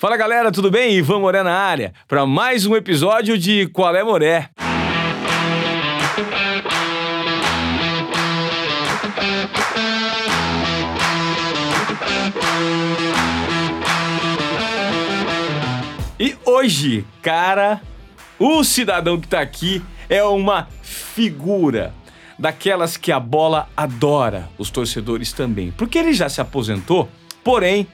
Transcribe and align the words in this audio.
Fala 0.00 0.16
galera, 0.16 0.50
tudo 0.50 0.70
bem? 0.70 0.94
Ivan 0.94 1.18
Moré 1.18 1.42
na 1.42 1.52
área 1.52 1.92
para 2.08 2.24
mais 2.24 2.64
um 2.64 2.74
episódio 2.74 3.36
de 3.36 3.66
Qual 3.66 3.94
é 3.94 4.02
Moré. 4.02 4.48
E 16.18 16.34
hoje, 16.46 17.04
cara, 17.20 17.82
o 18.38 18.64
cidadão 18.64 19.20
que 19.20 19.28
tá 19.28 19.40
aqui 19.42 19.82
é 20.08 20.24
uma 20.24 20.66
figura 20.80 21.92
daquelas 22.38 22.96
que 22.96 23.12
a 23.12 23.20
bola 23.20 23.68
adora, 23.76 24.48
os 24.56 24.70
torcedores 24.70 25.34
também. 25.34 25.70
Porque 25.72 25.98
ele 25.98 26.14
já 26.14 26.30
se 26.30 26.40
aposentou, 26.40 27.06
porém, 27.44 27.86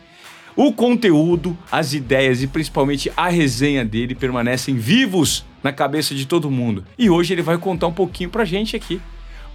o 0.57 0.73
conteúdo, 0.73 1.57
as 1.71 1.93
ideias 1.93 2.43
e 2.43 2.47
principalmente 2.47 3.13
a 3.17 3.29
resenha 3.29 3.85
dele 3.85 4.15
permanecem 4.15 4.75
vivos 4.75 5.45
na 5.63 5.73
cabeça 5.73 6.15
de 6.15 6.27
todo 6.27 6.51
mundo. 6.51 6.85
E 6.99 7.11
hoje 7.11 7.35
ele 7.35 7.43
vai 7.43 7.59
contar 7.59 7.87
um 7.87 7.93
pouquinho 7.93 8.31
pra 8.31 8.45
gente 8.45 8.75
aqui. 8.75 9.01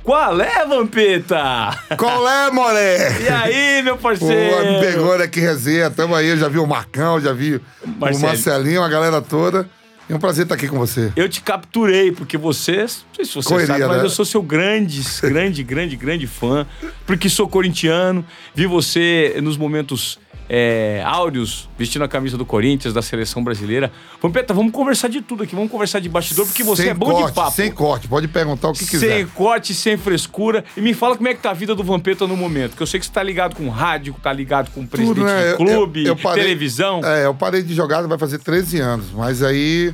Qual 0.03 0.41
é, 0.41 0.65
Vampeta? 0.65 1.77
Qual 1.97 2.27
é, 2.27 2.51
Moré? 2.51 3.21
E 3.21 3.29
aí, 3.29 3.83
meu 3.83 3.95
Pô, 3.97 4.03
parceiro? 4.03 4.71
me 4.73 4.79
pegou 4.79 5.13
aqui, 5.13 5.39
resenha. 5.39 5.91
Tamo 5.91 6.15
aí, 6.15 6.29
eu 6.29 6.37
já 6.37 6.47
vi 6.47 6.57
o 6.57 6.65
Marcão, 6.65 7.19
já 7.19 7.33
vi 7.33 7.61
Marcelo. 7.99 8.25
o 8.25 8.27
Marcelinho, 8.27 8.83
a 8.83 8.89
galera 8.89 9.21
toda. 9.21 9.69
É 10.09 10.15
um 10.15 10.19
prazer 10.19 10.43
estar 10.43 10.55
aqui 10.55 10.67
com 10.67 10.77
você. 10.77 11.13
Eu 11.15 11.29
te 11.29 11.41
capturei, 11.41 12.11
porque 12.11 12.37
você, 12.37 12.81
não 12.81 12.87
sei 12.87 13.25
se 13.25 13.33
você 13.35 13.47
Correria, 13.47 13.67
sabe, 13.67 13.85
mas 13.85 13.97
né? 13.97 14.03
eu 14.03 14.09
sou 14.09 14.25
seu 14.25 14.41
grande, 14.41 15.01
grande, 15.21 15.63
grande, 15.63 15.95
grande 15.95 16.27
fã, 16.27 16.67
porque 17.05 17.29
sou 17.29 17.47
corintiano, 17.47 18.25
vi 18.53 18.65
você 18.65 19.39
nos 19.41 19.55
momentos 19.55 20.19
é, 20.49 21.01
áureos, 21.05 21.69
vestindo 21.77 22.03
a 22.03 22.07
camisa 22.07 22.37
do 22.37 22.45
Corinthians, 22.45 22.93
da 22.93 23.01
seleção 23.01 23.43
brasileira. 23.43 23.91
Vampeta, 24.21 24.53
vamos 24.53 24.71
conversar 24.71 25.07
de 25.07 25.21
tudo 25.21 25.43
aqui, 25.43 25.55
vamos 25.55 25.71
conversar 25.71 25.99
de 25.99 26.09
bastidor, 26.09 26.45
porque 26.45 26.63
você 26.63 26.83
sem 26.83 26.91
é 26.91 26.93
bom 26.93 27.11
corte, 27.11 27.27
de 27.27 27.33
papo. 27.33 27.51
Sem 27.51 27.71
corte, 27.71 28.07
pode 28.07 28.27
perguntar 28.27 28.69
o 28.69 28.73
que 28.73 28.79
Sem 28.79 28.87
quiser. 28.87 29.27
corte, 29.27 29.73
sem 29.73 29.97
frescura. 29.97 30.63
E 30.75 30.81
me 30.81 30.93
fala 30.93 31.15
como 31.15 31.29
é 31.29 31.33
que 31.33 31.41
tá 31.41 31.51
a 31.51 31.53
vida 31.53 31.73
do 31.73 31.83
Vampeta 31.83 32.27
no 32.27 32.35
momento. 32.35 32.75
Que 32.75 32.83
eu 32.83 32.87
sei 32.87 32.99
que 32.99 33.05
você 33.05 33.11
tá 33.11 33.23
ligado 33.23 33.55
com 33.55 33.69
rádio, 33.69 34.13
tá 34.21 34.33
ligado 34.33 34.71
com 34.71 34.85
presidente 34.85 35.15
Tudo, 35.15 35.25
né? 35.25 35.51
Eu- 35.53 35.57
clube, 35.57 36.01
eu- 36.01 36.07
eu 36.07 36.15
parei- 36.17 36.43
televisão. 36.43 37.01
É, 37.03 37.25
eu 37.25 37.33
parei 37.33 37.63
de 37.63 37.73
jogar, 37.73 38.01
vai 38.07 38.17
fazer 38.17 38.39
13 38.39 38.79
anos. 38.79 39.07
Mas 39.13 39.41
aí, 39.41 39.93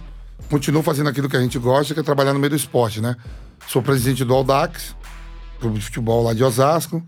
continuo 0.50 0.82
fazendo 0.82 1.10
aquilo 1.10 1.30
que 1.30 1.38
a 1.38 1.42
gente 1.42 1.60
gosta, 1.60 1.94
que 1.94 2.00
é 2.00 2.04
trabalhar 2.04 2.34
no 2.34 2.40
meio 2.40 2.50
do 2.50 2.56
esporte, 2.56 3.00
né? 3.00 3.16
Sou 3.68 3.82
presidente 3.82 4.24
do 4.26 4.34
Aldax, 4.34 4.96
clube 5.60 5.78
de 5.78 5.86
futebol 5.86 6.24
lá 6.24 6.34
de 6.34 6.44
Osasco. 6.44 7.04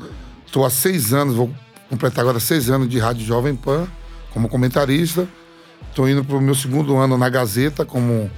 Estou 0.46 0.66
há 0.66 0.70
seis 0.70 1.14
anos, 1.14 1.36
vou 1.36 1.50
completar 1.90 2.22
agora 2.22 2.40
seis 2.40 2.70
anos 2.70 2.88
de 2.88 3.00
Rádio 3.00 3.26
Jovem 3.26 3.56
Pan, 3.56 3.88
como 4.32 4.48
comentarista. 4.48 5.28
Estou 5.90 6.08
indo 6.08 6.24
para 6.24 6.38
o 6.38 6.42
meu 6.42 6.54
segundo 6.54 6.96
ano 6.98 7.18
na 7.18 7.28
Gazeta, 7.30 7.84
como, 7.84 8.30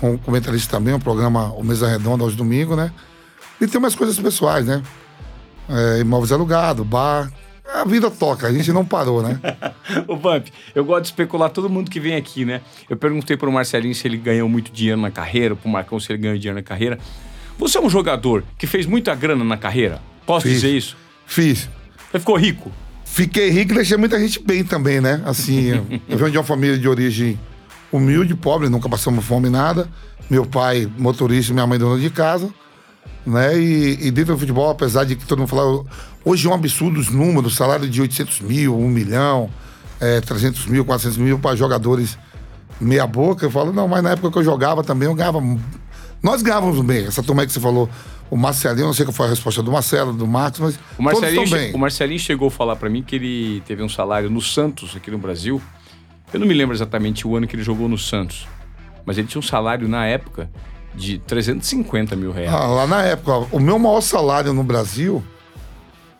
como 0.00 0.18
comentarista 0.18 0.76
também, 0.76 0.92
um 0.92 1.00
programa 1.00 1.52
O 1.52 1.62
Mesa 1.62 1.88
Redonda 1.88 2.24
aos 2.24 2.34
domingos, 2.34 2.76
né? 2.76 2.90
E 3.60 3.66
tem 3.66 3.78
umas 3.78 3.94
coisas 3.94 4.18
pessoais, 4.18 4.66
né? 4.66 4.82
É, 5.68 6.00
imóveis 6.00 6.32
alugados, 6.32 6.84
bar. 6.84 7.32
A 7.72 7.84
vida 7.84 8.10
toca, 8.10 8.46
a 8.46 8.52
gente 8.52 8.72
não 8.72 8.84
parou, 8.84 9.22
né? 9.22 9.40
Ô, 10.06 10.16
Vamp, 10.16 10.46
eu 10.74 10.84
gosto 10.84 11.02
de 11.02 11.08
especular 11.08 11.50
todo 11.50 11.68
mundo 11.68 11.90
que 11.90 11.98
vem 11.98 12.14
aqui, 12.14 12.44
né? 12.44 12.60
Eu 12.88 12.96
perguntei 12.96 13.36
pro 13.36 13.50
Marcelinho 13.50 13.94
se 13.94 14.06
ele 14.06 14.16
ganhou 14.16 14.48
muito 14.48 14.72
dinheiro 14.72 15.00
na 15.00 15.10
carreira, 15.10 15.56
pro 15.56 15.68
Marcão 15.68 15.98
se 15.98 16.12
ele 16.12 16.18
ganhou 16.18 16.38
dinheiro 16.38 16.56
na 16.56 16.62
carreira. 16.62 16.98
Você 17.58 17.78
é 17.78 17.80
um 17.80 17.90
jogador 17.90 18.44
que 18.58 18.66
fez 18.66 18.86
muita 18.86 19.14
grana 19.14 19.42
na 19.42 19.56
carreira? 19.56 20.00
Posso 20.24 20.46
Fiz. 20.46 20.60
dizer 20.60 20.76
isso? 20.76 20.96
Fiz. 21.26 21.68
Você 22.10 22.20
ficou 22.20 22.36
rico? 22.36 22.70
Fiquei 23.16 23.48
rico 23.48 23.72
e 23.72 23.76
deixei 23.76 23.96
muita 23.96 24.20
gente 24.20 24.38
bem 24.44 24.62
também, 24.62 25.00
né? 25.00 25.22
Assim, 25.24 25.68
eu- 26.06 26.18
venho 26.18 26.30
de 26.30 26.36
uma 26.36 26.44
família 26.44 26.76
de 26.78 26.86
origem 26.86 27.40
humilde, 27.90 28.34
pobre, 28.34 28.68
nunca 28.68 28.90
passamos 28.90 29.24
fome 29.24 29.48
nada. 29.48 29.88
Meu 30.28 30.44
pai, 30.44 30.86
motorista, 30.98 31.50
minha 31.54 31.66
mãe, 31.66 31.78
dona 31.78 31.98
de 31.98 32.10
casa. 32.10 32.50
Né? 33.26 33.58
E, 33.58 34.06
e 34.08 34.10
dentro 34.10 34.34
do 34.34 34.38
futebol, 34.38 34.68
apesar 34.68 35.04
de 35.04 35.16
que 35.16 35.24
todo 35.24 35.38
mundo 35.38 35.48
fala, 35.48 35.82
hoje 36.26 36.46
é 36.46 36.50
um 36.50 36.52
absurdo 36.52 37.00
os 37.00 37.08
números, 37.08 37.56
salário 37.56 37.88
de 37.88 38.02
800 38.02 38.40
mil, 38.42 38.78
1 38.78 38.88
milhão, 38.90 39.48
é, 39.98 40.20
300 40.20 40.66
mil, 40.66 40.84
400 40.84 41.16
mil 41.16 41.38
para 41.38 41.56
jogadores 41.56 42.18
meia 42.78 43.06
boca. 43.06 43.46
Eu 43.46 43.50
falo, 43.50 43.72
não, 43.72 43.88
mas 43.88 44.02
na 44.02 44.10
época 44.10 44.30
que 44.30 44.38
eu 44.40 44.44
jogava 44.44 44.84
também, 44.84 45.08
eu 45.08 45.14
ganhava. 45.14 45.40
Nós 46.22 46.42
ganhávamos 46.42 46.84
bem. 46.84 47.06
Essa 47.06 47.22
turma 47.22 47.40
aí 47.40 47.46
que 47.46 47.54
você 47.54 47.60
falou, 47.60 47.88
o 48.30 48.36
Marcelinho, 48.36 48.86
não 48.86 48.92
sei 48.92 49.04
qual 49.06 49.12
foi 49.14 49.26
a 49.26 49.30
resposta 49.30 49.62
do 49.62 49.70
Marcelo, 49.70 50.12
do 50.12 50.26
Marcos, 50.26 50.60
mas 50.60 50.74
O 50.74 50.78
todos 50.78 51.04
Marcelinho, 51.04 51.44
estão 51.44 51.58
che- 51.58 51.64
bem. 51.66 51.74
o 51.74 51.78
Marcelinho 51.78 52.18
chegou 52.20 52.48
a 52.48 52.50
falar 52.50 52.76
pra 52.76 52.88
mim 52.90 53.02
que 53.02 53.16
ele 53.16 53.62
teve 53.66 53.82
um 53.82 53.88
salário 53.88 54.28
no 54.30 54.40
Santos, 54.42 54.96
aqui 54.96 55.10
no 55.10 55.18
Brasil. 55.18 55.60
Eu 56.32 56.40
não 56.40 56.46
me 56.46 56.54
lembro 56.54 56.74
exatamente 56.74 57.26
o 57.26 57.36
ano 57.36 57.46
que 57.46 57.54
ele 57.54 57.62
jogou 57.62 57.88
no 57.88 57.96
Santos. 57.96 58.46
Mas 59.04 59.16
ele 59.16 59.28
tinha 59.28 59.38
um 59.38 59.42
salário 59.42 59.86
na 59.88 60.04
época 60.06 60.50
de 60.94 61.18
350 61.18 62.16
mil 62.16 62.32
reais. 62.32 62.52
Ah, 62.52 62.66
lá 62.66 62.86
na 62.86 63.02
época, 63.02 63.46
o 63.52 63.60
meu 63.60 63.78
maior 63.78 64.00
salário 64.00 64.52
no 64.52 64.64
Brasil 64.64 65.22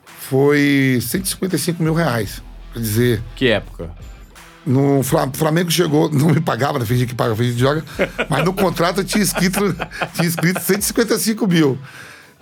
foi 0.04 0.98
155 1.00 1.82
mil 1.82 1.94
reais. 1.94 2.42
Quer 2.72 2.78
dizer, 2.80 3.22
Que 3.34 3.48
época? 3.48 3.90
No 4.66 5.02
Fla- 5.02 5.30
Flamengo 5.32 5.70
chegou, 5.70 6.08
não 6.12 6.28
me 6.30 6.40
pagava, 6.40 6.78
né? 6.78 6.84
fingi 6.84 7.06
que 7.06 7.14
paga, 7.14 7.34
fingi 7.36 7.52
que 7.54 7.60
joga, 7.60 7.84
mas 8.28 8.44
no 8.44 8.52
contrato 8.52 9.00
eu 9.00 9.04
tinha 9.04 9.22
escrito, 9.22 9.60
tinha 10.14 10.26
escrito 10.28 10.60
155 10.60 11.46
mil. 11.46 11.78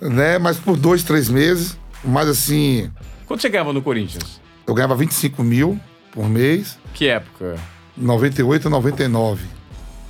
Né? 0.01 0.39
Mas 0.39 0.57
por 0.57 0.77
dois, 0.77 1.03
três 1.03 1.29
meses, 1.29 1.77
mas 2.05 2.29
assim, 2.29 2.91
Quanto 3.27 3.41
você 3.43 3.49
ganhava 3.49 3.73
no 3.73 3.81
Corinthians? 3.83 4.41
eu 4.67 4.75
ganhava 4.75 4.97
25 4.97 5.43
mil 5.43 5.79
por 6.13 6.29
mês, 6.29 6.79
Que 6.95 7.09
época? 7.09 7.57
98 7.97 8.69
99. 8.71 9.45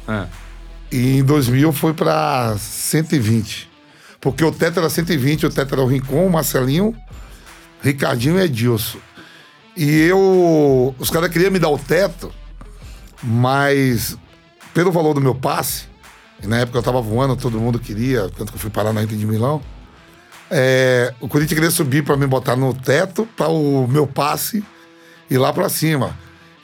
Ah. 0.09 0.27
E 0.93 1.19
em 1.19 1.25
2000 1.25 1.73
foi 1.73 1.93
pra 1.93 2.55
120. 2.59 3.69
Porque 4.21 4.45
o 4.45 4.53
teto 4.53 4.79
era 4.81 4.89
120, 4.89 5.47
o 5.47 5.51
teto 5.51 5.75
era 5.75 5.83
o 5.83 5.87
Rincon, 5.87 6.27
o 6.27 6.31
Marcelinho, 6.33 6.95
Ricardinho 7.83 8.39
e 8.39 8.43
Edilson. 8.45 8.99
E 9.77 10.03
eu. 10.03 10.95
Os 10.99 11.11
caras 11.11 11.31
queriam 11.31 11.51
me 11.51 11.59
dar 11.59 11.69
o 11.69 11.79
teto, 11.79 12.33
mas 13.23 14.17
pelo 14.73 14.93
valor 14.93 15.15
do 15.15 15.21
meu 15.21 15.35
passe, 15.35 15.87
e 16.43 16.47
na 16.47 16.59
época 16.59 16.79
eu 16.79 16.83
tava 16.83 17.01
voando, 17.01 17.37
todo 17.37 17.59
mundo 17.59 17.79
queria, 17.79 18.29
tanto 18.37 18.53
que 18.53 18.57
eu 18.57 18.61
fui 18.61 18.71
parar 18.71 18.93
na 18.93 19.03
Inter 19.03 19.17
de 19.17 19.27
Milão. 19.27 19.63
é, 20.51 21.15
o 21.21 21.29
Corinthians 21.29 21.55
queria 21.55 21.71
subir 21.71 22.05
para 22.05 22.17
me 22.17 22.27
botar 22.27 22.57
no 22.57 22.75
teto, 22.75 23.27
para 23.37 23.49
o 23.49 23.87
meu 23.89 24.07
passe 24.07 24.65
ir 25.31 25.39
lá 25.39 25.53
para 25.53 25.69
cima. 25.69 26.17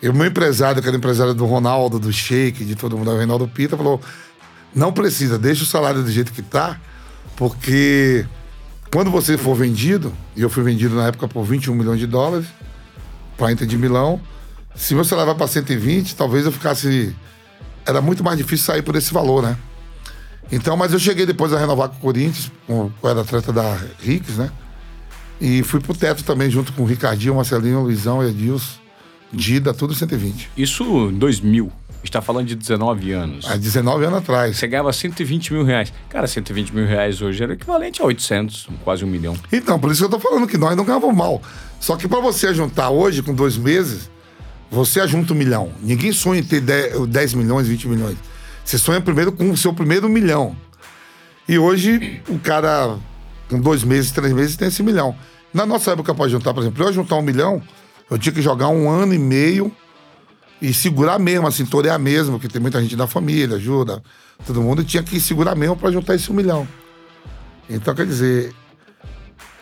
E 0.02 0.08
o 0.08 0.14
meu 0.14 0.26
empresário, 0.26 0.80
que 0.80 0.88
era 0.88 0.96
empresário 0.96 1.34
do 1.34 1.44
Ronaldo, 1.46 1.98
do 1.98 2.12
Sheik, 2.12 2.64
de 2.64 2.74
todo 2.74 2.96
mundo, 2.96 3.10
o 3.10 3.16
Reinaldo 3.16 3.46
Pita, 3.46 3.76
falou: 3.76 4.00
não 4.74 4.92
precisa, 4.92 5.38
deixa 5.38 5.62
o 5.62 5.66
salário 5.66 6.02
do 6.02 6.10
jeito 6.10 6.32
que 6.32 6.42
tá, 6.42 6.80
porque 7.36 8.24
quando 8.92 9.10
você 9.10 9.36
for 9.36 9.54
vendido, 9.54 10.12
e 10.34 10.42
eu 10.42 10.50
fui 10.50 10.62
vendido 10.62 10.96
na 10.96 11.08
época 11.08 11.28
por 11.28 11.44
21 11.44 11.74
milhões 11.74 11.98
de 11.98 12.06
dólares 12.06 12.46
para 13.40 13.48
a 13.48 13.52
Inter 13.52 13.66
de 13.66 13.78
Milão, 13.78 14.20
se 14.74 14.94
salário 15.02 15.32
vai 15.32 15.34
para 15.34 15.46
120, 15.46 16.14
talvez 16.14 16.44
eu 16.44 16.52
ficasse. 16.52 17.16
Era 17.86 18.02
muito 18.02 18.22
mais 18.22 18.36
difícil 18.36 18.66
sair 18.66 18.82
por 18.82 18.94
esse 18.94 19.12
valor, 19.14 19.42
né? 19.42 19.56
Então, 20.52 20.76
mas 20.76 20.92
eu 20.92 20.98
cheguei 20.98 21.24
depois 21.24 21.50
a 21.54 21.58
renovar 21.58 21.88
com 21.88 21.96
o 21.96 22.00
Corinthians, 22.00 22.52
com, 22.66 22.90
eu 23.02 23.08
era 23.08 23.22
atleta 23.22 23.50
da 23.50 23.78
Ricks, 23.98 24.36
né? 24.36 24.50
E 25.40 25.62
fui 25.62 25.80
pro 25.80 25.94
teto 25.94 26.22
também, 26.22 26.50
junto 26.50 26.70
com 26.74 26.82
o 26.82 26.84
Ricardinho, 26.84 27.34
Marcelinho, 27.34 27.80
Luizão, 27.80 28.22
Edilson, 28.22 28.78
Dida, 29.32 29.72
tudo 29.72 29.94
120. 29.94 30.50
Isso 30.54 30.84
em 31.08 31.14
2000. 31.14 31.72
A 32.00 32.02
gente 32.02 32.12
tá 32.12 32.22
falando 32.22 32.46
de 32.46 32.54
19 32.54 33.12
anos. 33.12 33.44
Há 33.46 33.56
19 33.56 34.06
anos 34.06 34.18
atrás. 34.20 34.56
Você 34.56 34.66
ganhava 34.66 34.90
120 34.90 35.52
mil 35.52 35.64
reais. 35.64 35.92
Cara, 36.08 36.26
120 36.26 36.74
mil 36.74 36.86
reais 36.86 37.20
hoje 37.20 37.42
era 37.42 37.52
equivalente 37.52 38.00
a 38.00 38.06
800, 38.06 38.68
quase 38.82 39.04
um 39.04 39.08
milhão. 39.08 39.36
Então, 39.52 39.78
por 39.78 39.90
isso 39.90 40.00
que 40.00 40.06
eu 40.06 40.10
tô 40.10 40.18
falando 40.18 40.46
que 40.46 40.56
nós 40.56 40.74
não 40.74 40.84
ganhávamos 40.84 41.14
mal. 41.14 41.42
Só 41.78 41.96
que 41.96 42.08
para 42.08 42.18
você 42.20 42.54
juntar 42.54 42.88
hoje, 42.88 43.22
com 43.22 43.34
dois 43.34 43.58
meses, 43.58 44.10
você 44.70 44.98
ajunta 45.00 45.34
um 45.34 45.36
milhão. 45.36 45.72
Ninguém 45.82 46.10
sonha 46.10 46.40
em 46.40 46.42
ter 46.42 46.62
10, 46.62 47.06
10 47.06 47.34
milhões, 47.34 47.68
20 47.68 47.88
milhões. 47.88 48.16
Você 48.64 48.78
sonha 48.78 49.00
primeiro 49.02 49.30
com 49.30 49.50
o 49.50 49.56
seu 49.56 49.74
primeiro 49.74 50.08
milhão. 50.08 50.56
E 51.46 51.58
hoje, 51.58 52.22
o 52.28 52.38
cara, 52.38 52.96
com 53.50 53.60
dois 53.60 53.84
meses, 53.84 54.10
três 54.10 54.32
meses, 54.32 54.56
tem 54.56 54.68
esse 54.68 54.82
milhão. 54.82 55.14
Na 55.52 55.66
nossa 55.66 55.90
época, 55.90 56.14
para 56.14 56.30
juntar, 56.30 56.54
por 56.54 56.60
exemplo, 56.60 56.82
eu 56.82 56.92
juntar 56.94 57.16
um 57.16 57.22
milhão, 57.22 57.62
eu 58.10 58.16
tinha 58.16 58.32
que 58.32 58.40
jogar 58.40 58.68
um 58.68 58.88
ano 58.88 59.12
e 59.12 59.18
meio 59.18 59.70
e 60.60 60.72
segurar 60.74 61.18
mesmo, 61.18 61.46
assim, 61.46 61.64
torear 61.64 61.98
mesmo, 61.98 62.32
porque 62.32 62.48
tem 62.48 62.60
muita 62.60 62.80
gente 62.82 62.94
da 62.96 63.06
família, 63.06 63.56
ajuda, 63.56 64.02
todo 64.46 64.60
mundo, 64.60 64.84
tinha 64.84 65.02
que 65.02 65.18
segurar 65.20 65.54
mesmo 65.54 65.76
para 65.76 65.90
juntar 65.90 66.14
esse 66.14 66.30
um 66.30 66.34
milhão. 66.34 66.66
Então, 67.68 67.94
quer 67.94 68.04
dizer, 68.06 68.52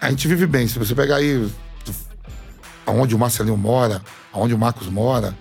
a 0.00 0.10
gente 0.10 0.26
vive 0.26 0.46
bem. 0.46 0.66
Se 0.66 0.78
você 0.78 0.94
pegar 0.94 1.16
aí 1.16 1.46
aonde 2.86 3.14
o 3.14 3.18
Marcelinho 3.18 3.56
mora, 3.56 4.00
aonde 4.32 4.54
o 4.54 4.58
Marcos 4.58 4.88
mora, 4.88 5.34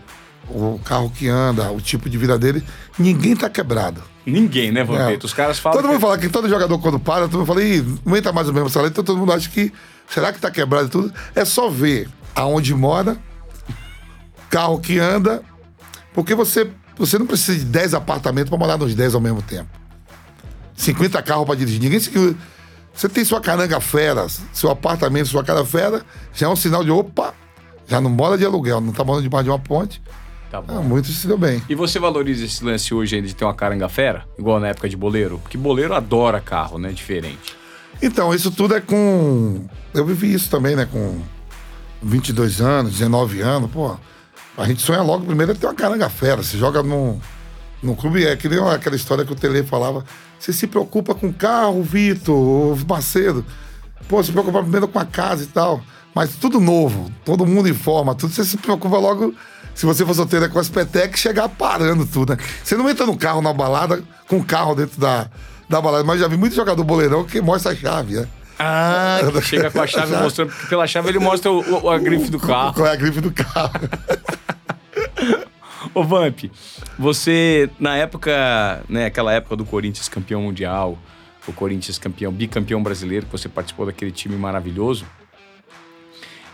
o 0.49 0.79
carro 0.83 1.09
que 1.09 1.27
anda, 1.27 1.71
o 1.71 1.79
tipo 1.81 2.09
de 2.09 2.17
vida 2.17 2.37
dele, 2.37 2.63
ninguém 2.97 3.35
tá 3.35 3.49
quebrado. 3.49 4.01
Ninguém, 4.25 4.71
né, 4.71 4.83
Vampeta? 4.83 5.23
É. 5.23 5.25
Os 5.25 5.33
caras 5.33 5.57
falam. 5.59 5.77
Todo 5.77 5.87
mundo 5.87 5.95
que- 5.97 6.01
fala 6.05 6.17
que 6.17 6.29
todo 6.29 6.49
jogador 6.49 6.77
quando 6.79 6.99
para, 6.99 7.27
todo 7.27 7.39
mundo 7.39 7.47
fala, 7.47 7.63
Ih, 7.63 7.85
não 8.05 8.15
entra 8.17 8.33
mais 8.33 8.49
o 8.49 8.53
mesmo 8.53 8.69
salário, 8.69 8.91
então 8.91 9.03
todo 9.03 9.17
mundo 9.17 9.31
acha 9.31 9.49
que 9.49 9.71
será 10.09 10.33
que 10.33 10.39
tá 10.39 10.51
quebrado 10.51 10.87
e 10.87 10.89
tudo? 10.89 11.13
É 11.33 11.45
só 11.45 11.69
ver 11.69 12.09
aonde 12.35 12.73
mora, 12.73 13.17
carro 14.49 14.79
que 14.79 14.99
anda, 14.99 15.41
Porque 16.13 16.33
você, 16.33 16.69
você 16.97 17.19
não 17.19 17.27
precisa 17.27 17.59
de 17.59 17.65
10 17.65 17.93
apartamentos 17.93 18.49
para 18.49 18.57
morar 18.57 18.77
nos 18.77 18.95
10 18.95 19.13
ao 19.15 19.21
mesmo 19.21 19.41
tempo. 19.41 19.69
50 20.75 21.21
carros 21.21 21.45
para 21.45 21.55
dirigir. 21.55 21.79
Ninguém 21.81 21.99
se. 21.99 22.11
Você 22.93 23.07
tem 23.07 23.23
sua 23.23 23.39
caranga 23.39 23.79
fera, 23.79 24.25
seu 24.51 24.71
apartamento, 24.71 25.27
sua 25.27 25.43
cara 25.43 25.63
fera, 25.63 26.03
já 26.33 26.47
é 26.47 26.49
um 26.49 26.55
sinal 26.55 26.83
de 26.83 26.89
opa, 26.89 27.31
já 27.87 28.01
não 28.01 28.09
mora 28.09 28.35
de 28.35 28.43
aluguel, 28.43 28.81
não 28.81 28.91
tá 28.91 29.03
morando 29.03 29.21
debaixo 29.21 29.43
de 29.43 29.49
uma 29.51 29.59
ponte. 29.59 30.01
Tá 30.49 30.57
Ah, 30.57 30.61
bom. 30.61 30.81
muito 30.81 31.07
se 31.09 31.27
deu 31.27 31.37
bem. 31.37 31.61
E 31.69 31.75
você 31.75 31.99
valoriza 31.99 32.45
esse 32.45 32.63
lance 32.63 32.91
hoje 32.95 33.15
ainda 33.15 33.27
de 33.27 33.35
ter 33.35 33.45
uma 33.45 33.53
caranga 33.53 33.87
fera? 33.87 34.25
Igual 34.39 34.59
na 34.59 34.69
época 34.69 34.89
de 34.89 34.97
boleiro? 34.97 35.37
Porque 35.37 35.57
boleiro 35.59 35.93
adora 35.93 36.39
carro, 36.41 36.79
né? 36.79 36.91
Diferente. 36.91 37.55
Então, 38.01 38.33
isso 38.33 38.49
tudo 38.49 38.75
é 38.75 38.81
com. 38.81 39.67
Eu 39.93 40.03
vivi 40.05 40.33
isso 40.33 40.49
também, 40.49 40.75
né? 40.75 40.87
Com 40.91 41.19
22 42.01 42.61
anos, 42.61 42.93
19 42.93 43.41
anos, 43.41 43.69
pô. 43.69 43.95
A 44.57 44.65
gente 44.65 44.81
sonha 44.81 45.03
logo 45.03 45.25
primeiro 45.25 45.51
é 45.51 45.55
ter 45.55 45.67
uma 45.67 45.75
caranga 45.75 46.09
fera. 46.09 46.41
Você 46.41 46.57
joga 46.57 46.81
no, 46.81 47.21
no 47.81 47.95
clube, 47.95 48.25
é 48.25 48.35
que 48.35 48.49
nem 48.49 48.59
aquela 48.59 48.95
história 48.95 49.23
que 49.23 49.31
o 49.31 49.35
Tele 49.35 49.61
falava. 49.63 50.03
Você 50.39 50.51
se 50.51 50.65
preocupa 50.65 51.13
com 51.13 51.31
carro, 51.31 51.83
Vitor, 51.83 52.77
Macedo. 52.87 53.45
Pô, 54.07 54.23
se 54.23 54.31
preocupa 54.31 54.61
primeiro 54.61 54.87
com 54.87 54.97
a 54.97 55.05
casa 55.05 55.43
e 55.43 55.47
tal. 55.47 55.81
Mas 56.15 56.35
tudo 56.35 56.59
novo, 56.59 57.11
todo 57.23 57.45
mundo 57.45 57.69
em 57.69 57.73
forma, 57.73 58.15
tudo. 58.15 58.33
Você 58.33 58.43
se 58.43 58.57
preocupa 58.57 58.97
logo, 58.97 59.35
se 59.75 59.85
você 59.85 60.03
for 60.03 60.15
solteiro, 60.15 60.45
é 60.45 60.49
com 60.49 60.57
as 60.57 60.69
petecas, 60.69 61.19
chegar 61.19 61.47
parando 61.49 62.05
tudo, 62.07 62.35
né? 62.35 62.43
Você 62.63 62.75
não 62.75 62.89
entra 62.89 63.05
no 63.05 63.15
carro 63.15 63.41
na 63.41 63.53
balada 63.53 64.03
com 64.27 64.37
o 64.37 64.43
carro 64.43 64.73
dentro 64.73 64.99
da, 64.99 65.29
da 65.69 65.79
balada. 65.79 66.03
Mas 66.03 66.19
já 66.19 66.27
vi 66.27 66.35
muito 66.35 66.55
jogador 66.55 66.83
boleirão 66.83 67.23
que 67.23 67.39
mostra 67.41 67.73
a 67.73 67.75
chave, 67.75 68.15
né? 68.15 68.27
Ah, 68.59 69.19
que 69.31 69.41
chega 69.45 69.69
com 69.71 69.81
a 69.81 69.87
chave 69.87 70.15
mostrando, 70.15 70.49
porque 70.51 70.67
pela 70.67 70.87
chave 70.87 71.09
ele 71.09 71.19
mostra 71.19 71.51
o, 71.51 71.83
o- 71.85 71.89
a 71.89 71.97
grife 71.99 72.29
do 72.31 72.39
carro. 72.39 72.73
Qual 72.73 72.87
é 72.87 72.91
a 72.91 72.95
grife 72.95 73.21
do 73.21 73.31
carro? 73.31 73.71
Ô 75.93 76.03
Vamp, 76.03 76.45
você, 76.97 77.69
na 77.79 77.95
época, 77.97 78.83
né, 78.89 79.05
aquela 79.05 79.31
época 79.33 79.55
do 79.55 79.65
Corinthians 79.65 80.09
campeão 80.09 80.41
mundial, 80.41 80.97
o 81.47 81.53
Corinthians 81.53 81.97
campeão, 81.97 82.31
bicampeão 82.31 82.81
brasileiro, 82.83 83.25
que 83.25 83.31
você 83.31 83.47
participou 83.47 83.85
daquele 83.85 84.11
time 84.11 84.35
maravilhoso, 84.35 85.05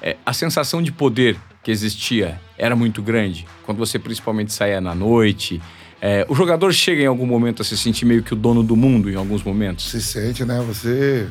é, 0.01 0.17
a 0.25 0.33
sensação 0.33 0.81
de 0.83 0.91
poder 0.91 1.37
que 1.63 1.71
existia 1.71 2.39
era 2.57 2.75
muito 2.75 3.01
grande, 3.01 3.45
quando 3.65 3.77
você 3.77 3.97
principalmente 3.97 4.51
saía 4.53 4.79
na 4.81 4.93
noite. 4.93 5.61
É, 6.01 6.25
o 6.29 6.35
jogador 6.35 6.73
chega 6.73 7.01
em 7.01 7.05
algum 7.07 7.25
momento 7.25 7.61
a 7.61 7.65
se 7.65 7.77
sentir 7.77 8.05
meio 8.05 8.21
que 8.21 8.33
o 8.33 8.35
dono 8.35 8.61
do 8.61 8.75
mundo 8.75 9.09
em 9.09 9.15
alguns 9.15 9.41
momentos. 9.41 9.89
se 9.89 10.01
sente, 10.01 10.43
né? 10.43 10.61
Você. 10.67 11.27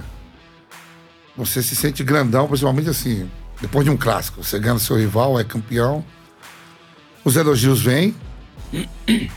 Você 1.36 1.62
se 1.62 1.74
sente 1.74 2.04
grandão, 2.04 2.46
principalmente 2.46 2.90
assim, 2.90 3.28
depois 3.60 3.84
de 3.84 3.90
um 3.90 3.96
clássico. 3.96 4.42
Você 4.42 4.58
ganha 4.58 4.78
seu 4.78 4.96
rival, 4.96 5.38
é 5.38 5.44
campeão. 5.44 6.04
Os 7.24 7.36
elogios 7.36 7.80
vêm. 7.80 8.14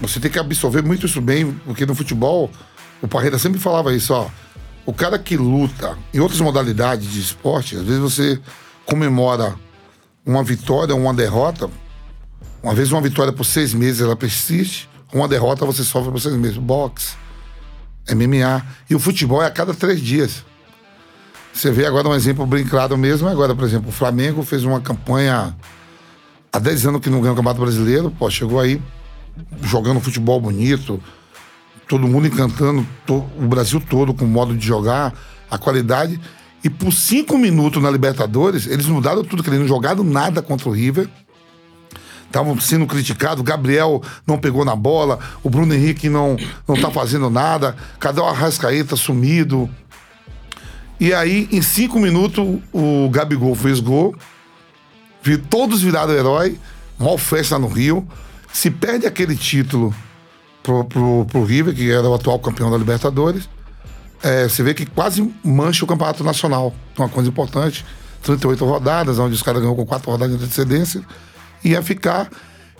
Você 0.01 0.19
tem 0.19 0.31
que 0.31 0.39
absorver 0.39 0.81
muito 0.81 1.05
isso 1.05 1.21
bem, 1.21 1.51
porque 1.65 1.85
no 1.85 1.95
futebol, 1.95 2.49
o 3.01 3.07
Parreira 3.07 3.37
sempre 3.37 3.59
falava 3.59 3.93
isso, 3.93 4.13
ó. 4.13 4.29
O 4.85 4.93
cara 4.93 5.17
que 5.17 5.35
luta 5.35 5.97
em 6.13 6.19
outras 6.19 6.39
modalidades 6.39 7.11
de 7.11 7.19
esporte, 7.19 7.75
às 7.75 7.83
vezes 7.83 7.99
você 7.99 8.39
comemora 8.85 9.55
uma 10.25 10.43
vitória 10.43 10.93
ou 10.93 11.01
uma 11.01 11.13
derrota. 11.13 11.69
Uma 12.61 12.73
vez 12.73 12.91
uma 12.91 13.01
vitória 13.01 13.31
por 13.31 13.43
seis 13.43 13.73
meses 13.73 14.01
ela 14.01 14.15
persiste, 14.15 14.89
uma 15.13 15.27
derrota 15.27 15.65
você 15.65 15.83
sofre 15.83 16.11
por 16.11 16.19
seis 16.19 16.35
meses. 16.35 16.57
Boxe. 16.57 17.15
MMA. 18.09 18.65
E 18.89 18.95
o 18.95 18.99
futebol 18.99 19.41
é 19.41 19.47
a 19.47 19.51
cada 19.51 19.73
três 19.73 19.99
dias. 19.99 20.43
Você 21.55 21.71
vê 21.71 21.85
agora 21.85 22.09
um 22.09 22.13
exemplo 22.13 22.45
brincado 22.45 22.97
mesmo. 22.97 23.29
Agora, 23.29 23.55
por 23.55 23.63
exemplo, 23.63 23.87
o 23.87 23.91
Flamengo 23.91 24.43
fez 24.43 24.65
uma 24.65 24.81
campanha 24.81 25.55
há 26.51 26.59
10 26.59 26.87
anos 26.87 26.99
que 27.01 27.09
não 27.09 27.21
ganha 27.21 27.31
o 27.31 27.35
Campeonato 27.35 27.61
Brasileiro. 27.61 28.11
Pô, 28.11 28.29
chegou 28.29 28.59
aí 28.59 28.81
jogando 29.63 30.01
futebol 30.01 30.39
bonito, 30.41 31.01
todo 31.87 32.07
mundo 32.09 32.27
encantando, 32.27 32.85
to- 33.05 33.25
o 33.39 33.47
Brasil 33.47 33.79
todo 33.79 34.13
com 34.13 34.25
o 34.25 34.27
modo 34.27 34.53
de 34.55 34.67
jogar, 34.67 35.13
a 35.49 35.57
qualidade. 35.57 36.19
E 36.61 36.69
por 36.69 36.91
cinco 36.91 37.37
minutos 37.37 37.81
na 37.81 37.89
Libertadores, 37.89 38.67
eles 38.67 38.85
mudaram 38.87 39.23
tudo, 39.23 39.41
que 39.41 39.49
eles 39.49 39.59
não 39.61 39.67
jogaram 39.67 40.03
nada 40.03 40.41
contra 40.41 40.67
o 40.67 40.73
River 40.73 41.07
estavam 42.27 42.59
sendo 42.59 42.85
criticados. 42.85 43.41
Gabriel 43.43 44.01
não 44.27 44.37
pegou 44.37 44.65
na 44.65 44.75
bola, 44.75 45.19
o 45.41 45.49
Bruno 45.49 45.73
Henrique 45.73 46.09
não, 46.09 46.35
não 46.67 46.75
tá 46.75 46.91
fazendo 46.91 47.29
nada, 47.29 47.77
cadê 47.97 48.19
o 48.19 48.25
Arrascaeta 48.25 48.97
sumido? 48.97 49.69
E 50.99 51.13
aí, 51.13 51.47
em 51.51 51.61
cinco 51.61 51.99
minutos, 51.99 52.59
o 52.71 53.09
Gabigol 53.09 53.53
fez 53.55 53.79
gol, 53.79 54.15
vi- 55.21 55.37
todos 55.37 55.81
viraram 55.81 56.13
herói, 56.13 56.57
mal 56.97 57.17
festa 57.17 57.59
no 57.59 57.67
Rio, 57.67 58.07
se 58.53 58.71
perde 58.71 59.05
aquele 59.05 59.35
título 59.35 59.93
pro, 60.63 60.85
pro, 60.85 61.25
pro 61.25 61.43
River, 61.43 61.75
que 61.75 61.91
era 61.91 62.07
o 62.07 62.13
atual 62.13 62.39
campeão 62.39 62.71
da 62.71 62.77
Libertadores. 62.77 63.49
É, 64.23 64.47
você 64.47 64.63
vê 64.63 64.73
que 64.73 64.85
quase 64.85 65.29
mancha 65.43 65.83
o 65.83 65.87
campeonato 65.87 66.23
nacional. 66.23 66.73
Uma 66.97 67.09
coisa 67.09 67.29
importante. 67.29 67.85
38 68.23 68.65
rodadas, 68.65 69.19
onde 69.19 69.35
os 69.35 69.43
caras 69.43 69.61
ganham 69.61 69.75
com 69.75 69.85
quatro 69.85 70.09
rodadas 70.09 70.37
de 70.39 70.43
antecedência. 70.45 71.01
Ia 71.63 71.81
ficar. 71.83 72.29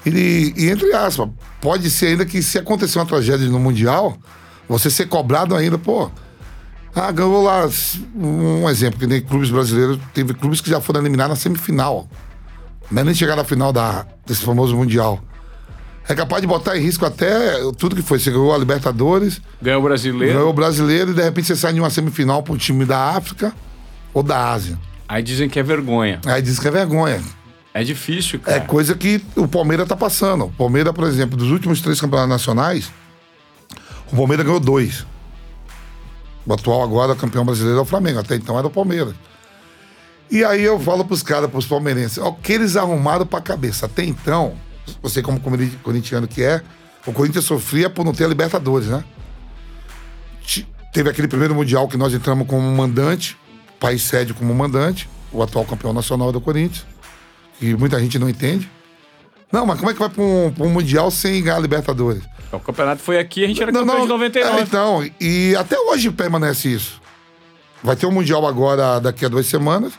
E, 0.06 0.54
e, 0.56 0.70
entre 0.70 0.92
aspas, 0.94 1.30
pode 1.62 1.92
ser 1.92 2.08
ainda 2.08 2.26
que 2.26 2.42
se 2.42 2.58
acontecer 2.58 2.98
uma 2.98 3.06
tragédia 3.06 3.48
no 3.48 3.60
Mundial, 3.60 4.18
você 4.68 4.90
ser 4.90 5.08
cobrado 5.08 5.54
ainda, 5.56 5.78
pô. 5.78 6.10
Ah, 6.96 7.12
ganhou 7.12 7.44
lá. 7.44 7.68
Um 8.16 8.70
exemplo, 8.70 9.00
que 9.00 9.06
nem 9.08 9.22
clubes 9.22 9.50
brasileiros, 9.50 10.00
teve 10.14 10.34
clubes 10.34 10.62
que 10.62 10.70
já 10.70 10.80
foram 10.80 11.02
eliminados 11.02 11.32
na 11.32 11.36
semifinal. 11.36 12.08
Não 12.90 13.02
é 13.02 13.06
nem 13.06 13.14
chegar 13.14 13.36
na 13.36 13.44
final 13.44 13.74
da, 13.74 14.06
desse 14.26 14.42
famoso 14.46 14.76
Mundial. 14.76 15.22
É 16.08 16.14
capaz 16.14 16.40
de 16.42 16.48
botar 16.48 16.78
em 16.78 16.82
risco 16.82 17.04
até 17.06 17.60
tudo 17.78 17.96
que 17.96 18.02
foi. 18.04 18.20
Você 18.20 18.30
ganhou 18.30 18.54
a 18.54 18.58
Libertadores, 18.58 19.42
Ganhou 19.62 19.82
o 19.82 19.84
brasileiro. 19.84 20.34
ganhou 20.36 20.50
o 20.52 20.54
brasileiro 20.54 21.12
e 21.12 21.14
de 21.16 21.22
repente 21.24 21.48
você 21.48 21.56
sai 21.56 21.74
de 21.74 21.80
uma 21.80 21.90
semifinal 21.90 22.44
para 22.44 22.54
um 22.54 22.58
time 22.58 22.86
da 22.86 23.10
África 23.16 23.52
ou 24.14 24.22
da 24.22 24.52
Ásia. 24.52 24.78
Aí 25.08 25.22
dizem 25.24 25.50
que 25.50 25.60
é 25.60 25.64
vergonha. 25.64 26.22
Aí 26.26 26.42
diz 26.42 26.60
que 26.60 26.68
é 26.68 26.72
vergonha. 26.72 27.22
É 27.74 27.84
difícil, 27.84 28.40
É 28.46 28.52
cara. 28.54 28.62
coisa 28.62 28.96
que 28.96 29.22
o 29.36 29.48
Palmeiras 29.48 29.88
tá 29.88 29.98
passando. 29.98 30.46
O 30.46 30.52
Palmeiras, 30.52 30.94
por 30.94 31.06
exemplo, 31.06 31.36
dos 31.36 31.50
últimos 31.52 31.82
três 31.82 32.00
campeonatos 32.00 32.30
nacionais, 32.30 32.92
o 34.12 34.16
Palmeiras 34.16 34.46
ganhou 34.46 34.60
dois. 34.62 35.06
O 36.46 36.54
atual 36.54 36.84
agora 36.84 37.16
campeão 37.16 37.44
brasileiro 37.46 37.80
é 37.80 37.82
o 37.82 37.86
Flamengo. 37.86 38.20
Até 38.20 38.36
então 38.36 38.58
era 38.58 38.68
o 38.68 38.70
Palmeiras. 38.72 39.14
E 40.30 40.44
aí 40.44 40.64
eu 40.64 40.80
falo 40.80 41.06
pros 41.06 41.22
caras, 41.22 41.50
pros 41.50 41.66
palmeirenses, 41.66 42.18
o 42.18 42.34
que 42.34 42.54
eles 42.54 42.76
arrumaram 42.76 43.26
pra 43.26 43.40
cabeça. 43.42 43.86
Até 43.86 44.04
então, 44.04 44.56
você 45.02 45.22
como 45.22 45.40
corinti- 45.40 45.78
corintiano 45.78 46.28
que 46.28 46.42
é, 46.44 46.62
o 47.06 47.14
Corinthians 47.14 47.46
sofria 47.46 47.90
por 47.90 48.04
não 48.04 48.12
ter 48.14 48.26
a 48.26 48.28
Libertadores, 48.28 48.88
né? 48.88 49.04
Teve 50.92 51.10
aquele 51.10 51.28
primeiro 51.28 51.54
Mundial 51.54 51.88
que 51.88 51.98
nós 51.98 52.14
entramos 52.14 52.48
como 52.48 52.62
mandante, 52.76 53.38
país 53.80 54.02
sede 54.02 54.34
como 54.34 54.54
mandante, 54.56 55.10
o 55.32 55.44
atual 55.44 55.66
campeão 55.66 55.94
nacional 55.94 56.32
do 56.32 56.40
Corinthians 56.42 56.86
que 57.60 57.76
muita 57.76 58.00
gente 58.00 58.20
não 58.20 58.30
entende. 58.30 58.70
Não, 59.52 59.66
mas 59.66 59.78
como 59.78 59.90
é 59.90 59.94
que 59.94 60.00
vai 60.00 60.10
para 60.10 60.24
um, 60.24 60.52
pra 60.52 60.66
um 60.66 60.70
Mundial 60.70 61.10
sem 61.10 61.42
ganhar 61.44 61.58
a 61.58 61.60
Libertadores? 61.60 62.24
O 62.52 62.60
campeonato 62.60 63.02
foi 63.02 63.20
aqui, 63.20 63.44
a 63.44 63.48
gente 63.48 63.62
era 63.62 63.72
campeão 63.72 64.02
de 64.02 64.08
99. 64.08 64.58
É, 64.58 64.62
então, 64.62 65.10
e 65.20 65.56
até 65.56 65.78
hoje 65.78 66.10
permanece 66.12 66.74
isso. 66.74 67.02
Vai 67.84 67.96
ter 67.96 68.06
um 68.06 68.12
Mundial 68.12 68.46
agora, 68.48 69.00
daqui 69.00 69.26
a 69.26 69.30
duas 69.30 69.46
semanas. 69.46 69.94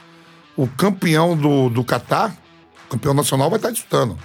O 0.56 0.66
campeão 0.66 1.36
do, 1.36 1.68
do 1.68 1.84
Catar, 1.84 2.36
campeão 2.88 3.14
nacional, 3.14 3.50
vai 3.50 3.58
estar 3.58 3.70
disputando. 3.70 4.18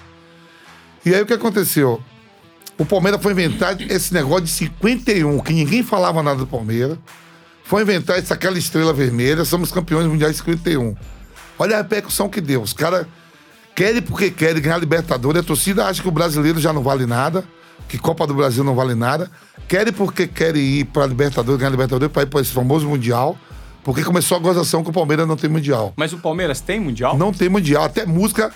E 1.05 1.13
aí 1.13 1.21
o 1.21 1.25
que 1.25 1.33
aconteceu? 1.33 2.01
O 2.77 2.85
Palmeiras 2.85 3.21
foi 3.21 3.33
inventar 3.33 3.79
esse 3.81 4.13
negócio 4.13 4.45
de 4.45 4.51
51, 4.51 5.39
que 5.39 5.53
ninguém 5.53 5.83
falava 5.83 6.23
nada 6.23 6.39
do 6.39 6.47
Palmeiras. 6.47 6.97
Foi 7.63 7.83
inventar 7.83 8.17
essa, 8.17 8.33
aquela 8.33 8.57
estrela 8.57 8.91
vermelha, 8.93 9.45
somos 9.45 9.71
campeões 9.71 10.07
mundiais 10.07 10.33
de 10.33 10.39
51. 10.39 10.95
Olha 11.59 11.75
a 11.75 11.81
repercussão 11.81 12.27
que 12.27 12.41
deu. 12.41 12.61
Os 12.61 12.73
caras 12.73 13.05
querem 13.75 14.01
porque 14.01 14.31
querem 14.31 14.61
ganhar 14.61 14.75
a 14.75 14.79
Libertadores. 14.79 15.41
A 15.41 15.45
torcida 15.45 15.85
acha 15.85 16.01
que 16.01 16.07
o 16.07 16.11
brasileiro 16.11 16.59
já 16.59 16.73
não 16.73 16.81
vale 16.81 17.05
nada, 17.05 17.43
que 17.87 17.97
Copa 17.97 18.25
do 18.27 18.33
Brasil 18.33 18.63
não 18.63 18.75
vale 18.75 18.95
nada. 18.95 19.29
Querem 19.67 19.93
porque 19.93 20.27
querem 20.27 20.61
ir 20.61 20.85
para 20.85 21.03
a 21.03 21.07
Libertadores, 21.07 21.57
ganhar 21.59 21.69
a 21.69 21.71
Libertadores, 21.71 22.11
para 22.13 22.23
ir 22.23 22.27
para 22.27 22.41
esse 22.41 22.51
famoso 22.51 22.87
Mundial. 22.87 23.37
Porque 23.83 24.03
começou 24.03 24.37
a 24.37 24.39
gozação 24.39 24.83
que 24.83 24.89
o 24.89 24.93
Palmeiras 24.93 25.27
não 25.27 25.35
tem 25.35 25.49
Mundial. 25.49 25.93
Mas 25.95 26.13
o 26.13 26.17
Palmeiras 26.19 26.61
tem 26.61 26.79
mundial? 26.79 27.17
Não 27.17 27.33
tem 27.33 27.49
mundial. 27.49 27.83
Até 27.83 28.05
música. 28.05 28.51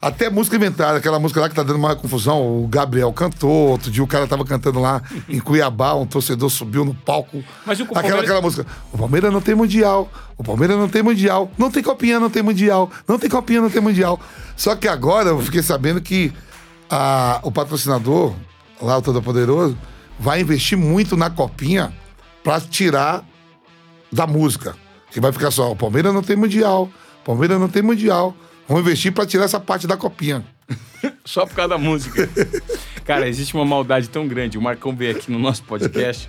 Até 0.00 0.30
música 0.30 0.54
inventada, 0.54 0.96
aquela 0.98 1.18
música 1.18 1.40
lá 1.40 1.48
que 1.48 1.54
tá 1.56 1.62
dando 1.64 1.76
uma 1.78 1.96
confusão. 1.96 2.62
O 2.62 2.68
Gabriel 2.68 3.12
cantou, 3.12 3.50
outro 3.70 3.90
dia 3.90 4.04
o 4.04 4.06
cara 4.06 4.28
tava 4.28 4.44
cantando 4.44 4.78
lá 4.78 5.02
em 5.28 5.40
Cuiabá, 5.40 5.94
um 5.94 6.06
torcedor 6.06 6.48
subiu 6.50 6.84
no 6.84 6.94
palco. 6.94 7.42
Mas 7.66 7.80
o 7.80 7.82
aquela, 7.82 7.94
Palmeiras- 8.02 8.24
aquela 8.24 8.40
música. 8.42 8.66
O 8.92 8.98
Palmeiras 8.98 9.32
não 9.32 9.40
tem 9.40 9.54
mundial. 9.56 10.08
O 10.36 10.44
Palmeiras 10.44 10.76
não 10.78 10.88
tem 10.88 11.02
mundial. 11.02 11.50
Não 11.58 11.68
tem 11.70 11.82
copinha, 11.82 12.20
não 12.20 12.30
tem 12.30 12.42
mundial. 12.44 12.90
Não 13.08 13.18
tem 13.18 13.28
copinha, 13.28 13.60
não 13.60 13.70
tem 13.70 13.80
mundial. 13.82 14.20
Só 14.56 14.76
que 14.76 14.86
agora 14.86 15.30
eu 15.30 15.40
fiquei 15.40 15.62
sabendo 15.62 16.00
que 16.00 16.32
a- 16.90 17.40
o 17.42 17.50
patrocinador, 17.50 18.34
lá 18.80 18.98
o 18.98 19.02
Todo 19.02 19.22
Poderoso, 19.22 19.76
vai 20.18 20.40
investir 20.40 20.76
muito 20.76 21.16
na 21.16 21.30
copinha 21.30 21.92
pra 22.42 22.60
tirar 22.60 23.24
da 24.12 24.26
música. 24.26 24.76
Que 25.10 25.20
vai 25.20 25.32
ficar 25.32 25.50
só, 25.50 25.72
o 25.72 25.76
Palmeiras 25.76 26.12
não 26.12 26.22
tem 26.22 26.36
mundial, 26.36 26.88
Palmeiras 27.24 27.58
não 27.58 27.68
tem 27.68 27.82
mundial. 27.82 28.34
Vamos 28.68 28.82
investir 28.82 29.12
pra 29.12 29.24
tirar 29.26 29.44
essa 29.44 29.58
parte 29.58 29.86
da 29.86 29.96
copinha. 29.96 30.44
Só 31.24 31.46
por 31.46 31.54
causa 31.54 31.70
da 31.70 31.78
música. 31.78 32.28
Cara, 33.04 33.26
existe 33.28 33.54
uma 33.54 33.64
maldade 33.64 34.08
tão 34.10 34.28
grande. 34.28 34.58
O 34.58 34.62
Marcão 34.62 34.94
veio 34.94 35.16
aqui 35.16 35.30
no 35.30 35.38
nosso 35.38 35.62
podcast 35.64 36.28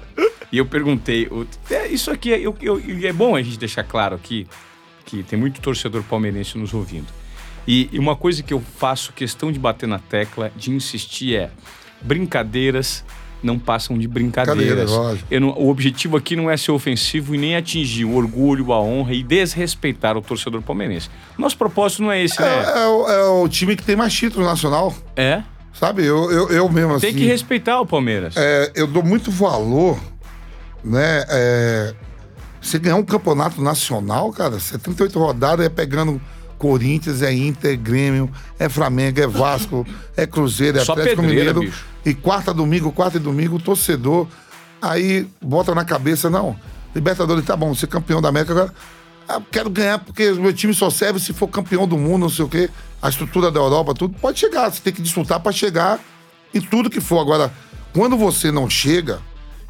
e 0.52 0.58
eu 0.58 0.66
perguntei. 0.66 1.28
é, 1.70 1.88
isso 1.88 2.10
aqui 2.10 2.32
é, 2.32 2.40
eu- 2.40 2.56
eu- 2.62 2.82
é 3.06 3.12
bom 3.12 3.36
a 3.36 3.42
gente 3.42 3.58
deixar 3.60 3.84
claro 3.84 4.16
aqui 4.16 4.48
que 5.06 5.24
tem 5.24 5.38
muito 5.38 5.60
torcedor 5.60 6.04
palmeirense 6.04 6.58
nos 6.58 6.74
ouvindo. 6.74 7.08
E, 7.68 7.90
e 7.92 8.00
uma 8.00 8.16
coisa 8.16 8.42
que 8.42 8.54
eu 8.54 8.62
faço 8.78 9.12
questão 9.12 9.52
de 9.52 9.60
bater 9.60 9.88
na 9.88 10.00
tecla, 10.00 10.52
de 10.56 10.72
insistir 10.72 11.36
é: 11.36 11.52
brincadeiras 12.02 13.04
não 13.42 13.58
passam 13.58 13.98
de 13.98 14.06
brincadeiras. 14.08 14.92
Não- 15.32 15.50
o 15.58 15.70
objetivo 15.70 16.18
aqui 16.18 16.36
não 16.36 16.50
é 16.50 16.58
ser 16.58 16.72
ofensivo 16.72 17.34
e 17.34 17.38
nem 17.38 17.56
atingir 17.56 18.04
o 18.04 18.14
orgulho, 18.16 18.74
a 18.74 18.82
honra 18.82 19.14
e 19.14 19.24
desrespeitar 19.24 20.18
o 20.18 20.22
torcedor 20.22 20.62
palmeirense. 20.62 21.10
Nosso 21.38 21.58
propósito 21.58 22.04
não 22.04 22.12
é 22.12 22.22
esse, 22.22 22.42
É, 22.42 22.46
né? 22.46 22.82
é 22.82 22.86
o, 22.88 23.08
é 23.10 23.24
o 23.44 23.48
time 23.48 23.76
que 23.78 23.84
tem 23.84 23.96
mais 23.96 24.14
título 24.14 24.46
nacional. 24.46 24.94
É. 25.16 25.42
Sabe? 25.74 26.04
Eu, 26.06 26.30
eu, 26.30 26.50
eu 26.50 26.70
mesmo 26.70 26.96
assim. 26.96 27.08
Tem 27.08 27.16
que 27.16 27.26
respeitar 27.26 27.80
o 27.80 27.86
Palmeiras. 27.86 28.36
é, 28.36 28.72
eu 28.76 28.86
dou 28.86 29.02
muito 29.04 29.32
valor, 29.32 29.98
né? 30.84 31.24
É, 31.30 31.94
você 32.62 32.78
ganhar 32.78 32.98
um 32.98 33.04
campeonato 33.06 33.62
nacional, 33.62 34.34
cara, 34.34 34.60
78 34.60 35.18
rodadas 35.18 35.66
é 35.66 35.70
pegando 35.70 36.20
Corinthians, 36.60 37.24
é 37.24 37.34
Inter, 37.34 37.74
é 37.74 37.76
Grêmio, 37.76 38.30
é 38.60 38.70
Flamengo, 38.70 39.20
é 39.20 39.26
Vasco, 39.26 39.88
é 40.16 40.28
Cruzeiro, 40.28 40.78
é 40.78 40.86
Só 40.86 40.92
Atlético 40.92 41.24
pedreira, 41.24 41.54
Mineiro. 41.54 41.72
bicho. 41.72 41.86
E 42.06 42.14
quarta 42.14 42.54
domingo, 42.54 42.92
quarta 42.92 43.18
e 43.18 43.20
domingo, 43.20 43.56
o 43.56 43.60
torcedor 43.60 44.28
aí 44.82 45.28
bota 45.42 45.74
na 45.74 45.84
cabeça, 45.84 46.30
não, 46.30 46.56
Libertadores 46.94 47.46
tá 47.46 47.56
bom, 47.56 47.74
ser 47.76 47.88
campeão 47.88 48.22
da 48.22 48.30
América 48.30 48.52
agora. 48.54 48.74
ah, 49.28 49.42
quero 49.52 49.70
ganhar 49.70 50.00
porque 50.00 50.32
o 50.32 50.42
meu 50.42 50.54
time 50.54 50.74
só 50.74 50.90
serve 50.90 51.20
se 51.20 51.34
for 51.34 51.48
campeão 51.48 51.88
do 51.88 51.98
mundo, 51.98 52.22
não 52.22 52.30
sei 52.30 52.46
o 52.46 52.50
quê. 52.50 52.70
A 53.02 53.10
estrutura 53.10 53.52
da 53.52 53.60
Europa, 53.60 53.94
tudo. 53.94 54.18
Pode 54.20 54.40
chegar, 54.40 54.70
você 54.72 54.82
tem 54.82 54.92
que 54.92 55.02
disputar 55.02 55.40
para 55.40 55.52
chegar 55.52 56.00
em 56.54 56.60
tudo 56.60 56.90
que 56.90 57.00
for. 57.00 57.20
Agora, 57.20 57.54
quando 57.94 58.18
você 58.18 58.52
não 58.52 58.70
chega 58.70 59.20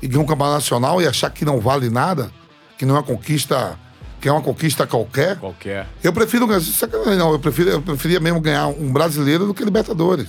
e 0.01 0.07
ganha 0.07 0.23
um 0.23 0.25
campeonato 0.25 0.55
nacional 0.55 1.01
e 1.01 1.07
achar 1.07 1.29
que 1.29 1.43
não 1.43 1.59
vale 1.59 1.89
nada, 1.89 2.31
que 2.77 2.85
não 2.85 2.95
é 2.95 2.99
uma 2.99 3.03
conquista, 3.03 3.77
que 4.19 4.27
é 4.27 4.31
uma 4.31 4.41
conquista 4.41 4.85
qualquer, 4.85 5.37
Qualquer. 5.37 5.87
eu 6.03 6.11
prefiro 6.11 6.45
ganhar. 6.47 6.61
sacanagem, 6.61 7.17
Não, 7.17 7.31
eu, 7.31 7.39
prefiro, 7.39 7.69
eu 7.69 7.81
preferia 7.81 8.19
mesmo 8.19 8.39
ganhar 8.41 8.67
um 8.67 8.91
brasileiro 8.91 9.45
do 9.45 9.53
que 9.53 9.63
Libertadores. 9.63 10.27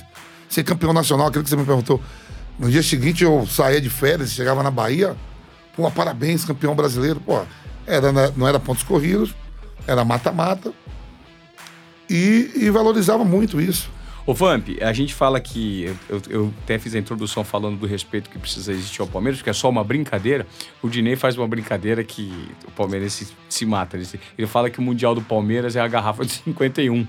Ser 0.48 0.62
campeão 0.64 0.92
nacional, 0.92 1.26
aquilo 1.28 1.44
que 1.44 1.50
você 1.50 1.56
me 1.56 1.64
perguntou. 1.64 2.00
No 2.58 2.70
dia 2.70 2.82
seguinte 2.82 3.24
eu 3.24 3.46
saía 3.46 3.80
de 3.80 3.88
férias, 3.90 4.30
chegava 4.32 4.62
na 4.62 4.70
Bahia, 4.70 5.16
pô, 5.76 5.90
parabéns, 5.90 6.44
campeão 6.44 6.74
brasileiro. 6.74 7.20
Pô, 7.20 7.40
era, 7.86 8.12
na- 8.12 8.30
não 8.36 8.46
era 8.46 8.58
pontos 8.60 8.82
corridos, 8.82 9.34
era 9.86 10.04
mata-mata. 10.04 10.72
E, 12.08 12.50
e 12.56 12.70
valorizava 12.70 13.24
muito 13.24 13.60
isso. 13.60 13.88
Ô, 14.26 14.34
Vamp, 14.34 14.68
a 14.80 14.92
gente 14.92 15.14
fala 15.14 15.40
que. 15.40 15.94
Eu, 16.08 16.22
eu- 16.28 16.54
até 16.62 16.78
fiz 16.78 16.94
a 16.94 16.98
introdução 16.98 17.42
falando 17.42 17.76
do 17.78 17.86
respeito 17.86 18.28
que 18.30 18.38
precisa 18.38 18.72
existir 18.72 19.00
ao 19.00 19.06
Palmeiras, 19.08 19.40
que 19.42 19.50
é 19.50 19.52
só 19.52 19.68
uma 19.68 19.82
brincadeira. 19.82 20.46
O 20.82 20.88
Dinei 20.88 21.16
faz 21.16 21.36
uma 21.36 21.48
brincadeira 21.48 22.04
que 22.04 22.32
o 22.66 22.70
Palmeiras 22.70 23.12
se, 23.12 23.28
se 23.48 23.64
mata. 23.66 23.96
Ele, 23.96 24.06
ele 24.38 24.46
fala 24.46 24.68
que 24.70 24.78
o 24.78 24.82
Mundial 24.82 25.14
do 25.14 25.22
Palmeiras 25.22 25.74
é 25.76 25.80
a 25.80 25.88
garrafa 25.88 26.24
de 26.24 26.32
51. 26.32 27.06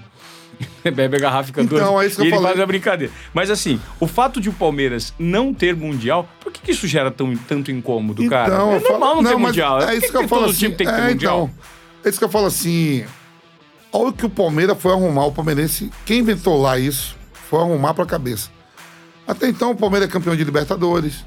Bebe 0.84 1.18
a 1.18 1.20
garrafa 1.20 1.44
e 1.44 1.48
fica 1.48 1.62
Então, 1.63 1.77
duas. 1.94 2.03
é 2.03 2.08
isso 2.08 2.15
que 2.18 2.22
e 2.22 2.25
eu 2.25 2.27
ele 2.27 2.36
falei. 2.36 2.51
faz 2.51 2.60
a 2.60 2.65
brincadeira. 2.65 3.13
Mas 3.34 3.50
assim, 3.50 3.80
o 4.00 4.08
fato 4.08 4.39
de 4.39 4.50
o 4.50 4.53
Palmeiras 4.53 5.13
não 5.18 5.53
ter 5.53 5.75
Mundial, 5.75 6.27
por 6.39 6.51
que, 6.51 6.62
que 6.62 6.72
isso 6.72 6.88
gera 6.88 7.10
tão, 7.12 7.36
tanto 7.36 7.72
incômodo, 7.72 8.27
cara? 8.30 8.53
Então, 8.53 8.72
É 8.72 8.75
eu 8.75 8.82
falo- 8.82 8.91
normal 9.00 9.22
não, 9.24 9.32
ter 9.32 9.38
Mundial. 9.38 9.82
É 9.82 9.86
Por 9.86 9.94
isso 9.94 10.01
que, 10.01 10.12
que 10.12 10.18
eu 10.18 10.27
falo 10.27 10.41
todo 10.44 10.51
assim. 10.51 10.60
time 10.60 10.75
tem 10.75 10.88
que 10.88 10.94
ter 10.94 11.01
é, 11.01 11.10
Mundial. 11.10 11.50
Então, 11.51 11.65
é 12.06 12.10
isso 12.10 12.18
que 12.20 12.25
eu 12.25 12.30
falo 12.30 12.46
assim. 12.48 13.06
Olha 13.93 14.10
o 14.10 14.13
que 14.13 14.25
o 14.25 14.29
Palmeiras 14.29 14.77
foi 14.79 14.91
arrumar. 14.91 15.25
O 15.25 15.31
palmeirense, 15.31 15.91
quem 16.05 16.19
inventou 16.19 16.62
lá 16.62 16.79
isso, 16.79 17.15
foi 17.50 17.60
arrumar 17.60 17.93
pra 17.93 18.05
cabeça. 18.05 18.50
Até 19.27 19.48
então, 19.48 19.71
o 19.71 19.75
Palmeiras 19.75 20.07
é 20.10 20.12
campeão 20.12 20.36
de 20.36 20.43
Libertadores. 20.43 21.25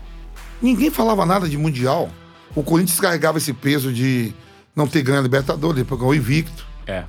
Ninguém 0.62 0.90
falava 0.90 1.26
nada 1.26 1.48
de 1.48 1.58
Mundial. 1.58 2.10
O 2.54 2.62
Corinthians 2.62 3.00
carregava 3.00 3.38
esse 3.38 3.52
peso 3.52 3.92
de 3.92 4.32
não 4.74 4.86
ter 4.86 5.02
ganho 5.02 5.18
a 5.18 5.22
Libertadores, 5.22 5.76
depois 5.76 6.00
ganhou 6.00 6.14
invicto. 6.14 6.64
É. 6.86 7.04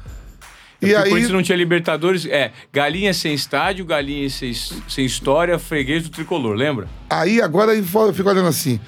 E 0.82 0.88
Porque 0.88 0.96
aí, 0.96 1.02
O 1.02 1.10
Corinthians 1.10 1.32
não 1.32 1.44
tinha 1.44 1.58
Libertadores. 1.58 2.26
É, 2.26 2.52
galinha 2.74 3.14
sem 3.14 3.34
estádio, 3.34 3.86
galinha 3.86 4.30
sem, 4.30 4.54
sem 4.54 5.06
história, 5.06 5.58
freguês 5.58 6.04
do 6.04 6.10
tricolor, 6.10 6.56
lembra? 6.56 6.88
Aí 7.10 7.42
agora 7.42 7.74
eu 7.74 8.14
fico 8.14 8.30
olhando 8.30 8.48
assim. 8.48 8.80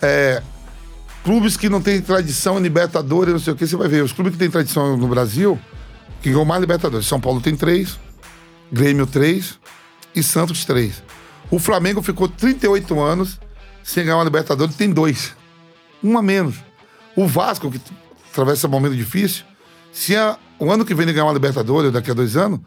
é, 0.00 0.42
clubes 1.24 1.56
que 1.56 1.68
não 1.68 1.80
têm 1.80 2.00
tradição 2.00 2.58
em 2.58 2.62
Libertadores, 2.62 3.32
não 3.32 3.40
sei 3.40 3.52
o 3.52 3.56
que, 3.56 3.66
você 3.66 3.76
vai 3.76 3.88
ver. 3.88 4.02
Os 4.02 4.12
clubes 4.12 4.32
que 4.32 4.38
têm 4.38 4.50
tradição 4.50 4.96
no 4.96 5.08
Brasil, 5.08 5.58
que 6.22 6.30
ganham 6.30 6.44
mais 6.44 6.60
Libertadores. 6.60 7.06
São 7.06 7.20
Paulo 7.20 7.40
tem 7.40 7.56
três, 7.56 7.98
Grêmio 8.72 9.06
três 9.06 9.58
e 10.14 10.22
Santos 10.22 10.64
três. 10.64 11.02
O 11.50 11.58
Flamengo 11.58 12.00
ficou 12.02 12.28
38 12.28 12.98
anos 13.00 13.38
sem 13.82 14.04
ganhar 14.04 14.16
uma 14.16 14.24
Libertadores, 14.24 14.76
tem 14.76 14.90
dois. 14.90 15.34
Um 16.02 16.16
a 16.16 16.22
menos. 16.22 16.56
O 17.16 17.26
Vasco, 17.26 17.70
que 17.70 17.80
atravessa 18.30 18.66
um 18.66 18.70
momento 18.70 18.96
difícil, 18.96 19.44
se 19.92 20.16
a- 20.16 20.38
o 20.58 20.70
ano 20.70 20.84
que 20.84 20.94
vem 20.94 21.02
ele 21.04 21.12
ganhar 21.12 21.26
uma 21.26 21.32
Libertadores, 21.32 21.92
daqui 21.92 22.10
a 22.10 22.14
dois 22.14 22.36
anos, 22.36 22.60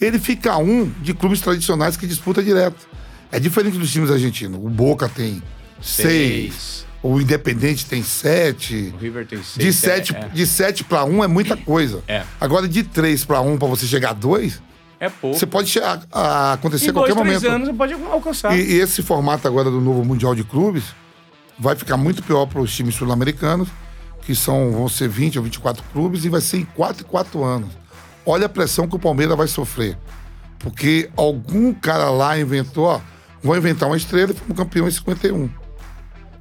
ele 0.00 0.18
fica 0.18 0.56
um 0.58 0.90
de 1.00 1.14
clubes 1.14 1.40
tradicionais 1.40 1.96
que 1.96 2.06
disputa 2.06 2.42
direto. 2.42 2.86
É 3.32 3.40
diferente 3.40 3.78
dos 3.78 3.90
times 3.90 4.10
argentinos. 4.10 4.60
O 4.62 4.68
Boca 4.68 5.08
tem 5.08 5.42
seis, 5.80 6.04
Seis. 6.52 6.86
O 7.12 7.20
Independente 7.20 7.86
tem 7.86 8.02
sete. 8.02 8.92
O 8.94 8.98
River 8.98 9.26
tem 9.26 9.42
seis. 9.42 9.66
De 9.66 9.72
sete, 9.72 10.14
É, 10.14 10.28
de 10.28 10.46
sete 10.46 10.84
para 10.84 11.04
um 11.04 11.22
é 11.22 11.26
muita 11.26 11.56
coisa. 11.56 12.02
É. 12.08 12.22
Agora, 12.40 12.66
de 12.68 12.82
três 12.82 13.24
para 13.24 13.40
um, 13.40 13.56
para 13.58 13.68
você 13.68 13.86
chegar 13.86 14.10
a 14.10 14.12
dois, 14.14 14.60
é, 15.00 15.06
é 15.06 15.08
pouco. 15.10 15.38
você 15.38 15.46
pode 15.46 15.68
che- 15.70 15.80
a- 15.80 16.00
a- 16.12 16.52
acontecer 16.54 16.86
em 16.86 16.90
a 16.90 16.92
qualquer 16.92 17.14
dois, 17.14 17.26
momento. 17.26 17.46
anos 17.48 17.68
você 17.68 17.74
pode 17.74 17.92
alcançar. 17.94 18.56
E, 18.58 18.62
e 18.62 18.80
esse 18.80 19.02
formato 19.02 19.46
agora 19.46 19.70
do 19.70 19.80
novo 19.80 20.04
Mundial 20.04 20.34
de 20.34 20.44
Clubes 20.44 20.84
vai 21.58 21.74
ficar 21.76 21.96
muito 21.96 22.22
pior 22.22 22.46
para 22.46 22.60
os 22.60 22.74
times 22.74 22.94
sul-americanos, 22.94 23.68
que 24.22 24.34
são, 24.34 24.72
vão 24.72 24.88
ser 24.88 25.08
20 25.08 25.38
ou 25.38 25.44
24 25.44 25.82
clubes, 25.92 26.24
e 26.24 26.28
vai 26.28 26.40
ser 26.40 26.58
em 26.58 26.64
4 26.64 27.02
e 27.02 27.04
4 27.04 27.44
anos. 27.44 27.70
Olha 28.24 28.46
a 28.46 28.48
pressão 28.48 28.88
que 28.88 28.96
o 28.96 28.98
Palmeiras 28.98 29.36
vai 29.36 29.46
sofrer. 29.46 29.96
Porque 30.58 31.08
algum 31.16 31.72
cara 31.72 32.10
lá 32.10 32.38
inventou, 32.38 32.86
ó, 32.86 33.00
vou 33.42 33.56
inventar 33.56 33.88
uma 33.88 33.96
estrela 33.96 34.32
e 34.32 34.34
fomos 34.34 34.56
campeão 34.56 34.88
em 34.88 34.90
51. 34.90 35.48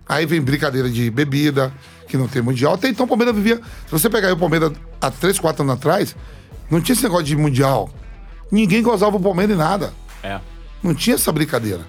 Aí 0.07 0.25
vem 0.25 0.41
brincadeira 0.41 0.89
de 0.89 1.09
bebida, 1.09 1.73
que 2.07 2.17
não 2.17 2.27
tem 2.27 2.41
mundial. 2.41 2.73
Até 2.73 2.89
então 2.89 3.05
o 3.05 3.09
Palmeiras 3.09 3.35
vivia. 3.35 3.57
Se 3.85 3.91
você 3.91 4.09
pegar 4.09 4.31
o 4.31 4.37
Palmeiras 4.37 4.71
há 5.01 5.09
3, 5.09 5.39
4 5.39 5.63
anos 5.63 5.75
atrás, 5.75 6.15
não 6.69 6.79
tinha 6.79 6.93
esse 6.93 7.03
negócio 7.03 7.25
de 7.25 7.35
mundial. 7.35 7.89
Ninguém 8.51 8.83
gozava 8.83 9.17
o 9.17 9.19
Palmeiras 9.19 9.55
em 9.55 9.57
nada. 9.57 9.93
É. 10.23 10.39
Não 10.83 10.93
tinha 10.93 11.15
essa 11.15 11.31
brincadeira. 11.31 11.81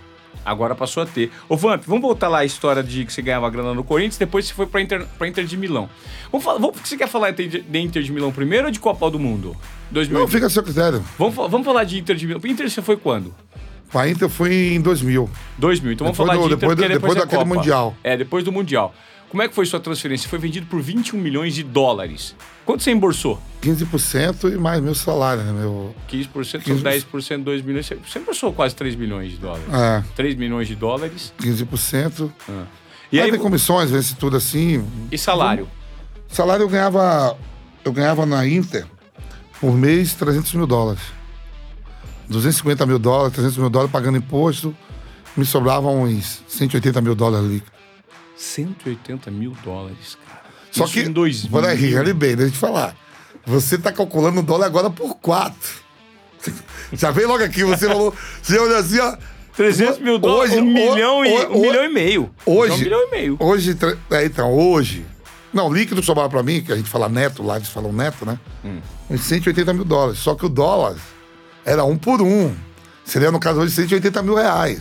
Agora 0.47 0.77
passou 0.77 1.03
a 1.03 1.07
ter. 1.07 1.33
Ô, 1.49 1.57
Vamp, 1.57 1.83
vamos 1.87 2.03
voltar 2.03 2.29
lá 2.29 2.39
à 2.39 2.45
história 2.45 2.81
de 2.81 3.05
que 3.05 3.13
você 3.13 3.21
ganhava 3.21 3.51
grana 3.51 3.75
no 3.75 3.83
Corinthians, 3.83 4.17
depois 4.17 4.47
você 4.47 4.55
foi 4.55 4.67
pra 4.67 4.81
Inter, 4.81 5.05
pra 5.19 5.27
Inter 5.27 5.45
de 5.45 5.57
Milão. 5.57 5.91
Vamos 6.31 6.45
falar, 6.45 6.61
vamos, 6.61 6.77
você 6.85 6.97
quer 6.97 7.09
falar 7.09 7.33
de, 7.33 7.65
Inter 7.75 8.01
de 8.01 8.13
Milão 8.13 8.31
primeiro 8.31 8.67
ou 8.67 8.71
de 8.71 8.79
Copa 8.79 9.11
do 9.11 9.19
Mundo? 9.19 9.57
2000. 9.91 10.21
Não, 10.21 10.29
fica 10.29 10.47
a 10.47 10.51
seu 10.51 10.63
critério. 10.63 11.05
Vamos, 11.19 11.35
vamos 11.35 11.65
falar 11.65 11.83
de 11.83 11.99
Inter 11.99 12.15
de 12.15 12.29
Milão. 12.29 12.41
Inter 12.45 12.71
você 12.71 12.81
foi 12.81 12.97
quando? 12.97 13.35
A 13.95 14.09
Inter 14.09 14.29
foi 14.29 14.75
em 14.75 14.81
2000. 14.81 15.31
2000. 15.59 15.93
Então 15.93 16.05
vamos 16.07 16.19
Depois 16.19 16.29
falar 16.39 16.43
do- 16.43 16.49
de 16.49 16.55
Inter 16.55 16.59
depois 16.59 16.77
porque 16.77 16.89
depois, 16.93 17.15
depois 17.15 17.17
é 17.17 17.21
daquele 17.21 17.43
Copa. 17.45 17.55
Mundial. 17.55 17.97
É, 18.05 18.17
depois 18.17 18.45
do 18.45 18.53
Mundial. 18.53 18.95
Como 19.29 19.43
é 19.43 19.49
que 19.49 19.55
foi 19.55 19.67
sua 19.67 19.81
transferência? 19.81 20.29
Foi 20.29 20.39
vendido 20.39 20.67
por 20.67 20.81
21 20.81 21.19
milhões 21.19 21.55
de 21.55 21.63
dólares. 21.65 22.35
Quanto 22.65 22.83
você 22.83 22.91
embolsou? 22.93 23.41
15% 23.61 24.53
e 24.53 24.57
mais 24.57 24.81
meu 24.81 24.95
salário, 24.95 25.43
né? 25.43 25.53
Meu... 25.53 25.95
15%, 26.09 26.45
são 26.45 26.61
15%. 26.61 26.83
10%, 27.11 27.43
2 27.45 27.63
milhões. 27.63 27.87
Você- 27.87 28.19
embolsou 28.19 28.53
quase 28.53 28.75
3 28.77 28.95
milhões 28.95 29.33
de 29.33 29.39
dólares. 29.39 29.65
É, 29.73 30.05
3 30.15 30.37
milhões 30.37 30.69
de 30.69 30.77
dólares. 30.77 31.33
15%. 31.41 32.31
E 33.11 33.19
aí 33.19 33.25
aí, 33.25 33.31
vem 33.31 33.41
comissões, 33.41 33.91
vence 33.91 34.15
tudo 34.17 34.37
assim. 34.37 34.85
e 35.11 35.19
salário? 35.19 35.69
Salário 36.29 36.63
eu 36.65 36.69
ganhava. 36.69 37.37
Eu 37.85 37.93
ganhava 37.93 38.27
na 38.27 38.47
Inter 38.47 38.85
por 39.61 39.73
mês 39.73 40.15
300 40.15 40.53
mil 40.55 40.67
dólares. 40.67 41.01
250 42.29 42.87
mil 42.87 42.99
dólares, 42.99 43.33
300 43.35 43.59
mil 43.59 43.71
dólares 43.71 43.93
pagando 43.93 44.19
imposto. 44.19 44.75
Me 45.37 45.45
sobravam 45.45 46.03
uns 46.03 46.43
180 46.49 47.01
mil 47.01 47.15
dólares 47.15 47.47
ali. 47.47 47.63
180 48.37 49.31
mil 49.31 49.57
dólares, 49.65 50.17
cara. 50.27 50.41
Só 50.71 50.85
Isso 50.85 50.93
que. 50.95 51.01
em 51.01 51.13
2000. 51.13 51.51
Peraí, 51.51 51.97
olha 51.97 52.15
bem, 52.15 52.37
deixa 52.37 52.49
eu 52.49 52.53
te 52.53 52.59
falar. 52.59 52.95
Você 53.47 53.79
tá 53.79 53.93
calculando 53.93 54.41
o 54.41 54.43
dólar 54.43 54.67
agora 54.67 54.91
por 54.91 55.15
4. 55.17 55.87
Já 56.93 57.11
veio 57.11 57.29
logo 57.29 57.43
aqui, 57.45 57.65
você 57.65 57.87
falou. 57.87 58.15
Você 58.43 58.59
olhou 58.59 58.77
assim, 58.79 58.99
ó. 58.99 59.17
300 59.57 59.99
mil 60.01 60.19
dólares, 60.19 60.53
Hoje- 60.53 60.61
um, 60.61 60.67
milhão 60.67 61.25
e, 61.25 61.33
um 61.33 61.57
ho- 61.57 61.61
milhão 61.63 61.85
e 61.85 61.89
meio. 61.89 62.31
Hoje. 62.45 62.75
Um 62.75 62.79
milhão 62.79 63.01
e 63.09 63.11
meio. 63.11 63.37
Hoje. 63.41 63.77
É, 64.11 64.25
então, 64.27 64.53
hoje. 64.53 65.07
Não, 65.53 65.73
líquido 65.73 66.03
sobrava 66.03 66.29
pra 66.29 66.43
mim, 66.43 66.61
que 66.63 66.71
a 66.73 66.77
gente 66.77 66.91
fala 66.91 67.09
neto 67.09 67.43
lá, 67.43 67.57
eles 67.57 67.69
falam 67.69 67.91
neto, 67.93 68.27
né? 68.27 68.39
Hum. 68.63 68.81
Uns 69.09 69.23
180 69.23 69.73
mil 69.73 69.85
dólares. 69.85 70.19
Só 70.19 70.35
que 70.35 70.45
o 70.45 70.49
dólar 70.51 70.97
era 71.67 71.85
um 71.85 71.99
por 71.99 72.23
um. 72.23 72.55
Seria, 73.05 73.31
no 73.31 73.39
caso, 73.39 73.61
hoje, 73.61 73.73
180 73.75 74.23
mil 74.23 74.35
reais. 74.37 74.81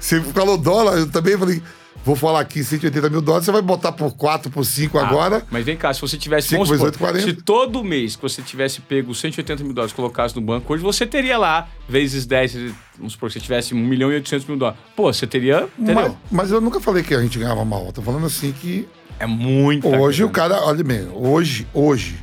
Você 0.00 0.20
falou 0.20 0.56
dólar, 0.56 0.94
eu 0.98 1.08
também 1.10 1.36
falei. 1.38 1.62
vou 2.04 2.16
falar 2.16 2.40
aqui 2.40 2.64
180 2.64 3.08
mil 3.08 3.20
dólares, 3.20 3.44
você 3.44 3.52
vai 3.52 3.62
botar 3.62 3.92
por 3.92 4.12
4, 4.14 4.50
por 4.50 4.64
5 4.64 4.98
Ah, 4.98 5.06
agora. 5.06 5.44
Mas 5.50 5.64
vem 5.64 5.76
cá, 5.76 5.92
se 5.94 6.00
você 6.00 6.16
tivesse. 6.16 6.48
Cinco 6.48 6.64
vamos 6.64 6.70
vezes 6.80 6.94
supor, 6.94 7.08
oito, 7.10 7.20
40. 7.20 7.36
se 7.38 7.42
todo 7.44 7.84
mês 7.84 8.16
que 8.16 8.22
você 8.22 8.42
tivesse 8.42 8.80
pego 8.80 9.14
180 9.14 9.62
mil 9.62 9.72
dólares 9.72 9.92
e 9.92 9.94
colocasse 9.94 10.34
no 10.34 10.40
banco, 10.40 10.72
hoje 10.72 10.82
você 10.82 11.06
teria 11.06 11.38
lá, 11.38 11.68
vezes 11.88 12.26
10, 12.26 12.72
vamos 12.98 13.12
supor 13.12 13.28
que 13.28 13.34
você 13.34 13.40
tivesse 13.40 13.74
1 13.74 13.78
milhão 13.78 14.10
e 14.10 14.14
800 14.16 14.46
mil 14.48 14.56
dólares. 14.56 14.80
Pô, 14.96 15.12
você 15.12 15.26
teria. 15.26 15.68
Entendeu? 15.78 15.94
Mas, 16.02 16.12
mas 16.32 16.50
eu 16.50 16.60
nunca 16.60 16.80
falei 16.80 17.04
que 17.04 17.14
a 17.14 17.20
gente 17.22 17.38
ganhava 17.38 17.64
mal. 17.64 17.86
Eu 17.86 17.92
tô 17.92 18.02
falando 18.02 18.26
assim 18.26 18.50
que 18.52 18.88
É 19.20 19.26
muito. 19.26 19.86
hoje 19.86 20.24
o 20.24 20.30
cara, 20.30 20.60
olha 20.64 20.82
bem, 20.82 21.08
hoje, 21.14 21.64
hoje, 21.72 22.16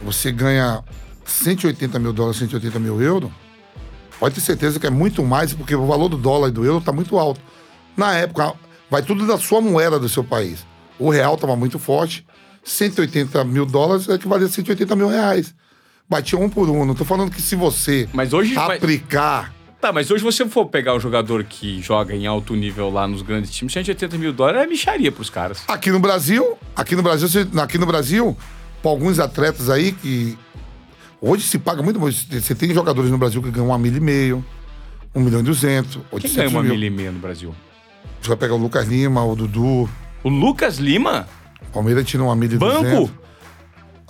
você 0.00 0.30
ganha 0.30 0.84
180 1.30 1.98
mil 1.98 2.12
dólares, 2.12 2.38
180 2.38 2.78
mil 2.78 3.00
euros, 3.00 3.30
pode 4.18 4.34
ter 4.34 4.40
certeza 4.40 4.80
que 4.80 4.86
é 4.86 4.90
muito 4.90 5.22
mais, 5.24 5.52
porque 5.52 5.74
o 5.74 5.86
valor 5.86 6.08
do 6.08 6.16
dólar 6.16 6.48
e 6.48 6.52
do 6.52 6.64
euro 6.64 6.80
tá 6.80 6.92
muito 6.92 7.18
alto. 7.18 7.40
Na 7.96 8.14
época, 8.14 8.54
vai 8.90 9.02
tudo 9.02 9.26
da 9.26 9.38
sua 9.38 9.60
moeda 9.60 9.98
do 9.98 10.08
seu 10.08 10.24
país. 10.24 10.64
O 10.98 11.10
real 11.10 11.36
tava 11.36 11.54
muito 11.54 11.78
forte, 11.78 12.26
180 12.64 13.44
mil 13.44 13.64
dólares 13.66 14.08
equivalia 14.08 14.46
a 14.46 14.50
180 14.50 14.96
mil 14.96 15.08
reais. 15.08 15.54
Batia 16.08 16.38
um 16.38 16.48
por 16.48 16.68
um. 16.70 16.84
Não 16.86 16.94
tô 16.94 17.04
falando 17.04 17.30
que 17.30 17.40
se 17.42 17.54
você 17.54 18.08
Mas 18.12 18.32
hoje 18.32 18.54
vai- 18.54 18.76
aplicar. 18.78 19.52
Tá, 19.80 19.92
mas 19.92 20.10
hoje 20.10 20.24
você 20.24 20.44
for 20.48 20.66
pegar 20.66 20.94
um 20.94 20.98
jogador 20.98 21.44
que 21.44 21.80
joga 21.80 22.12
em 22.12 22.26
alto 22.26 22.54
nível 22.56 22.90
lá 22.90 23.06
nos 23.06 23.22
grandes 23.22 23.50
times, 23.52 23.72
180 23.72 24.18
mil 24.18 24.32
dólares 24.32 24.62
é 24.62 24.66
micharia 24.66 25.12
pros 25.12 25.30
caras. 25.30 25.62
Aqui 25.68 25.90
no 25.92 26.00
Brasil, 26.00 26.58
aqui 26.74 26.96
no 26.96 27.02
Brasil, 27.02 27.28
aqui 27.62 27.78
no 27.78 27.86
Brasil, 27.86 28.36
para 28.82 28.90
alguns 28.90 29.20
atletas 29.20 29.70
aí 29.70 29.92
que 29.92 30.36
hoje 31.20 31.44
se 31.46 31.58
paga 31.58 31.82
muito, 31.82 31.98
você 31.98 32.54
tem 32.54 32.72
jogadores 32.72 33.10
no 33.10 33.18
Brasil 33.18 33.42
que 33.42 33.50
ganham 33.50 33.70
um 33.70 33.78
milha 33.78 33.96
e 33.96 34.00
meio, 34.00 34.44
um 35.14 35.20
milhão 35.20 35.40
e 35.40 35.42
duzentos, 35.42 35.98
Quem 36.20 36.32
ganha 36.32 36.48
uma 36.48 36.62
mil. 36.62 36.72
milha 36.74 36.86
e 36.86 36.90
meia 36.90 37.12
no 37.12 37.18
Brasil? 37.18 37.54
Você 38.20 38.28
vai 38.28 38.36
pegar 38.36 38.54
o 38.54 38.58
Lucas 38.58 38.86
Lima, 38.88 39.24
o 39.24 39.34
Dudu, 39.36 39.88
O 40.22 40.28
Lucas 40.28 40.78
Lima? 40.78 41.28
Palmeiras 41.72 42.04
tira 42.06 42.22
uma 42.22 42.34
milha 42.34 42.54
e 42.54 42.58
Banco? 42.58 42.82
duzentos. 42.82 43.10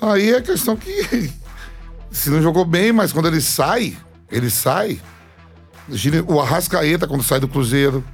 Aí 0.00 0.32
é 0.32 0.40
questão 0.40 0.76
que 0.76 1.30
se 2.10 2.30
não 2.30 2.40
jogou 2.40 2.64
bem, 2.64 2.92
mas 2.92 3.12
quando 3.12 3.28
ele 3.28 3.40
sai, 3.40 3.96
ele 4.30 4.48
sai. 4.50 5.00
O 6.26 6.38
Arrascaeta 6.40 7.06
quando 7.06 7.22
sai 7.22 7.40
do 7.40 7.48
Cruzeiro. 7.48 8.04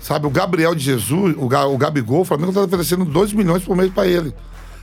Sabe, 0.00 0.26
o 0.26 0.30
Gabriel 0.30 0.74
de 0.74 0.82
Jesus, 0.82 1.36
o, 1.38 1.46
Ga, 1.46 1.64
o 1.66 1.78
Gabigol, 1.78 2.22
o 2.22 2.24
Flamengo 2.24 2.52
tá 2.52 2.60
oferecendo 2.62 3.04
2 3.04 3.32
milhões 3.32 3.62
por 3.62 3.76
mês 3.76 3.92
para 3.92 4.04
ele. 4.08 4.34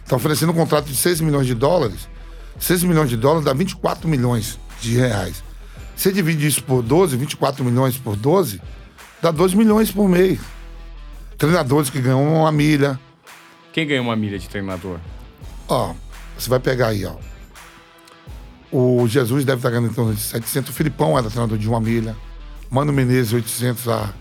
Tá 0.07 0.15
oferecendo 0.15 0.53
um 0.53 0.55
contrato 0.55 0.85
de 0.85 0.95
6 0.95 1.19
milhões 1.19 1.45
de 1.45 1.53
dólares. 1.53 2.07
6 2.59 2.83
milhões 2.83 3.09
de 3.09 3.17
dólares 3.17 3.45
dá 3.45 3.53
24 3.53 4.07
milhões 4.07 4.59
de 4.81 4.95
reais. 4.97 5.43
Você 5.95 6.11
divide 6.11 6.45
isso 6.47 6.63
por 6.63 6.81
12, 6.81 7.17
24 7.17 7.63
milhões 7.63 7.97
por 7.97 8.15
12, 8.15 8.61
dá 9.21 9.31
2 9.31 9.53
milhões 9.53 9.91
por 9.91 10.07
mês. 10.07 10.39
Treinadores 11.37 11.89
que 11.89 11.99
ganham 12.01 12.23
uma 12.41 12.51
milha, 12.51 12.99
Quem 13.71 13.87
ganha 13.87 14.01
uma 14.01 14.15
milha 14.15 14.37
de 14.37 14.49
treinador? 14.49 14.99
Ó, 15.67 15.93
você 16.37 16.49
vai 16.49 16.59
pegar 16.59 16.87
aí, 16.87 17.05
ó. 17.05 17.15
O 18.71 19.07
Jesus 19.07 19.45
deve 19.45 19.59
estar 19.59 19.69
ganhando 19.69 19.89
em 19.89 19.93
torno 19.93 20.13
de 20.13 20.21
700. 20.21 20.69
O 20.69 20.73
Filipão 20.73 21.17
era 21.17 21.29
treinador 21.29 21.57
de 21.57 21.67
uma 21.67 21.79
milha. 21.79 22.15
Mano 22.69 22.93
Menezes, 22.93 23.33
800 23.33 23.87
a, 23.87 24.13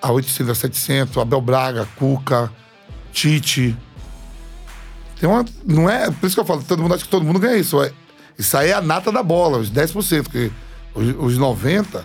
a 0.00 0.10
800 0.12 0.50
a 0.50 0.54
700. 0.54 1.18
Abel 1.18 1.40
Braga, 1.40 1.86
Cuca, 1.96 2.50
Tite. 3.12 3.76
Tem 5.24 5.30
uma, 5.30 5.42
não 5.64 5.88
é, 5.88 6.10
por 6.10 6.26
isso 6.26 6.36
que 6.36 6.40
eu 6.40 6.44
falo, 6.44 6.62
todo 6.62 6.82
mundo 6.82 6.92
acha 6.92 7.02
que 7.02 7.08
todo 7.08 7.24
mundo 7.24 7.38
ganha 7.38 7.56
isso. 7.56 7.82
É, 7.82 7.90
isso 8.38 8.54
aí 8.58 8.68
é 8.68 8.74
a 8.74 8.82
nata 8.82 9.10
da 9.10 9.22
bola, 9.22 9.56
os 9.56 9.70
10%, 9.70 10.22
porque 10.24 10.50
os, 10.94 11.06
os 11.18 11.38
90%, 11.38 12.04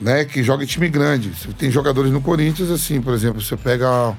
né, 0.00 0.24
que 0.24 0.42
joga 0.42 0.64
em 0.64 0.66
time 0.66 0.88
grande. 0.88 1.30
Tem 1.56 1.70
jogadores 1.70 2.10
no 2.10 2.20
Corinthians, 2.20 2.68
assim, 2.68 3.00
por 3.00 3.14
exemplo, 3.14 3.40
você 3.40 3.56
pega 3.56 4.12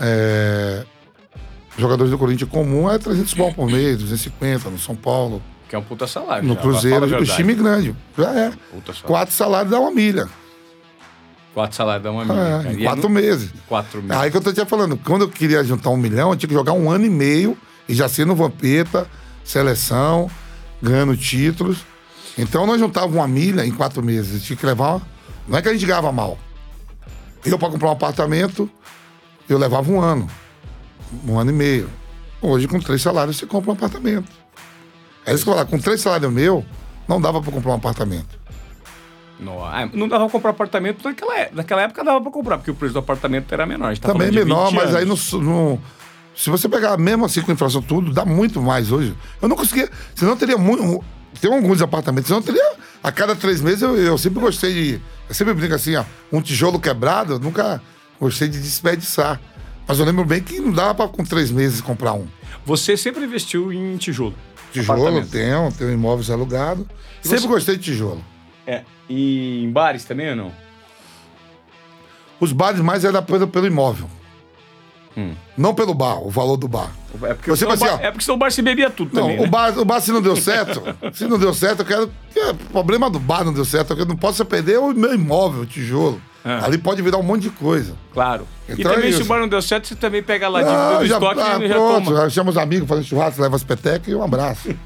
é, 0.00 0.86
jogadores 1.76 2.10
do 2.10 2.16
Corinthians 2.16 2.48
comum 2.48 2.90
é 2.90 2.96
300 2.96 3.34
pau 3.34 3.52
por 3.52 3.66
mês, 3.66 3.98
250 3.98 4.70
no 4.70 4.78
São 4.78 4.96
Paulo, 4.96 5.42
Que 5.68 5.76
é 5.76 5.78
um 5.78 5.82
puta 5.82 6.06
salário. 6.06 6.48
no 6.48 6.54
já, 6.54 6.60
Cruzeiro, 6.62 7.06
fala 7.06 7.18
a 7.18 7.20
o 7.20 7.24
time 7.26 7.54
grande. 7.54 7.94
Já 8.16 8.34
é. 8.34 8.52
Quatro 9.02 9.34
salários 9.34 9.70
dá 9.70 9.78
uma 9.78 9.90
milha. 9.90 10.26
Quatro 11.56 11.74
salários 11.74 12.02
dá 12.04 12.12
uma 12.12 12.22
milha. 12.22 12.34
É, 12.38 12.62
cara. 12.64 12.72
E 12.74 12.82
quatro 12.84 13.02
no- 13.04 13.08
meses. 13.08 13.50
Quatro 13.66 14.02
mil. 14.02 14.14
Aí 14.18 14.30
que 14.30 14.36
eu 14.36 14.42
tô 14.42 14.52
te 14.52 14.62
falando, 14.66 14.94
quando 14.98 15.22
eu 15.22 15.28
queria 15.30 15.64
juntar 15.64 15.88
um 15.88 15.96
milhão, 15.96 16.28
eu 16.28 16.36
tinha 16.36 16.48
que 16.48 16.54
jogar 16.54 16.74
um 16.74 16.90
ano 16.90 17.06
e 17.06 17.08
meio 17.08 17.56
e 17.88 17.94
já 17.94 18.10
ser 18.10 18.26
no 18.26 18.36
Vampeta, 18.36 19.06
seleção, 19.42 20.30
ganhando 20.82 21.16
títulos. 21.16 21.78
Então 22.36 22.66
nós 22.66 22.78
juntávamos 22.78 23.16
uma 23.16 23.26
milha 23.26 23.64
em 23.64 23.72
quatro 23.72 24.02
meses. 24.02 24.42
Tinha 24.44 24.54
que 24.54 24.66
levar. 24.66 25.00
Não 25.48 25.56
é 25.56 25.62
que 25.62 25.68
a 25.70 25.72
gente 25.72 25.86
ganhava 25.86 26.12
mal. 26.12 26.36
Eu, 27.42 27.58
para 27.58 27.70
comprar 27.70 27.88
um 27.88 27.92
apartamento, 27.92 28.68
eu 29.48 29.56
levava 29.56 29.90
um 29.90 29.98
ano. 29.98 30.28
Um 31.26 31.38
ano 31.38 31.50
e 31.52 31.54
meio. 31.54 31.88
Hoje, 32.42 32.68
com 32.68 32.78
três 32.78 33.00
salários, 33.00 33.38
você 33.38 33.46
compra 33.46 33.70
um 33.70 33.72
apartamento. 33.72 34.30
É 35.24 35.32
isso 35.32 35.42
que 35.42 35.48
eu 35.48 35.54
falar, 35.54 35.64
com 35.64 35.78
três 35.78 36.02
salários 36.02 36.30
meu, 36.30 36.66
não 37.08 37.18
dava 37.18 37.40
para 37.40 37.50
comprar 37.50 37.70
um 37.70 37.76
apartamento. 37.76 38.38
Não, 39.38 39.62
ah, 39.64 39.88
não 39.92 40.08
dava 40.08 40.24
pra 40.24 40.32
comprar 40.32 40.50
apartamento 40.50 41.04
naquela, 41.04 41.38
é- 41.38 41.50
naquela 41.52 41.82
época 41.82 42.02
dava 42.02 42.20
pra 42.20 42.30
comprar, 42.30 42.56
porque 42.58 42.70
o 42.70 42.74
preço 42.74 42.94
do 42.94 42.98
apartamento 43.00 43.52
era 43.52 43.66
menor. 43.66 43.96
Tá 43.98 44.12
Também 44.12 44.30
menor, 44.30 44.70
20 44.70 44.76
mas 44.76 44.94
aí 44.94 45.04
no, 45.04 45.14
no- 45.40 45.78
Se 46.34 46.48
você 46.50 46.68
pegar 46.68 46.96
mesmo 46.98 47.24
assim 47.24 47.40
com 47.42 47.52
inflação 47.52 47.80
tudo, 47.82 48.12
dá 48.12 48.24
muito 48.24 48.60
mais 48.62 48.90
hoje. 48.92 49.14
Eu 49.40 49.48
não 49.48 49.56
conseguia. 49.56 49.88
Senão 50.14 50.36
teria 50.36 50.56
muito. 50.58 51.02
Tem 51.40 51.52
alguns 51.52 51.80
apartamentos, 51.82 52.28
senão 52.28 52.40
teria. 52.42 52.74
A 53.02 53.12
cada 53.12 53.34
três 53.36 53.60
meses 53.60 53.82
eu, 53.82 53.96
eu 53.96 54.18
sempre 54.18 54.40
gostei 54.40 54.72
de. 54.72 55.00
Eu 55.28 55.34
sempre 55.34 55.54
brinco 55.54 55.74
assim, 55.74 55.96
ó. 55.96 56.04
Um 56.32 56.40
tijolo 56.40 56.78
quebrado, 56.80 57.34
eu 57.34 57.38
nunca 57.38 57.80
gostei 58.20 58.48
de 58.48 58.58
desperdiçar. 58.60 59.40
Mas 59.88 59.98
eu 59.98 60.04
lembro 60.04 60.24
bem 60.24 60.42
que 60.42 60.58
não 60.60 60.72
dava 60.72 60.94
pra 60.94 61.08
com 61.08 61.24
três 61.24 61.50
meses 61.50 61.80
comprar 61.80 62.12
um. 62.14 62.26
Você 62.64 62.96
sempre 62.96 63.24
investiu 63.24 63.72
em 63.72 63.96
tijolo. 63.96 64.34
Tijolo, 64.72 65.24
tenho, 65.26 65.72
tenho 65.72 65.92
imóveis 65.92 66.28
alugados. 66.30 66.84
E 67.24 67.28
Sempre 67.28 67.42
você- 67.42 67.48
gostei 67.48 67.76
de 67.76 67.82
tijolo. 67.84 68.22
É. 68.66 68.82
E 69.08 69.62
em 69.64 69.70
bares 69.70 70.04
também 70.04 70.30
ou 70.30 70.36
não? 70.36 70.52
Os 72.40 72.52
bares 72.52 72.80
mais 72.80 73.04
era 73.04 73.22
pelo, 73.22 73.46
pelo 73.48 73.66
imóvel. 73.66 74.08
Hum. 75.16 75.32
Não 75.56 75.74
pelo 75.74 75.94
bar, 75.94 76.18
o 76.22 76.28
valor 76.28 76.58
do 76.58 76.68
bar. 76.68 76.90
É 77.22 77.32
porque, 77.32 77.48
Você 77.50 77.66
assim, 77.66 77.86
bar, 77.86 77.94
ó. 77.94 77.98
é 78.04 78.10
porque 78.10 78.22
senão 78.24 78.36
o 78.36 78.38
bar 78.38 78.50
se 78.50 78.60
bebia 78.60 78.90
tudo 78.90 79.14
Não, 79.14 79.22
também. 79.22 79.38
o, 79.38 79.42
né? 79.44 79.48
bar, 79.48 79.78
o 79.78 79.84
bar 79.84 79.98
se 80.00 80.12
não 80.12 80.20
deu 80.20 80.36
certo, 80.36 80.82
se 81.14 81.26
não 81.26 81.38
deu 81.38 81.54
certo, 81.54 81.80
eu 81.80 81.86
quero. 81.86 82.12
é, 82.36 82.50
O 82.50 82.54
problema 82.54 83.08
do 83.08 83.18
bar 83.18 83.42
não 83.42 83.54
deu 83.54 83.64
certo, 83.64 83.94
eu 83.94 84.04
não 84.04 84.16
posso 84.16 84.44
perder 84.44 84.78
o 84.78 84.92
meu 84.92 85.14
imóvel, 85.14 85.62
o 85.62 85.66
tijolo. 85.66 86.20
Ah. 86.44 86.66
Ali 86.66 86.76
pode 86.76 87.00
virar 87.00 87.16
um 87.16 87.22
monte 87.22 87.42
de 87.44 87.50
coisa. 87.50 87.94
Claro. 88.12 88.46
e 88.68 88.72
Então 88.74 88.92
também, 88.92 89.08
é 89.08 89.12
se 89.12 89.22
o 89.22 89.24
bar 89.24 89.40
não 89.40 89.48
deu 89.48 89.62
certo, 89.62 89.88
você 89.88 89.96
também 89.96 90.22
pega 90.22 90.48
lá 90.48 90.60
Ah, 90.60 90.98
do 90.98 91.06
já, 91.06 91.14
estoque 91.14 91.40
ah, 91.40 91.58
e 91.64 91.68
já 91.68 91.74
pronto, 91.74 92.04
toma. 92.14 92.28
chama 92.30 92.50
os 92.50 92.56
amigos, 92.58 92.86
fazendo 92.86 93.04
churrasco, 93.06 93.40
leva 93.40 93.56
as 93.56 93.64
petecas 93.64 94.08
e 94.08 94.14
um 94.14 94.22
abraço. 94.22 94.68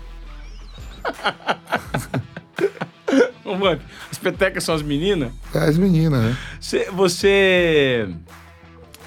As 4.10 4.18
petecas 4.18 4.64
são 4.64 4.74
as 4.74 4.82
meninas. 4.82 5.32
É 5.54 5.58
as 5.58 5.76
meninas, 5.76 6.22
né? 6.22 6.36
Você, 6.60 6.90
você. 6.90 8.08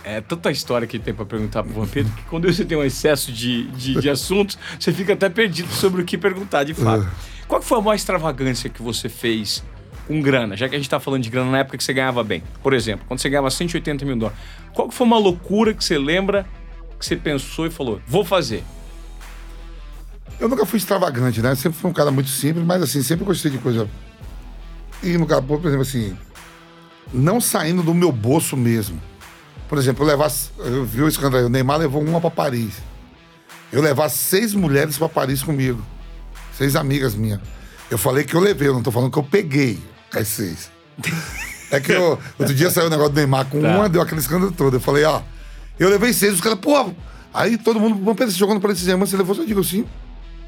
É 0.04 0.20
tanta 0.20 0.52
história 0.52 0.86
que 0.86 1.00
tem 1.00 1.14
pra 1.14 1.26
perguntar 1.26 1.64
pro 1.64 1.74
Vampiro 1.74 2.10
que 2.10 2.24
quando 2.24 2.52
você 2.52 2.66
tem 2.66 2.78
um 2.78 2.84
excesso 2.84 3.32
de, 3.32 3.68
de, 3.72 4.02
de 4.02 4.10
assuntos, 4.12 4.58
você 4.78 4.92
fica 4.92 5.14
até 5.14 5.30
perdido 5.30 5.72
sobre 5.72 6.02
o 6.02 6.06
que 6.06 6.18
perguntar 6.18 6.66
de 6.66 6.74
fato. 6.74 7.08
Qual 7.48 7.62
que 7.62 7.66
foi 7.66 7.78
a 7.78 7.82
maior 7.82 7.96
extravagância 7.96 8.70
que 8.70 8.82
você 8.82 9.08
fez 9.08 9.64
com 10.06 10.22
grana? 10.22 10.58
Já 10.58 10.68
que 10.68 10.76
a 10.76 10.78
gente 10.78 10.90
tá 10.90 11.00
falando 11.00 11.24
de 11.24 11.30
grana 11.30 11.50
na 11.52 11.60
época 11.60 11.78
que 11.78 11.84
você 11.84 11.94
ganhava 11.94 12.22
bem. 12.22 12.44
Por 12.62 12.74
exemplo, 12.74 13.06
quando 13.08 13.22
você 13.22 13.30
ganhava 13.30 13.50
180 13.50 14.04
mil 14.04 14.18
dólares. 14.18 14.40
Qual 14.74 14.92
foi 14.92 15.08
uma 15.08 15.18
loucura 15.18 15.74
que 15.74 15.84
você 15.84 15.98
lembra 15.98 16.46
que 17.00 17.06
você 17.06 17.16
pensou 17.16 17.66
e 17.66 17.70
falou, 17.70 18.02
vou 18.06 18.26
fazer? 18.26 18.64
Eu 20.40 20.50
nunca 20.50 20.66
fui 20.66 20.78
extravagante, 20.78 21.42
né? 21.42 21.56
Sempre 21.56 21.80
fui 21.80 21.90
um 21.90 21.94
cara 21.94 22.12
muito 22.12 22.30
simples, 22.30 22.66
mas 22.66 22.82
assim, 22.82 23.02
sempre 23.02 23.24
gostei 23.24 23.52
de 23.52 23.58
coisa. 23.58 23.88
E 25.04 25.18
no 25.18 25.26
caso, 25.26 25.44
por 25.44 25.60
exemplo, 25.60 25.82
assim, 25.82 26.18
não 27.14 27.42
saindo 27.42 27.84
do 27.84 27.94
meu 27.94 28.12
bolso 28.12 28.56
mesmo. 28.56 29.00
Por 29.68 29.78
exemplo, 29.78 30.04
eu 30.04 30.08
levar. 30.08 30.32
Eu 30.60 30.86
vi 30.86 31.02
o 31.02 31.08
escândalo 31.08 31.38
aí, 31.38 31.44
o 31.46 31.50
Neymar 31.50 31.78
levou 31.80 32.02
uma 32.04 32.22
pra 32.22 32.30
Paris. 32.30 32.74
Eu 33.72 33.82
levar 33.82 34.10
seis 34.10 34.54
mulheres 34.54 34.98
pra 34.98 35.10
Paris 35.10 35.42
comigo. 35.42 35.84
Seis 36.56 36.76
amigas 36.76 37.16
minhas. 37.16 37.40
Eu 37.90 37.98
falei 37.98 38.24
que 38.24 38.36
eu 38.36 38.40
levei, 38.40 38.68
eu 38.68 38.74
não 38.74 38.84
tô 38.84 38.92
falando 38.92 39.12
que 39.12 39.18
eu 39.18 39.24
peguei 39.24 39.80
as 40.14 40.28
seis. 40.28 40.72
É 41.72 41.80
que 41.80 41.92
eu, 41.92 42.20
outro 42.38 42.54
dia 42.54 42.70
saiu 42.70 42.86
o 42.88 42.90
negócio 42.90 43.14
do 43.14 43.16
Neymar 43.18 43.46
com 43.46 43.60
Tá. 43.62 43.68
uma, 43.76 43.90
deu 43.90 44.02
aquele 44.02 44.22
escândalo 44.22 44.52
todo. 44.52 44.76
Eu 44.76 44.80
falei, 44.80 45.04
ó, 45.06 45.22
eu 45.80 45.90
levei 45.90 46.14
seis, 46.14 46.36
os 46.36 46.42
caras, 46.42 46.60
pô. 46.60 46.92
Aí 47.34 47.58
todo 47.58 47.80
mundo, 47.80 47.96
vamos 47.96 48.16
pensar, 48.16 48.38
jogando 48.38 48.62
para 48.62 48.72
esses 48.74 48.88
irmãos, 48.88 49.10
você 49.10 49.18
levou, 49.18 49.36
eu 49.36 49.46
digo 49.46 49.64
sim. 49.64 49.86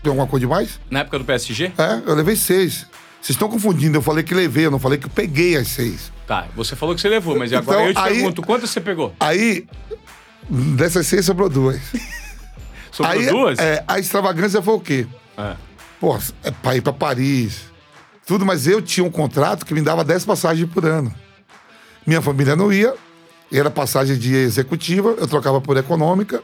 Tem 0.04 0.12
alguma 0.12 0.28
coisa 0.28 0.46
demais? 0.46 0.80
Na 0.88 1.00
época 1.00 1.18
do 1.18 1.26
PSG? 1.26 1.72
É, 1.80 2.02
eu 2.06 2.14
levei 2.14 2.36
seis. 2.36 2.86
Vocês 3.26 3.34
estão 3.38 3.50
confundindo, 3.50 3.98
eu 3.98 4.04
falei 4.04 4.24
que 4.24 4.36
levei, 4.36 4.68
eu 4.68 4.70
não 4.72 4.78
falei 4.78 5.00
que 5.00 5.08
eu 5.08 5.10
peguei 5.10 5.58
as 5.58 5.70
seis. 5.70 6.12
Tá, 6.28 6.48
você 6.56 6.76
falou 6.76 6.94
que 6.94 7.02
você 7.02 7.10
levou, 7.10 7.36
mas 7.36 7.52
agora 7.52 7.80
Então, 7.80 7.88
eu 7.88 7.94
te 7.96 8.00
aí- 8.00 8.14
pergunto, 8.18 8.44
quantas 8.44 8.70
você 8.70 8.80
pegou? 8.80 9.16
Aí, 9.20 9.66
dessas 10.48 11.08
seis 11.08 11.26
sobrou 11.26 11.50
duas. 11.50 11.82
Sobrou 12.92 13.18
Aí, 13.20 13.26
duas? 13.26 13.58
É, 13.58 13.84
a 13.88 13.98
extravagância 13.98 14.62
foi 14.62 14.74
o 14.76 14.80
quê? 14.80 15.08
É. 15.36 15.56
Pô, 16.00 16.16
é 16.44 16.52
pra 16.52 16.76
ir 16.76 16.82
pra 16.82 16.94
Paris, 16.94 17.62
tudo, 18.28 18.46
mas 18.46 18.68
eu 18.68 18.80
tinha 18.80 19.04
um 19.04 19.10
contrato 19.10 19.66
que 19.66 19.74
me 19.74 19.82
dava 19.82 20.04
10 20.04 20.24
passagens 20.24 20.70
por 20.72 20.86
ano. 20.86 21.12
Minha 22.06 22.22
família 22.22 22.56
não 22.56 22.72
ia. 22.72 22.94
Era 23.52 23.72
passagem 23.72 24.20
de 24.20 24.36
executiva, 24.36 25.16
eu 25.18 25.28
trocava 25.28 25.60
por 25.60 25.78
econômica. 25.78 26.44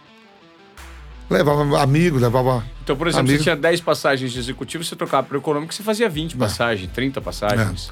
Levava 1.31 1.81
amigos, 1.81 2.21
levava. 2.21 2.61
Então, 2.83 2.93
por 2.97 3.07
exemplo, 3.07 3.21
amigos. 3.21 3.39
você 3.39 3.43
tinha 3.43 3.55
10 3.55 3.79
passagens 3.79 4.33
de 4.33 4.37
executivo, 4.37 4.83
você 4.83 4.97
trocava 4.97 5.25
para 5.27 5.37
econômico, 5.37 5.73
você 5.73 5.81
fazia 5.81 6.09
20 6.09 6.35
passagens, 6.35 6.91
30 6.91 7.21
passagens. 7.21 7.89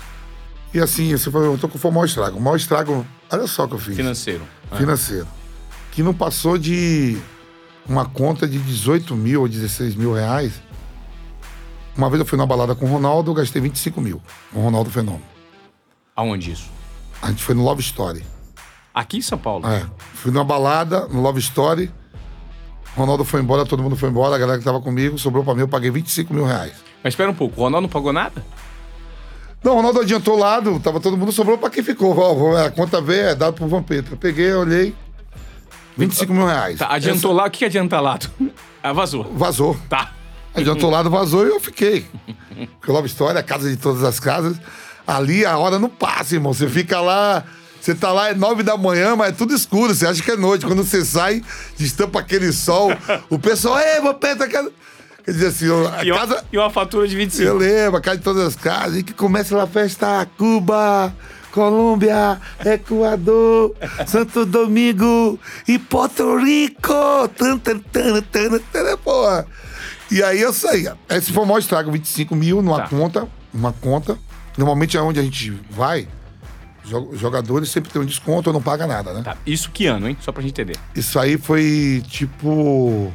E 0.73 0.79
assim, 0.79 1.13
esse 1.13 1.31
foi, 1.31 1.47
eu 1.47 1.57
tô 1.57 1.69
com 1.69 1.77
foi 1.77 1.89
o 1.89 1.93
maior 1.93 2.05
estrago. 2.05 2.37
O 2.37 2.41
maior 2.41 2.57
estrago, 2.57 3.07
olha 3.31 3.47
só 3.47 3.63
o 3.63 3.69
que 3.69 3.75
eu 3.75 3.79
fiz. 3.79 3.95
Financeiro. 3.95 4.43
Ah. 4.69 4.75
Financeiro. 4.75 5.25
Que 5.93 6.03
não 6.03 6.13
passou 6.13 6.57
de 6.57 7.17
uma 7.87 8.05
conta 8.05 8.45
de 8.45 8.59
18 8.59 9.15
mil 9.15 9.41
ou 9.41 9.47
16 9.47 9.95
mil 9.95 10.13
reais. 10.13 10.61
Uma 11.95 12.09
vez 12.09 12.19
eu 12.19 12.25
fui 12.25 12.37
na 12.37 12.45
balada 12.45 12.75
com 12.75 12.85
o 12.85 12.89
Ronaldo, 12.89 13.31
eu 13.31 13.35
gastei 13.35 13.61
25 13.61 14.01
mil. 14.01 14.21
Com 14.51 14.59
o 14.59 14.63
Ronaldo 14.63 14.89
Fenômeno. 14.89 15.23
Aonde 16.13 16.51
isso? 16.51 16.69
A 17.21 17.29
gente 17.29 17.41
foi 17.41 17.55
no 17.55 17.63
Love 17.63 17.81
Story. 17.81 18.21
Aqui 18.93 19.17
em 19.17 19.21
São 19.21 19.37
Paulo. 19.37 19.65
É. 19.65 19.85
Fui 20.15 20.29
numa 20.29 20.43
balada, 20.43 21.07
no 21.07 21.21
Love 21.21 21.39
Story. 21.39 21.89
Ronaldo 22.95 23.23
foi 23.23 23.41
embora, 23.41 23.65
todo 23.65 23.81
mundo 23.81 23.95
foi 23.95 24.09
embora, 24.09 24.35
a 24.35 24.39
galera 24.39 24.57
que 24.59 24.65
tava 24.65 24.81
comigo, 24.81 25.17
sobrou 25.17 25.43
pra 25.43 25.53
mim, 25.53 25.61
eu 25.61 25.67
paguei 25.67 25.89
25 25.91 26.33
mil 26.33 26.45
reais. 26.45 26.73
Mas 27.03 27.13
espera 27.13 27.29
um 27.31 27.33
pouco, 27.33 27.59
o 27.61 27.63
Ronaldo 27.63 27.83
não 27.83 27.89
pagou 27.89 28.11
nada? 28.11 28.43
Não, 29.63 29.73
o 29.73 29.75
Ronaldo 29.75 29.99
adiantou 30.01 30.35
o 30.35 30.39
lado, 30.39 30.79
tava 30.79 30.99
todo 30.99 31.17
mundo, 31.17 31.31
sobrou 31.31 31.57
pra 31.57 31.69
quem 31.69 31.83
ficou. 31.83 32.17
Ó, 32.17 32.55
A 32.57 32.71
conta 32.71 33.01
V 33.01 33.13
é 33.15 33.35
dado 33.35 33.55
pro 33.55 33.67
Vampeta. 33.67 34.13
Eu 34.13 34.17
peguei, 34.17 34.53
olhei. 34.53 34.95
25 35.97 36.33
mil 36.33 36.45
reais. 36.45 36.79
Tá, 36.79 36.87
adiantou 36.93 37.33
lá, 37.33 37.45
o 37.45 37.51
que 37.51 37.59
que 37.59 37.65
adianta 37.65 37.99
lá? 37.99 38.17
Ah, 38.81 38.93
vazou. 38.93 39.25
Vazou. 39.35 39.77
Tá. 39.89 40.13
Adiantou 40.55 40.89
lado, 40.89 41.09
vazou 41.09 41.45
e 41.45 41.49
eu 41.49 41.59
fiquei. 41.59 42.07
Porque 42.79 42.89
Love 42.89 43.07
Story, 43.07 43.37
a 43.37 43.43
casa 43.43 43.69
de 43.69 43.75
todas 43.75 44.05
as 44.05 44.21
casas. 44.21 44.55
Ali 45.05 45.45
a 45.45 45.57
hora 45.57 45.77
não 45.77 45.89
passa, 45.89 46.35
irmão. 46.35 46.53
Você 46.53 46.69
fica 46.69 47.01
lá. 47.01 47.43
Você 47.81 47.95
tá 47.95 48.11
lá, 48.11 48.29
é 48.29 48.33
nove 48.33 48.61
da 48.63 48.75
manhã, 48.77 49.15
mas 49.15 49.29
é 49.29 49.31
tudo 49.31 49.53
escuro. 49.55 49.93
Você 49.95 50.05
acha 50.05 50.21
que 50.21 50.31
é 50.31 50.35
noite. 50.37 50.65
Quando 50.65 50.83
você 50.83 51.03
sai, 51.05 51.41
destampa 51.77 52.19
aquele 52.19 52.51
sol. 52.51 52.89
O 53.29 53.39
pessoal, 53.39 53.79
ei, 53.79 54.01
Vampeta, 54.01 54.47
quer... 54.47 54.65
quer 55.23 55.31
dizer 55.31 55.47
assim, 55.47 55.65
a 55.65 56.03
E, 56.03 56.11
uma, 56.11 56.19
casa. 56.19 56.43
e 56.51 56.57
uma 56.57 56.69
fatura 56.69 57.07
de 57.07 57.15
25. 57.15 57.47
Eu 57.47 57.57
lembro, 57.57 57.97
a 57.97 58.01
casa 58.01 58.17
de 58.17 58.23
todas 58.23 58.45
as 58.45 58.55
casas, 58.55 58.97
e 58.97 59.03
que 59.03 59.13
começa 59.13 59.55
lá 59.55 59.63
a 59.63 59.67
festa 59.67 60.27
Cuba, 60.37 61.13
Colômbia, 61.51 62.39
Equador, 62.65 63.73
Santo 64.07 64.45
Domingo 64.45 65.39
e 65.67 65.79
Porto 65.79 66.37
Rico. 66.37 67.27
Tan, 67.37 67.57
tan, 67.59 67.79
tan, 67.79 68.21
tan, 68.21 68.59
tan, 68.71 68.97
porra. 68.97 69.45
E 70.11 70.21
aí 70.23 70.41
eu 70.41 70.51
saía. 70.51 70.97
Esse 71.09 71.31
foi 71.31 71.43
o 71.43 71.45
maior 71.45 71.59
estrago, 71.59 71.91
25 71.91 72.35
mil 72.35 72.61
numa 72.61 72.81
Tá. 72.81 72.87
conta, 72.89 73.27
uma 73.53 73.71
conta. 73.73 74.17
Normalmente 74.57 74.97
é 74.97 75.01
onde 75.01 75.19
a 75.19 75.23
gente 75.23 75.51
vai, 75.69 76.07
jogadores 77.13 77.69
sempre 77.69 77.91
tem 77.91 78.01
um 78.01 78.05
desconto 78.05 78.49
ou 78.49 78.53
não 78.53 78.61
paga 78.61 78.87
nada, 78.87 79.13
né? 79.13 79.21
Tá, 79.23 79.37
isso 79.45 79.69
que 79.71 79.85
ano, 79.85 80.07
hein? 80.09 80.17
Só 80.21 80.31
pra 80.31 80.41
gente 80.41 80.51
entender. 80.51 80.75
Isso 80.95 81.19
aí 81.19 81.37
foi 81.37 82.03
tipo 82.07 83.11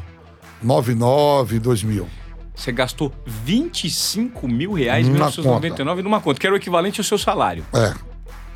99, 0.62 1.58
2000. 1.58 2.06
Você 2.54 2.70
gastou 2.70 3.12
25 3.26 4.46
mil 4.46 4.72
reais 4.72 5.04
em 5.06 5.10
Numa 5.10 5.26
1999 5.26 6.02
numa 6.02 6.20
conta, 6.20 6.38
que 6.38 6.46
era 6.46 6.54
o 6.54 6.58
equivalente 6.58 7.00
ao 7.00 7.04
seu 7.04 7.18
salário. 7.18 7.64
É, 7.72 7.92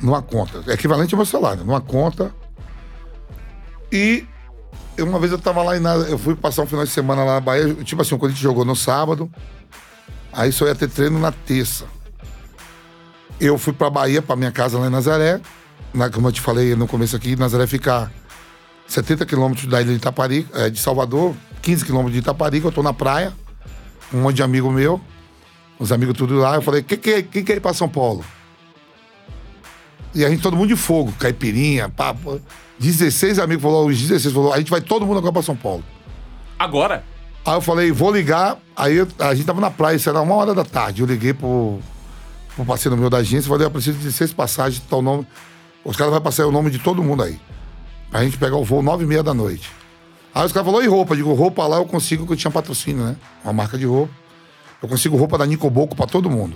numa 0.01 0.21
conta. 0.21 0.63
É 0.67 0.73
equivalente 0.73 1.13
ao 1.13 1.17
meu 1.17 1.25
salário, 1.25 1.65
numa 1.65 1.81
conta. 1.81 2.33
E 3.91 4.25
uma 4.99 5.19
vez 5.19 5.31
eu 5.31 5.37
tava 5.39 5.61
lá 5.63 5.75
em 5.75 5.79
Naz- 5.79 6.09
eu 6.09 6.17
fui 6.17 6.35
passar 6.35 6.61
um 6.61 6.65
final 6.65 6.85
de 6.85 6.91
semana 6.91 7.23
lá 7.23 7.33
na 7.35 7.39
Bahia, 7.41 7.73
tipo 7.83 8.01
assim, 8.01 8.17
quando 8.17 8.31
a 8.31 8.33
gente 8.33 8.43
jogou 8.43 8.63
no 8.63 8.75
sábado, 8.75 9.29
aí 10.31 10.51
só 10.51 10.65
ia 10.67 10.75
ter 10.75 10.89
treino 10.89 11.19
na 11.19 11.31
terça. 11.31 11.85
Eu 13.39 13.57
fui 13.57 13.73
pra 13.73 13.89
Bahia, 13.89 14.21
pra 14.21 14.35
minha 14.35 14.51
casa 14.51 14.77
lá 14.77 14.87
em 14.87 14.89
Nazaré, 14.89 15.39
na, 15.93 16.09
como 16.09 16.27
eu 16.27 16.31
te 16.31 16.41
falei 16.41 16.75
no 16.75 16.87
começo 16.87 17.15
aqui, 17.15 17.35
Nazaré 17.35 17.65
fica 17.67 18.11
70 18.87 19.25
quilômetros 19.25 19.65
da 19.67 19.81
ilha 19.81 19.91
de 19.91 19.97
Itapari, 19.97 20.45
é, 20.53 20.69
de 20.69 20.79
Salvador, 20.79 21.33
15 21.61 21.85
quilômetros 21.85 22.13
de 22.13 22.19
Itaparica, 22.19 22.67
eu 22.67 22.71
tô 22.71 22.83
na 22.83 22.93
praia, 22.93 23.33
um 24.13 24.21
monte 24.21 24.37
de 24.37 24.43
amigo 24.43 24.69
meu, 24.71 24.99
os 25.79 25.91
amigos 25.91 26.17
tudo 26.17 26.35
lá, 26.35 26.55
eu 26.55 26.61
falei, 26.61 26.83
quem 26.83 26.97
que, 26.97 27.23
quem 27.23 27.43
quer 27.43 27.57
ir 27.57 27.61
pra 27.61 27.73
São 27.73 27.87
Paulo? 27.87 28.25
E 30.13 30.25
a 30.25 30.29
gente, 30.29 30.41
todo 30.41 30.57
mundo 30.57 30.67
de 30.69 30.75
fogo, 30.75 31.13
caipirinha, 31.19 31.87
papo. 31.87 32.41
16 32.79 33.39
amigos 33.39 33.61
falou, 33.61 33.87
os 33.87 33.97
16 33.99 34.33
falou, 34.33 34.51
a 34.53 34.57
gente 34.57 34.71
vai 34.71 34.81
todo 34.81 35.05
mundo 35.05 35.17
agora 35.19 35.33
pra 35.33 35.41
São 35.43 35.55
Paulo. 35.55 35.83
Agora? 36.57 37.03
Aí 37.45 37.53
eu 37.53 37.61
falei, 37.61 37.91
vou 37.91 38.11
ligar. 38.11 38.57
Aí 38.75 38.95
eu- 38.97 39.07
a 39.19 39.33
gente 39.35 39.45
tava 39.45 39.61
na 39.61 39.69
praia, 39.69 39.95
isso 39.95 40.09
era 40.09 40.19
uma 40.19 40.33
hora 40.35 40.53
da 40.53 40.65
tarde. 40.65 41.01
Eu 41.01 41.07
liguei 41.07 41.33
pro, 41.33 41.79
pro 42.55 42.65
parceiro 42.65 42.97
meu 42.97 43.09
da 43.09 43.17
agência 43.17 43.49
falei, 43.49 43.65
eu 43.65 43.71
preciso 43.71 43.97
de 43.97 44.03
16 44.03 44.33
passagens, 44.33 44.83
tal 44.89 45.01
nome. 45.01 45.25
Os 45.83 45.95
caras 45.95 46.11
vão 46.11 46.21
passar 46.21 46.45
o 46.45 46.51
nome 46.51 46.69
de 46.69 46.79
todo 46.79 47.03
mundo 47.03 47.23
aí. 47.23 47.39
Pra 48.11 48.23
gente 48.23 48.37
pegar 48.37 48.57
o 48.57 48.63
voo 48.63 48.81
9 48.81 49.03
e 49.03 49.07
meia 49.07 49.23
da 49.23 49.33
noite. 49.33 49.71
Aí 50.33 50.45
os 50.45 50.51
caras 50.51 50.65
falaram, 50.65 50.85
e 50.85 50.87
roupa? 50.87 51.13
Eu 51.13 51.17
digo, 51.17 51.33
roupa 51.33 51.65
lá 51.65 51.77
eu 51.77 51.85
consigo, 51.85 52.25
que 52.25 52.33
eu 52.33 52.37
tinha 52.37 52.51
patrocínio, 52.51 53.03
né? 53.03 53.15
Uma 53.43 53.53
marca 53.53 53.77
de 53.77 53.85
roupa. 53.85 54.13
Eu 54.81 54.87
consigo 54.87 55.17
roupa 55.17 55.37
da 55.37 55.45
Nicoboco 55.45 55.95
pra 55.95 56.05
todo 56.05 56.29
mundo. 56.29 56.55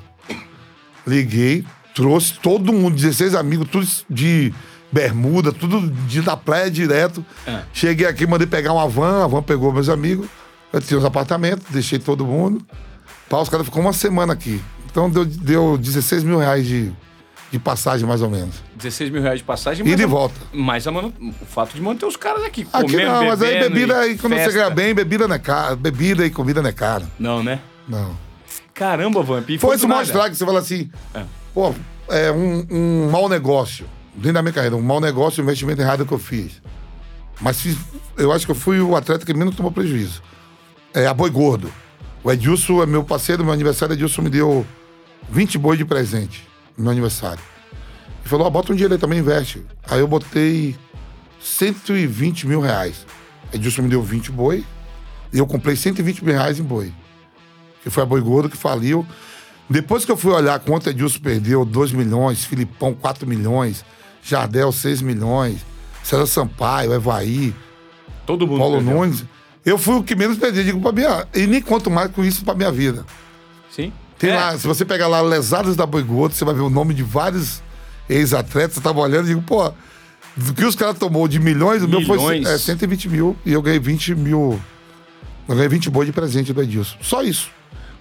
Liguei, 1.05 1.65
trouxe 1.93 2.33
todo 2.33 2.71
mundo, 2.71 2.95
16 2.95 3.35
amigos, 3.35 3.67
tudo 3.69 3.87
de 4.09 4.53
bermuda, 4.91 5.51
tudo 5.51 5.89
de 5.89 6.21
da 6.21 6.37
praia 6.37 6.69
direto. 6.69 7.25
É. 7.45 7.63
Cheguei 7.73 8.07
aqui, 8.07 8.25
mandei 8.25 8.47
pegar 8.47 8.73
uma 8.73 8.87
van, 8.87 9.25
a 9.25 9.27
van 9.27 9.41
pegou 9.41 9.73
meus 9.73 9.89
amigos. 9.89 10.27
Eu 10.71 10.79
tinha 10.79 10.97
os 10.97 11.05
apartamentos, 11.05 11.65
deixei 11.69 11.99
todo 11.99 12.25
mundo. 12.25 12.65
Pá, 13.29 13.39
os 13.39 13.49
caras 13.49 13.65
ficou 13.65 13.81
uma 13.81 13.93
semana 13.93 14.33
aqui. 14.33 14.61
Então 14.93 15.09
deu, 15.09 15.25
deu 15.25 15.77
16 15.77 16.23
mil 16.23 16.37
reais 16.37 16.67
de, 16.67 16.91
de 17.51 17.57
passagem, 17.57 18.07
mais 18.07 18.21
ou 18.21 18.29
menos. 18.29 18.55
16 18.75 19.09
mil 19.09 19.21
reais 19.23 19.39
de 19.39 19.43
passagem. 19.43 19.87
E 19.87 19.95
de 19.95 20.05
volta. 20.05 20.35
Mas 20.53 20.85
a 20.85 20.91
manu- 20.91 21.11
o 21.19 21.45
fato 21.45 21.73
de 21.73 21.81
manter 21.81 22.05
os 22.05 22.15
caras 22.15 22.43
aqui, 22.43 22.67
Aqui 22.71 22.91
comendo, 22.91 23.11
não, 23.11 23.25
mas 23.25 23.41
aí 23.41 23.59
bebida, 23.59 23.93
e 23.95 24.09
aí 24.11 24.17
quando 24.19 24.33
festa. 24.33 24.51
você 24.51 24.57
ganha 24.59 24.69
bem, 24.69 24.93
bebida 24.93 25.27
não 25.27 25.35
é 25.35 25.39
caro. 25.39 25.75
Bebida 25.75 26.23
e 26.25 26.29
comida 26.29 26.61
não 26.61 26.69
é 26.69 26.73
caro. 26.73 27.05
Não, 27.19 27.41
né? 27.41 27.59
Não. 27.87 28.15
Caramba, 28.73 29.23
Vamp. 29.23 29.49
Foi 29.59 29.75
esse 29.75 29.87
nada. 29.87 29.99
mostrar 30.01 30.29
que 30.29 30.35
você 30.35 30.45
fala 30.45 30.59
assim, 30.59 30.89
É. 31.15 31.23
pô, 31.53 31.73
é 32.09 32.31
um, 32.31 32.65
um 32.69 33.09
mau 33.11 33.27
negócio. 33.27 33.85
Dentro 34.13 34.33
da 34.33 34.41
minha 34.43 34.53
carreira, 34.53 34.75
um 34.75 34.81
mau 34.81 34.99
negócio, 35.01 35.41
um 35.41 35.43
investimento 35.43 35.81
errado 35.81 36.05
que 36.05 36.11
eu 36.13 36.19
fiz. 36.19 36.61
Mas 37.41 37.59
fiz- 37.59 37.77
eu 38.15 38.31
acho 38.31 38.45
que 38.45 38.51
eu 38.51 38.55
fui 38.55 38.79
o 38.79 38.95
atleta 38.95 39.25
que 39.25 39.33
menos 39.33 39.55
tomou 39.55 39.71
prejuízo. 39.71 40.21
É 40.93 41.07
a 41.07 41.13
Boi 41.15 41.31
Gordo. 41.31 41.71
O 42.23 42.31
Edilson 42.31 42.83
é 42.83 42.85
meu 42.85 43.03
parceiro, 43.03 43.43
meu 43.43 43.51
aniversário, 43.53 43.93
Edilson 43.93 44.21
me 44.21 44.29
deu 44.29 44.65
20 45.29 45.57
boi 45.57 45.77
de 45.77 45.85
presente 45.85 46.47
no 46.77 46.83
meu 46.83 46.91
aniversário. 46.91 47.43
Ele 48.21 48.29
falou, 48.29 48.47
ó, 48.47 48.49
bota 48.49 48.71
um 48.71 48.75
dinheiro 48.75 48.93
aí 48.93 48.99
também, 48.99 49.19
investe. 49.19 49.63
Aí 49.89 49.99
eu 49.99 50.07
botei 50.07 50.75
120 51.41 52.47
mil 52.47 52.61
reais. 52.61 53.05
Edilson 53.53 53.83
me 53.83 53.89
deu 53.89 54.01
20 54.01 54.31
boi 54.31 54.65
e 55.31 55.37
eu 55.37 55.45
comprei 55.45 55.75
120 55.75 56.23
mil 56.23 56.33
reais 56.33 56.59
em 56.59 56.63
boi 56.63 56.93
que 57.83 57.89
foi 57.89 58.01
a 58.01 58.05
Boi 58.05 58.21
Gordo 58.21 58.49
que 58.49 58.57
faliu. 58.57 59.05
Depois 59.69 60.05
que 60.05 60.11
eu 60.11 60.17
fui 60.17 60.31
olhar 60.31 60.57
quanto 60.59 60.89
Edilson 60.89 61.19
perdeu, 61.19 61.65
2 61.65 61.91
milhões, 61.91 62.45
Filipão, 62.45 62.93
4 62.93 63.27
milhões, 63.27 63.85
Jardel, 64.23 64.71
6 64.71 65.01
milhões, 65.01 65.65
César 66.03 66.25
Sampaio, 66.25 66.93
Evaí, 66.93 67.53
Todo 68.25 68.47
mundo. 68.47 68.59
Paulo 68.59 68.77
perdeu. 68.77 68.93
Nunes. 68.93 69.25
Eu 69.65 69.77
fui 69.77 69.95
o 69.95 70.03
que 70.03 70.15
menos 70.15 70.37
perdi, 70.37 70.63
digo, 70.63 70.81
pra 70.81 70.91
minha. 70.91 71.27
E 71.33 71.45
nem 71.45 71.61
conto 71.61 71.89
mais 71.89 72.11
com 72.11 72.23
isso 72.23 72.43
pra 72.43 72.53
minha 72.53 72.71
vida. 72.71 73.05
Sim. 73.69 73.91
Tem 74.23 74.31
É, 74.31 74.35
lá, 74.35 74.57
se 74.57 74.65
você 74.65 74.85
pegar 74.85 75.07
lá 75.07 75.19
Lesadas 75.21 75.75
da 75.75 75.85
Boi 75.85 76.01
Gordo, 76.01 76.33
você 76.33 76.45
vai 76.45 76.53
ver 76.55 76.61
o 76.61 76.69
nome 76.69 76.93
de 76.93 77.03
vários 77.03 77.61
ex-atletas. 78.09 78.75
Você 78.75 78.81
tava 78.81 78.99
olhando 79.01 79.25
e 79.25 79.29
digo, 79.29 79.41
pô, 79.41 79.69
do 80.37 80.53
que 80.53 80.63
os 80.63 80.75
caras 80.75 80.97
tomou 80.97 81.27
de 81.27 81.39
milhões, 81.39 81.83
o 81.83 81.87
meu 81.87 82.01
foi 82.03 82.17
Milhões. 82.17 82.47
é, 82.47 82.57
120 82.57 83.09
mil 83.09 83.35
e 83.45 83.51
eu 83.51 83.61
ganhei 83.61 83.79
20 83.79 84.15
mil. 84.15 84.59
Eu 85.47 85.55
ganhei 85.55 85.67
20 85.67 85.89
boi 85.89 86.05
de 86.05 86.13
presente 86.13 86.53
do 86.53 86.61
Edilson. 86.61 86.97
Só 87.01 87.21
isso. 87.21 87.49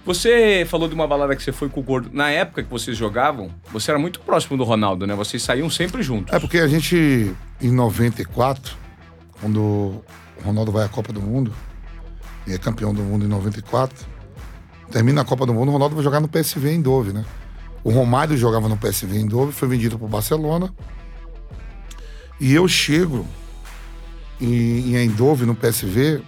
Você 0.05 0.65
falou 0.69 0.87
de 0.87 0.93
uma 0.95 1.05
balada 1.07 1.35
que 1.35 1.43
você 1.43 1.51
foi 1.51 1.67
com 1.69 1.79
o 1.79 1.83
Gordo. 1.83 2.09
Na 2.13 2.29
época 2.29 2.63
que 2.63 2.69
vocês 2.69 2.95
jogavam, 2.95 3.49
você 3.71 3.91
era 3.91 3.99
muito 3.99 4.19
próximo 4.21 4.57
do 4.57 4.63
Ronaldo, 4.63 5.05
né? 5.05 5.13
Vocês 5.15 5.43
saíam 5.43 5.69
sempre 5.69 6.01
juntos. 6.03 6.33
É 6.33 6.39
porque 6.39 6.57
a 6.57 6.67
gente, 6.67 7.33
em 7.61 7.71
94, 7.71 8.75
quando 9.41 9.59
o 9.61 10.03
Ronaldo 10.43 10.71
vai 10.71 10.85
à 10.85 10.89
Copa 10.89 11.11
do 11.13 11.21
Mundo, 11.21 11.53
e 12.45 12.53
é 12.53 12.57
campeão 12.57 12.93
do 12.93 13.01
mundo 13.01 13.25
em 13.25 13.29
94, 13.29 14.05
termina 14.93 15.21
a 15.21 15.25
Copa 15.25 15.45
do 15.45 15.53
Mundo, 15.53 15.69
o 15.69 15.71
Ronaldo 15.73 15.95
vai 15.95 16.03
jogar 16.03 16.19
no 16.19 16.27
PSV 16.29 16.71
em 16.71 16.81
Dove, 16.81 17.11
né? 17.11 17.25
O 17.83 17.91
Romário 17.91 18.37
jogava 18.37 18.69
no 18.69 18.77
PSV 18.77 19.17
em 19.17 19.27
Dove, 19.27 19.51
foi 19.51 19.67
vendido 19.67 19.97
para 19.97 20.05
o 20.05 20.09
Barcelona. 20.09 20.73
E 22.39 22.53
eu 22.53 22.67
chego 22.67 23.25
em, 24.39 24.91
em 24.91 24.95
Eindhoven, 24.95 25.47
no 25.47 25.55
PSV, 25.55 26.21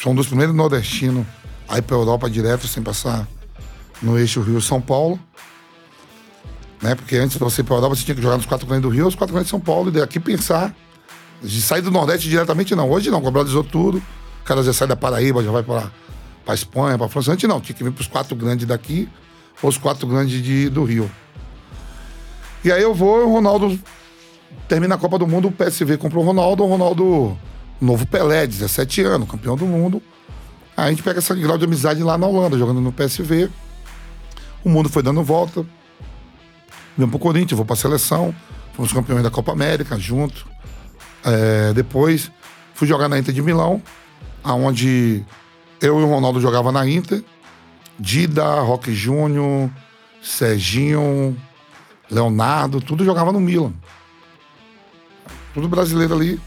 sou 0.00 0.12
um 0.12 0.14
dos 0.14 0.26
primeiros 0.26 0.54
nordestinos 0.54 1.26
a 1.68 1.78
ir 1.78 1.82
para 1.82 1.96
Europa 1.96 2.28
direto, 2.30 2.66
sem 2.66 2.82
passar 2.82 3.28
no 4.02 4.18
eixo 4.18 4.40
Rio-São 4.40 4.80
Paulo 4.80 5.20
né? 6.82 6.94
Porque 6.94 7.16
antes 7.16 7.36
de 7.36 7.38
você 7.38 7.60
ir 7.60 7.64
pra 7.64 7.76
Europa, 7.76 7.96
você 7.96 8.04
tinha 8.04 8.14
que 8.14 8.22
jogar 8.22 8.36
nos 8.36 8.46
quatro 8.46 8.66
grandes 8.66 8.82
do 8.82 8.88
Rio, 8.88 9.06
os 9.06 9.14
quatro 9.14 9.34
grandes 9.34 9.48
de 9.48 9.50
São 9.50 9.60
Paulo, 9.60 9.88
e 9.88 9.92
daqui 9.92 10.18
pensar. 10.18 10.74
De 11.40 11.62
sair 11.62 11.82
do 11.82 11.90
Nordeste 11.90 12.28
diretamente, 12.28 12.74
não. 12.74 12.90
Hoje 12.90 13.10
não, 13.10 13.20
globalizou 13.20 13.62
tudo. 13.62 13.98
O 13.98 14.44
cara 14.44 14.60
já 14.62 14.72
sai 14.72 14.88
da 14.88 14.96
Paraíba, 14.96 15.42
já 15.42 15.52
vai 15.52 15.62
pra, 15.62 15.90
pra 16.48 16.54
Espanha, 16.54 16.96
pra 16.96 17.08
França. 17.10 17.30
Antes 17.30 17.46
não, 17.46 17.60
tinha 17.60 17.76
que 17.76 17.84
vir 17.84 17.92
pros 17.92 18.06
quatro 18.06 18.34
grandes 18.34 18.66
daqui, 18.66 19.06
ou 19.62 19.68
os 19.68 19.76
quatro 19.76 20.06
grandes 20.06 20.42
de, 20.42 20.70
do 20.70 20.82
Rio. 20.82 21.10
E 22.64 22.72
aí 22.72 22.82
eu 22.82 22.94
vou, 22.94 23.26
o 23.26 23.32
Ronaldo 23.34 23.78
termina 24.66 24.94
a 24.94 24.98
Copa 24.98 25.18
do 25.18 25.26
Mundo, 25.26 25.48
o 25.48 25.52
PSV 25.52 25.98
comprou 25.98 26.24
o 26.24 26.26
Ronaldo, 26.26 26.64
o 26.64 26.66
Ronaldo, 26.66 27.38
novo 27.78 28.06
Pelé, 28.06 28.46
17 28.46 29.02
anos, 29.02 29.30
campeão 29.30 29.56
do 29.56 29.66
mundo. 29.66 30.02
Aí 30.74 30.86
a 30.86 30.90
gente 30.90 31.02
pega 31.02 31.18
esse 31.18 31.34
grau 31.34 31.58
de 31.58 31.66
amizade 31.66 32.02
lá 32.02 32.16
na 32.16 32.26
Holanda, 32.26 32.56
jogando 32.56 32.80
no 32.80 32.92
PSV. 32.92 33.50
O 34.64 34.70
mundo 34.70 34.88
foi 34.88 35.02
dando 35.02 35.22
volta. 35.22 35.66
Vim 36.96 37.08
pro 37.08 37.18
Corinthians, 37.18 37.58
vou 37.58 37.66
pra 37.66 37.76
seleção. 37.76 38.34
Fomos 38.72 38.90
campeões 38.90 39.22
da 39.22 39.30
Copa 39.30 39.52
América 39.52 39.98
junto. 39.98 40.46
É, 41.22 41.74
depois 41.74 42.30
fui 42.72 42.88
jogar 42.88 43.06
na 43.06 43.18
Inter 43.18 43.34
de 43.34 43.42
Milão, 43.42 43.82
aonde 44.42 45.26
eu 45.80 46.00
e 46.00 46.02
o 46.02 46.06
Ronaldo 46.06 46.40
jogava 46.40 46.72
na 46.72 46.88
Inter. 46.88 47.22
Dida, 47.98 48.60
Roque 48.60 48.94
Júnior, 48.94 49.70
Serginho, 50.22 51.36
Leonardo, 52.10 52.80
tudo 52.80 53.04
jogava 53.04 53.32
no 53.32 53.40
Milan. 53.40 53.72
Tudo 55.52 55.68
brasileiro 55.68 56.14
ali. 56.14 56.40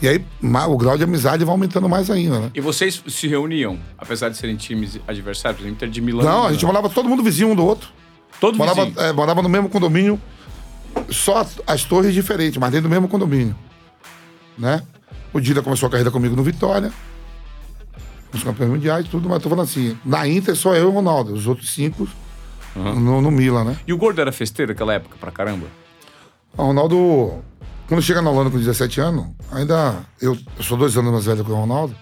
E 0.00 0.08
aí 0.08 0.24
o 0.68 0.76
grau 0.76 0.98
de 0.98 1.04
amizade 1.04 1.44
vai 1.44 1.52
aumentando 1.52 1.88
mais 1.88 2.10
ainda, 2.10 2.40
né? 2.40 2.50
E 2.54 2.60
vocês 2.60 3.02
se 3.06 3.28
reuniam, 3.28 3.78
apesar 3.96 4.28
de 4.30 4.36
serem 4.36 4.56
times 4.56 4.98
adversários, 5.06 5.64
Inter 5.64 5.88
de 5.88 6.00
Milão? 6.00 6.24
Não, 6.24 6.46
a 6.46 6.52
gente 6.52 6.66
morava 6.66 6.88
todo 6.88 7.08
mundo 7.08 7.22
vizinho 7.22 7.50
um 7.50 7.54
do 7.54 7.64
outro. 7.64 7.88
Todo 8.40 8.58
morava, 8.58 8.84
vizinho? 8.84 9.00
É, 9.00 9.12
morava 9.12 9.42
no 9.42 9.48
mesmo 9.48 9.68
condomínio, 9.68 10.20
só 11.08 11.46
as, 11.66 11.84
torres 11.84 12.12
diferentes, 12.12 12.58
mas 12.58 12.72
dentro 12.72 12.88
do 12.88 12.92
mesmo 12.92 13.06
condomínio. 13.06 13.56
Né? 14.58 14.82
O 15.32 15.40
Dida 15.40 15.62
começou 15.62 15.86
a 15.86 15.90
carreira 15.90 16.10
comigo 16.10 16.34
no 16.34 16.42
Vitória. 16.42 16.92
Os 18.32 18.42
campeões 18.42 18.70
mundiais, 18.70 19.06
tudo, 19.08 19.28
mas 19.28 19.42
tô 19.42 19.48
falando 19.48 19.64
assim, 19.64 19.96
na 20.04 20.26
Inter 20.26 20.56
só 20.56 20.74
eu 20.74 20.84
e 20.84 20.86
o 20.86 20.90
Ronaldo, 20.90 21.34
os 21.34 21.46
outros 21.46 21.70
cinco 21.70 22.08
no, 22.74 23.20
no 23.20 23.30
Milan, 23.30 23.64
né? 23.64 23.76
E 23.86 23.92
o 23.92 23.98
Gordo 23.98 24.20
era 24.20 24.32
festeiro 24.32 24.72
naquela 24.72 24.94
época, 24.94 25.16
pra 25.20 25.30
caramba? 25.30 25.66
O 26.56 26.62
Ronaldo, 26.64 27.42
quando 27.86 28.02
chega 28.02 28.22
na 28.22 28.30
Holanda 28.30 28.50
com 28.50 28.58
17 28.58 29.00
anos, 29.00 29.26
ainda. 29.50 29.96
Eu, 30.20 30.36
eu 30.56 30.64
sou 30.64 30.76
dois 30.76 30.96
anos 30.96 31.12
mais 31.12 31.24
velho 31.24 31.44
que 31.44 31.50
o 31.50 31.54
Ronaldo. 31.54 31.94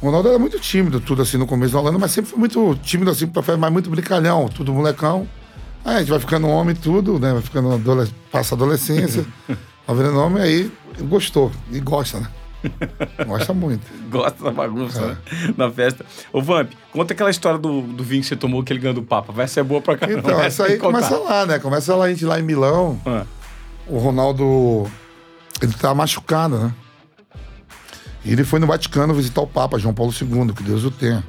O 0.00 0.06
Ronaldo 0.06 0.28
era 0.28 0.38
muito 0.38 0.58
tímido, 0.60 1.00
tudo 1.00 1.22
assim 1.22 1.38
no 1.38 1.46
começo 1.46 1.72
da 1.72 1.80
Holanda, 1.80 1.98
mas 1.98 2.10
sempre 2.10 2.30
foi 2.30 2.38
muito 2.38 2.74
tímido 2.82 3.10
assim, 3.10 3.30
mas 3.58 3.72
muito 3.72 3.88
brincalhão, 3.88 4.48
tudo 4.48 4.72
molecão. 4.72 5.26
Aí 5.84 5.96
a 5.96 5.98
gente 6.00 6.10
vai 6.10 6.20
ficando 6.20 6.46
homem 6.48 6.74
tudo, 6.74 7.18
né? 7.18 7.32
Vai 7.32 7.42
ficando 7.42 7.72
adole 7.72 8.10
passa 8.30 8.54
adolescência, 8.54 9.24
vai 9.86 9.96
virando 9.96 10.18
homem, 10.18 10.42
aí 10.42 10.72
gostou. 11.08 11.50
E 11.70 11.80
gosta, 11.80 12.20
né? 12.20 12.28
Gosta 13.26 13.52
muito. 13.52 13.82
Gosta 14.10 14.44
da 14.44 14.50
bagunça, 14.50 15.00
é. 15.00 15.06
né? 15.06 15.16
Na 15.56 15.70
festa. 15.70 16.04
Ô, 16.32 16.40
Vamp, 16.40 16.72
conta 16.92 17.12
aquela 17.12 17.30
história 17.30 17.58
do, 17.58 17.82
do 17.82 18.04
vinho 18.04 18.22
que 18.22 18.28
você 18.28 18.36
tomou 18.36 18.62
que 18.62 18.72
ele 18.72 18.80
ganhou 18.80 18.94
do 18.94 19.02
Papa. 19.02 19.32
Vai 19.32 19.48
ser 19.48 19.62
boa 19.62 19.80
pra 19.80 19.96
caramba. 19.96 20.20
Então, 20.20 20.40
essa 20.40 20.64
aí 20.64 20.78
começa 20.78 21.16
lá, 21.18 21.46
né? 21.46 21.58
Começa 21.58 21.94
lá, 21.94 22.06
a 22.06 22.08
gente 22.10 22.24
lá 22.24 22.38
em 22.38 22.42
Milão. 22.42 23.00
Ah. 23.06 23.24
O 23.86 23.98
Ronaldo, 23.98 24.90
ele 25.60 25.72
tá 25.74 25.94
machucado, 25.94 26.58
né? 26.58 26.74
E 28.24 28.32
ele 28.32 28.44
foi 28.44 28.58
no 28.58 28.66
Vaticano 28.66 29.12
visitar 29.12 29.42
o 29.42 29.46
Papa, 29.46 29.78
João 29.78 29.92
Paulo 29.92 30.12
II, 30.12 30.52
que 30.54 30.62
Deus 30.62 30.84
o 30.84 30.90
tenha. 30.90 31.22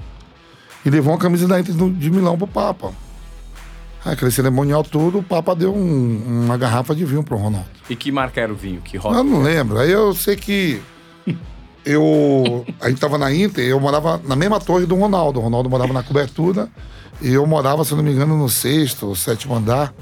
E 0.86 0.90
levou 0.90 1.14
uma 1.14 1.20
camisa 1.20 1.48
da 1.48 1.60
Inter 1.60 1.76
de 1.76 2.10
Milão 2.10 2.38
pro 2.38 2.48
Papa. 2.48 2.94
Aí, 4.06 4.14
aquele 4.14 4.32
cerimonial 4.32 4.84
tudo, 4.84 5.18
o 5.18 5.24
Papa 5.24 5.56
deu 5.56 5.76
um, 5.76 6.44
uma 6.46 6.58
garrafa 6.58 6.96
de 6.96 7.04
vinho 7.04 7.24
pro 7.24 7.36
Ronaldo. 7.36 7.68
E 7.90 7.96
que 7.96 8.12
marca 8.12 8.40
era 8.40 8.54
o 8.54 8.56
vinho? 8.56 8.80
Que 8.82 8.98
rota? 8.98 9.18
Eu 9.18 9.24
não 9.24 9.42
lembro. 9.42 9.80
Aí 9.80 9.92
eu 9.92 10.14
sei 10.14 10.36
que 10.36 10.80
eu. 11.86 12.66
A 12.82 12.90
gente 12.90 13.00
tava 13.00 13.18
na 13.18 13.34
Inter, 13.34 13.64
eu 13.64 13.80
morava 13.80 14.20
na 14.26 14.36
mesma 14.36 14.60
torre 14.60 14.86
do 14.86 14.96
Ronaldo. 14.96 15.40
O 15.40 15.44
Ronaldo 15.44 15.70
morava 15.70 15.94
na 15.94 16.04
cobertura 16.04 16.68
e 17.22 17.32
eu 17.32 17.46
morava, 17.46 17.86
se 17.86 17.94
não 17.94 18.04
me 18.04 18.12
engano, 18.12 18.38
no 18.38 18.50
sexto 18.50 19.08
ou 19.08 19.16
sétimo 19.16 19.56
andar. 19.56 19.94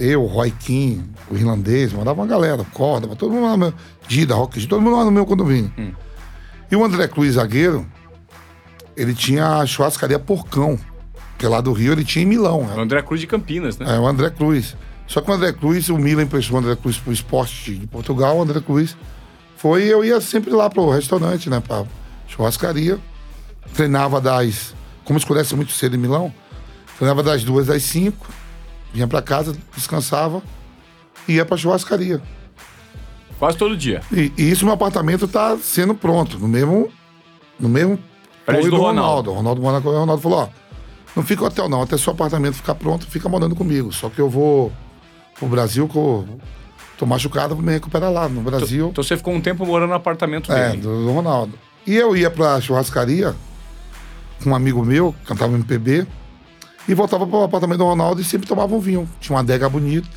Eu, 0.00 0.24
Roy 0.24 0.50
King, 0.50 1.04
o 1.30 1.36
irlandês, 1.36 1.92
morava 1.92 2.20
uma 2.20 2.26
galera, 2.26 2.64
Córdoba, 2.72 3.16
todo 3.16 3.32
mundo 3.32 3.44
lá 3.44 3.50
no 3.52 3.58
meu. 3.58 3.74
Dida, 4.06 4.34
Rock, 4.34 4.64
todo 4.66 4.80
mundo 4.80 4.96
lá 4.96 5.04
no 5.04 5.10
meu 5.10 5.26
condomínio. 5.26 5.72
Hum. 5.76 5.92
E 6.70 6.76
o 6.76 6.84
André 6.84 7.08
Cruz, 7.08 7.34
zagueiro, 7.34 7.86
ele 8.96 9.12
tinha 9.12 9.58
a 9.58 9.66
churrascaria 9.66 10.18
Porcão, 10.18 10.78
que 11.36 11.44
é 11.44 11.48
lá 11.48 11.60
do 11.60 11.72
Rio, 11.72 11.92
ele 11.92 12.04
tinha 12.04 12.22
em 12.22 12.28
Milão. 12.28 12.62
Né? 12.62 12.74
O 12.76 12.80
André 12.80 13.02
Cruz 13.02 13.20
de 13.20 13.26
Campinas, 13.26 13.76
né? 13.76 13.96
É, 13.96 13.98
o 13.98 14.06
André 14.06 14.30
Cruz. 14.30 14.76
Só 15.06 15.20
que 15.20 15.30
o 15.30 15.34
André 15.34 15.52
Cruz, 15.52 15.88
o 15.88 15.98
Milan 15.98 16.22
emprestou 16.22 16.56
o 16.56 16.60
André 16.60 16.76
Cruz 16.76 16.98
pro 16.98 17.12
esporte 17.12 17.74
de 17.74 17.86
Portugal, 17.86 18.36
o 18.36 18.42
André 18.42 18.60
Cruz 18.60 18.96
foi 19.58 19.82
eu 19.84 20.04
ia 20.04 20.20
sempre 20.20 20.50
lá 20.52 20.70
pro 20.70 20.88
restaurante, 20.88 21.50
né? 21.50 21.60
Pra 21.60 21.84
churrascaria. 22.28 22.98
Treinava 23.74 24.20
das. 24.20 24.74
Como 25.04 25.18
escurece 25.18 25.54
muito 25.54 25.72
cedo 25.72 25.96
em 25.96 25.98
Milão, 25.98 26.32
treinava 26.96 27.22
das 27.22 27.42
duas 27.42 27.68
às 27.68 27.82
cinco, 27.82 28.26
vinha 28.92 29.06
para 29.06 29.20
casa, 29.20 29.56
descansava 29.74 30.42
e 31.26 31.34
ia 31.34 31.44
pra 31.44 31.56
churrascaria. 31.56 32.22
Quase 33.38 33.56
todo 33.56 33.76
dia. 33.76 34.00
E, 34.12 34.32
e 34.36 34.50
isso 34.50 34.64
meu 34.64 34.74
apartamento 34.74 35.26
tá 35.26 35.56
sendo 35.58 35.94
pronto, 35.94 36.38
no 36.38 36.48
mesmo. 36.48 36.90
No 37.58 37.68
mesmo 37.68 37.98
prédio 38.46 38.70
do, 38.70 38.76
do 38.76 38.82
Ronaldo. 38.82 39.30
Ronaldo. 39.30 39.30
O 39.30 39.34
Ronaldo 39.34 39.62
mora 39.62 39.80
com 39.80 39.88
o 39.88 39.98
Ronaldo 39.98 40.22
falou, 40.22 40.38
ó, 40.38 40.48
não 41.16 41.24
fica 41.24 41.44
hotel 41.44 41.68
não, 41.68 41.82
até 41.82 41.98
seu 41.98 42.12
apartamento 42.12 42.54
ficar 42.54 42.76
pronto, 42.76 43.06
fica 43.06 43.28
morando 43.28 43.56
comigo. 43.56 43.92
Só 43.92 44.08
que 44.08 44.20
eu 44.20 44.30
vou 44.30 44.72
pro 45.36 45.48
Brasil 45.48 45.88
com 45.88 46.38
Tô 46.98 47.06
machucado, 47.06 47.54
vou 47.54 47.64
me 47.64 47.72
recuperar 47.72 48.10
lá 48.10 48.28
no 48.28 48.42
Brasil. 48.42 48.88
Então 48.88 49.04
você 49.04 49.16
ficou 49.16 49.32
um 49.32 49.40
tempo 49.40 49.64
morando 49.64 49.90
no 49.90 49.94
apartamento 49.94 50.52
é, 50.52 50.70
dele? 50.70 50.78
É, 50.78 50.82
do, 50.82 51.04
do 51.04 51.12
Ronaldo. 51.12 51.56
E 51.86 51.94
eu 51.94 52.16
ia 52.16 52.28
pra 52.28 52.60
churrascaria 52.60 53.34
com 54.42 54.50
um 54.50 54.54
amigo 54.54 54.84
meu, 54.84 55.14
cantava 55.24 55.54
MPB, 55.54 56.06
e 56.88 56.94
voltava 56.94 57.26
pro 57.26 57.44
apartamento 57.44 57.78
do 57.78 57.84
Ronaldo 57.84 58.20
e 58.20 58.24
sempre 58.24 58.48
tomava 58.48 58.74
um 58.74 58.80
vinho. 58.80 59.08
Tinha 59.20 59.36
uma 59.36 59.40
adega 59.40 59.68
bonita. 59.68 60.08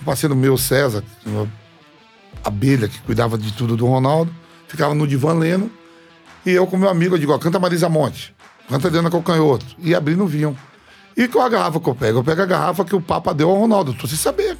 Um 0.00 0.04
parceiro 0.04 0.36
meu, 0.36 0.56
César, 0.56 1.02
uma 1.26 1.50
abelha 2.44 2.86
que 2.86 3.00
cuidava 3.00 3.36
de 3.36 3.52
tudo 3.52 3.76
do 3.76 3.86
Ronaldo, 3.86 4.32
ficava 4.68 4.94
no 4.94 5.06
divã 5.06 5.32
lendo. 5.32 5.70
E 6.46 6.50
eu 6.50 6.66
com 6.66 6.76
meu 6.76 6.88
amigo, 6.88 7.14
eu 7.14 7.18
digo, 7.18 7.32
ó, 7.32 7.38
canta 7.38 7.58
Marisa 7.58 7.88
Monte, 7.88 8.34
canta 8.68 8.86
Adriana 8.88 9.10
Calcanhoto. 9.10 9.66
E 9.78 9.94
abrindo 9.94 10.26
vinho. 10.26 10.56
E 11.16 11.26
qual 11.26 11.46
a 11.46 11.48
garrafa 11.48 11.80
que 11.80 11.88
eu 11.88 11.94
pego? 11.94 12.18
Eu 12.18 12.24
pego 12.24 12.42
a 12.42 12.46
garrafa 12.46 12.84
que 12.84 12.94
o 12.94 13.00
Papa 13.00 13.32
deu 13.32 13.48
ao 13.48 13.56
Ronaldo, 13.56 13.94
tô 13.94 14.06
sem 14.06 14.18
saber. 14.18 14.56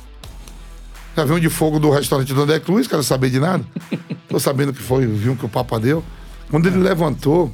Avião 1.16 1.38
de 1.38 1.48
fogo 1.48 1.78
do 1.78 1.90
restaurante 1.90 2.32
do 2.32 2.42
André 2.42 2.60
Cruz, 2.60 2.86
quero 2.86 3.02
saber 3.02 3.30
de 3.30 3.38
nada. 3.38 3.64
Tô 4.28 4.38
sabendo 4.38 4.72
que 4.72 4.82
foi 4.82 5.06
o 5.06 5.14
vinho 5.14 5.36
que 5.36 5.46
o 5.46 5.48
Papa 5.48 5.78
deu. 5.78 6.02
Quando 6.50 6.66
ele 6.66 6.78
levantou, 6.78 7.52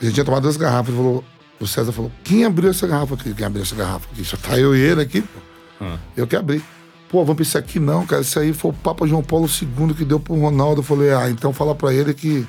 a 0.00 0.04
gente 0.04 0.14
tinha 0.14 0.24
tomado 0.24 0.42
duas 0.42 0.56
garrafas, 0.56 0.94
falou, 0.94 1.24
o 1.60 1.66
César 1.66 1.92
falou, 1.92 2.10
quem 2.24 2.44
abriu 2.44 2.70
essa 2.70 2.86
garrafa 2.86 3.14
aqui? 3.14 3.34
Quem 3.34 3.46
abriu 3.46 3.62
essa 3.62 3.74
garrafa 3.74 4.08
aqui? 4.12 4.24
Só 4.24 4.36
tá 4.36 4.58
eu 4.58 4.74
e 4.74 4.80
ele 4.80 5.02
aqui, 5.02 5.22
pô. 5.22 5.40
Ah. 5.80 5.98
Eu 6.16 6.26
que 6.26 6.36
abri. 6.36 6.62
Pô, 7.08 7.24
vamos 7.24 7.38
pensar 7.38 7.58
aqui 7.60 7.80
não, 7.80 8.06
cara. 8.06 8.22
Isso 8.22 8.38
aí 8.38 8.52
foi 8.52 8.70
o 8.70 8.74
Papa 8.74 9.06
João 9.06 9.22
Paulo 9.22 9.46
II 9.46 9.94
que 9.94 10.04
deu 10.04 10.20
pro 10.20 10.34
Ronaldo. 10.34 10.80
Eu 10.80 10.84
falei, 10.84 11.12
ah, 11.12 11.30
então 11.30 11.52
fala 11.52 11.74
pra 11.74 11.92
ele 11.92 12.12
que 12.14 12.46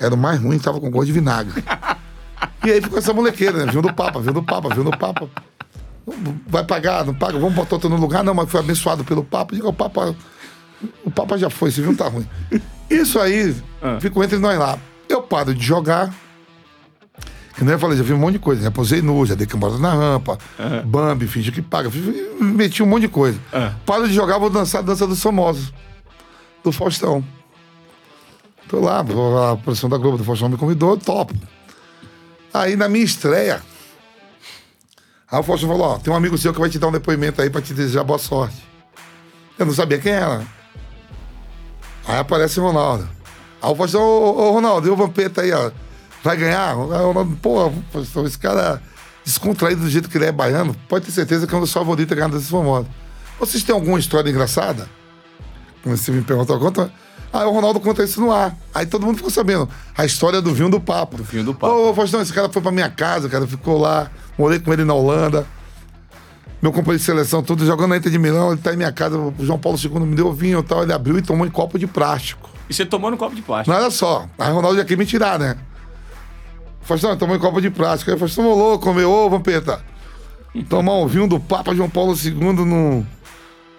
era 0.00 0.14
o 0.14 0.18
mais 0.18 0.40
ruim, 0.40 0.58
tava 0.58 0.80
com 0.80 0.90
gosto 0.90 1.06
de 1.06 1.12
vinagre. 1.12 1.62
e 2.64 2.70
aí 2.70 2.80
ficou 2.80 2.98
essa 2.98 3.12
molequeira, 3.12 3.64
né? 3.64 3.72
Viu 3.72 3.82
do 3.82 3.92
Papa, 3.92 4.20
viu 4.20 4.32
do 4.32 4.42
Papa, 4.42 4.74
viu 4.74 4.84
do 4.84 4.96
Papa. 4.96 5.28
Vai 6.46 6.64
pagar, 6.64 7.04
não 7.04 7.14
paga, 7.14 7.38
vamos 7.38 7.54
botar 7.54 7.76
outro 7.76 7.90
no 7.90 7.96
lugar. 7.96 8.22
Não, 8.22 8.32
mas 8.32 8.48
foi 8.48 8.60
abençoado 8.60 9.04
pelo 9.04 9.24
Papa. 9.24 9.54
Diga, 9.54 9.68
o 9.68 9.72
Papa. 9.72 10.14
O 11.04 11.10
Papa 11.10 11.36
já 11.36 11.50
foi, 11.50 11.70
você 11.70 11.82
viu? 11.82 11.96
Tá 11.96 12.06
ruim. 12.06 12.26
Isso 12.88 13.18
aí 13.18 13.54
ah. 13.82 13.98
ficou 14.00 14.22
entre 14.22 14.38
nós 14.38 14.56
lá. 14.58 14.78
Eu 15.08 15.22
paro 15.22 15.54
de 15.54 15.64
jogar. 15.64 16.14
Que 17.56 17.64
nem 17.64 17.72
eu 17.72 17.78
falei, 17.78 17.96
já 17.96 18.04
vi 18.04 18.12
um 18.12 18.18
monte 18.18 18.34
de 18.34 18.38
coisa. 18.38 18.62
Já 18.62 18.70
posei 18.70 19.00
nu, 19.02 19.24
já 19.24 19.34
dei 19.34 19.46
cambada 19.46 19.78
na 19.78 19.92
rampa, 19.92 20.38
uhum. 20.58 20.82
Bambi, 20.86 21.26
finge 21.26 21.50
que 21.50 21.62
paga. 21.62 21.90
Meti 22.40 22.82
um 22.82 22.86
monte 22.86 23.02
de 23.02 23.08
coisa. 23.08 23.38
Uhum. 23.52 23.72
Paro 23.84 24.06
de 24.06 24.14
jogar, 24.14 24.38
vou 24.38 24.50
dançar 24.50 24.82
a 24.82 24.84
dança 24.84 25.06
dos 25.06 25.20
famosos. 25.20 25.72
Do 26.62 26.70
Faustão. 26.70 27.24
Tô 28.68 28.80
lá, 28.80 29.00
a 29.00 29.56
produção 29.56 29.88
da 29.88 29.96
Globo 29.96 30.18
do 30.18 30.24
Faustão 30.24 30.48
me 30.48 30.56
convidou, 30.56 30.96
top. 30.96 31.34
Aí 32.52 32.76
na 32.76 32.88
minha 32.88 33.04
estreia, 33.04 33.62
Aí 35.30 35.40
o 35.40 35.42
Faustão 35.42 35.68
falou: 35.68 35.86
Ó, 35.94 35.98
tem 35.98 36.12
um 36.12 36.16
amigo 36.16 36.38
seu 36.38 36.52
que 36.52 36.60
vai 36.60 36.70
te 36.70 36.78
dar 36.78 36.88
um 36.88 36.92
depoimento 36.92 37.42
aí 37.42 37.50
pra 37.50 37.60
te 37.60 37.74
desejar 37.74 38.04
boa 38.04 38.18
sorte. 38.18 38.56
Eu 39.58 39.66
não 39.66 39.74
sabia 39.74 39.98
quem 39.98 40.12
era. 40.12 40.46
Aí 42.06 42.18
aparece 42.18 42.60
o 42.60 42.62
Ronaldo. 42.62 43.08
Aí 43.60 43.70
o 43.70 43.74
Faustão, 43.74 44.00
ô, 44.02 44.48
ô 44.48 44.52
Ronaldo, 44.52 44.86
e 44.86 44.90
o 44.90 44.96
Vampeta 44.96 45.42
aí, 45.42 45.52
ó. 45.52 45.70
Vai 46.22 46.36
ganhar? 46.36 46.70
Aí 46.70 46.76
o 46.76 47.12
Ronaldo, 47.12 47.36
pô, 47.36 47.72
esse 48.24 48.38
cara 48.38 48.80
descontraído 49.24 49.82
do 49.82 49.90
jeito 49.90 50.08
que 50.08 50.16
ele 50.16 50.26
é 50.26 50.32
baiano, 50.32 50.74
pode 50.88 51.06
ter 51.06 51.10
certeza 51.10 51.48
que 51.48 51.54
é 51.54 51.56
um 51.56 51.60
dos 51.60 51.72
favoritos 51.72 52.12
a 52.12 52.14
ganhar 52.14 52.28
desses 52.28 52.48
famosos. 52.48 52.86
Vocês 53.40 53.64
têm 53.64 53.74
alguma 53.74 53.98
história 53.98 54.30
engraçada? 54.30 54.88
Como 55.82 55.96
você 55.96 56.12
me 56.12 56.22
perguntou, 56.22 56.58
conta. 56.60 56.92
Aí 57.36 57.46
o 57.46 57.50
Ronaldo 57.50 57.80
conta 57.80 58.02
isso 58.02 58.20
no 58.20 58.32
ar. 58.32 58.56
Aí 58.74 58.86
todo 58.86 59.04
mundo 59.04 59.16
ficou 59.16 59.30
sabendo. 59.30 59.68
A 59.96 60.04
história 60.04 60.40
do 60.40 60.54
vinho 60.54 60.68
do 60.68 60.80
papo. 60.80 61.16
Do 61.16 61.24
vinho 61.24 61.44
do 61.44 61.54
papo. 61.54 61.74
Ô, 61.74 61.94
Faustão, 61.94 62.20
esse 62.20 62.32
cara 62.32 62.48
foi 62.48 62.62
pra 62.62 62.70
minha 62.70 62.88
casa, 62.88 63.28
cara, 63.28 63.46
ficou 63.46 63.78
lá. 63.78 64.10
Morei 64.38 64.58
com 64.58 64.72
ele 64.72 64.84
na 64.84 64.94
Holanda. 64.94 65.46
Meu 66.62 66.72
companheiro 66.72 66.98
de 66.98 67.04
seleção, 67.04 67.42
tudo 67.42 67.64
jogando 67.66 67.90
na 67.90 67.96
Inter 67.98 68.10
de 68.10 68.18
Milão, 68.18 68.52
ele 68.52 68.60
tá 68.60 68.72
em 68.72 68.76
minha 68.76 68.90
casa. 68.90 69.18
O 69.18 69.34
João 69.40 69.58
Paulo 69.58 69.78
II 69.78 70.00
me 70.00 70.16
deu 70.16 70.32
vinho 70.32 70.60
e 70.60 70.62
tal. 70.62 70.82
Ele 70.82 70.92
abriu 70.92 71.18
e 71.18 71.22
tomou 71.22 71.46
em 71.46 71.50
copo 71.50 71.78
de 71.78 71.86
plástico. 71.86 72.48
E 72.68 72.74
você 72.74 72.84
tomou 72.84 73.10
no 73.10 73.16
copo 73.16 73.34
de 73.36 73.42
plástico? 73.42 73.70
Não, 73.70 73.80
olha 73.80 73.90
só. 73.90 74.26
Aí 74.38 74.50
o 74.50 74.54
Ronaldo 74.54 74.78
já 74.78 74.84
quer 74.84 74.96
me 74.96 75.06
tirar, 75.06 75.38
né? 75.38 75.56
Faustão, 76.80 77.16
tomou 77.16 77.36
em 77.36 77.38
copo 77.38 77.60
de 77.60 77.70
plástico. 77.70 78.10
Aí 78.10 78.18
Faustão, 78.18 78.48
louco, 78.48 78.84
comeu, 78.84 79.10
ô, 79.10 79.28
Vampeta. 79.28 79.80
Tomar 80.68 80.94
um 80.94 81.06
vinho 81.06 81.28
do 81.28 81.38
Papa 81.38 81.74
João 81.74 81.90
Paulo 81.90 82.14
II 82.16 82.32
no, 82.32 83.06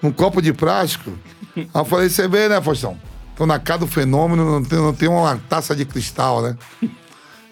num 0.02 0.12
copo 0.12 0.42
de 0.42 0.54
plástico. 0.54 1.12
Aí 1.56 1.68
eu 1.74 1.86
falei, 1.86 2.10
você 2.10 2.28
vê, 2.28 2.48
né, 2.48 2.62
Faustão? 2.62 2.98
Tô 3.38 3.46
na 3.46 3.60
casa 3.60 3.80
do 3.80 3.88
fenômeno, 3.88 4.44
não 4.44 4.64
tem, 4.64 4.80
não 4.80 4.94
tem 4.94 5.08
uma 5.08 5.40
taça 5.48 5.76
de 5.76 5.86
cristal, 5.86 6.42
né? 6.42 6.58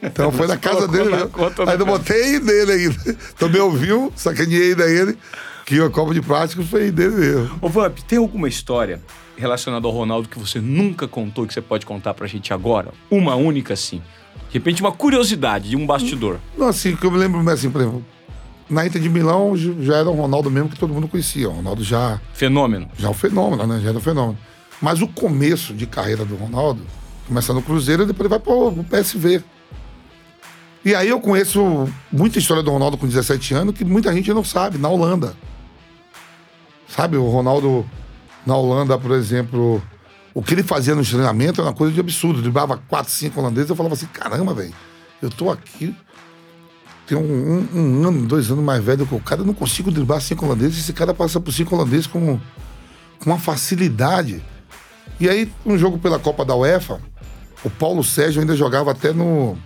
Então 0.02 0.32
foi 0.32 0.48
na 0.48 0.58
casa 0.58 0.88
dele 0.88 1.10
na 1.10 1.18
mesmo. 1.18 1.30
conta 1.30 1.64
Aí 1.64 1.74
eu 1.74 1.78
do 1.78 1.86
botei 1.86 2.40
nele 2.40 2.72
ainda. 2.72 3.18
Também 3.38 3.62
ouviu, 3.62 4.12
sacaneei 4.16 4.70
ainda 4.72 4.90
ele, 4.90 5.18
que 5.66 5.80
o 5.80 5.90
copo 5.92 6.14
de 6.14 6.22
plástico 6.22 6.64
foi 6.64 6.92
dele 6.92 7.16
mesmo. 7.16 7.58
Ô, 7.62 7.70
Vamp, 7.70 8.00
tem 8.08 8.18
alguma 8.18 8.48
história 8.48 9.00
relacionada 9.38 9.86
ao 9.88 9.94
Ronaldo 9.94 10.28
que 10.28 10.40
você 10.40 10.60
nunca 10.60 11.08
contou 11.08 11.46
e 11.46 11.48
que 11.48 11.54
você 11.54 11.62
pode 11.62 11.86
contar 11.86 12.14
pra 12.14 12.26
gente 12.26 12.54
agora? 12.54 12.92
Uma 13.10 13.36
única, 13.36 13.76
sim. 13.76 14.02
De 14.50 14.54
repente, 14.56 14.82
uma 14.82 14.92
curiosidade 14.92 15.70
de 15.70 15.76
um 15.76 15.86
bastidor. 15.86 16.40
Não, 16.58 16.68
assim, 16.68 16.96
que 16.96 17.06
eu 17.06 17.12
me 17.12 17.18
lembro, 17.18 17.48
assim, 17.50 17.70
por 17.70 17.82
exemplo, 17.82 18.06
na 18.70 18.86
Inter 18.86 19.02
de 19.02 19.10
Milão 19.10 19.56
já 19.56 19.98
era 19.98 20.10
o 20.10 20.14
Ronaldo 20.14 20.50
mesmo 20.50 20.70
que 20.70 20.80
todo 20.80 20.94
mundo 20.94 21.08
conhecia. 21.08 21.50
O 21.50 21.54
Ronaldo 21.54 21.84
já, 21.84 22.20
Fenômeno. 22.34 22.90
já 22.98 23.08
é 23.08 23.12
um 23.12 23.14
fenômeno, 23.14 23.68
né? 23.68 23.80
Já 23.82 23.90
era 23.90 23.98
um 23.98 24.02
fenômeno. 24.02 24.38
Mas 24.82 25.02
o 25.02 25.08
começo 25.08 25.74
de 25.74 25.86
carreira 25.86 26.26
do 26.26 26.36
Ronaldo, 26.36 26.82
começa 27.28 27.54
no 27.54 27.62
Cruzeiro 27.62 28.04
e 28.04 28.06
depois 28.06 28.22
ele 28.26 28.30
vai 28.30 28.40
pro, 28.40 28.72
pro 28.72 28.84
PSV. 28.84 29.44
E 30.84 30.94
aí 30.94 31.10
eu 31.10 31.20
conheço 31.20 31.90
muita 32.12 32.38
história 32.38 32.62
do 32.62 32.70
Ronaldo 32.72 32.98
com 32.98 33.08
17 33.08 33.54
anos 33.56 33.76
que 33.76 33.84
muita 33.84 34.14
gente 34.14 34.32
não 34.34 34.44
sabe, 34.44 34.78
na 34.78 34.88
Holanda. 34.90 35.36
Sabe, 36.88 37.18
o 37.18 37.28
Ronaldo 37.30 37.86
na 38.46 38.56
Holanda, 38.56 38.98
por 38.98 39.12
exemplo, 39.12 39.82
o 40.34 40.42
que 40.44 40.54
ele 40.54 40.62
fazia 40.62 40.94
no 40.94 41.04
treinamento 41.04 41.60
era 41.62 41.70
uma 41.70 41.76
coisa 41.76 41.92
de 41.94 42.00
absurdo. 42.00 42.42
Driblava 42.42 42.78
4, 42.88 43.12
5 43.12 43.40
holandeses, 43.40 43.70
eu 43.72 43.76
falava 43.76 43.96
assim, 43.96 44.06
caramba, 44.08 44.54
velho, 44.54 44.74
eu 45.22 45.30
tô 45.32 45.50
aqui, 45.50 45.96
tem 47.08 47.18
um, 47.18 47.22
um- 47.74 47.80
um 48.04 48.08
ano, 48.08 48.26
dois 48.28 48.52
anos 48.52 48.64
mais 48.64 48.84
velho 48.84 49.06
que 49.08 49.16
o 49.16 49.20
cara, 49.20 49.42
eu 49.42 49.46
não 49.46 49.54
consigo 49.54 49.92
driblar 49.92 50.22
cinco 50.22 50.46
holandeses, 50.46 50.80
esse 50.80 50.94
cara 50.94 51.14
passa 51.14 51.40
por 51.40 51.52
cinco 51.52 51.76
holandeses 51.76 52.06
com, 52.08 52.40
com 53.20 53.26
uma 53.30 53.40
facilidade. 53.40 54.44
E 55.20 55.30
aí, 55.30 55.52
um 55.66 55.78
jogo 55.78 55.98
pela 55.98 56.20
Copa 56.20 56.44
da 56.44 56.56
UEFA, 56.56 57.00
o 57.64 57.70
Paulo 57.70 58.04
Sérgio 58.04 58.42
ainda 58.42 58.56
jogava 58.56 58.92
até 58.92 59.14
no 59.14 59.58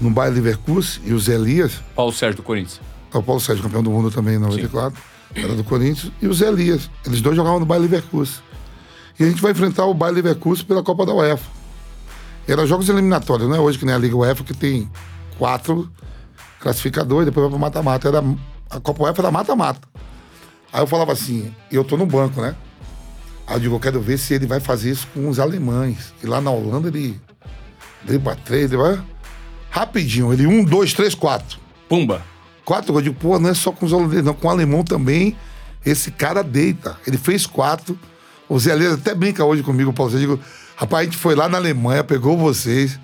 no 0.00 0.10
Bayer 0.10 0.34
Leverkusen 0.34 1.02
e 1.06 1.14
o 1.14 1.18
Zé 1.18 1.34
Elias, 1.34 1.80
Paulo 1.94 2.12
Sérgio 2.12 2.36
do 2.36 2.42
Corinthians. 2.42 2.80
o 3.12 3.22
Paulo 3.22 3.40
Sérgio, 3.40 3.64
campeão 3.64 3.82
do 3.82 3.90
mundo 3.90 4.10
também 4.10 4.34
em 4.34 4.38
94, 4.38 5.00
era 5.34 5.54
do 5.54 5.64
Corinthians, 5.64 6.12
e 6.20 6.28
o 6.28 6.34
Zé 6.34 6.48
Elias. 6.48 6.90
Eles 7.06 7.20
dois 7.22 7.34
jogavam 7.34 7.58
no 7.58 7.66
Bayer 7.66 7.82
Leverkusen. 7.82 8.42
E 9.18 9.24
a 9.24 9.28
gente 9.28 9.40
vai 9.40 9.52
enfrentar 9.52 9.86
o 9.86 9.94
Bayer 9.94 10.14
Leverkusen 10.14 10.66
pela 10.66 10.82
Copa 10.82 11.06
da 11.06 11.14
UEFA. 11.14 11.50
Era 12.46 12.66
jogos 12.66 12.88
eliminatórios, 12.88 13.48
não 13.48 13.56
é 13.56 13.60
hoje 13.60 13.78
que 13.78 13.86
nem 13.86 13.94
a 13.94 13.98
Liga 13.98 14.14
UEFA, 14.14 14.44
que 14.44 14.54
tem 14.54 14.90
quatro 15.38 15.90
classificadores, 16.60 17.24
depois 17.24 17.44
vai 17.44 17.50
pro 17.50 17.58
mata-mata. 17.58 18.08
Era, 18.08 18.22
a 18.70 18.80
Copa 18.80 19.04
UEFA 19.04 19.22
era 19.22 19.30
mata-mata. 19.30 19.80
Aí 20.72 20.82
eu 20.82 20.86
falava 20.86 21.12
assim, 21.12 21.52
eu 21.72 21.82
tô 21.82 21.96
no 21.96 22.04
banco, 22.04 22.40
né? 22.40 22.54
Aí 23.46 23.56
eu 23.56 23.60
digo, 23.60 23.74
eu 23.76 23.80
quero 23.80 24.00
ver 24.00 24.18
se 24.18 24.34
ele 24.34 24.46
vai 24.46 24.60
fazer 24.60 24.90
isso 24.90 25.06
com 25.14 25.28
os 25.28 25.38
alemães. 25.38 26.12
E 26.22 26.26
lá 26.26 26.40
na 26.40 26.50
Holanda 26.50 26.88
ele 26.88 27.20
dribla 28.04 28.36
três, 28.36 28.68
dribla... 28.68 29.04
Rapidinho, 29.70 30.32
ele 30.32 30.46
um, 30.46 30.64
dois, 30.64 30.94
três, 30.94 31.14
quatro. 31.14 31.58
Pumba. 31.86 32.22
Quatro, 32.64 32.94
eu 32.94 33.02
digo, 33.02 33.16
pô, 33.16 33.38
não 33.38 33.50
é 33.50 33.54
só 33.54 33.70
com 33.70 33.84
os 33.84 33.92
holandeses, 33.92 34.24
não, 34.24 34.32
com 34.32 34.48
o 34.48 34.50
alemão 34.50 34.82
também, 34.82 35.36
esse 35.84 36.10
cara 36.10 36.42
deita. 36.42 36.96
Ele 37.06 37.18
fez 37.18 37.46
quatro. 37.46 37.98
O 38.48 38.58
Zé 38.58 38.72
até 38.72 39.14
brinca 39.14 39.44
hoje 39.44 39.62
comigo, 39.62 39.92
Paulo. 39.92 40.12
Eu 40.14 40.18
digo, 40.18 40.40
rapaz, 40.76 41.02
a 41.02 41.04
gente 41.04 41.18
foi 41.18 41.34
lá 41.34 41.46
na 41.48 41.58
Alemanha, 41.58 42.02
pegou 42.02 42.38
vocês, 42.38 42.98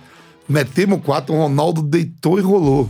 metemos 0.49 1.03
quatro, 1.05 1.35
o 1.35 1.39
Ronaldo 1.39 1.83
deitou 1.83 2.39
e 2.39 2.43
rolou. 2.43 2.89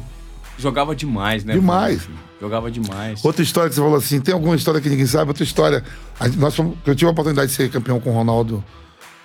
Jogava 0.57 0.95
demais, 0.95 1.45
né? 1.45 1.55
Demais. 1.55 2.05
Vamp? 2.05 2.17
Jogava 2.43 2.73
demais. 2.73 3.25
Outra 3.25 3.41
história 3.41 3.69
que 3.69 3.77
você 3.77 3.81
falou 3.81 3.97
assim, 3.97 4.21
tem 4.21 4.35
alguma 4.35 4.57
história 4.57 4.81
que 4.81 4.89
ninguém 4.89 5.07
sabe? 5.07 5.29
Outra 5.29 5.45
história. 5.45 5.85
A 6.19 6.27
nós 6.27 6.57
fomos- 6.57 6.77
eu 6.85 6.93
tive 6.93 7.07
a 7.09 7.13
oportunidade 7.13 7.53
de 7.53 7.57
ser 7.57 7.71
campeão 7.71 8.01
com 8.01 8.11
o 8.11 8.13
Ronaldo 8.13 8.65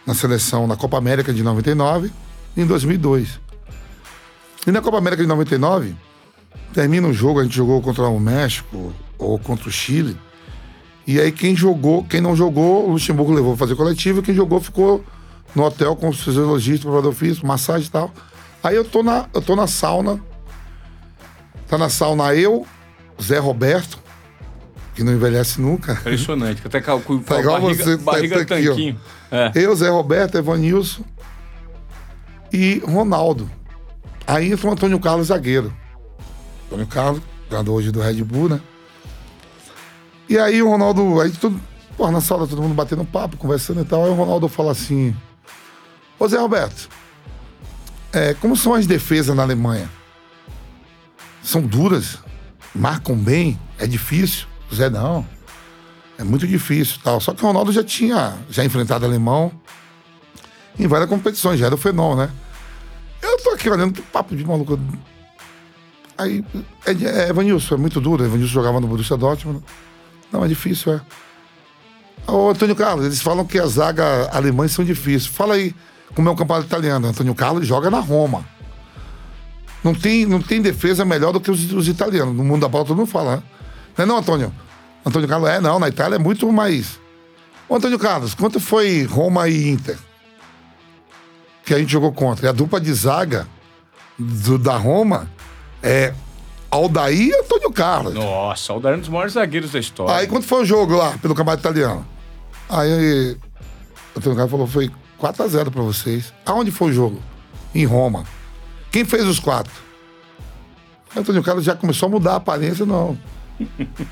na 0.05 0.13
seleção 0.13 0.67
na 0.67 0.75
Copa 0.75 0.99
América 0.99 1.33
de 1.33 1.41
99 1.41 2.11
e 2.55 2.61
em 2.61 2.67
2002. 2.67 3.39
E 4.67 4.71
na 4.71 4.81
Copa 4.81 4.99
América 4.99 5.23
de 5.23 5.27
99, 5.27 5.95
termina 6.75 7.07
o 7.07 7.13
jogo, 7.13 7.39
a 7.39 7.43
gente 7.43 7.55
jogou 7.55 7.81
contra 7.81 8.07
o 8.07 8.19
México 8.19 8.93
ou 9.17 9.39
contra 9.39 9.67
o 9.67 9.71
Chile. 9.71 10.15
E 11.07 11.19
aí 11.19 11.31
quem 11.31 11.55
jogou, 11.55 12.03
quem 12.03 12.21
não 12.21 12.35
jogou, 12.35 12.87
o 12.87 12.91
Luxemburgo 12.91 13.33
levou 13.33 13.57
pra 13.57 13.65
fazer 13.65 13.75
coletivo, 13.75 14.19
e 14.19 14.21
quem 14.21 14.35
jogou 14.35 14.61
ficou 14.61 15.03
no 15.55 15.63
hotel 15.63 15.95
com 15.95 16.09
os 16.09 16.19
fisiologistas, 16.21 16.81
preparador 16.81 17.13
físico, 17.13 17.47
massagem 17.47 17.87
e 17.87 17.89
tal. 17.89 18.11
Aí 18.63 18.75
eu 18.75 18.85
tô 18.85 19.01
na, 19.01 19.25
eu 19.33 19.41
tô 19.41 19.55
na 19.55 19.65
sauna. 19.65 20.19
Tá 21.67 21.79
na 21.79 21.89
sauna 21.89 22.35
eu, 22.35 22.65
Zé 23.21 23.37
Roberto, 23.39 23.99
que 24.95 25.03
não 25.03 25.13
envelhece 25.13 25.59
nunca. 25.61 25.93
Impressionante. 25.93 26.61
que 26.61 26.67
Até 26.67 26.81
com, 26.81 26.99
com 27.01 27.19
Tá 27.19 27.39
igual 27.39 27.61
barriga, 27.61 27.83
você, 27.83 27.97
tá- 27.97 28.03
barriga 28.03 28.45
tá 28.45 28.55
aqui, 28.55 28.67
ó. 28.67 28.71
tanquinho. 28.71 28.99
É. 29.31 29.51
Eu, 29.55 29.75
Zé 29.75 29.89
Roberto, 29.89 30.37
Evanilson 30.37 31.03
e 32.51 32.81
Ronaldo. 32.85 33.49
Aí 34.25 34.51
entra 34.51 34.67
o 34.67 34.71
Antônio 34.71 34.99
Carlos 34.99 35.27
zagueiro. 35.27 35.73
Antônio 36.67 36.87
Carlos, 36.87 37.21
jogador 37.49 37.73
hoje 37.73 37.91
do 37.91 38.01
Red 38.01 38.23
Bull, 38.23 38.49
né? 38.49 38.61
E 40.29 40.37
aí 40.37 40.61
o 40.61 40.69
Ronaldo, 40.69 41.21
aí 41.21 41.31
tudo, 41.31 41.59
pô, 41.95 42.09
na 42.11 42.19
sala 42.19 42.45
todo 42.47 42.61
mundo 42.61 42.73
batendo 42.73 43.05
papo, 43.05 43.37
conversando 43.37 43.81
e 43.81 43.85
tal. 43.85 44.03
Aí 44.03 44.09
o 44.11 44.13
Ronaldo 44.15 44.49
fala 44.49 44.71
assim: 44.73 45.15
Ô 46.19 46.27
Zé 46.27 46.37
Roberto, 46.37 46.89
é, 48.11 48.33
como 48.33 48.55
são 48.57 48.73
as 48.73 48.85
defesas 48.85 49.35
na 49.35 49.43
Alemanha? 49.43 49.89
São 51.41 51.61
duras? 51.61 52.17
Marcam 52.77 53.15
bem? 53.15 53.59
É 53.79 53.87
difícil? 53.87 54.47
O 54.71 54.75
Zé, 54.75 54.89
não. 54.89 55.25
É 56.17 56.23
muito 56.23 56.47
difícil 56.47 56.99
tal. 57.03 57.19
Só 57.19 57.33
que 57.33 57.43
o 57.43 57.47
Ronaldo 57.47 57.71
já 57.71 57.83
tinha 57.83 58.37
já 58.49 58.63
enfrentado 58.63 59.05
alemão 59.05 59.51
em 60.79 60.87
várias 60.87 61.09
competições, 61.09 61.59
já 61.59 61.65
era 61.65 61.75
o 61.75 61.77
fenômeno, 61.77 62.21
né? 62.21 62.31
Eu 63.21 63.37
tô 63.39 63.49
aqui 63.51 63.69
olhando 63.69 63.93
que 63.93 64.01
papo 64.01 64.35
de 64.35 64.45
maluco. 64.45 64.79
Aí, 66.17 66.43
é, 66.85 66.91
é 66.91 67.29
Evanilson, 67.29 67.75
é 67.75 67.77
muito 67.77 67.99
duro. 67.99 68.23
Evanilson 68.23 68.53
jogava 68.53 68.79
no 68.79 68.87
Borussia 68.87 69.17
Dortmund. 69.17 69.63
Não, 70.31 70.45
é 70.45 70.47
difícil, 70.47 70.93
é. 70.93 71.01
Ô, 72.31 72.49
Antônio 72.49 72.75
Carlos, 72.75 73.05
eles 73.05 73.21
falam 73.21 73.45
que 73.45 73.57
as 73.57 73.71
zagas 73.73 74.27
alemãs 74.31 74.71
são 74.71 74.85
difíceis. 74.85 75.25
Fala 75.25 75.55
aí 75.55 75.73
como 76.13 76.29
é 76.29 76.31
o 76.31 76.35
campeonato 76.35 76.67
italiano. 76.67 77.07
Antônio 77.07 77.33
Carlos 77.33 77.65
joga 77.65 77.89
na 77.89 77.99
Roma. 77.99 78.45
Não 79.83 79.93
tem, 79.93 80.25
não 80.25 80.41
tem 80.41 80.61
defesa 80.61 81.05
melhor 81.05 81.31
do 81.31 81.39
que 81.39 81.51
os, 81.51 81.71
os 81.71 81.87
italianos. 81.87 82.35
No 82.35 82.43
mundo 82.43 82.61
da 82.61 82.67
bola 82.67 82.85
todo 82.85 82.97
mundo 82.97 83.07
fala, 83.07 83.37
né? 83.37 83.43
Não 83.97 84.03
é 84.03 84.07
não, 84.07 84.17
Antônio? 84.17 84.53
Antônio 85.05 85.27
Carlos, 85.27 85.49
é, 85.49 85.59
não, 85.61 85.79
na 85.79 85.87
Itália 85.87 86.15
é 86.15 86.19
muito 86.19 86.51
mais. 86.51 86.99
Ô, 87.69 87.75
Antônio 87.75 87.97
Carlos, 87.99 88.33
quanto 88.33 88.59
foi 88.59 89.03
Roma 89.03 89.47
e 89.47 89.69
Inter? 89.69 89.97
Que 91.65 91.73
a 91.73 91.79
gente 91.79 91.91
jogou 91.91 92.11
contra. 92.11 92.45
E 92.45 92.49
a 92.49 92.51
dupla 92.51 92.79
de 92.79 92.93
zaga 92.93 93.47
do- 94.17 94.57
da 94.57 94.77
Roma 94.77 95.29
é 95.83 96.13
Aldair 96.71 97.29
e 97.29 97.35
Antônio 97.39 97.71
Carlos. 97.71 98.13
Nossa, 98.13 98.77
Darão 98.79 98.95
é 98.95 98.97
um 98.97 99.01
dos 99.01 99.09
maiores 99.09 99.33
zagueiros 99.33 99.71
da 99.71 99.79
história. 99.79 100.15
Aí 100.15 100.27
quanto 100.27 100.45
foi 100.45 100.63
o 100.63 100.65
jogo 100.65 100.95
lá, 100.95 101.11
pelo 101.21 101.35
campeonato 101.35 101.61
italiano? 101.61 102.05
Aí 102.69 103.37
Antônio 104.15 104.35
Carlos 104.35 104.51
falou, 104.51 104.67
foi 104.67 104.89
4x0 105.19 105.71
pra 105.71 105.81
vocês. 105.81 106.33
Aonde 106.45 106.71
foi 106.71 106.89
o 106.89 106.93
jogo? 106.93 107.21
Em 107.75 107.85
Roma. 107.85 108.25
Quem 108.97 109.05
fez 109.05 109.25
os 109.25 109.39
quatro? 109.39 109.71
Antônio 111.15 111.43
Carlos 111.43 111.63
já 111.63 111.75
começou 111.75 112.07
a 112.07 112.09
mudar 112.09 112.33
a 112.33 112.37
aparência, 112.37 112.83
não. 112.83 113.15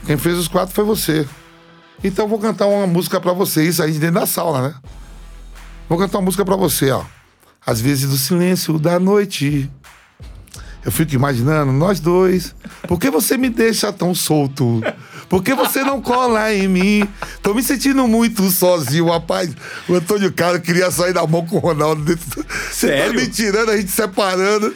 Quem 0.06 0.16
fez 0.16 0.38
os 0.38 0.48
quatro 0.48 0.76
foi 0.76 0.84
você. 0.84 1.28
Então 2.04 2.26
eu 2.26 2.30
vou 2.30 2.38
cantar 2.38 2.68
uma 2.68 2.86
música 2.86 3.20
pra 3.20 3.34
vocês 3.34 3.80
aí 3.80 3.92
de 3.94 3.98
dentro 3.98 4.20
da 4.20 4.28
sauna, 4.28 4.68
né? 4.68 4.76
Vou 5.90 5.98
cantar 5.98 6.20
uma 6.20 6.26
música 6.26 6.46
pra 6.46 6.56
você, 6.56 6.92
ó. 6.92 7.04
Às 7.66 7.82
vezes 7.82 8.08
do 8.08 8.16
silêncio 8.16 8.78
da 8.78 9.00
noite. 9.00 9.72
Eu 10.86 10.92
fico 10.92 11.16
imaginando 11.16 11.72
nós 11.72 12.00
dois. 12.00 12.54
Por 12.88 13.00
que 13.00 13.10
você 13.10 13.38
me 13.38 13.50
deixa 13.50 13.92
tão 13.92 14.14
solto? 14.14 14.82
Por 15.28 15.44
que 15.44 15.56
você 15.56 15.84
não 15.84 16.00
cola 16.00 16.54
em 16.54 16.68
mim? 16.68 17.10
Tô 17.42 17.56
me 17.56 17.64
sentindo 17.64 18.08
muito 18.08 18.44
sozinho, 18.52 19.08
rapaz. 19.10 19.50
O 19.90 19.96
Antônio 19.96 20.32
Carlos 20.32 20.62
queria 20.62 20.92
sair 20.92 21.14
da 21.14 21.26
mão 21.26 21.44
com 21.44 21.56
o 21.56 21.60
Ronaldo. 21.60 22.04
dentro- 22.04 22.46
Você 22.72 22.88
tá 22.88 22.94
Sério? 22.98 23.20
me 23.20 23.28
tirando, 23.28 23.72
a 23.72 23.78
gente 23.78 23.90
separando. 23.92 24.76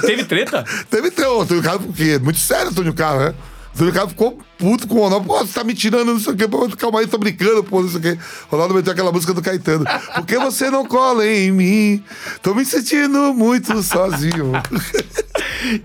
Teve 0.00 0.24
treta? 0.24 0.64
Teve 0.88 1.08
até 1.08 1.28
o 1.28 1.42
Antônio 1.42 1.62
Carlos, 1.62 1.86
porque 1.86 2.02
é 2.04 2.18
muito 2.18 2.38
sério 2.38 2.70
Antônio 2.70 2.94
Carlos, 2.94 3.26
né? 3.26 3.34
O 3.76 3.92
Carlos 3.92 4.12
ficou 4.12 4.38
puto 4.56 4.86
com 4.86 4.94
o 4.96 5.00
Ronaldo. 5.00 5.26
Pô, 5.26 5.38
você 5.38 5.52
tá 5.52 5.64
me 5.64 5.74
tirando, 5.74 6.12
não 6.12 6.20
sei 6.20 6.32
o 6.32 6.36
quê. 6.36 6.46
Pô, 6.46 6.68
calma 6.76 7.00
aí, 7.00 7.06
tô 7.08 7.18
brincando, 7.18 7.64
pô, 7.64 7.82
não 7.82 7.88
sei 7.88 7.98
o 7.98 8.02
quê. 8.02 8.18
Ronaldo 8.48 8.72
meteu 8.74 8.92
aquela 8.92 9.10
música 9.10 9.34
do 9.34 9.42
Caetano. 9.42 9.84
Por 10.14 10.24
que 10.26 10.38
você 10.38 10.70
não 10.70 10.86
cola 10.86 11.26
em 11.26 11.50
mim? 11.50 12.04
Tô 12.40 12.54
me 12.54 12.64
sentindo 12.64 13.34
muito 13.34 13.82
sozinho. 13.82 14.52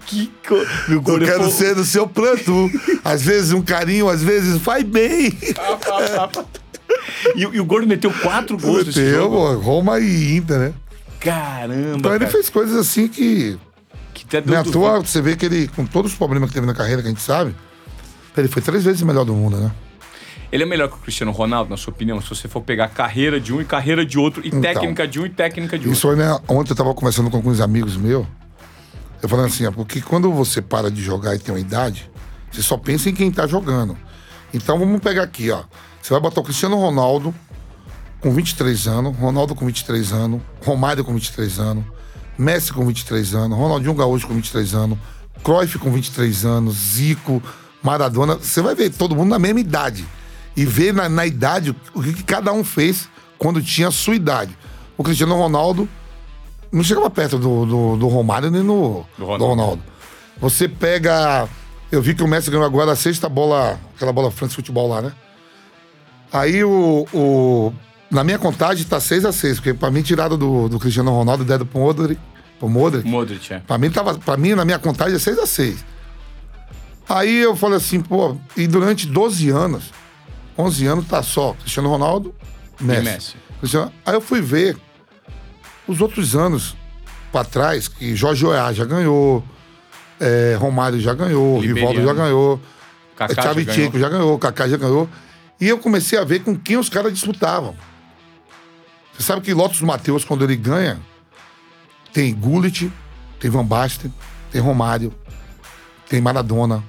Que 0.08 0.30
co... 0.46 0.56
Eu 0.90 1.02
quero 1.20 1.44
foi- 1.46 1.52
ser 1.52 1.74
do 1.76 1.86
seu 1.86 2.06
pranto. 2.06 2.70
Às 3.04 3.22
vezes 3.24 3.54
um 3.54 3.62
carinho, 3.62 4.10
às 4.10 4.22
vezes 4.22 4.58
vai 4.58 4.84
bem. 4.84 5.32
E, 7.36 7.42
e 7.42 7.60
o 7.60 7.66
Gordo 7.66 7.88
meteu 7.88 8.12
quatro 8.12 8.58
gols 8.58 8.88
Meteu, 8.88 9.30
pô, 9.30 9.54
Roma 9.56 10.00
e 10.00 10.36
Inter, 10.36 10.60
né? 10.60 10.74
Caramba, 11.20 11.98
Então 11.98 12.12
ele 12.12 12.20
cara. 12.20 12.32
fez 12.32 12.50
coisas 12.50 12.76
assim 12.76 13.08
que. 13.08 13.58
Que 14.14 14.26
até 14.38 14.42
Não 14.50 14.54
é 14.56 14.58
à 14.58 14.64
do- 14.64 14.72
toa, 14.72 15.00
você 15.00 15.22
vê 15.22 15.36
que 15.36 15.46
ele, 15.46 15.68
com 15.70 15.86
todos 15.86 16.12
os 16.12 16.18
problemas 16.18 16.50
que 16.50 16.56
teve 16.56 16.68
na 16.68 16.74
carreira, 16.74 17.02
que 17.02 17.08
a 17.08 17.12
gente 17.12 17.22
sabe, 17.22 17.56
ele 18.40 18.48
foi 18.48 18.62
três 18.62 18.84
vezes 18.84 19.02
melhor 19.02 19.26
do 19.26 19.34
mundo, 19.34 19.58
né? 19.58 19.72
Ele 20.52 20.64
é 20.64 20.66
melhor 20.66 20.88
que 20.88 20.96
o 20.96 20.98
Cristiano 20.98 21.32
Ronaldo, 21.32 21.70
na 21.70 21.78
sua 21.78 21.94
opinião? 21.94 22.20
Se 22.20 22.30
você 22.30 22.48
for 22.48 22.62
pegar 22.62 22.88
carreira 22.88 23.40
de 23.40 23.54
um 23.54 23.62
e 23.62 23.66
carreira 23.66 24.04
de 24.04 24.18
outro, 24.18 24.42
e 24.44 24.48
Então, 24.48 24.62
técnica 24.62 25.08
de 25.08 25.20
um 25.20 25.26
e 25.26 25.30
técnica 25.30 25.78
de 25.78 25.90
Isso 25.92 26.08
outro. 26.08 26.24
né? 26.24 26.40
Ontem 26.48 26.72
eu 26.72 26.76
tava 26.76 26.94
conversando 26.94 27.30
com 27.30 27.38
alguns 27.38 27.62
amigos 27.62 27.96
meus. 27.96 28.26
Eu 29.22 29.30
falando 29.30 29.46
assim, 29.48 29.70
porque 29.72 30.02
quando 30.02 30.32
você 30.32 30.62
para 30.62 30.90
de 30.90 31.02
jogar 31.02 31.36
e 31.36 31.40
tem 31.40 31.54
uma 31.54 31.60
idade, 31.60 32.10
você 32.52 32.62
só 32.62 32.78
pensa 32.78 33.10
em 33.10 33.14
quem 33.14 33.30
tá 33.32 33.46
jogando. 33.46 33.96
Então 34.54 34.80
vamos 34.80 35.00
pegar 35.02 35.24
aqui, 35.24 35.52
ó. 35.52 35.64
Você 36.02 36.12
vai 36.12 36.22
botar 36.22 36.42
o 36.42 36.44
Cristiano 36.44 36.78
Ronaldo 36.78 37.36
com 38.20 38.32
23 38.32 38.88
anos, 38.88 39.18
Ronaldo 39.18 39.54
com 39.54 39.66
23 39.66 40.14
anos, 40.14 40.42
Romário 40.66 41.04
com 41.04 41.14
23 41.14 41.60
anos, 41.60 41.84
Messi 42.38 42.74
com 42.74 42.86
23 42.86 43.36
anos, 43.36 43.58
Ronaldinho 43.58 43.94
Gaúcho 43.94 44.28
com 44.28 44.34
23 44.34 44.74
anos, 44.74 44.98
Cruyff 45.44 45.78
com 45.78 45.92
23 45.92 46.46
anos, 46.46 46.76
Zico, 46.76 47.44
Maradona. 47.84 48.36
Você 48.36 48.62
vai 48.62 48.76
ver 48.76 48.90
todo 48.92 49.16
mundo 49.16 49.30
na 49.30 49.40
mesma 49.40 49.60
idade. 49.60 50.06
E 50.56 50.66
ver 50.66 50.94
na, 50.94 51.08
na 51.08 51.26
idade 51.26 51.76
o 51.94 52.02
que, 52.04 52.14
que 52.14 52.24
cada 52.24 52.52
um 52.52 52.64
fez 52.64 53.08
quando 53.38 53.62
tinha 53.62 53.88
a 53.88 53.92
sua 53.92 54.16
idade. 54.16 54.58
O 54.98 55.04
Cristiano 55.04 55.36
Ronaldo 55.38 55.88
não 56.72 56.84
chegava 56.84 57.10
perto 57.10 57.38
do, 57.38 57.66
do, 57.66 57.98
do 57.98 58.08
Romário 58.08 58.52
nem 58.52 58.62
no, 58.62 59.06
Do 59.18 59.24
do 59.24 59.26
Ronaldo. 59.26 59.46
Ronaldo. 59.46 59.84
Você 60.40 60.68
pega. 60.68 61.48
Eu 61.92 62.02
vi 62.02 62.14
que 62.14 62.22
o 62.24 62.28
Messi 62.28 62.52
ganhou 62.52 62.66
agora 62.66 62.92
a 62.92 62.96
sexta 62.96 63.28
bola, 63.30 63.80
aquela 63.96 64.12
bola 64.14 64.30
France 64.30 64.54
Futebol 64.56 64.88
lá, 64.90 65.02
né? 65.02 65.12
Aí 66.32 66.64
o. 66.64 67.08
o- 67.14 67.74
na 68.12 68.24
minha 68.24 68.40
contagem 68.40 68.84
tá 68.86 69.00
6 69.00 69.24
a 69.24 69.32
6 69.32 69.58
porque 69.58 69.74
pra 69.74 69.92
mim 69.92 70.02
tirado 70.02 70.36
do, 70.36 70.68
do 70.68 70.80
Cristiano 70.80 71.12
Ronaldo, 71.12 71.46
dedo 71.46 71.64
pro 71.66 71.80
Modric. 71.80 72.20
Pro 72.58 72.68
Modric. 72.68 73.08
Modric, 73.08 73.54
é. 73.54 73.60
Pra 73.60 73.78
mim, 73.78 73.90
tava, 73.92 74.18
pra 74.18 74.36
mim, 74.36 74.54
na 74.56 74.66
minha 74.66 74.80
contagem, 74.80 75.16
é 75.16 75.20
6 75.20 75.38
a 75.40 75.46
6 75.46 75.86
Aí 77.10 77.38
eu 77.40 77.56
falei 77.56 77.78
assim, 77.78 78.00
pô, 78.02 78.38
e 78.56 78.68
durante 78.68 79.08
12 79.08 79.50
anos, 79.50 79.86
11 80.58 80.86
anos, 80.86 81.08
tá 81.08 81.24
só 81.24 81.54
Cristiano 81.54 81.90
Ronaldo, 81.90 82.36
Messi. 82.80 83.04
Messi. 83.04 83.36
Cristiano- 83.60 83.92
Aí 84.06 84.14
eu 84.14 84.22
fui 84.22 84.42
ver 84.42 84.78
os 85.88 86.00
outros 86.02 86.36
anos 86.36 86.76
pra 87.32 87.44
trás, 87.44 87.88
que 87.88 88.16
Jorge 88.16 88.46
Oá 88.46 88.72
já 88.72 88.86
ganhou, 88.86 89.44
é, 90.20 90.56
Romário 90.60 91.00
já 91.00 91.14
ganhou, 91.14 91.60
Liberiano. 91.60 91.92
Rivaldo 91.92 92.08
já 92.08 92.14
ganhou, 92.24 92.62
já 93.36 93.42
Xavi 93.42 93.64
ganhou. 93.66 93.82
Tcheco 93.86 94.00
já 94.00 94.10
ganhou, 94.10 94.38
Kaká 94.40 94.68
já 94.68 94.78
ganhou. 94.78 95.10
E 95.60 95.68
eu 95.68 95.78
comecei 95.80 96.18
a 96.20 96.24
ver 96.24 96.44
com 96.44 96.56
quem 96.56 96.78
os 96.78 96.90
caras 96.90 97.12
disputavam. 97.12 97.76
Você 99.18 99.24
sabe 99.24 99.42
que 99.42 99.54
Lotus 99.54 99.82
Matheus, 99.82 100.24
quando 100.24 100.44
ele 100.44 100.56
ganha, 100.56 101.00
tem 102.14 102.34
Gullit, 102.34 102.92
tem 103.40 103.50
Van 103.52 103.66
Basten, 103.66 104.14
tem 104.52 104.62
Romário, 104.62 105.14
tem 106.08 106.22
Maradona, 106.22 106.84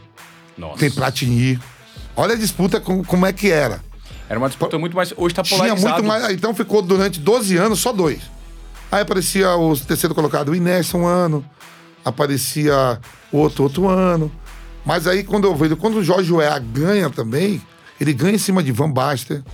Nossa. 0.59 0.79
tem 0.79 0.91
Platini. 0.91 1.59
Olha 2.17 2.35
a 2.35 2.39
disputa 2.39 2.81
com- 2.81 3.03
como 3.05 3.25
é 3.27 3.33
que 3.33 3.51
era. 3.51 3.81
Era 4.29 4.39
uma 4.39 4.49
disputa 4.49 4.79
muito 4.79 4.95
mais. 4.95 5.13
Hoje 5.17 5.35
tá 5.35 5.43
Tinha 5.43 5.59
polarizado. 5.59 5.95
muito 6.03 6.07
mais. 6.07 6.35
Então 6.35 6.55
ficou 6.55 6.83
durante 6.83 7.19
12 7.19 7.57
anos 7.57 7.81
só 7.81 7.93
dois. 7.93 8.21
Aí 8.93 9.03
aparecia 9.03 9.57
o 9.57 9.77
terceiro 9.77 10.15
colocado, 10.15 10.51
o 10.51 10.55
Inés, 10.55 10.93
um 10.95 11.07
ano. 11.07 11.45
Aparecia 12.05 12.99
outro, 13.33 13.65
outro 13.65 13.89
ano. 13.89 14.31
Mas 14.85 15.07
aí 15.07 15.23
quando 15.23 15.45
eu 15.47 15.55
vejo, 15.55 15.77
quando 15.77 15.97
o 15.99 16.05
Jorge 16.05 16.33
Weah 16.33 16.59
ganha 16.59 17.11
também, 17.11 17.61
ele 18.01 18.13
ganha 18.13 18.35
em 18.35 18.39
cima 18.39 18.63
de 18.63 18.73
Van 18.73 18.91
Basten, 18.91 19.45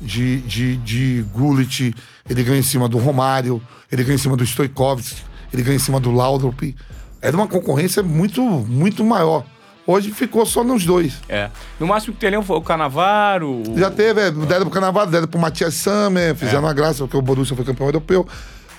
de, 0.00 0.40
de, 0.42 0.76
de 0.78 1.24
Gullit, 1.32 1.94
ele 2.28 2.42
ganha 2.42 2.58
em 2.58 2.62
cima 2.62 2.88
do 2.88 2.98
Romário, 2.98 3.62
ele 3.90 4.02
ganha 4.02 4.16
em 4.16 4.18
cima 4.18 4.36
do 4.36 4.44
Stoikovski, 4.44 5.22
ele 5.52 5.62
ganha 5.62 5.76
em 5.76 5.80
cima 5.80 6.00
do 6.00 6.10
Laudrup. 6.10 6.74
Era 7.22 7.36
uma 7.36 7.46
concorrência 7.46 8.02
muito, 8.02 8.42
muito 8.42 9.04
maior. 9.04 9.44
Hoje 9.86 10.10
ficou 10.12 10.46
só 10.46 10.64
nos 10.64 10.84
dois. 10.86 11.20
É. 11.28 11.50
No 11.78 11.86
máximo 11.86 12.14
que 12.14 12.20
tem 12.20 12.34
ali 12.34 12.42
foi 12.44 12.56
o 12.56 12.62
Canavaro. 12.62 13.62
o- 13.68 13.78
Já 13.78 13.90
teve, 13.90 14.20
é, 14.20 14.30
deram 14.30 14.62
pro 14.62 14.70
Carnaval, 14.70 15.06
deram 15.06 15.26
pro 15.28 15.38
Matias 15.38 15.74
Sammer, 15.74 16.34
fizeram 16.34 16.58
É. 16.60 16.62
uma 16.62 16.72
graça, 16.72 16.98
porque 17.04 17.16
o 17.16 17.22
Borussia 17.22 17.54
foi 17.54 17.64
campeão 17.64 17.86
europeu. 17.88 18.26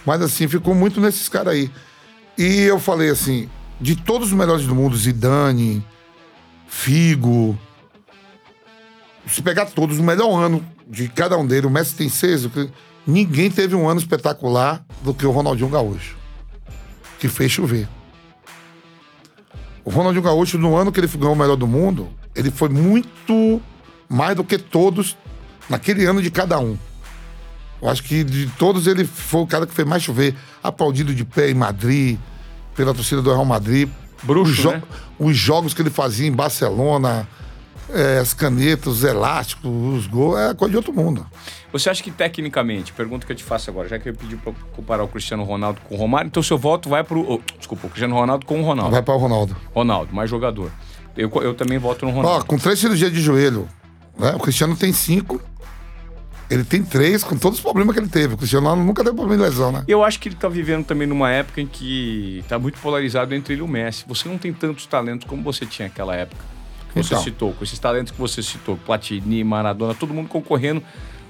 Mas 0.06 0.22
assim, 0.22 0.48
ficou 0.48 0.74
muito 0.74 1.00
nesses 1.00 1.30
caras 1.30 1.54
aí. 1.54 1.70
E 2.38 2.62
eu 2.64 2.80
falei 2.80 3.10
assim, 3.10 3.48
de 3.80 3.96
todos 3.96 4.30
os 4.30 4.34
melhores 4.34 4.66
do 4.66 4.74
mundo, 4.74 4.96
Zidane, 4.98 5.86
Figo, 6.68 7.58
se 9.28 9.42
pegar 9.42 9.66
todos, 9.68 9.98
o 10.00 10.04
melhor 10.04 10.30
ano 10.44 10.64
de 10.88 11.08
cada 11.08 11.38
um 11.38 11.46
deles, 11.46 11.66
o 11.66 11.70
Messi 11.70 11.96
tem 11.96 12.10
seis, 12.10 12.48
ninguém 13.08 13.50
teve 13.50 13.76
um 13.76 13.88
ano 13.88 14.00
espetacular 14.00 14.84
do 15.02 15.14
que 15.14 15.26
o 15.26 15.32
Ronaldinho 15.32 15.70
Gaúcho, 15.70 16.16
que 17.20 17.28
fez 17.28 17.52
chover. 17.52 17.88
O 19.86 19.90
Ronaldinho 19.92 20.24
Gaúcho, 20.24 20.58
no 20.58 20.76
ano 20.76 20.92
que 20.92 21.00
ele 21.00 21.08
ganhou 21.08 21.34
o 21.34 21.38
melhor 21.38 21.56
do 21.56 21.68
mundo, 21.68 22.10
ele 22.36 22.50
foi 22.52 22.68
muito 22.70 23.62
mais 24.10 24.36
do 24.36 24.44
que 24.44 24.58
todos 24.58 25.16
naquele 25.70 26.06
ano 26.06 26.22
de 26.22 26.32
cada 26.32 26.60
um. 26.60 26.78
Eu 27.82 27.90
acho 27.90 28.02
que 28.04 28.24
de 28.24 28.48
todos 28.58 28.88
ele 28.88 29.06
foi 29.06 29.42
o 29.42 29.48
cara 29.48 29.68
que 29.68 29.74
fez 29.74 29.88
mais 29.88 30.02
chover, 30.02 30.36
aplaudido 30.64 31.14
de 31.14 31.24
pé 31.24 31.52
em 31.52 31.54
Madrid, 31.54 32.18
pela 32.76 32.94
torcida 32.94 33.22
do 33.22 33.30
Real 33.32 33.46
Madrid. 33.46 33.88
Bruxo, 34.24 34.52
os, 34.52 34.58
jo- 34.58 34.72
né? 34.72 34.82
os 35.20 35.38
jogos 35.38 35.74
que 35.74 35.82
ele 35.84 35.90
fazia 35.92 36.28
em 36.28 36.32
Barcelona, 36.32 37.28
eh, 37.90 38.20
as 38.20 38.34
canetas, 38.34 38.88
os 38.88 39.04
elásticos, 39.04 39.70
os 39.72 40.08
gols, 40.08 40.38
é 40.40 40.54
coisa 40.54 40.72
de 40.72 40.78
outro 40.78 40.94
mundo. 40.94 41.26
Você 41.72 41.90
acha 41.90 42.02
que 42.02 42.12
tecnicamente, 42.12 42.94
pergunta 42.94 43.26
que 43.26 43.32
eu 43.32 43.36
te 43.36 43.44
faço 43.44 43.70
agora, 43.70 43.88
já 43.88 44.00
que 44.00 44.10
eu 44.10 44.14
pedi 44.14 44.36
pra 44.38 44.54
comparar 44.76 45.04
o 45.04 45.08
Cristiano 45.08 45.44
Ronaldo 45.44 45.82
com 45.88 45.96
o 45.96 45.98
Romário, 45.98 46.28
então 46.28 46.42
seu 46.42 46.58
voto 46.58 46.88
vai 46.90 47.04
pro. 47.04 47.22
oh, 47.30 47.42
desculpa, 47.58 47.88
o 47.88 47.90
Cristiano 47.90 48.16
Ronaldo 48.16 48.46
com 48.46 48.62
o 48.62 48.64
Ronaldo. 48.64 48.92
Vai 48.92 49.02
para 49.02 49.14
o 49.14 49.18
Ronaldo. 49.18 49.56
Ronaldo, 49.74 50.16
mais 50.16 50.30
jogador. 50.30 50.72
Eu, 51.18 51.30
eu 51.42 51.54
também 51.54 51.78
voto 51.78 52.06
no 52.06 52.12
Ó, 52.12 52.16
Ronaldo. 52.16 52.46
com 52.46 52.58
três 52.58 52.80
cirurgias 52.80 53.12
de 53.12 53.22
joelho, 53.22 53.68
né? 54.18 54.32
O 54.36 54.40
Cristiano 54.40 54.76
tem 54.76 54.92
cinco. 54.94 55.42
Ele 56.50 56.64
tem 56.64 56.84
três, 56.84 57.24
com 57.24 57.36
todos 57.36 57.58
os 57.58 57.64
problemas 57.64 57.96
que 57.96 58.00
ele 58.00 58.10
teve. 58.10 58.36
O 58.36 58.38
Cristiano 58.38 58.76
nunca 58.76 59.04
teve 59.04 59.16
problema 59.16 59.44
de 59.44 59.50
lesão, 59.50 59.72
né? 59.72 59.84
Eu 59.88 60.04
acho 60.04 60.20
que 60.20 60.30
ele 60.30 60.36
tá 60.36 60.48
vivendo 60.48 60.86
também 60.86 61.08
numa 61.08 61.32
época 61.32 61.60
em 61.60 61.66
que 61.66 62.44
tá 62.48 62.60
muito 62.60 62.80
polarizado 62.80 63.34
entre 63.34 63.56
ele 63.56 63.62
e 63.62 63.66
o 63.66 63.68
Messi. 63.68 64.06
Você 64.08 64.30
não 64.30 64.38
tem 64.38 64.54
tantos 64.54 64.86
talentos 64.86 65.28
como 65.28 65.42
você 65.42 65.66
tinha 65.66 65.88
naquela 65.88 66.16
época. 66.16 66.55
Que 66.96 67.04
você 67.04 67.14
Então. 67.14 67.24
citou, 67.24 67.54
com 67.54 67.64
esses 67.64 67.78
talentos 67.78 68.12
que 68.12 68.18
você 68.18 68.42
citou, 68.42 68.78
Platini, 68.86 69.44
Maradona, 69.44 69.94
todo 69.94 70.14
mundo 70.14 70.28
concorrendo 70.30 70.82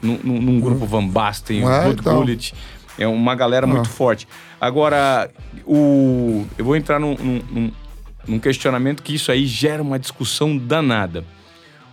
num, 0.02 0.18
num- 0.24 0.60
grupo 0.62 0.86
Van 0.86 1.06
Basten, 1.08 1.68
É, 1.68 1.90
então. 1.90 2.16
Gullit. 2.18 2.54
É 2.98 3.06
uma 3.08 3.36
galera 3.36 3.66
muito 3.68 3.90
forte. 3.90 4.28
Agora, 4.62 5.30
o, 5.66 6.46
eu 6.58 6.64
vou 6.64 6.76
entrar 6.78 7.00
num, 7.00 7.16
num- 7.16 7.72
num- 8.28 8.40
questionamento 8.40 9.04
que 9.04 9.16
isso 9.16 9.32
aí 9.32 9.46
gera 9.46 9.82
uma 9.82 9.98
discussão 10.00 10.56
danada. 10.56 11.26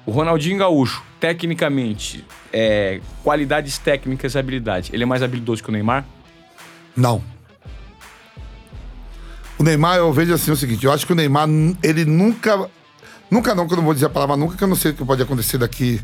O 0.07 0.11
Ronaldinho 0.13 0.59
Gaúcho, 0.59 1.03
tecnicamente, 1.19 2.25
é, 2.53 3.01
qualidades 3.25 3.79
técnicas 3.79 4.35
e 4.35 4.39
habilidade, 4.39 4.91
ele 4.93 5.03
é 5.03 5.07
mais 5.07 5.23
habilidoso 5.23 5.63
que 5.63 5.71
o 5.71 5.73
Neymar? 5.73 6.05
Não. 6.97 7.23
O 9.59 9.63
Neymar, 9.63 9.97
eu 9.97 10.13
vejo 10.13 10.35
assim 10.35 10.51
o 10.51 10.57
seguinte: 10.57 10.85
eu 10.85 10.93
acho 10.93 11.07
que 11.07 11.13
o 11.13 11.17
Neymar, 11.17 11.49
ele 11.83 12.05
nunca. 12.05 12.69
Nunca 13.33 13.55
não, 13.55 13.67
que 13.67 13.73
eu 13.73 13.79
não 13.79 13.85
vou 13.85 13.95
dizer 13.95 14.05
a 14.05 14.11
palavra 14.11 14.37
nunca, 14.37 14.59
que 14.59 14.63
eu 14.63 14.69
não 14.69 14.77
sei 14.77 14.91
o 14.91 14.95
que 14.95 15.03
pode 15.07 15.23
acontecer 15.23 15.57
daqui 15.57 16.03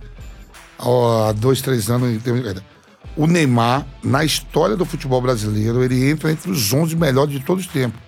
a 0.79 1.33
dois, 1.33 1.61
três 1.61 1.91
anos. 1.91 2.23
de- 2.23 2.63
O 3.17 3.27
Neymar, 3.27 3.85
na 4.03 4.25
história 4.25 4.75
do 4.75 4.87
futebol 4.87 5.21
brasileiro, 5.21 5.85
ele 5.85 6.09
entra 6.09 6.31
entre 6.33 6.51
os 6.51 6.73
11 6.73 6.97
melhores 6.97 7.31
de 7.33 7.41
todos 7.41 7.67
os 7.67 7.71
tempos. 7.71 8.01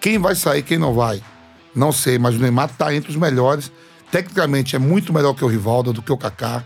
Quem 0.00 0.18
vai 0.18 0.34
sair, 0.34 0.62
quem 0.64 0.78
não 0.78 0.92
vai, 0.94 1.22
não 1.76 1.92
sei, 1.92 2.18
mas 2.18 2.34
o 2.34 2.38
Neymar 2.40 2.68
está 2.68 2.92
entre 2.92 3.08
os 3.10 3.16
melhores. 3.16 3.70
Tecnicamente 4.10 4.74
é 4.74 4.80
muito 4.80 5.12
melhor 5.12 5.32
que 5.34 5.44
o 5.44 5.48
Rivaldo, 5.48 5.92
do 5.92 6.02
que 6.02 6.10
o 6.12 6.16
Kaká, 6.18 6.64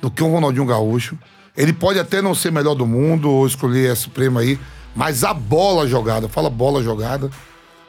do 0.00 0.10
que 0.10 0.22
o 0.22 0.26
Ronaldinho 0.32 0.64
Gaúcho. 0.64 1.18
Ele 1.54 1.74
pode 1.74 1.98
até 1.98 2.22
não 2.22 2.34
ser 2.34 2.50
melhor 2.50 2.74
do 2.74 2.86
mundo 2.86 3.28
ou 3.30 3.46
escolher 3.46 3.90
a 3.90 3.96
Suprema 3.96 4.40
aí, 4.40 4.58
mas 4.96 5.22
a 5.22 5.34
bola 5.34 5.86
jogada, 5.86 6.30
fala 6.30 6.48
bola 6.48 6.82
jogada, 6.82 7.30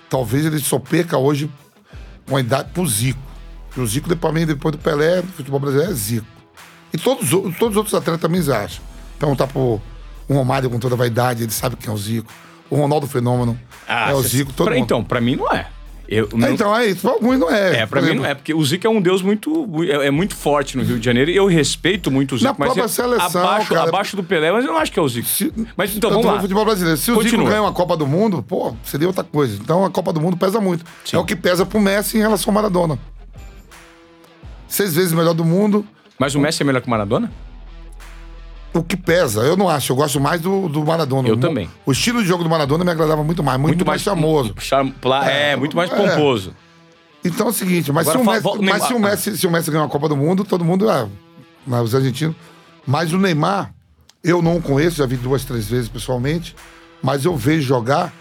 talvez 0.09 0.45
ele 0.45 0.59
só 0.59 0.77
perca 0.79 1.17
hoje 1.17 1.49
com 2.31 2.37
a 2.37 2.39
idade 2.39 2.69
pro 2.73 2.87
Zico. 2.87 3.19
Porque 3.67 3.81
o 3.81 3.85
Zico, 3.85 4.07
depois, 4.07 4.33
mim, 4.33 4.45
depois 4.45 4.71
do 4.71 4.77
Pelé, 4.79 5.17
no 5.17 5.27
futebol 5.27 5.59
brasileiro 5.59 5.91
é 5.91 5.95
Zico. 5.95 6.25
E 6.93 6.97
todos, 6.97 7.29
todos 7.29 7.71
os 7.71 7.77
outros 7.77 7.93
atletas 7.93 8.21
também 8.21 8.41
acham. 8.41 8.83
Perguntar 9.19 9.47
pro 9.47 9.81
o 10.27 10.33
Romário 10.33 10.69
com 10.69 10.79
toda 10.79 10.95
a 10.95 10.97
vaidade, 10.97 11.43
ele 11.43 11.51
sabe 11.51 11.75
quem 11.75 11.91
é 11.91 11.93
o 11.93 11.97
Zico. 11.97 12.31
O 12.69 12.77
Ronaldo 12.77 13.05
Fenômeno 13.05 13.59
é 13.85 14.13
o 14.13 14.21
Zico, 14.23 14.53
todo 14.53 14.67
pra, 14.67 14.75
mundo. 14.75 14.83
Então, 14.85 15.03
pra 15.03 15.19
mim 15.19 15.35
não 15.35 15.51
é. 15.51 15.67
Eu, 16.13 16.27
não- 16.33 16.49
Então, 16.51 16.75
é 16.75 16.87
isso. 16.87 16.99
Pra 17.01 17.11
alguns 17.11 17.39
não 17.39 17.49
é. 17.49 17.79
é, 17.79 17.85
pra 17.85 18.01
mim 18.01 18.13
não 18.15 18.25
é, 18.25 18.35
porque 18.35 18.53
o 18.53 18.61
Zico 18.65 18.85
é 18.85 18.89
um 18.89 19.01
deus 19.01 19.21
muito. 19.21 19.65
é, 19.83 20.07
é 20.07 20.11
muito 20.11 20.35
forte 20.35 20.75
no 20.75 20.83
Rio 20.83 20.99
de 20.99 21.05
Janeiro 21.05 21.31
e 21.31 21.35
eu 21.37 21.45
respeito 21.47 22.11
muito 22.11 22.35
o 22.35 22.37
Zico. 22.37 22.51
Na 22.51 22.55
mas 22.59 22.67
própria 22.73 22.87
seleção, 22.89 23.41
abaixo, 23.41 23.73
cara. 23.73 23.87
abaixo 23.87 24.15
do 24.17 24.23
Pelé, 24.23 24.51
mas 24.51 24.65
eu 24.65 24.73
não 24.73 24.77
acho 24.77 24.91
que 24.91 24.99
é 24.99 25.01
o 25.01 25.07
Zico. 25.07 25.25
Se- 25.29 25.53
mas 25.77 25.95
então 25.95 26.09
vamos 26.09 26.25
lá. 26.25 26.41
futebol 26.41 26.65
brasileiro. 26.65 26.97
Se 26.97 27.11
o 27.11 27.15
Continua. 27.15 27.37
Zico 27.39 27.49
ganha 27.49 27.61
uma 27.61 27.71
Copa 27.71 27.95
do 27.95 28.05
Mundo, 28.05 28.43
pô, 28.43 28.75
seria 28.83 29.07
outra 29.07 29.23
coisa. 29.23 29.55
Então 29.55 29.85
a 29.85 29.89
Copa 29.89 30.11
do 30.11 30.19
Mundo 30.19 30.35
pesa 30.35 30.59
muito. 30.59 30.83
Sim. 31.05 31.15
É 31.15 31.19
o 31.19 31.23
que 31.23 31.33
pesa 31.35 31.65
pro 31.65 31.79
Messi 31.79 32.17
em 32.17 32.19
relação 32.19 32.51
ao 32.51 32.55
Maradona. 32.55 32.99
Seis 34.67 34.93
vezes 34.95 35.13
melhor 35.13 35.33
do 35.33 35.45
mundo. 35.45 35.85
Mas 36.19 36.35
o 36.35 36.39
Messi 36.39 36.61
é 36.61 36.65
melhor 36.65 36.81
que 36.81 36.87
o 36.87 36.91
Maradona? 36.91 37.31
O 38.73 38.81
que 38.83 38.95
pesa, 38.95 39.41
eu 39.41 39.57
não 39.57 39.67
acho. 39.67 39.91
Eu 39.91 39.95
gosto 39.97 40.19
mais 40.19 40.39
do, 40.39 40.69
do 40.69 40.85
Maradona. 40.85 41.27
Eu 41.27 41.35
O- 41.35 41.39
também. 41.39 41.69
O 41.85 41.91
estilo 41.91 42.21
de 42.21 42.27
jogo 42.27 42.43
do 42.43 42.49
Maradona 42.49 42.83
me 42.85 42.91
agradava 42.91 43.23
muito 43.23 43.43
mais, 43.43 43.59
muito, 43.59 43.85
mais 43.85 44.01
charmoso. 44.01 44.53
Cham- 44.59 44.89
pla- 44.91 45.29
é, 45.29 45.51
É, 45.51 45.55
muito 45.57 45.75
mais 45.75 45.91
é. 45.91 45.95
pomposo. 45.95 46.53
Então 47.23 47.47
é 47.47 47.49
o 47.49 47.53
seguinte, 47.53 47.91
mas, 47.91 48.07
Agora 48.07 48.17
se 48.17 48.21
o, 48.21 48.25
fala- 48.25 48.35
Messi, 48.35 48.43
volta- 48.43 48.61
mas 48.63 48.83
se, 48.87 48.93
o 48.93 48.99
Messi, 48.99 49.37
se 49.37 49.47
o 49.47 49.51
Messi 49.51 49.69
ganhar 49.69 49.83
uma 49.83 49.89
Copa 49.89 50.07
do 50.07 50.15
Mundo, 50.15 50.43
todo 50.45 50.63
mundo. 50.63 50.89
Ah, 50.89 51.07
né, 51.67 51.81
os 51.81 51.93
argentinos. 51.93 52.35
Mas 52.87 53.11
o 53.13 53.17
Neymar, 53.17 53.73
eu 54.23 54.41
não 54.41 54.59
conheço, 54.61 54.95
já 54.97 55.05
vi 55.05 55.17
duas, 55.17 55.43
três 55.43 55.67
vezes 55.67 55.89
pessoalmente, 55.89 56.55
mas 57.03 57.25
eu 57.25 57.35
vejo 57.35 57.61
jogar. 57.67 58.13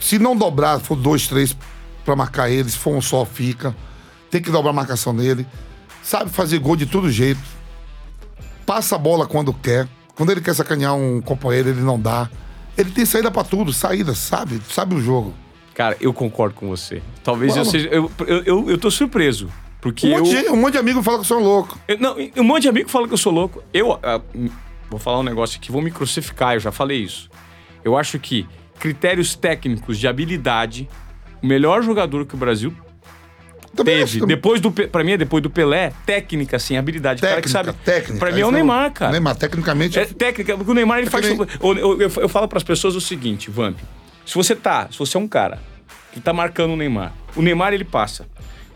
Se 0.00 0.18
não 0.18 0.36
dobrar, 0.36 0.78
for 0.80 0.96
dois, 0.96 1.26
três 1.26 1.56
para 2.04 2.14
marcar 2.16 2.50
ele, 2.50 2.68
se 2.68 2.76
for 2.76 2.94
um 2.94 3.00
só, 3.00 3.24
fica. 3.24 3.74
Tem 4.30 4.42
que 4.42 4.50
dobrar 4.50 4.70
a 4.70 4.74
marcação 4.74 5.14
dele. 5.14 5.46
Sabe 6.02 6.30
fazer 6.30 6.58
gol 6.58 6.76
de 6.76 6.86
todo 6.86 7.10
jeito. 7.10 7.40
Passa 8.66 8.96
a 8.96 8.98
bola 8.98 9.26
quando 9.26 9.54
quer. 9.54 9.88
Quando 10.14 10.32
ele 10.32 10.40
quer 10.40 10.54
sacanear 10.54 10.94
um 10.94 11.20
companheiro, 11.20 11.68
ele 11.68 11.80
não 11.80 11.98
dá. 12.00 12.28
Ele 12.76 12.90
tem 12.90 13.04
saída 13.06 13.30
para 13.30 13.44
tudo, 13.44 13.72
saída, 13.72 14.14
sabe? 14.14 14.60
Sabe 14.68 14.94
o 14.94 15.00
jogo. 15.00 15.32
Cara, 15.74 15.96
eu 16.00 16.12
concordo 16.12 16.54
com 16.54 16.68
você. 16.68 17.02
Talvez 17.22 17.56
eu 17.56 17.64
seja. 17.64 17.88
Eu, 17.88 18.10
eu, 18.26 18.42
eu, 18.44 18.70
eu 18.70 18.78
tô 18.78 18.90
surpreso. 18.90 19.48
Porque 19.80 20.06
Um 20.08 20.18
monte, 20.18 20.34
eu, 20.34 20.42
de, 20.42 20.48
um 20.48 20.56
monte 20.56 20.72
de 20.72 20.78
amigo 20.78 21.02
fala 21.02 21.18
que 21.18 21.22
eu 21.22 21.26
sou 21.28 21.38
louco. 21.38 21.78
eu- 21.86 21.98
Não, 21.98 22.16
um 22.38 22.44
monte 22.44 22.62
de 22.62 22.68
amigo 22.68 22.88
fala 22.88 23.06
que 23.06 23.14
eu 23.14 23.18
sou 23.18 23.32
louco. 23.32 23.62
Eu. 23.72 24.00
hum, 24.34 24.48
vou 24.90 24.98
falar 24.98 25.20
um 25.20 25.22
negócio 25.22 25.58
aqui, 25.58 25.70
vou 25.70 25.82
me 25.82 25.90
crucificar, 25.90 26.54
eu 26.54 26.60
já 26.60 26.72
falei 26.72 26.98
isso. 27.02 27.28
Eu 27.84 27.96
acho 27.96 28.18
que 28.18 28.46
critérios 28.78 29.34
técnicos 29.34 29.98
de 29.98 30.08
habilidade, 30.08 30.88
o 31.42 31.46
melhor 31.46 31.82
jogador 31.82 32.24
que 32.26 32.34
o 32.34 32.38
Brasil 32.38 32.74
Também 33.74 33.98
teve, 33.98 34.24
depois 34.26 34.60
do. 34.60 34.70
Pra 34.70 35.02
mim 35.04 35.12
é 35.12 35.16
depois 35.16 35.42
do 35.42 35.50
Pelé, 35.50 35.92
técnica, 36.06 36.56
assim, 36.56 36.76
habilidade. 36.76 37.18
O 37.18 37.22
cara 37.26 37.40
que 37.42 37.48
técnica, 37.50 37.72
sabe. 37.72 37.84
técnica. 37.84 38.18
Pra 38.18 38.32
mim 38.32 38.40
é 38.40 38.46
o 38.46 38.50
Neymar, 38.50 38.92
cara. 38.92 39.12
Neymar, 39.12 39.36
tecnicamente. 39.36 39.98
É 39.98 40.04
técnica, 40.06 40.56
porque 40.56 40.70
o 40.70 40.74
Neymar 40.74 40.98
ele 40.98 41.10
faz. 41.10 41.26
também- 41.28 41.46
Eu, 41.62 41.76
eu, 41.76 42.00
eu, 42.02 42.12
eu 42.22 42.28
falo 42.28 42.48
pras 42.48 42.62
pessoas 42.62 42.94
o 42.94 43.00
seguinte, 43.00 43.50
Vamp. 43.50 43.76
Se 44.24 44.34
você 44.34 44.54
tá, 44.56 44.88
se 44.90 44.98
você 44.98 45.16
é 45.16 45.20
um 45.20 45.28
cara 45.28 45.58
que 46.12 46.20
tá 46.20 46.32
marcando 46.32 46.72
o 46.72 46.76
Neymar, 46.76 47.12
o 47.36 47.42
Neymar 47.42 47.72
ele 47.74 47.84
passa 47.84 48.26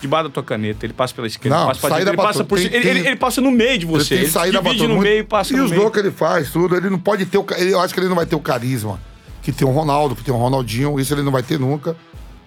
debaixo 0.01 0.29
da 0.29 0.35
tua 0.35 0.43
caneta, 0.43 0.87
ele 0.87 0.93
passa 0.93 1.15
pela 1.15 1.27
esquerda, 1.27 1.57
Não, 1.57 1.65
ele 1.65 1.69
passa 1.69 1.81
pra 1.81 1.89
direita, 1.91 2.11
ele 2.11 2.17
pra 2.17 2.27
passa 2.27 2.45
por 2.45 2.57
Tem- 2.59 2.65
cima. 2.67 2.77
Ele, 2.77 2.83
tem- 2.85 2.99
ele- 3.01 3.09
ele 3.09 3.17
passa 3.17 3.41
no 3.41 3.51
meio 3.51 3.79
de 3.79 3.87
você. 3.87 4.15
Ele 4.15 4.25
Ele, 4.25 4.59
divide 4.59 4.87
no 4.87 4.99
meio 4.99 5.19
e 5.21 5.25
passa 5.25 5.53
E 5.53 5.57
no 5.57 5.65
os 5.65 5.71
meio. 5.71 5.83
gols 5.83 5.93
que 5.95 5.99
ele 6.01 6.11
faz, 6.11 6.51
tudo. 6.51 6.77
Ele 6.77 6.89
não 6.91 6.99
pode 6.99 7.27
ter 7.27 7.39
o. 7.39 7.47
ele- 7.57 7.73
Eu 7.73 7.81
acho 7.81 7.93
que 7.95 8.01
ele 8.01 8.09
não 8.09 8.17
vai 8.17 8.27
ter 8.27 8.37
o 8.37 8.41
carisma 8.41 9.01
que 9.43 9.51
tem 9.53 9.67
o 9.67 9.71
Ronaldo, 9.71 10.15
que 10.15 10.23
tem 10.23 10.33
o 10.33 10.37
Ronaldinho. 10.37 10.99
Isso 11.01 11.13
ele 11.15 11.23
não 11.23 11.33
vai 11.33 11.43
ter 11.43 11.59
nunca. 11.59 11.97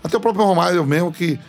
Até 0.03 0.17
o 0.17 0.19
próprio 0.19 0.45
Romário 0.45 0.83
mesmo, 0.85 1.11
que, 1.11 1.39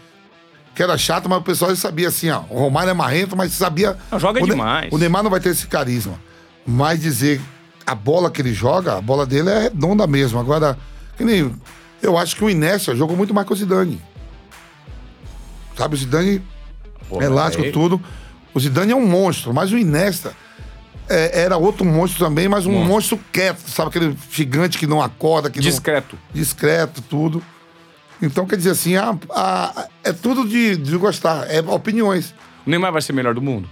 que 0.74 0.82
era 0.82 0.96
chato, 0.98 1.28
mas 1.28 1.38
o 1.38 1.42
pessoal 1.42 1.70
já 1.70 1.76
sabia 1.76 2.08
assim, 2.08 2.28
ó. 2.30 2.40
O 2.50 2.58
Romário 2.58 2.90
é 2.90 2.94
marrento, 2.94 3.36
mas 3.36 3.52
sabia. 3.52 3.96
Não, 4.10 4.18
joga 4.18 4.40
o 4.40 4.46
Ne- 4.46 4.50
demais. 4.50 4.92
O 4.92 4.98
Neymar 4.98 5.22
não 5.22 5.30
vai 5.30 5.40
ter 5.40 5.50
esse 5.50 5.66
carisma. 5.66 6.18
Mas 6.66 7.00
dizer 7.00 7.40
a 7.86 7.94
bola 7.94 8.30
que 8.30 8.40
ele 8.42 8.52
joga, 8.54 8.96
a 8.96 9.00
bola 9.00 9.24
dele 9.26 9.50
é 9.50 9.58
redonda 9.64 10.06
mesmo. 10.06 10.38
Agora, 10.38 10.76
que 11.16 11.24
nem. 11.24 11.54
Eu 12.02 12.18
acho 12.18 12.34
que 12.36 12.44
o 12.44 12.50
Inécia 12.50 12.94
jogou 12.94 13.16
muito 13.16 13.32
mais 13.32 13.46
que 13.46 13.52
o 13.52 13.56
Zidane. 13.56 14.00
Sabe, 15.76 15.94
o 15.94 15.98
Zidane 15.98 16.42
Pô, 17.08 17.22
elástico, 17.22 17.64
é- 17.64 17.70
tudo. 17.70 18.00
O 18.52 18.60
Zidane 18.60 18.92
é 18.92 18.96
um 18.96 19.06
monstro, 19.06 19.52
mas 19.52 19.72
o 19.72 19.78
Iniesta 19.78 20.32
é, 21.08 21.42
era 21.42 21.56
outro 21.56 21.84
monstro 21.84 22.24
também, 22.24 22.48
mas 22.48 22.66
um 22.66 22.70
Monstro. 22.72 22.88
monstro 22.88 23.20
quieto, 23.32 23.68
sabe? 23.68 23.88
Aquele 23.88 24.16
gigante 24.30 24.78
que 24.78 24.86
não 24.86 25.02
acorda, 25.02 25.50
que 25.50 25.58
Discreto. 25.60 26.16
não... 26.16 26.40
Discreto, 26.40 27.02
tudo. 27.02 27.42
Então, 28.22 28.46
quer 28.46 28.56
dizer 28.56 28.70
assim, 28.70 28.96
a- 28.96 29.16
a- 29.30 29.88
é 30.02 30.12
tudo 30.12 30.48
de, 30.48 30.76
de 30.76 30.96
gostar, 30.96 31.50
é 31.50 31.60
opiniões. 31.60 32.34
O 32.66 32.70
Neymar 32.70 32.92
vai 32.92 33.02
ser 33.02 33.12
melhor 33.12 33.34
do 33.34 33.42
mundo? 33.42 33.68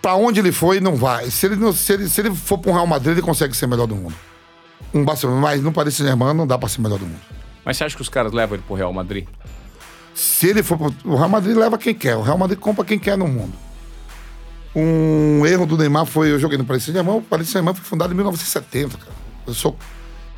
Pra 0.00 0.14
onde 0.14 0.40
ele 0.40 0.50
foi, 0.52 0.80
não 0.80 0.96
vai. 0.96 1.30
Se 1.30 1.46
ele, 1.46 1.56
não- 1.56 1.72
se 1.72 1.92
ele, 1.92 2.08
se 2.08 2.20
ele 2.20 2.34
for 2.34 2.58
pro 2.58 2.72
Real 2.72 2.86
Madrid, 2.86 3.12
ele 3.12 3.22
consegue 3.22 3.54
ser 3.56 3.66
melhor 3.66 3.86
do 3.86 3.94
mundo. 3.96 4.14
Um 4.94 5.04
Barcelona, 5.04 5.40
mas 5.40 5.62
no 5.62 5.72
Paris 5.72 5.94
Saint-Germain 5.94 6.34
não 6.34 6.46
dá 6.46 6.56
pra 6.58 6.68
ser 6.68 6.80
melhor 6.80 6.98
do 6.98 7.06
mundo. 7.06 7.20
Mas 7.64 7.76
você 7.76 7.84
acha 7.84 7.94
que 7.94 8.02
os 8.02 8.08
caras 8.08 8.32
levam 8.32 8.56
ele 8.56 8.64
pro 8.66 8.74
Real 8.74 8.92
Madrid? 8.92 9.26
Se 10.14 10.48
ele 10.48 10.62
for 10.62 10.76
pro. 10.78 10.94
O 11.04 11.16
Real 11.16 11.28
Madrid 11.28 11.56
leva 11.56 11.76
quem 11.78 11.94
quer. 11.94 12.16
O 12.16 12.22
Real 12.22 12.38
Madrid 12.38 12.58
compra 12.58 12.84
quem 12.84 12.98
quer 12.98 13.16
no 13.16 13.28
mundo. 13.28 13.52
Um 14.74 15.44
erro 15.46 15.66
do 15.66 15.76
Neymar 15.76 16.06
foi. 16.06 16.30
Eu 16.32 16.38
joguei 16.38 16.56
no 16.56 16.64
Paris 16.64 16.82
Saint-Germain. 16.84 17.18
O 17.18 17.22
Paris 17.22 17.46
Saint-Germain 17.48 17.74
foi 17.74 17.84
fundado 17.84 18.12
em 18.12 18.16
1970, 18.16 18.96
cara. 18.98 19.12
Eu 19.46 19.54
sou. 19.54 19.76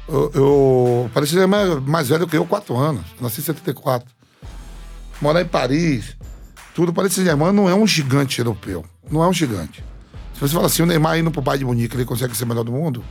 Eu, 0.08 0.30
eu, 0.34 1.10
Saint-Germain 1.14 1.76
é 1.76 1.80
mais 1.80 2.08
velho 2.08 2.26
que 2.26 2.36
eu, 2.36 2.44
quatro 2.44 2.76
anos. 2.76 3.04
Nasci 3.20 3.40
em 3.40 3.44
74. 3.44 4.08
Morar 5.20 5.42
em 5.42 5.46
Paris, 5.46 6.16
tudo. 6.74 6.92
Paris 6.92 7.12
Saint-Germain 7.12 7.52
não 7.52 7.68
é 7.68 7.74
um 7.74 7.86
gigante 7.86 8.40
europeu. 8.40 8.84
Não 9.10 9.22
é 9.22 9.28
um 9.28 9.32
gigante. 9.32 9.84
Se 10.34 10.40
você 10.40 10.54
fala 10.54 10.66
assim, 10.66 10.82
o 10.82 10.86
Neymar 10.86 11.18
indo 11.18 11.30
pro 11.30 11.40
Bayern 11.40 11.60
de 11.60 11.64
Munique, 11.66 11.96
ele 11.96 12.04
consegue 12.04 12.36
ser 12.36 12.44
melhor 12.44 12.64
do 12.64 12.72
mundo? 12.72 13.04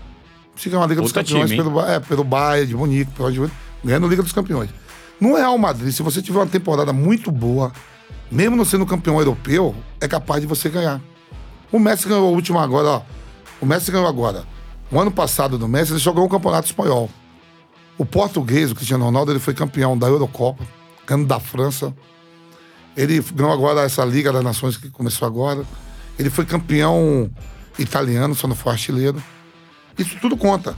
Se 0.56 0.70
ganhar 0.70 0.82
uma 0.82 0.88
Liga 0.88 1.02
dos 1.02 1.10
Outra 1.10 1.24
Campeões 1.24 1.50
time, 1.50 1.64
pelo, 1.64 1.80
é, 1.82 2.00
pelo 2.00 2.24
Bayern 2.24 2.68
de 2.68 2.76
Munique, 2.76 3.12
pelo 3.12 3.32
Munique, 3.32 3.56
ganhando 3.84 4.08
Liga 4.08 4.22
dos 4.22 4.34
Campeões. 4.34 4.70
No 5.20 5.36
Real 5.36 5.58
Madrid, 5.58 5.94
se 5.94 6.04
você 6.04 6.22
tiver 6.22 6.39
uma 6.39 6.48
temporada 6.48 6.92
muito 6.92 7.32
boa, 7.32 7.72
mesmo 8.32 8.56
não 8.56 8.66
sendo 8.66 8.86
campeão 8.86 9.20
europeu, 9.20 9.76
é 10.00 10.08
capaz 10.08 10.42
de 10.42 10.48
você 10.48 10.68
ganhar. 10.68 11.00
O 11.72 11.80
Messi 11.80 12.08
ganhou 12.08 12.28
a 12.28 12.32
última 12.32 12.62
agora, 12.62 12.88
ó. 12.88 13.02
O 13.62 13.66
Messi 13.66 13.92
ganhou 13.92 14.08
agora. 14.08 14.44
O 14.92 15.00
ano 15.00 15.10
passado 15.10 15.58
do 15.58 15.68
Messi, 15.68 15.94
ele 15.94 16.04
ganhou 16.04 16.26
o 16.26 16.30
Campeonato 16.30 16.68
Espanhol. 16.68 17.10
O 17.98 18.06
português, 18.06 18.72
o 18.72 18.76
Cristiano 18.76 19.06
Ronaldo, 19.06 19.32
ele 19.32 19.39
foi 19.39 19.54
campeão 19.54 19.98
da 19.98 20.08
Eurocopa, 20.08 20.66
ganhando 21.08 21.28
da 21.28 21.39
França. 21.39 21.94
Ele 22.98 23.22
ganhou 23.34 23.54
agora 23.54 23.82
essa 23.82 24.04
Liga 24.04 24.34
das 24.34 24.44
Nações 24.44 24.76
que 24.76 24.89
começou 24.89 25.26
agora. 25.26 25.64
Ele 26.20 26.30
foi 26.30 26.46
campeão 26.46 27.32
italiano, 27.80 28.36
só 28.36 28.48
não 28.48 28.56
foi 28.56 28.74
artilheiro. 28.74 29.24
Isso 29.98 30.18
tudo 30.20 30.36
conta. 30.36 30.76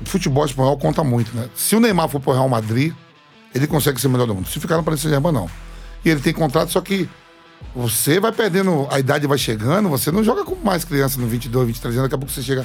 O 0.00 0.08
futebol 0.08 0.44
espanhol 0.44 0.78
conta 0.78 1.02
muito, 1.02 1.34
né? 1.34 1.48
Se 1.54 1.74
o 1.74 1.80
Neymar 1.80 2.08
for 2.08 2.20
pro 2.20 2.32
Real 2.32 2.48
Madrid, 2.48 2.94
ele 3.54 3.66
consegue 3.66 4.00
ser 4.00 4.06
o 4.06 4.10
melhor 4.10 4.26
do 4.26 4.34
mundo. 4.34 4.48
Se 4.48 4.60
ficar 4.60 4.76
no 4.76 4.84
Paris 4.84 5.00
Saint-Germain, 5.00 5.32
não. 5.32 5.50
E 6.04 6.10
ele 6.10 6.20
tem 6.20 6.32
contrato, 6.32 6.70
só 6.70 6.80
que 6.80 7.08
você 7.74 8.20
vai 8.20 8.30
perdendo, 8.30 8.86
a 8.90 9.00
idade 9.00 9.26
vai 9.26 9.38
chegando, 9.38 9.88
você 9.88 10.12
não 10.12 10.22
joga 10.22 10.44
como 10.44 10.62
mais 10.62 10.84
criança 10.84 11.20
no 11.20 11.26
22, 11.26 11.66
23 11.66 11.96
anos, 11.96 12.04
daqui 12.04 12.14
a 12.14 12.18
pouco 12.18 12.32
você 12.32 12.42
chega... 12.42 12.64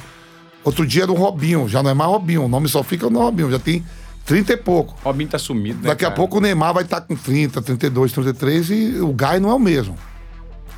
Outro 0.63 0.85
dia 0.85 1.03
era 1.03 1.11
o 1.11 1.15
Robinho, 1.15 1.67
já 1.67 1.81
não 1.81 1.89
é 1.89 1.93
mais 1.93 2.09
Robinho, 2.09 2.43
o 2.43 2.47
nome 2.47 2.67
só 2.67 2.83
fica 2.83 3.09
no 3.09 3.19
Robinho, 3.19 3.49
já 3.49 3.59
tem 3.59 3.83
30 4.25 4.53
e 4.53 4.57
pouco. 4.57 4.95
Robinho 5.03 5.29
tá 5.29 5.39
sumido, 5.39 5.81
né, 5.81 5.89
Daqui 5.89 6.05
a 6.05 6.09
cara? 6.09 6.15
pouco 6.15 6.37
o 6.37 6.41
Neymar 6.41 6.73
vai 6.73 6.83
estar 6.83 7.01
com 7.01 7.15
30, 7.15 7.61
32, 7.61 8.11
33 8.11 8.69
e 8.69 8.99
o 9.01 9.11
Gai 9.11 9.39
não 9.39 9.49
é 9.49 9.53
o 9.53 9.59
mesmo. 9.59 9.97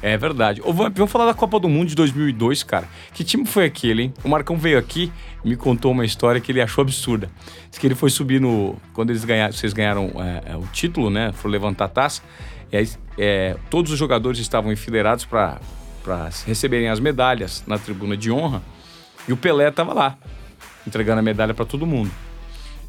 É 0.01 0.17
verdade. 0.17 0.61
Ô, 0.65 0.73
Vamp, 0.73 0.97
vamos 0.97 1.11
falar 1.13 1.27
da 1.27 1.33
Copa 1.33 1.57
do 1.61 1.69
Mundo 1.69 1.87
de 1.87 1.95
2002, 1.95 2.61
cara. 2.63 2.89
Que 3.13 3.23
time 3.23 3.45
foi 3.45 3.63
aquele, 3.63 4.03
hein? 4.03 4.13
O 4.21 4.27
Marcão 4.27 4.57
veio 4.57 4.77
aqui 4.77 5.09
e 5.45 5.49
me 5.49 5.55
contou 5.55 5.93
uma 5.93 6.03
história 6.03 6.41
que 6.41 6.51
ele 6.51 6.61
achou 6.61 6.81
absurda. 6.81 7.29
Diz 7.69 7.79
que 7.79 7.87
ele 7.87 7.95
foi 7.95 8.09
subir 8.09 8.41
no... 8.41 8.75
Quando 8.91 9.11
eles 9.11 9.23
ganharam, 9.23 9.53
vocês 9.53 9.71
ganharam 9.71 10.11
é, 10.17 10.51
é, 10.51 10.57
o 10.57 10.67
título, 10.73 11.09
né? 11.09 11.31
Foram 11.31 11.53
levantar 11.53 11.85
a 11.85 11.87
taça. 11.87 12.21
E 12.69 12.75
aí, 12.75 12.89
é, 13.17 13.55
todos 13.69 13.93
os 13.93 13.97
jogadores 13.97 14.39
estavam 14.39 14.73
enfileirados 14.73 15.23
para 15.23 15.57
receberem 16.45 16.89
as 16.89 16.99
medalhas 16.99 17.63
na 17.65 17.77
tribuna 17.77 18.17
de 18.17 18.29
honra. 18.29 18.61
E 19.27 19.33
o 19.33 19.37
Pelé 19.37 19.71
tava 19.71 19.93
lá, 19.93 20.17
entregando 20.85 21.19
a 21.19 21.23
medalha 21.23 21.53
para 21.53 21.65
todo 21.65 21.85
mundo. 21.85 22.11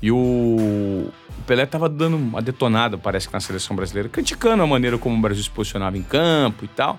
E 0.02 0.10
o, 0.10 0.16
o 0.16 1.42
Pelé 1.46 1.64
tava 1.64 1.88
dando 1.88 2.16
uma 2.16 2.42
detonada, 2.42 2.98
parece 2.98 3.26
que 3.26 3.32
na 3.32 3.40
seleção 3.40 3.74
brasileira, 3.74 4.08
criticando 4.08 4.62
a 4.62 4.66
maneira 4.66 4.98
como 4.98 5.16
o 5.16 5.20
Brasil 5.20 5.42
se 5.42 5.50
posicionava 5.50 5.96
em 5.96 6.02
campo 6.02 6.64
e 6.64 6.68
tal. 6.68 6.98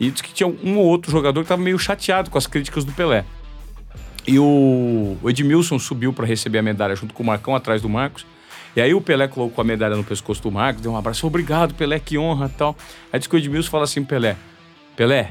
E 0.00 0.10
disse 0.10 0.22
que 0.22 0.32
tinha 0.32 0.48
um 0.48 0.78
ou 0.78 0.86
outro 0.86 1.10
jogador 1.10 1.42
que 1.42 1.48
tava 1.48 1.62
meio 1.62 1.78
chateado 1.78 2.30
com 2.30 2.38
as 2.38 2.46
críticas 2.46 2.84
do 2.84 2.92
Pelé. 2.92 3.24
E 4.26 4.38
o, 4.38 5.16
o 5.22 5.30
Edmilson 5.30 5.78
subiu 5.78 6.12
para 6.12 6.26
receber 6.26 6.58
a 6.58 6.62
medalha 6.62 6.96
junto 6.96 7.14
com 7.14 7.22
o 7.22 7.26
Marcão 7.26 7.54
atrás 7.54 7.82
do 7.82 7.88
Marcos. 7.88 8.26
E 8.74 8.80
aí 8.80 8.92
o 8.92 9.00
Pelé 9.00 9.28
colocou 9.28 9.62
a 9.62 9.64
medalha 9.64 9.94
no 9.94 10.02
pescoço 10.02 10.42
do 10.42 10.50
Marcos, 10.50 10.82
deu 10.82 10.90
um 10.90 10.96
abraço, 10.96 11.24
obrigado, 11.26 11.74
Pelé, 11.74 12.00
que 12.00 12.18
honra 12.18 12.48
tal. 12.48 12.76
Aí 13.12 13.18
disse 13.20 13.28
que 13.28 13.36
o 13.36 13.38
Edmilson 13.38 13.70
fala 13.70 13.84
assim, 13.84 14.02
Pelé, 14.02 14.36
Pelé, 14.96 15.30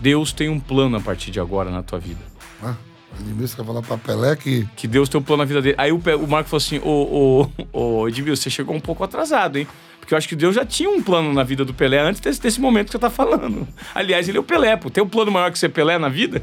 Deus 0.00 0.32
tem 0.32 0.48
um 0.48 0.58
plano 0.58 0.96
a 0.96 1.00
partir 1.00 1.30
de 1.30 1.38
agora 1.38 1.70
na 1.70 1.82
tua 1.82 1.98
vida. 1.98 2.33
Né? 2.64 2.76
O 3.16 3.20
Edmilson 3.22 3.56
quer 3.56 3.64
falar 3.64 3.82
pra 3.82 3.96
Pelé 3.96 4.34
que 4.34 4.66
Que 4.74 4.88
Deus 4.88 5.08
tem 5.08 5.20
um 5.20 5.22
plano 5.22 5.42
na 5.42 5.46
vida 5.46 5.62
dele. 5.62 5.76
Aí 5.78 5.92
o, 5.92 5.98
Pe- 6.00 6.14
o 6.14 6.26
Marco 6.26 6.50
falou 6.50 6.58
assim: 6.58 6.80
Ô, 6.82 7.48
ô, 7.72 8.00
ô, 8.02 8.08
Edmilson, 8.08 8.42
você 8.42 8.50
chegou 8.50 8.74
um 8.74 8.80
pouco 8.80 9.04
atrasado, 9.04 9.56
hein? 9.56 9.68
Porque 10.00 10.12
eu 10.12 10.18
acho 10.18 10.28
que 10.28 10.34
Deus 10.36 10.54
já 10.54 10.66
tinha 10.66 10.90
um 10.90 11.00
plano 11.02 11.32
na 11.32 11.42
vida 11.44 11.64
do 11.64 11.72
Pelé 11.72 11.98
antes 12.00 12.20
desse, 12.20 12.40
desse 12.40 12.60
momento 12.60 12.86
que 12.86 12.92
você 12.92 12.98
tá 12.98 13.08
falando. 13.10 13.66
Aliás, 13.94 14.28
ele 14.28 14.36
é 14.36 14.40
o 14.40 14.44
Pelé, 14.44 14.76
pô. 14.76 14.90
Tem 14.90 15.02
um 15.02 15.08
plano 15.08 15.30
maior 15.30 15.50
que 15.52 15.58
ser 15.58 15.68
Pelé 15.68 15.96
na 15.98 16.08
vida? 16.08 16.42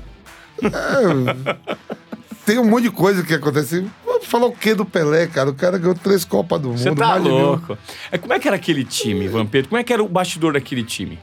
tem 2.46 2.58
um 2.60 2.66
monte 2.66 2.84
de 2.84 2.92
coisa 2.92 3.24
que 3.24 3.34
acontece. 3.34 3.86
Falou 4.24 4.50
o 4.50 4.56
que 4.56 4.74
do 4.74 4.86
Pelé, 4.86 5.28
cara? 5.28 5.50
O 5.50 5.54
cara 5.54 5.78
ganhou 5.78 5.96
três 5.96 6.24
Copas 6.24 6.62
do 6.62 6.70
Mundo. 6.70 6.78
Você 6.80 6.94
tá 6.96 7.16
louco. 7.16 7.78
É, 8.12 8.18
como 8.18 8.34
é 8.34 8.40
que 8.40 8.48
era 8.48 8.56
aquele 8.56 8.84
time, 8.86 9.28
Vampiro? 9.28 9.68
Como 9.68 9.80
é 9.80 9.84
que 9.84 9.92
era 9.92 10.02
o 10.04 10.08
bastidor 10.08 10.54
daquele 10.54 10.84
time? 10.84 11.20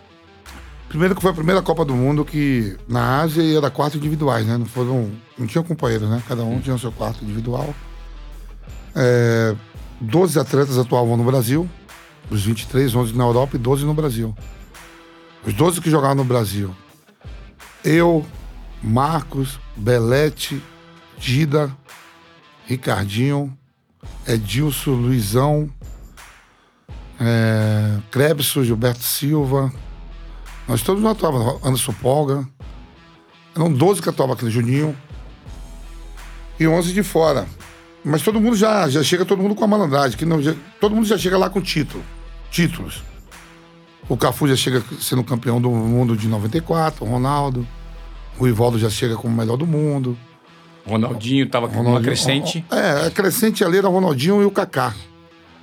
Primeiro 0.89 1.14
que 1.14 1.20
foi 1.20 1.30
a 1.30 1.34
primeira 1.34 1.61
Copa 1.61 1.84
do 1.84 1.95
Mundo 1.95 2.24
que 2.24 2.76
na 2.89 3.20
Ásia 3.20 3.43
era 3.57 3.70
quatro 3.70 3.99
individuais, 3.99 4.47
né? 4.47 4.57
Não 4.57 4.66
foram. 4.66 5.11
Não 5.39 5.47
tinha 5.47 5.62
companheiros, 5.62 6.09
né? 6.09 6.22
Cada 6.26 6.43
um 6.45 6.61
tinha 6.61 6.74
o 6.74 6.78
seu 6.78 6.91
quarto 6.91 7.22
individual. 7.22 7.74
É, 8.97 9.55
12 10.01 10.39
atletas 10.39 10.78
atuavam 10.78 11.16
no 11.16 11.24
Brasil, 11.24 11.68
os 12.30 12.43
23, 12.43 12.95
11 12.95 13.14
na 13.14 13.24
Europa 13.24 13.57
e 13.57 13.59
12 13.59 13.84
no 13.84 13.93
Brasil. 13.93 14.34
Os 15.47 15.53
12 15.53 15.80
que 15.80 15.91
jogavam 15.91 16.16
no 16.16 16.24
Brasil. 16.24 16.74
Eu, 17.84 18.24
Marcos, 18.82 19.61
Belete, 19.76 20.62
Dida, 21.18 21.70
Ricardinho, 22.66 23.57
Edilson, 24.26 24.93
Luizão, 24.93 25.70
é, 27.20 27.99
Krebso, 28.11 28.64
Gilberto 28.64 29.03
Silva, 29.03 29.72
Nós 30.69 30.83
todos 30.83 31.03
não 31.03 31.11
atuávamos. 31.11 31.64
Anderson 31.64 31.93
Polga. 31.95 32.47
Eram 33.57 33.73
12 33.73 34.03
que 34.03 34.09
atuavam 34.09 34.35
aqui 34.35 34.45
no 34.45 34.51
Juninho. 34.51 34.95
E 36.61 36.66
11 36.66 36.93
de 36.93 37.03
fora. 37.03 37.47
Mas 38.05 38.23
todo 38.23 38.41
mundo 38.41 38.57
já, 38.57 38.89
já 38.89 39.03
chega, 39.03 39.25
todo 39.25 39.43
mundo 39.43 39.55
com 39.55 39.64
a 39.64 39.66
malandragem. 39.66 40.16
Que 40.19 40.25
não, 40.25 40.41
já- 40.43 40.55
todo 40.81 40.95
mundo 40.95 41.07
já 41.07 41.16
chega 41.19 41.37
lá 41.39 41.49
com 41.51 41.61
título. 41.61 42.05
Títulos. 42.51 43.03
O 44.09 44.16
Cafu 44.16 44.49
já 44.49 44.57
chega 44.57 44.83
sendo 45.01 45.23
campeão 45.25 45.61
do 45.61 45.71
mundo 45.71 46.16
de 46.16 46.29
94, 46.29 47.05
o 47.05 47.09
Ronaldo. 47.09 47.66
O 48.39 48.47
Ivaldo 48.47 48.79
já 48.79 48.89
chega 48.89 49.16
como 49.16 49.35
o 49.35 49.37
melhor 49.37 49.57
do 49.57 49.66
mundo. 49.66 50.16
Ronaldinho 50.87 51.47
tava 51.49 51.69
com 51.69 51.81
uma 51.81 52.01
crescente. 52.01 52.64
É, 52.71 53.07
a 53.07 53.11
crescente 53.11 53.62
ali 53.62 53.77
era 53.79 53.89
o 53.89 53.93
Ronaldinho 53.93 54.41
e 54.41 54.45
o 54.47 54.51
Kaká. 54.51 54.95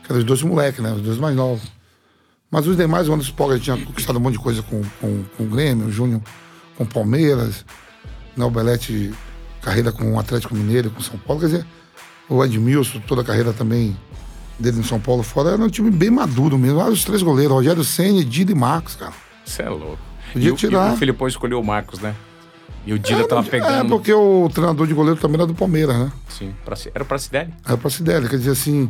Que 0.03 0.12
eram 0.12 0.20
os 0.20 0.24
dois 0.26 0.43
moleques, 0.43 0.84
né? 0.84 0.91
Os 0.91 1.01
dois 1.01 1.18
mais 1.18 1.36
novos. 1.36 1.64
Mas 2.56 2.68
os 2.68 2.78
demais, 2.78 3.10
o 3.10 3.14
Anderson 3.14 3.34
Polga 3.34 3.60
tinha 3.60 3.76
conquistado 3.76 4.16
um 4.18 4.22
monte 4.22 4.34
de 4.38 4.39
coisa 4.39 4.62
com, 4.64 4.82
com, 5.01 5.24
com 5.36 5.43
o 5.43 5.47
Grêmio, 5.47 5.88
o 5.88 5.91
Júnior 5.91 6.22
com 6.78 6.86
o 6.86 6.88
Palmeiras, 6.88 7.66
né? 8.38 8.45
o 8.45 8.49
Belete, 8.49 9.14
carreira 9.62 9.91
com 9.91 10.14
o 10.14 10.18
Atlético 10.18 10.56
Mineiro, 10.56 10.89
com 10.89 11.01
o 11.01 11.03
São 11.03 11.18
Paulo. 11.20 11.41
Quer 11.41 11.47
dizer, 11.47 11.66
o 12.30 12.41
Edmilson, 12.45 13.01
toda 13.06 13.24
a 13.24 13.26
carreira 13.26 13.51
também 13.51 13.93
dele 14.58 14.78
no 14.78 14.86
São 14.86 15.01
Paulo 15.01 15.22
fora, 15.22 15.49
era 15.49 15.62
um 15.62 15.68
time 15.68 15.91
bem 15.91 16.10
maduro 16.10 16.58
mesmo. 16.58 16.80
Ah, 16.80 16.88
os 16.88 17.03
três 17.03 17.22
goleiros, 17.22 17.53
Rogério 17.53 17.84
Senna, 17.84 18.24
Dida 18.24 18.53
e 18.53 18.56
Marcos, 18.56 18.95
cara. 18.95 19.12
Você 19.43 19.62
é 19.62 19.70
louco. 19.70 19.99
Podia 20.32 20.47
e, 20.47 20.51
o- 20.53 20.56
tirar. 20.56 20.91
e 20.91 20.93
o 20.93 20.97
Filipão 20.97 21.28
escolheu 21.28 21.60
o 21.60 21.64
Marcos, 21.66 21.99
né? 21.99 22.16
E 22.86 22.93
o 22.93 22.99
Dida 22.99 23.28
tava 23.28 23.45
É, 23.45 23.49
pegando. 23.49 23.89
porque 23.89 24.14
o 24.14 24.49
treinador 24.53 24.88
de 24.88 24.93
goleiro 24.93 25.20
também 25.20 25.36
era 25.36 25.45
do 25.47 25.53
Palmeiras, 25.56 25.97
né? 25.97 26.10
Sim, 26.30 26.53
era 26.93 27.03
pra 27.03 27.18
Cideli. 27.18 27.53
Era 27.66 27.78
pra 27.78 27.89
Cideli, 27.89 28.30
quer 28.30 28.38
dizer 28.38 28.51
assim, 28.51 28.89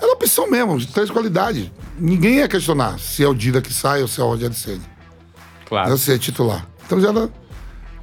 era 0.00 0.12
opção 0.12 0.50
mesmo, 0.50 0.78
de 0.78 0.86
três 0.88 1.10
qualidades. 1.10 1.70
Ninguém 1.98 2.36
ia 2.36 2.48
questionar 2.48 2.98
se 2.98 3.22
é 3.24 3.28
o 3.28 3.34
Dida 3.34 3.60
que 3.60 3.72
sai 3.72 4.02
ou 4.02 4.08
se 4.08 4.20
é 4.20 4.24
o 4.24 4.28
Rogério 4.28 4.54
Senna. 4.54 4.82
Claro. 5.66 5.88
Era 5.88 5.96
ser 5.96 6.18
titular. 6.18 6.66
Então 6.86 7.00
já 7.00 7.08
era 7.10 7.28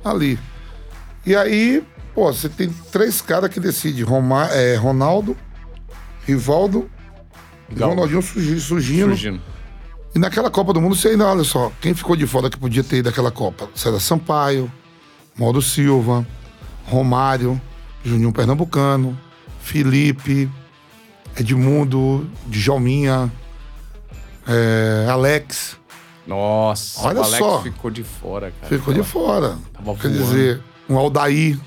ali. 0.04 0.38
E 1.26 1.36
aí, 1.36 1.84
pô, 2.14 2.32
você 2.32 2.48
tem 2.50 2.70
três 2.92 3.22
caras 3.22 3.50
que 3.50 3.60
decidem: 3.60 4.04
Roma, 4.04 4.46
é, 4.52 4.76
Ronaldo, 4.76 5.36
Rivaldo 6.28 6.90
e 7.70 7.76
Gal- 7.76 7.90
Ronaldinho 7.92 8.22
surgi- 8.22 8.60
surgindo. 8.60 9.08
Surgindo. 9.10 9.42
E 10.14 10.20
naquela 10.20 10.50
Copa 10.50 10.72
do 10.74 10.80
Mundo, 10.82 10.96
você 10.96 11.10
ainda, 11.10 11.26
olha 11.28 11.44
só, 11.44 11.72
quem 11.82 11.94
ficou 11.94 12.16
de 12.16 12.26
fora 12.28 12.50
que 12.50 12.58
podia 12.58 12.84
ter 12.84 12.98
ido 12.98 13.06
daquela 13.10 13.32
Copa? 13.32 13.68
César 13.76 14.00
Sampaio, 14.00 14.72
Mauro 15.38 15.62
Silva, 15.62 16.26
Romário, 16.86 17.60
Juninho 18.04 18.32
Pernambucano, 18.32 19.18
Felipe, 19.60 20.50
Edmundo, 21.38 22.30
Djalminha, 22.48 23.32
é, 24.48 25.08
Alex. 25.10 25.78
Nossa, 26.26 27.02
Olha 27.08 27.22
o 27.22 27.24
Alex 27.24 27.38
só. 27.38 27.62
ficou 27.62 27.92
de 27.92 28.04
fora, 28.04 28.52
cara. 28.52 28.68
Ficou 28.68 28.94
de 28.94 29.04
fora. 29.04 29.58
Tava 29.74 29.96
Quer 29.96 30.10
voando. 30.10 30.24
dizer, 30.24 30.64
um 30.90 30.98
Aldair 30.98 31.60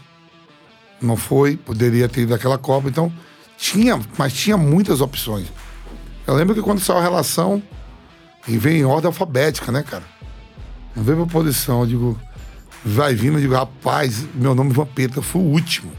não 1.01 1.17
foi, 1.17 1.57
poderia 1.57 2.09
ter 2.09 2.23
ido 2.23 2.31
daquela 2.31 2.59
Copa. 2.59 2.89
Então, 2.89 3.13
tinha, 3.57 4.01
mas 4.17 4.33
tinha 4.33 4.57
muitas 4.57 5.01
opções. 5.01 5.47
Eu 6.27 6.35
lembro 6.35 6.55
que 6.55 6.61
quando 6.63 6.81
saiu 6.81 6.99
a 6.99 7.03
relação, 7.03 7.63
e 8.47 8.57
vem 8.59 8.79
em 8.79 8.85
ordem 8.85 9.07
alfabética, 9.07 9.71
né, 9.71 9.83
cara? 9.83 10.05
Não 10.97 11.03
veio 11.05 11.19
pra 11.19 11.27
posição, 11.27 11.81
eu 11.81 11.87
digo, 11.87 12.21
vai 12.85 13.15
vindo, 13.15 13.37
eu 13.37 13.41
digo, 13.41 13.55
rapaz, 13.55 14.27
meu 14.35 14.55
nome 14.55 14.71
é 14.71 14.75
Vampeta, 14.75 15.19
eu 15.19 15.23
fui 15.23 15.41
o 15.41 15.45
último. 15.45 15.93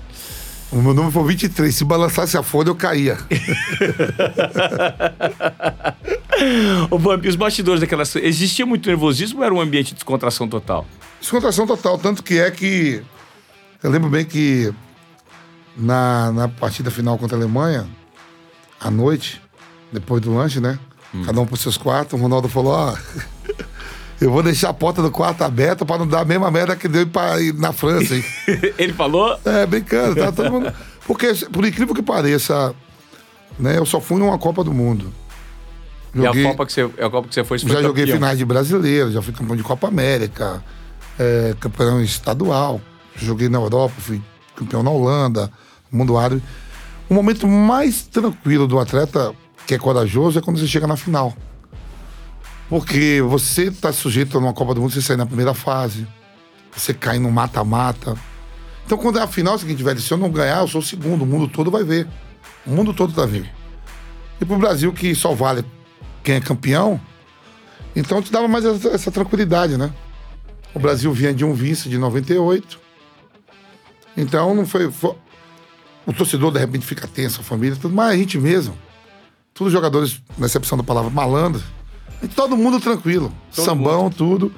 O 0.72 0.82
meu 0.82 0.94
nome 0.94 1.12
foi 1.12 1.26
23. 1.28 1.74
Se 1.74 1.84
balançasse 1.84 2.38
a 2.38 2.44
folha, 2.44 2.70
eu 2.70 2.76
caía. 2.76 3.18
O 6.90 6.98
Vamp, 6.98 7.26
os 7.26 7.36
bastidores 7.36 7.82
daquela. 7.82 8.04
Existia 8.04 8.66
muito 8.66 8.88
nervosismo 8.88 9.40
ou 9.40 9.46
era 9.46 9.54
um 9.54 9.60
ambiente 9.60 9.90
de 9.90 9.96
descontração 9.96 10.48
total? 10.48 10.86
Descontração 11.20 11.68
total, 11.68 11.98
tanto 11.98 12.24
que 12.24 12.40
é 12.40 12.50
que. 12.50 13.04
Eu 13.84 13.92
lembro 13.92 14.10
bem 14.10 14.24
que 14.24 14.74
na, 15.76 16.32
na 16.32 16.48
partida 16.48 16.90
final 16.90 17.18
contra 17.18 17.38
a 17.38 17.40
Alemanha, 17.40 17.86
à 18.80 18.90
noite, 18.90 19.42
depois 19.92 20.22
do 20.22 20.34
lanche, 20.34 20.62
né? 20.62 20.80
Cada 21.26 21.42
um 21.42 21.46
para 21.46 21.58
seus 21.58 21.76
quartos, 21.76 22.18
o 22.18 22.22
Ronaldo 22.22 22.48
falou: 22.48 22.72
Ó, 22.74 22.96
eu 24.20 24.32
vou 24.32 24.44
deixar 24.44 24.70
a 24.70 24.74
porta 24.74 25.02
do 25.02 25.10
quarto 25.12 25.44
aberta 25.44 25.86
para 25.86 26.00
não 26.00 26.08
dar 26.08 26.22
a 26.22 26.26
mesma 26.26 26.52
merda 26.52 26.76
que 26.76 26.88
deu 26.88 27.08
pra 27.08 27.40
ir 27.42 27.54
na 27.54 27.72
França, 27.72 28.16
hein? 28.16 28.24
Ele 28.78 28.94
falou. 28.94 29.40
é, 29.46 29.66
brincando, 29.66 30.16
tá 30.16 30.32
todo 30.32 30.52
mundo. 30.52 30.74
Porque, 31.06 31.34
por 31.52 31.66
incrível 31.66 31.96
que 31.96 32.02
pareça, 32.02 32.76
né, 33.58 33.78
eu 33.78 33.86
só 33.86 34.02
fui 34.02 34.22
em 34.22 34.24
uma 34.24 34.38
Copa 34.38 34.64
do 34.64 34.74
Mundo. 34.74 35.14
E 36.14 36.26
a 36.26 36.32
Copa 36.32 36.66
que 36.66 36.74
você, 36.74 36.82
a 36.82 37.10
Copa 37.10 37.28
que 37.28 37.34
você 37.34 37.44
foi, 37.44 37.60
você 37.60 37.68
Já 37.68 37.76
foi 37.76 37.84
joguei 37.84 38.08
finais 38.08 38.38
de 38.38 38.46
brasileiro, 38.46 39.12
já 39.12 39.22
fui 39.22 39.34
campeão 39.34 39.56
de 39.56 39.64
Copa 39.64 39.88
América, 39.88 40.64
é, 41.18 41.56
campeão 41.60 42.02
estadual. 42.02 42.82
Joguei 43.16 43.50
na 43.50 43.58
Europa, 43.58 43.94
fui 44.00 44.22
campeão 44.56 44.82
na 44.82 44.90
Holanda, 44.90 45.52
mundo 45.92 46.18
árabe. 46.18 46.42
O 47.10 47.14
momento 47.14 47.48
mais 47.48 48.04
tranquilo 48.04 48.68
do 48.68 48.80
atleta 48.80 49.34
que 49.66 49.76
é 49.76 49.78
corajoso 49.78 50.40
é 50.40 50.42
quando 50.42 50.60
você 50.60 50.68
chega 50.68 50.88
na 50.88 50.98
final. 50.98 51.36
Porque 52.70 53.22
você 53.22 53.64
está 53.66 53.92
sujeito 53.92 54.38
a 54.38 54.40
uma 54.40 54.54
Copa 54.54 54.76
do 54.76 54.82
Mundo, 54.82 54.94
você 54.94 55.02
sai 55.02 55.18
na 55.18 55.26
primeira 55.26 55.54
fase, 55.54 56.08
você 56.72 56.94
cai 56.94 57.18
no 57.18 57.32
mata-mata. 57.32 58.16
Então, 58.86 58.98
quando 58.98 59.18
é 59.20 59.24
a 59.24 59.28
final, 59.28 59.54
é 59.54 59.56
o 59.56 59.60
seguinte, 59.60 60.02
se 60.02 60.12
eu 60.14 60.18
não 60.18 60.30
ganhar, 60.32 60.60
eu 60.62 60.68
sou 60.68 60.82
o 60.82 60.84
segundo, 60.84 61.24
o 61.24 61.26
mundo 61.26 61.48
todo 61.48 61.72
vai 61.72 61.84
ver. 61.84 62.08
O 62.66 62.72
mundo 62.72 62.94
todo 62.94 63.12
tá 63.14 63.26
vendo. 63.26 63.48
E 64.40 64.46
pro 64.46 64.58
Brasil, 64.58 64.94
que 64.94 65.14
só 65.16 65.34
vale 65.34 65.66
quem 66.24 66.36
é 66.36 66.40
campeão, 66.42 67.00
então 67.96 68.22
te 68.22 68.32
dava 68.32 68.48
mais 68.48 68.64
essa, 68.66 68.90
essa 68.90 69.12
tranquilidade, 69.12 69.76
né? 69.78 69.92
O 70.74 70.80
Brasil 70.80 71.12
vinha 71.12 71.34
de 71.34 71.44
um 71.44 71.54
vice 71.54 71.90
de 71.90 71.98
98. 71.98 72.80
Então 74.16 74.54
não 74.54 74.66
foi, 74.66 74.92
foi- 74.92 75.16
O 76.06 76.14
torcedor 76.14 76.52
de 76.52 76.60
repente 76.60 76.86
fica 76.86 77.08
tenso, 77.08 77.42
a 77.42 77.44
família, 77.44 77.76
tudo, 77.80 77.94
mas 77.96 78.14
a 78.14 78.18
gente 78.18 78.38
mesmo. 78.38 78.78
Todos 79.54 79.74
os 79.74 79.78
jogadores, 79.78 80.22
na 80.38 80.46
exceção 80.46 80.78
da 80.78 80.84
palavra 80.84 81.10
malandro, 81.10 81.62
e 82.24 82.28
todo 82.28 82.56
mundo 82.58 82.80
tranquilo. 82.80 83.32
Todo 83.56 83.66
sambão, 83.66 84.10
tudo. 84.10 84.54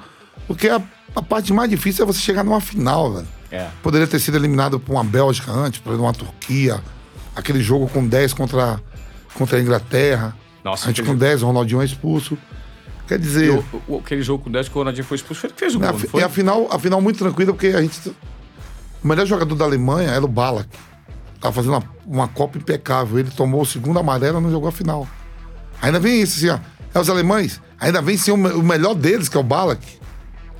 Porque 0.46 0.68
a, 0.68 0.80
a 1.14 1.22
parte 1.22 1.52
mais 1.52 1.68
difícil 1.70 2.04
é 2.04 2.06
você 2.06 2.20
chegar 2.20 2.42
numa 2.44 2.60
final, 2.60 3.12
velho. 3.14 3.28
É. 3.50 3.68
Poderia 3.82 4.06
ter 4.06 4.18
sido 4.18 4.36
eliminado 4.36 4.80
por 4.80 4.92
uma 4.92 5.04
Bélgica 5.04 5.52
antes, 5.52 5.80
por 5.80 5.94
uma 5.94 6.12
Turquia. 6.12 6.82
Aquele 7.36 7.62
jogo 7.62 7.88
com 7.88 8.06
10 8.06 8.32
contra, 8.34 8.80
contra 9.34 9.58
a 9.58 9.60
Inglaterra. 9.60 10.34
Nossa, 10.64 10.84
a 10.84 10.88
gente 10.88 11.02
com 11.02 11.14
10, 11.14 11.42
o 11.42 11.46
Ronaldinho 11.46 11.82
é 11.82 11.84
expulso. 11.84 12.36
Quer 13.06 13.16
E 13.16 13.22
dizer, 13.22 13.50
o- 13.50 13.64
o- 13.88 13.98
aquele 13.98 14.22
jogo 14.22 14.44
com 14.44 14.50
10 14.50 14.68
que 14.68 14.74
o 14.74 14.78
Ronaldinho 14.78 15.04
foi 15.04 15.16
expulso, 15.16 15.40
foi 15.40 15.48
ele 15.48 15.54
que 15.54 15.60
fez 15.60 15.74
o 15.74 15.82
a, 15.84 15.90
gol, 15.90 15.98
fi- 15.98 16.06
foi? 16.08 16.22
é 16.22 16.24
a 16.24 16.28
final, 16.28 16.68
a 16.70 16.78
final 16.78 17.00
muito 17.00 17.18
tranquila, 17.18 17.52
porque 17.52 17.68
a 17.68 17.82
gente. 17.82 18.08
O 19.02 19.08
melhor 19.08 19.26
jogador 19.26 19.54
da 19.54 19.64
Alemanha 19.64 20.10
era 20.10 20.24
o 20.24 20.28
Balak. 20.28 20.68
Tava 21.40 21.52
fazendo 21.54 21.72
uma, 21.72 21.82
uma 22.06 22.28
Copa 22.28 22.56
impecável. 22.56 23.18
Ele 23.18 23.30
tomou 23.30 23.62
o 23.62 23.66
segundo 23.66 23.98
amarelo 23.98 24.38
e 24.38 24.42
não 24.42 24.50
jogou 24.50 24.68
a 24.68 24.72
final. 24.72 25.06
Ainda 25.82 25.98
vem 25.98 26.22
isso, 26.22 26.36
assim, 26.38 26.48
ó. 26.50 26.58
É 26.94 26.98
os 27.00 27.08
alemães. 27.08 27.60
Ainda 27.80 28.00
vem 28.02 28.16
ser 28.16 28.32
o, 28.32 28.36
me- 28.36 28.50
o 28.52 28.62
melhor 28.62 28.94
deles, 28.94 29.28
que 29.28 29.36
é 29.36 29.40
o 29.40 29.44
Balak. 29.44 29.84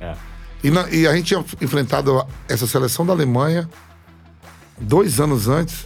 É. 0.01 0.15
E, 0.63 0.71
na- 0.71 0.89
e 0.89 1.05
a 1.07 1.13
gente 1.15 1.27
tinha 1.27 1.45
enfrentado 1.61 2.25
essa 2.47 2.65
seleção 2.67 3.05
da 3.05 3.13
Alemanha 3.13 3.69
dois 4.79 5.19
anos 5.19 5.47
antes, 5.47 5.85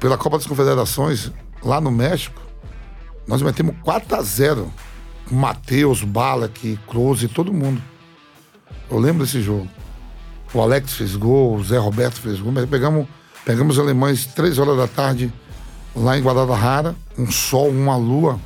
pela 0.00 0.16
Copa 0.18 0.38
das 0.38 0.46
Confederações, 0.46 1.30
lá 1.62 1.80
no 1.80 1.90
México. 1.90 2.40
Nós 3.26 3.40
metemos 3.42 3.74
4 3.82 4.16
a 4.16 4.22
0 4.22 4.72
com 5.28 5.34
Matheus, 5.34 6.02
Balak, 6.02 6.78
Close, 6.86 7.28
todo 7.28 7.52
mundo. 7.52 7.80
Eu 8.90 8.98
lembro 8.98 9.24
desse 9.24 9.40
jogo. 9.40 9.68
O 10.52 10.60
Alex 10.60 10.92
fez 10.94 11.16
gol, 11.16 11.56
o 11.56 11.64
Zé 11.64 11.78
Roberto 11.78 12.20
fez 12.20 12.38
gol. 12.40 12.52
Mas 12.52 12.68
pegamos, 12.68 13.06
pegamos 13.44 13.76
os 13.78 13.82
alemães 13.82 14.26
três 14.26 14.58
horas 14.58 14.76
da 14.76 14.86
tarde 14.86 15.32
lá 15.96 16.18
em 16.18 16.22
Guadalajara, 16.22 16.94
um 17.16 17.30
sol, 17.30 17.70
uma 17.70 17.96
lua, 17.96 18.38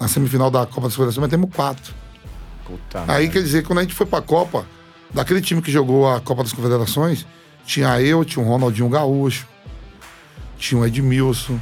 na 0.00 0.08
semifinal 0.08 0.50
da 0.50 0.66
Copa 0.66 0.82
das 0.82 0.92
Confederações, 0.94 1.22
metemos 1.22 1.50
quatro. 1.54 1.94
Puta 2.64 3.00
Aí 3.00 3.06
merda. 3.06 3.32
quer 3.32 3.42
dizer, 3.42 3.64
quando 3.64 3.78
a 3.80 3.82
gente 3.82 3.94
foi 3.94 4.06
pra 4.06 4.20
Copa, 4.20 4.66
daquele 5.12 5.40
time 5.40 5.62
que 5.62 5.70
jogou 5.72 6.08
a 6.08 6.20
Copa 6.20 6.42
das 6.42 6.52
Confederações, 6.52 7.26
tinha 7.64 8.00
eu, 8.00 8.24
tinha 8.24 8.44
o 8.44 8.48
Ronaldinho 8.48 8.88
Gaúcho, 8.88 9.46
tinha 10.58 10.80
o 10.80 10.86
Edmilson, 10.86 11.58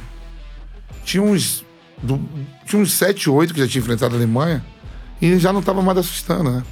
tinha 1.03 1.23
uns. 1.23 1.65
Do, 2.01 2.21
tinha 2.65 2.79
uns 2.81 2.93
7, 2.93 3.29
8 3.29 3.53
que 3.53 3.59
já 3.59 3.67
tinha 3.67 3.81
enfrentado 3.81 4.13
a 4.13 4.17
Alemanha 4.17 4.63
e 5.19 5.37
já 5.39 5.51
não 5.51 5.63
tava 5.63 5.81
mais 5.81 5.97
assustando, 5.97 6.51
né? 6.51 6.63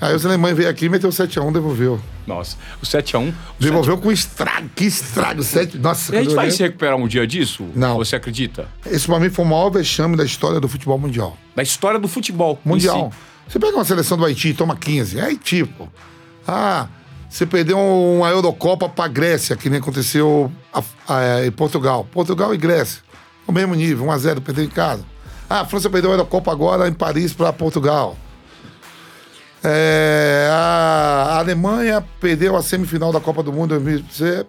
Aí 0.00 0.14
os 0.14 0.24
alemães 0.24 0.56
veio 0.56 0.68
aqui, 0.70 0.88
meteu 0.88 1.10
7x1, 1.10 1.52
devolveu. 1.52 2.00
Nossa, 2.26 2.56
o 2.82 2.86
7x1. 2.86 3.28
o 3.30 3.62
Devolveu 3.62 3.98
com 3.98 4.10
estrago, 4.10 4.68
que 4.74 4.84
estrago, 4.84 5.42
7. 5.42 5.76
Nossa, 5.78 6.14
E 6.14 6.18
a 6.18 6.22
gente 6.22 6.34
vai 6.34 6.50
se 6.50 6.62
recuperar 6.62 6.96
um 6.96 7.06
dia 7.06 7.26
disso? 7.26 7.66
Não. 7.74 7.96
Você 7.96 8.16
acredita? 8.16 8.66
Esse 8.86 9.06
pra 9.06 9.20
mim 9.20 9.28
foi 9.28 9.44
o 9.44 9.48
maior 9.48 9.70
vexame 9.70 10.16
da 10.16 10.24
história 10.24 10.58
do 10.60 10.68
futebol 10.68 10.98
mundial. 10.98 11.36
Da 11.54 11.62
história 11.62 11.98
do 12.00 12.08
futebol. 12.08 12.58
Mundial. 12.64 13.10
si. 13.12 13.52
Você 13.52 13.58
pega 13.58 13.76
uma 13.76 13.84
seleção 13.84 14.16
do 14.16 14.24
Haiti 14.24 14.48
e 14.48 14.54
toma 14.54 14.76
15. 14.76 15.18
É 15.18 15.22
Haiti, 15.24 15.64
pô. 15.64 15.86
Ah, 16.48 16.86
você 17.28 17.44
perdeu 17.44 17.78
uma 17.78 18.30
Eurocopa 18.30 18.88
pra 18.88 19.08
Grécia, 19.08 19.56
que 19.56 19.68
nem 19.68 19.78
aconteceu 19.80 20.50
a- 20.72 20.82
a- 21.08 21.44
em 21.46 21.50
Portugal. 21.50 22.06
Portugal 22.10 22.54
e 22.54 22.56
Grécia. 22.56 23.02
O 23.46 23.52
mesmo 23.52 23.74
nível, 23.74 24.06
1x0, 24.06 24.40
perdeu 24.40 24.64
em 24.64 24.68
casa. 24.68 25.04
Ah, 25.50 25.60
a 25.60 25.64
França 25.66 25.90
perdeu 25.90 26.10
a 26.10 26.14
Eurocopa 26.14 26.50
agora 26.50 26.88
em 26.88 26.92
Paris 26.94 27.32
pra 27.34 27.52
Portugal. 27.52 28.16
É, 29.64 30.48
a 30.50 31.38
Alemanha 31.38 32.04
perdeu 32.20 32.56
a 32.56 32.62
semifinal 32.62 33.12
da 33.12 33.20
Copa 33.20 33.42
do 33.42 33.52
Mundo 33.52 33.74
em 33.74 33.78
2016. 33.80 34.46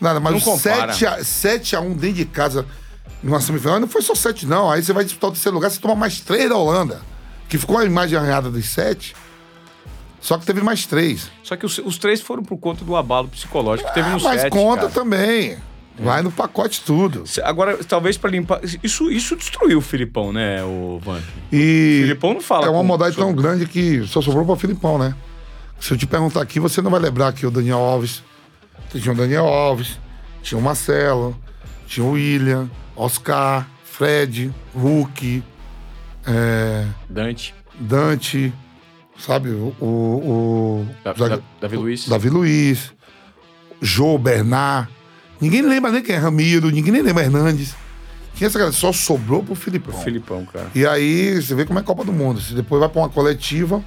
Nada, 0.00 0.20
mas 0.20 0.32
Não 0.34 0.40
compara. 0.40 0.92
7 0.92 1.06
a, 1.06 1.24
7 1.24 1.76
a 1.76 1.80
1 1.80 1.92
dentro 1.94 2.16
de 2.16 2.24
casa 2.24 2.66
numa 3.22 3.40
semifinal. 3.40 3.78
Não 3.80 3.88
foi 3.88 4.02
só 4.02 4.14
7, 4.14 4.46
não. 4.46 4.70
Aí 4.70 4.82
você 4.82 4.92
vai 4.92 5.04
disputar 5.04 5.30
o 5.30 5.32
terceiro 5.32 5.54
lugar, 5.56 5.70
você 5.70 5.80
toma 5.80 5.94
mais 5.94 6.20
3 6.20 6.48
da 6.48 6.56
Holanda. 6.56 7.00
Que 7.48 7.58
ficou 7.58 7.78
a 7.78 7.84
imagem 7.84 8.18
arranhada 8.18 8.50
dos 8.50 8.66
7. 8.70 9.14
Só 10.20 10.38
que 10.38 10.46
teve 10.46 10.60
mais 10.60 10.86
3. 10.86 11.30
Só 11.42 11.56
que 11.56 11.66
os, 11.66 11.78
os 11.78 11.98
três 11.98 12.20
foram 12.20 12.44
por 12.44 12.56
conta 12.56 12.84
do 12.84 12.94
abalo 12.96 13.26
psicológico 13.28 13.88
que 13.88 13.94
teve 13.94 14.08
no 14.08 14.16
Ah, 14.18 14.20
mas 14.22 14.40
set, 14.42 14.50
conta 14.52 14.82
cara. 14.82 14.92
também. 14.92 15.58
Vai 15.98 16.22
no 16.22 16.32
pacote 16.32 16.80
tudo. 16.80 17.24
Agora, 17.44 17.76
talvez 17.84 18.16
pra 18.16 18.30
limpar. 18.30 18.60
Isso, 18.82 19.10
isso 19.10 19.36
destruiu 19.36 19.78
o 19.78 19.82
Filipão, 19.82 20.32
né, 20.32 20.64
o 20.64 20.98
Van? 21.04 21.20
E 21.52 21.98
Filipão 22.02 22.34
não 22.34 22.40
fala 22.40 22.66
É 22.66 22.70
uma 22.70 22.82
maldade 22.82 23.14
tão 23.16 23.32
grande 23.34 23.66
que 23.66 24.04
só 24.06 24.20
sobrou 24.22 24.44
pra 24.46 24.56
Filipão, 24.56 24.96
né? 24.98 25.14
Se 25.78 25.92
eu 25.92 25.98
te 25.98 26.06
perguntar 26.06 26.40
aqui, 26.42 26.58
você 26.58 26.80
não 26.80 26.90
vai 26.90 26.98
lembrar 27.00 27.32
que 27.32 27.44
o 27.46 27.50
Daniel 27.50 27.78
Alves. 27.78 28.22
Tinha 28.90 29.12
o 29.12 29.16
Daniel 29.16 29.46
Alves, 29.46 29.98
tinha 30.42 30.58
o 30.58 30.62
Marcelo, 30.62 31.36
tinha 31.86 32.04
o 32.04 32.12
William, 32.12 32.70
Oscar, 32.94 33.66
Fred, 33.84 34.52
Hulk, 34.74 35.42
é, 36.26 36.86
Dante, 37.08 37.54
Dante, 37.78 38.52
sabe? 39.18 39.48
O. 39.50 39.74
o, 39.80 39.86
o 39.86 40.88
Da- 41.04 41.38
Davi 41.60 41.76
Luiz. 41.76 42.08
Davi 42.08 42.28
Luiz, 42.30 42.92
Jô, 43.80 44.16
Bernard. 44.18 44.88
Ninguém 45.42 45.60
lembra 45.60 45.90
nem 45.90 46.00
quem 46.00 46.14
é 46.14 46.18
Ramiro, 46.18 46.70
ninguém 46.70 46.92
nem 46.92 47.02
lembra 47.02 47.24
Hernandes. 47.24 47.74
Quem 48.36 48.46
é 48.46 48.48
essa 48.48 48.60
galera? 48.60 48.74
Só 48.74 48.92
sobrou 48.92 49.42
pro 49.42 49.56
Filipão. 49.56 50.00
Filipão, 50.00 50.46
cara. 50.46 50.70
E 50.72 50.86
aí 50.86 51.42
você 51.42 51.52
vê 51.52 51.64
como 51.64 51.80
é 51.80 51.82
Copa 51.82 52.04
do 52.04 52.12
Mundo. 52.12 52.40
Você 52.40 52.54
depois 52.54 52.78
vai 52.78 52.88
pra 52.88 53.02
uma 53.02 53.08
coletiva, 53.08 53.84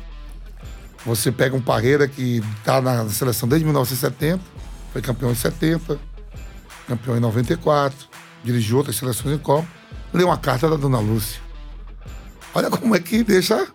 você 1.06 1.32
pega 1.32 1.56
um 1.56 1.62
Parreira 1.62 2.10
que 2.10 2.44
tá 2.66 2.82
na 2.82 3.08
seleção 3.08 3.48
desde 3.48 3.64
1970, 3.64 4.44
foi 4.92 5.02
campeão 5.02 5.32
em 5.32 5.36
70, 5.36 5.98
campeão 6.90 7.16
em 7.16 7.22
94, 7.22 8.06
dirigiu 8.44 8.76
outras 8.76 8.98
seleções 8.98 9.34
em 9.34 9.40
Copa, 9.40 9.66
lê 10.14 10.26
uma 10.26 10.38
carta 10.38 10.70
da 10.70 10.76
Dona 10.76 11.00
Lúcia. 11.00 11.40
Olha 12.54 12.70
como 12.70 12.98
é 12.98 13.00
que 13.00 13.24
deixa 13.24 13.66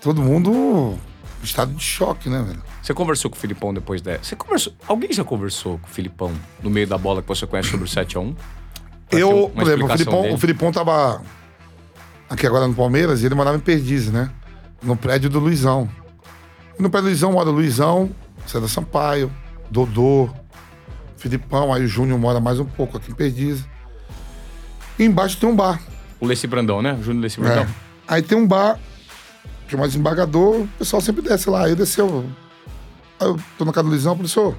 todo 0.00 0.22
mundo 0.22 0.98
estado 1.44 1.72
de 1.72 1.82
choque, 1.82 2.28
né, 2.28 2.42
velho? 2.42 2.62
Você 2.82 2.94
conversou 2.94 3.30
com 3.30 3.36
o 3.36 3.40
Filipão 3.40 3.72
depois 3.72 4.00
dessa? 4.00 4.24
Você 4.24 4.36
conversou. 4.36 4.72
Alguém 4.86 5.12
já 5.12 5.24
conversou 5.24 5.78
com 5.78 5.86
o 5.86 5.90
Filipão 5.90 6.32
no 6.62 6.70
meio 6.70 6.86
da 6.86 6.98
bola 6.98 7.22
que 7.22 7.28
você 7.28 7.46
conhece 7.46 7.70
sobre 7.70 7.86
o 7.86 7.88
7x1? 7.88 8.34
Pra 8.34 9.18
ter 9.18 9.22
Eu, 9.22 9.50
por 9.54 9.62
exemplo, 9.62 9.86
o 9.86 9.90
Filipão, 9.90 10.22
dele? 10.22 10.34
o 10.34 10.38
Filipão 10.38 10.72
tava 10.72 11.22
aqui 12.28 12.46
agora 12.46 12.66
no 12.68 12.74
Palmeiras 12.74 13.22
e 13.22 13.26
ele 13.26 13.34
morava 13.34 13.56
em 13.56 13.60
Perdizes, 13.60 14.12
né? 14.12 14.30
No 14.82 14.96
prédio 14.96 15.28
do 15.28 15.38
Luizão. 15.38 15.88
E 16.78 16.82
no 16.82 16.88
prédio 16.88 17.06
do 17.06 17.10
Luizão 17.10 17.32
mora 17.32 17.48
o 17.48 17.52
Luizão, 17.52 18.10
César 18.46 18.68
Sampaio, 18.68 19.30
Dodô, 19.70 20.30
Filipão, 21.16 21.72
aí 21.72 21.84
o 21.84 21.88
Júnior 21.88 22.18
mora 22.18 22.40
mais 22.40 22.58
um 22.58 22.64
pouco 22.64 22.96
aqui 22.96 23.10
em 23.10 23.14
Perdizes. 23.14 23.64
E 24.98 25.04
embaixo 25.04 25.36
tem 25.38 25.48
um 25.48 25.56
bar. 25.56 25.80
O 26.20 26.26
Leci 26.26 26.46
Brandão, 26.46 26.80
né? 26.82 26.92
O 26.92 27.02
Júnior 27.02 27.22
Leci 27.22 27.40
Brandão. 27.40 27.64
É. 27.64 27.68
Aí 28.08 28.22
tem 28.22 28.36
um 28.36 28.46
bar, 28.46 28.78
que 29.70 29.76
é 29.76 29.78
mais 29.78 29.94
embargador, 29.94 30.62
o 30.62 30.68
pessoal 30.78 31.00
sempre 31.00 31.22
desce 31.22 31.48
lá. 31.48 31.64
Aí 31.64 31.74
desceu. 31.74 32.26
Aí 33.18 33.28
eu 33.28 33.38
tô 33.56 33.64
na 33.64 33.72
casa 33.72 33.84
do 33.84 33.90
Luizão, 33.90 34.14
professor. 34.16 34.56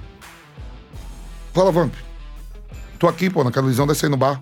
Fala, 1.53 1.71
Vamp. 1.71 1.93
Tô 2.97 3.07
aqui, 3.07 3.29
pô, 3.29 3.43
na 3.43 3.51
casa 3.51 3.63
do 3.63 3.67
Luizão, 3.67 3.85
desce 3.85 4.05
aí 4.05 4.11
no 4.11 4.17
bar. 4.17 4.41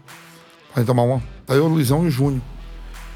Pra 0.72 0.82
gente 0.82 0.88
tomar 0.88 1.04
uma. 1.04 1.22
Aí 1.48 1.58
eu, 1.58 1.66
o 1.66 1.68
Luizão 1.68 2.06
e 2.06 2.08
o 2.08 2.12
Júnior. 2.12 2.42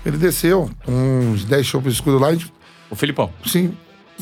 Ele 0.06 0.18
desceu, 0.18 0.70
uns 0.88 1.45
10 1.45 1.66
chopes 1.66 1.93
escuros 1.93 2.20
lá, 2.20 2.28
a 2.28 2.34
gente, 2.34 2.51
O 2.89 2.95
Filipão. 2.95 3.32
sim, 3.45 3.78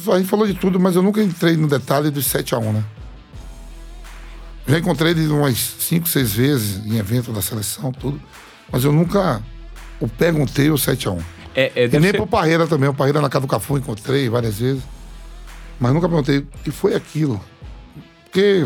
a 0.08 0.18
gente 0.18 0.28
falou 0.30 0.46
de 0.46 0.54
tudo, 0.54 0.80
mas 0.80 0.96
eu 0.96 1.02
nunca 1.02 1.24
entrei 1.24 1.58
no 1.58 1.68
detalhe 1.68 2.12
dos 2.12 2.26
7x1, 2.28 2.72
né? 2.74 2.84
Já 4.68 4.78
encontrei 4.78 5.12
ele 5.12 5.28
umas 5.28 5.58
5, 5.58 6.08
6 6.08 6.34
vezes 6.34 6.86
em 6.86 6.98
evento 6.98 7.32
da 7.32 7.42
seleção, 7.42 7.92
tudo. 7.92 8.22
Mas 8.72 8.84
eu 8.84 8.92
nunca 8.92 9.42
o 10.00 10.08
perguntei 10.08 10.70
o 10.70 10.76
7x1. 10.76 11.20
É, 11.56 11.72
é, 11.76 11.86
E 11.86 11.90
nem 12.00 12.12
ser- 12.12 12.18
pro 12.18 12.28
Parreira 12.28 12.66
também. 12.68 12.90
O 12.90 12.94
Parreira 12.94 13.20
na 13.22 13.30
casa 13.30 13.46
do 13.46 13.50
Cafu 13.50 13.78
encontrei 13.78 14.30
várias 14.30 14.58
vezes. 14.60 14.84
Mas 15.80 15.94
nunca 15.94 16.08
perguntei 16.08 16.40
o 16.40 16.48
que 16.64 16.72
foi 16.72 16.96
aquilo. 16.96 17.44
Porque 18.26 18.66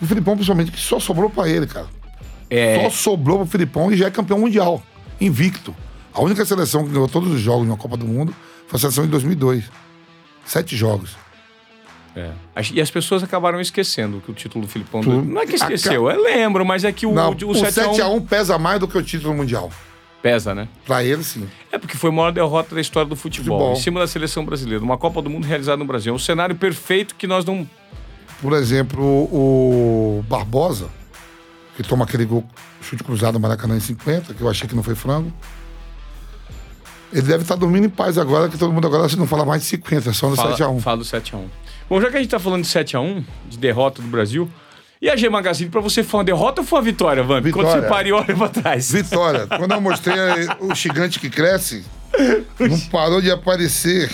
o 0.00 0.06
Filipão, 0.06 0.34
principalmente, 0.34 0.72
que 0.72 0.80
só 0.80 0.98
sobrou 0.98 1.30
pra 1.30 1.48
ele, 1.48 1.66
cara. 1.66 1.86
é, 2.50 2.82
Só 2.82 2.90
sobrou 2.90 3.38
pro 3.38 3.46
Filipão 3.46 3.92
e 3.92 3.96
já 3.96 4.06
é 4.06 4.10
campeão 4.10 4.38
mundial. 4.40 4.82
Invicto. 5.20 5.74
A 6.12 6.20
única 6.22 6.44
seleção 6.44 6.84
que 6.84 6.90
ganhou 6.92 7.08
todos 7.08 7.30
os 7.30 7.40
jogos 7.40 7.68
na 7.68 7.76
Copa 7.76 7.96
do 7.96 8.06
Mundo 8.06 8.34
foi 8.66 8.76
a 8.76 8.80
seleção 8.80 9.04
em 9.04 9.08
2002. 9.08 9.64
Sete 10.44 10.76
jogos. 10.76 11.16
é. 12.14 12.30
E 12.72 12.80
as 12.80 12.90
pessoas 12.90 13.22
acabaram 13.22 13.60
esquecendo 13.60 14.20
que 14.24 14.30
o 14.30 14.34
título 14.34 14.64
do 14.64 14.70
Filipão. 14.70 15.02
Tudo. 15.02 15.22
Não 15.22 15.42
é 15.42 15.46
que 15.46 15.56
esqueceu, 15.56 16.08
eu 16.10 16.22
lembro, 16.22 16.64
mas 16.64 16.84
é 16.84 16.92
que 16.92 17.04
o, 17.06 17.12
Não, 17.12 17.30
o, 17.30 17.32
o 17.32 17.52
7x1 17.54 17.92
7x1 17.94 18.26
pesa 18.26 18.58
mais 18.58 18.80
do 18.80 18.88
que 18.88 18.96
o 18.96 19.02
título 19.02 19.34
mundial. 19.34 19.70
Pesa, 20.26 20.52
né? 20.56 20.66
Pra 20.84 21.04
ele, 21.04 21.22
sim. 21.22 21.46
É 21.70 21.78
porque 21.78 21.96
foi 21.96 22.10
a 22.10 22.12
maior 22.12 22.32
derrota 22.32 22.74
da 22.74 22.80
história 22.80 23.08
do 23.08 23.14
futebol, 23.14 23.58
Futebol. 23.58 23.72
em 23.74 23.80
cima 23.80 24.00
da 24.00 24.08
seleção 24.08 24.44
brasileira. 24.44 24.82
Uma 24.82 24.98
Copa 24.98 25.22
do 25.22 25.30
Mundo 25.30 25.44
realizada 25.44 25.76
no 25.76 25.84
Brasil. 25.84 26.12
É 26.12 26.16
um 26.16 26.18
cenário 26.18 26.56
perfeito 26.56 27.14
que 27.14 27.28
nós 27.28 27.44
não. 27.44 27.68
Por 28.42 28.52
exemplo, 28.54 29.04
o 29.04 30.24
Barbosa, 30.28 30.88
que 31.76 31.82
toma 31.84 32.04
aquele 32.04 32.24
gol, 32.24 32.44
chute 32.82 33.04
cruzado 33.04 33.34
no 33.34 33.40
Maracanã 33.40 33.76
em 33.76 33.80
50, 33.80 34.34
que 34.34 34.40
eu 34.40 34.48
achei 34.50 34.68
que 34.68 34.74
não 34.74 34.82
foi 34.82 34.96
frango. 34.96 35.32
Ele 37.12 37.22
deve 37.22 37.42
estar 37.42 37.54
dormindo 37.54 37.86
em 37.86 37.88
paz 37.88 38.18
agora, 38.18 38.48
que 38.48 38.58
todo 38.58 38.72
mundo 38.72 38.88
agora 38.88 39.06
não 39.16 39.28
fala 39.28 39.44
mais 39.44 39.62
de 39.62 39.68
50, 39.68 40.10
é 40.10 40.12
só 40.12 40.28
no 40.28 40.34
Fala, 40.34 40.56
7x1. 40.56 40.80
fala 40.80 40.96
do 40.96 41.04
7x1. 41.04 41.44
Bom, 41.88 42.00
já 42.00 42.10
que 42.10 42.16
a 42.16 42.20
gente 42.20 42.30
tá 42.30 42.40
falando 42.40 42.64
de 42.64 42.68
7x1, 42.68 43.24
de 43.48 43.58
derrota 43.58 44.02
do 44.02 44.08
Brasil, 44.08 44.50
e 45.00 45.10
a 45.10 45.16
G 45.16 45.28
Magazine, 45.28 45.70
pra 45.70 45.80
você 45.80 46.02
foi 46.02 46.18
uma 46.18 46.24
derrota 46.24 46.60
ou 46.62 46.66
foi 46.66 46.78
uma 46.78 46.84
vitória, 46.84 47.22
Vamp? 47.22 47.42
Quando 47.50 47.66
Vitória. 47.66 47.82
você 47.82 47.88
para 47.88 48.08
e 48.08 48.12
olha 48.12 48.34
pra 48.36 48.48
trás. 48.48 48.90
Vitória, 48.90 49.46
quando 49.46 49.72
eu 49.72 49.80
mostrei 49.80 50.16
o 50.60 50.74
gigante 50.74 51.20
que 51.20 51.28
cresce, 51.28 51.84
não 52.58 52.80
parou 52.90 53.20
de 53.20 53.30
aparecer. 53.30 54.10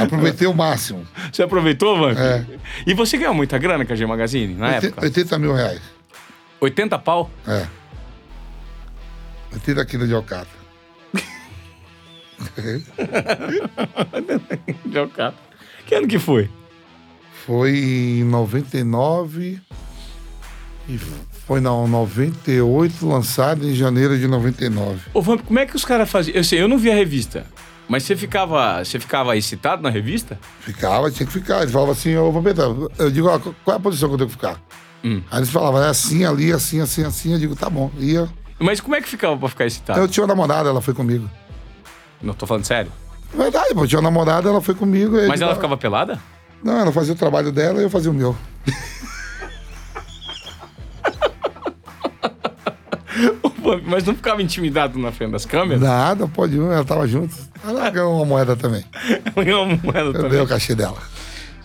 Aproveitei 0.00 0.46
o 0.48 0.54
máximo. 0.54 1.06
Você 1.32 1.42
aproveitou, 1.42 1.96
Vamp? 1.98 2.18
É. 2.18 2.44
E 2.86 2.92
você 2.94 3.16
ganhou 3.16 3.34
muita 3.34 3.56
grana 3.58 3.84
com 3.84 3.92
a 3.92 3.96
G 3.96 4.04
Magazine 4.04 4.54
na 4.54 4.66
80, 4.74 4.86
época? 4.86 5.02
80 5.06 5.38
mil 5.38 5.54
reais. 5.54 5.80
80 6.60 6.98
pau? 6.98 7.30
É. 7.46 7.66
80 9.52 9.84
quilos 9.86 10.08
de 10.08 10.14
alcatra. 10.14 10.56
De 14.84 15.06
cara. 15.14 15.34
Que 15.86 15.94
ano 15.94 16.06
que 16.06 16.18
foi? 16.18 16.50
Foi 17.46 17.70
em 17.76 18.24
99 18.24 19.60
e 20.88 20.98
foi 21.46 21.60
não, 21.60 21.86
98, 21.86 23.06
lançado 23.06 23.64
em 23.68 23.74
janeiro 23.74 24.18
de 24.18 24.26
99. 24.26 25.00
Ô, 25.14 25.22
Vamp, 25.22 25.42
como 25.42 25.58
é 25.58 25.66
que 25.66 25.76
os 25.76 25.84
caras 25.84 26.10
faziam? 26.10 26.34
Eu 26.36 26.42
sei, 26.44 26.60
eu 26.60 26.66
não 26.68 26.76
vi 26.78 26.90
a 26.90 26.94
revista. 26.94 27.46
Mas 27.88 28.02
você 28.02 28.16
ficava, 28.16 28.84
você 28.84 28.98
ficava 28.98 29.36
excitado 29.36 29.80
na 29.80 29.90
revista? 29.90 30.38
Ficava, 30.60 31.08
tinha 31.08 31.24
que 31.24 31.32
ficar. 31.32 31.60
Eles 31.60 31.70
falavam 31.72 31.92
assim, 31.92 32.16
ô 32.16 32.32
Vampeta, 32.32 32.62
eu 32.98 33.10
digo, 33.12 33.28
ó, 33.28 33.38
qual 33.38 33.76
é 33.76 33.78
a 33.78 33.80
posição 33.80 34.08
que 34.08 34.14
eu 34.14 34.18
tenho 34.18 34.28
que 34.30 34.34
ficar? 34.34 34.60
Hum. 35.04 35.22
Aí 35.30 35.38
eles 35.38 35.50
falavam, 35.50 35.80
é 35.84 35.88
assim, 35.88 36.24
ali, 36.24 36.52
assim, 36.52 36.80
assim, 36.80 37.04
assim. 37.04 37.32
Eu 37.34 37.38
digo, 37.38 37.54
tá 37.54 37.70
bom. 37.70 37.92
Ia. 37.96 38.28
Mas 38.58 38.80
como 38.80 38.96
é 38.96 39.00
que 39.00 39.08
ficava 39.08 39.36
pra 39.36 39.48
ficar 39.48 39.66
excitado? 39.66 40.00
Eu 40.00 40.08
tinha 40.08 40.24
uma 40.24 40.34
namorada, 40.34 40.68
ela 40.68 40.80
foi 40.80 40.94
comigo. 40.94 41.30
Não 42.20 42.34
tô 42.34 42.44
falando 42.44 42.64
sério. 42.64 42.90
Verdade, 43.32 43.72
pô, 43.72 43.84
eu 43.84 43.86
tinha 43.86 44.00
uma 44.00 44.10
namorada, 44.10 44.48
ela 44.48 44.60
foi 44.60 44.74
comigo. 44.74 45.12
Mas 45.12 45.24
ela 45.24 45.36
falava- 45.38 45.54
ficava 45.54 45.76
pelada? 45.76 46.20
Não, 46.62 46.78
ela 46.80 46.92
fazia 46.92 47.12
o 47.14 47.16
trabalho 47.16 47.52
dela 47.52 47.80
e 47.80 47.84
eu 47.84 47.90
fazia 47.90 48.10
o 48.10 48.14
meu. 48.14 48.36
Mas 53.84 54.04
não 54.04 54.14
ficava 54.14 54.40
intimidado 54.42 54.98
na 54.98 55.10
frente 55.10 55.32
das 55.32 55.44
câmeras? 55.44 55.80
Nada, 55.80 56.28
pode 56.28 56.56
ela 56.58 56.84
tava 56.84 57.06
junto. 57.06 57.34
Ela 57.64 57.90
ganhou 57.90 58.14
uma 58.16 58.24
moeda 58.24 58.54
também. 58.54 58.84
Ganhou 59.34 59.64
uma 59.64 59.76
moeda 59.82 60.00
Eu 60.08 60.12
também. 60.12 60.30
dei 60.30 60.40
o 60.40 60.46
cachê 60.46 60.74
dela. 60.74 60.98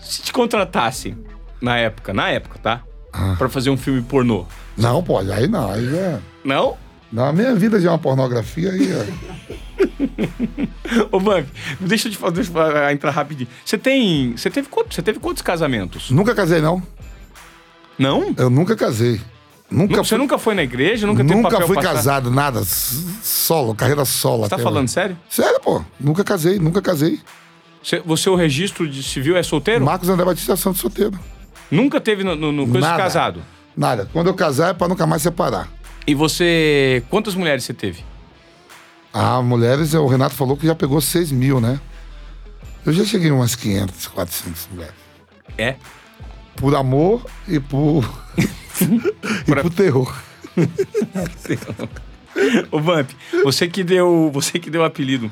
Se 0.00 0.22
te 0.22 0.32
contratassem 0.32 1.16
na 1.60 1.76
época, 1.76 2.12
na 2.12 2.28
época, 2.30 2.58
tá? 2.58 2.82
Ah. 3.12 3.34
Pra 3.38 3.48
fazer 3.48 3.70
um 3.70 3.76
filme 3.76 4.02
pornô. 4.02 4.46
Não, 4.76 5.02
pode, 5.02 5.30
aí 5.30 5.46
não, 5.46 5.70
aí 5.70 5.88
já. 5.88 6.18
Não? 6.44 6.76
Não, 7.12 7.26
a 7.26 7.32
minha 7.32 7.54
vida 7.54 7.78
já 7.80 7.88
é 7.90 7.92
uma 7.92 7.98
pornografia 7.98 8.70
aí. 8.70 8.88
ó. 8.96 9.82
Ô, 11.16 11.20
Vamp, 11.20 11.46
deixa 11.80 12.08
eu 12.08 12.12
te 12.12 12.18
fazer 12.18 12.42
entrar 12.92 13.10
rapidinho. 13.10 13.48
Você 13.64 13.76
tem. 13.78 14.36
Você 14.36 14.50
teve, 14.50 14.68
quantos- 14.68 14.94
você 14.96 15.02
teve 15.02 15.18
quantos 15.18 15.42
casamentos? 15.42 16.10
Nunca 16.10 16.34
casei, 16.34 16.60
não. 16.60 16.82
Não? 17.98 18.34
Eu 18.36 18.48
nunca 18.50 18.74
casei. 18.76 19.20
Nunca 19.70 19.96
Você 20.04 20.10
fui, 20.10 20.18
nunca 20.18 20.38
foi 20.38 20.54
na 20.54 20.62
igreja? 20.62 21.06
Nunca 21.06 21.22
teve 21.24 21.34
nunca 21.34 21.60
fui 21.62 21.76
passado? 21.76 21.94
casado, 21.94 22.30
nada. 22.30 22.62
Solo, 22.64 23.74
carreira 23.74 24.04
solo. 24.04 24.42
Você 24.44 24.50
tá 24.50 24.58
falando 24.58 24.84
hoje. 24.84 24.92
sério? 24.92 25.18
Sério, 25.30 25.60
pô. 25.60 25.82
Nunca 25.98 26.22
casei, 26.22 26.58
nunca 26.58 26.82
casei. 26.82 27.20
Você, 27.82 28.00
você, 28.00 28.28
o 28.28 28.34
registro 28.36 28.86
de 28.88 29.02
civil 29.02 29.36
é 29.36 29.42
solteiro? 29.42 29.84
Marcos 29.84 30.08
André 30.10 30.24
Batista 30.26 30.56
Santos 30.56 30.80
solteiro. 30.80 31.18
Nunca 31.70 32.00
teve 32.00 32.22
no, 32.22 32.36
no, 32.36 32.52
no 32.52 32.64
coisa 32.64 32.80
de 32.86 32.92
Nada. 32.92 33.02
casado. 33.02 33.42
Nada. 33.74 34.08
Quando 34.12 34.26
eu 34.26 34.34
casar 34.34 34.70
é 34.70 34.74
pra 34.74 34.86
nunca 34.88 35.06
mais 35.06 35.22
separar. 35.22 35.68
E 36.06 36.14
você. 36.14 37.02
Quantas 37.08 37.34
mulheres 37.34 37.64
você 37.64 37.74
teve? 37.74 38.04
Ah, 39.12 39.42
mulheres, 39.42 39.94
o 39.94 40.06
Renato 40.06 40.34
falou 40.34 40.56
que 40.56 40.66
já 40.66 40.74
pegou 40.74 41.00
6 41.00 41.30
mil, 41.32 41.60
né? 41.60 41.78
Eu 42.84 42.92
já 42.92 43.04
cheguei 43.04 43.30
umas 43.30 43.54
500, 43.54 44.06
400 44.08 44.68
mulheres. 44.72 44.94
É? 45.56 45.76
Por 46.56 46.74
amor 46.74 47.24
e 47.46 47.60
por. 47.60 48.02
e 49.46 49.54
por 49.54 49.70
terror. 49.72 50.22
Ô 52.70 52.80
Vamp, 52.80 53.10
você 53.44 53.68
que 53.68 53.84
deu, 53.84 54.30
você 54.32 54.58
que 54.58 54.70
deu 54.70 54.82
o 54.82 54.84
apelido 54.84 55.30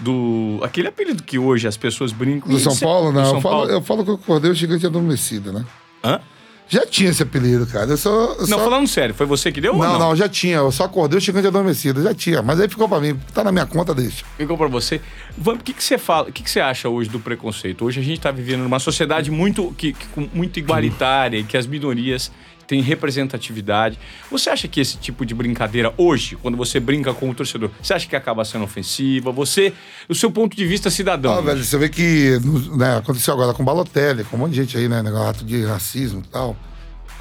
do 0.00 0.58
aquele 0.62 0.88
apelido 0.88 1.22
que 1.22 1.38
hoje 1.38 1.68
as 1.68 1.76
pessoas 1.76 2.12
brincam 2.12 2.50
Do 2.50 2.58
São 2.58 2.76
Paulo, 2.76 3.12
não. 3.12 3.24
São 3.24 3.36
eu, 3.36 3.40
falo, 3.40 3.56
Paulo. 3.56 3.70
eu 3.70 3.82
falo 3.82 4.04
que 4.04 4.10
eu 4.10 4.14
acordei 4.14 4.50
o 4.50 4.54
gigante 4.54 4.84
adormecido, 4.84 5.52
né? 5.52 5.64
Hã? 6.04 6.20
Já 6.68 6.86
tinha 6.86 7.10
esse 7.10 7.22
apelido, 7.22 7.66
cara. 7.66 7.90
Eu 7.90 7.96
só. 7.98 8.10
eu 8.32 8.46
Não, 8.46 8.58
só- 8.58 8.64
falando 8.64 8.86
sério, 8.88 9.14
foi 9.14 9.26
você 9.26 9.52
que 9.52 9.60
deu 9.60 9.74
Não, 9.74 9.80
não? 9.92 9.98
não, 9.98 10.16
já 10.16 10.26
tinha. 10.28 10.56
Eu 10.56 10.72
só 10.72 10.84
acordei 10.84 11.18
o 11.18 11.20
gigante 11.20 11.46
adormecido. 11.46 12.02
Já 12.02 12.14
tinha. 12.14 12.40
Mas 12.40 12.58
aí 12.60 12.68
ficou 12.68 12.88
pra 12.88 12.98
mim. 12.98 13.18
Tá 13.34 13.44
na 13.44 13.52
minha 13.52 13.66
conta, 13.66 13.94
deixa. 13.94 14.24
Ficou 14.38 14.56
pra 14.56 14.68
você. 14.68 15.00
Vamp, 15.36 15.60
o 15.60 15.64
que, 15.64 15.74
que 15.74 15.84
você 15.84 15.98
fala? 15.98 16.28
O 16.30 16.32
que, 16.32 16.42
que 16.42 16.50
você 16.50 16.60
acha 16.60 16.88
hoje 16.88 17.10
do 17.10 17.20
preconceito? 17.20 17.84
Hoje 17.84 18.00
a 18.00 18.02
gente 18.02 18.20
tá 18.20 18.30
vivendo 18.30 18.62
numa 18.62 18.78
sociedade 18.78 19.30
muito, 19.30 19.74
que, 19.76 19.92
que- 19.92 20.06
com- 20.08 20.28
muito 20.32 20.58
igualitária 20.58 21.36
e 21.38 21.44
que 21.44 21.56
as 21.58 21.66
minorias 21.66 22.32
têm 22.66 22.80
representatividade. 22.80 23.98
Você 24.30 24.50
acha 24.50 24.68
que 24.68 24.80
esse 24.80 24.96
tipo 24.96 25.24
de 25.26 25.34
brincadeira 25.34 25.92
hoje, 25.96 26.36
quando 26.36 26.56
você 26.56 26.80
brinca 26.80 27.12
com 27.12 27.30
o 27.30 27.34
torcedor, 27.34 27.70
você 27.82 27.94
acha 27.94 28.08
que 28.08 28.16
acaba 28.16 28.44
sendo 28.44 28.64
ofensiva? 28.64 29.30
Você, 29.32 29.72
o 30.08 30.14
seu 30.14 30.30
ponto 30.30 30.56
de 30.56 30.66
vista 30.66 30.90
cidadão. 30.90 31.34
Ah, 31.34 31.40
velho, 31.40 31.64
você 31.64 31.76
vê 31.78 31.88
que 31.88 32.38
né, 32.76 32.96
aconteceu 32.96 33.34
agora 33.34 33.52
com 33.52 33.64
Balotelli, 33.64 34.24
com 34.24 34.36
um 34.36 34.40
monte 34.40 34.52
de 34.52 34.56
gente 34.56 34.76
aí, 34.76 34.88
né? 34.88 35.02
Negócio 35.02 35.44
de 35.44 35.64
racismo 35.64 36.22
e 36.24 36.28
tal. 36.28 36.56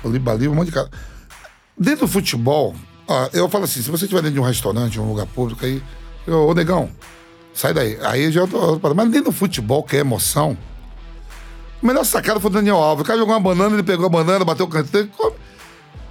Colibali, 0.01 0.47
um 0.47 0.55
monte 0.55 0.67
de 0.67 0.73
cara. 0.73 0.89
Dentro 1.77 2.05
do 2.05 2.11
futebol, 2.11 2.75
ó, 3.07 3.29
eu 3.33 3.49
falo 3.49 3.65
assim: 3.65 3.81
se 3.81 3.89
você 3.89 4.05
estiver 4.05 4.21
dentro 4.21 4.35
de 4.35 4.39
um 4.39 4.43
restaurante, 4.43 4.99
um 4.99 5.07
lugar 5.07 5.25
público 5.27 5.65
aí, 5.65 5.81
eu, 6.27 6.47
ô 6.47 6.53
negão, 6.53 6.89
sai 7.53 7.73
daí. 7.73 7.97
Aí 8.01 8.31
já 8.31 8.45
tô. 8.47 8.79
Mas 8.95 9.09
dentro 9.09 9.31
do 9.31 9.31
futebol, 9.31 9.83
que 9.83 9.95
é 9.95 9.99
emoção, 9.99 10.57
a 11.81 11.85
melhor 11.85 12.03
sacada 12.03 12.39
foi 12.39 12.49
o 12.49 12.53
Daniel 12.53 12.77
Alves. 12.77 13.03
O 13.03 13.05
cara 13.07 13.17
jogou 13.19 13.33
uma 13.33 13.39
banana, 13.39 13.75
ele 13.75 13.83
pegou 13.83 14.05
a 14.05 14.09
banana, 14.09 14.45
bateu 14.45 14.65
o 14.65 14.69
canteiro. 14.69 15.07
come- 15.17 15.35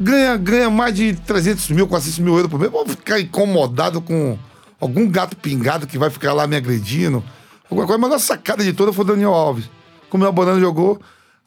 Ganha, 0.03 0.37
ganha 0.39 0.71
mais 0.71 0.95
de 0.95 1.15
300 1.15 1.69
mil, 1.71 1.87
400 1.87 2.19
mil 2.21 2.35
euros 2.35 2.51
por 2.51 2.59
mês. 2.59 2.73
Vou 2.73 2.87
ficar 2.89 3.21
incomodado 3.21 4.01
com 4.01 4.39
algum 4.81 5.07
gato 5.07 5.37
pingado 5.37 5.87
que 5.87 5.99
vai 5.99 6.09
ficar 6.09 6.33
lá 6.33 6.47
me 6.47 6.57
agredindo. 6.57 7.23
Alguma 7.71 7.87
coisa. 7.87 8.01
Mas 8.01 8.13
a 8.13 8.19
sacada 8.19 8.65
de 8.65 8.73
toda 8.73 8.93
foi 8.95 9.05
o 9.05 9.09
Daniel 9.09 9.35
Alves. 9.35 9.69
Comeu 10.09 10.27
a 10.29 10.33
banana, 10.33 10.59
jogou. 10.59 10.99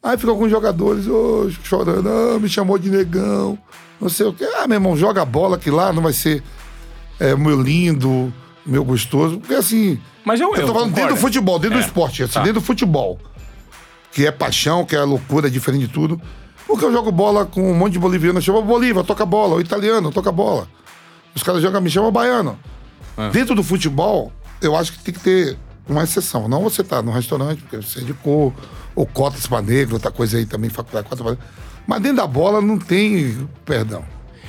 Aí 0.03 0.17
ficou 0.17 0.33
alguns 0.35 0.51
jogadores 0.51 1.07
ô, 1.07 1.49
chorando. 1.63 2.07
Ah, 2.07 2.37
me 2.39 2.47
chamou 2.47 2.77
de 2.77 2.91
negão. 2.91 3.57
Não 3.99 4.07
sei 4.09 4.27
o 4.27 4.33
quê. 4.33 4.47
Ah, 4.57 4.67
meu 4.67 4.75
irmão, 4.75 4.95
joga 4.95 5.23
a 5.23 5.25
bola 5.25 5.57
que 5.57 5.71
lá 5.71 5.91
não 5.91 6.03
vai 6.03 6.13
ser 6.13 6.43
é, 7.19 7.35
meu 7.35 7.59
lindo, 7.59 8.31
meu 8.65 8.83
gostoso. 8.85 9.39
Porque 9.39 9.55
assim. 9.55 9.99
Mas 10.23 10.39
Eu 10.39 10.53
erro, 10.55 10.67
tô 10.67 10.73
falando 10.73 10.89
dentro 10.89 10.93
concorda? 11.01 11.15
do 11.15 11.19
futebol, 11.21 11.57
dentro 11.59 11.77
É, 11.79 11.81
do 11.81 11.85
esporte, 11.87 12.21
assim, 12.23 12.33
tá. 12.33 12.41
dentro 12.41 12.61
do 12.61 12.65
futebol. 12.65 13.19
Que 14.13 14.27
é 14.27 14.31
paixão, 14.31 14.85
que 14.85 14.95
é 14.95 15.01
loucura, 15.01 15.47
é 15.47 15.49
diferente 15.49 15.87
de 15.87 15.93
tudo. 15.93 16.21
Porque 16.67 16.85
eu 16.85 16.91
jogo 16.91 17.11
bola 17.11 17.45
com 17.45 17.71
um 17.71 17.73
monte 17.73 17.93
de 17.93 17.99
boliviano, 17.99 18.41
chama 18.41 18.61
Bolívia, 18.61 19.03
toca 19.03 19.25
bola, 19.25 19.55
o 19.55 19.61
italiano, 19.61 20.11
toca 20.11 20.31
bola. 20.31 20.67
Os 21.35 21.43
caras 21.43 21.61
jogam, 21.61 21.81
me 21.81 21.89
chamam 21.89 22.11
baiano. 22.11 22.57
Ah. 23.17 23.29
Dentro 23.29 23.55
do 23.55 23.63
futebol, 23.63 24.31
eu 24.61 24.75
acho 24.75 24.93
que 24.93 24.99
tem 24.99 25.13
que 25.13 25.19
ter 25.19 25.57
uma 25.87 26.03
exceção. 26.03 26.47
Não 26.47 26.61
você 26.61 26.83
tá 26.83 27.01
no 27.01 27.11
restaurante, 27.11 27.61
porque 27.61 27.77
você 27.77 27.99
é 27.99 28.03
de 28.03 28.13
cor, 28.13 28.53
ou 28.95 29.05
cotas 29.05 29.47
para 29.47 29.61
negro, 29.61 29.95
outra 29.95 30.11
coisa 30.11 30.37
aí 30.37 30.45
também, 30.45 30.69
faculdade, 30.69 31.07
cota 31.07 31.23
pra 31.23 31.31
negro. 31.31 31.45
Mas 31.85 32.01
dentro 32.01 32.17
da 32.17 32.27
bola 32.27 32.61
não 32.61 32.77
tem 32.77 33.47
perdão. 33.65 34.05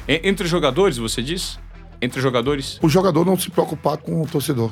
Entre 0.06 0.46
jogadores, 0.46 0.98
você 0.98 1.22
diz? 1.22 1.58
Entre 2.00 2.20
jogadores? 2.20 2.78
O 2.82 2.88
jogador 2.88 3.24
não 3.24 3.38
se 3.38 3.50
preocupar 3.50 3.96
com 3.96 4.22
o 4.22 4.26
torcedor. 4.26 4.70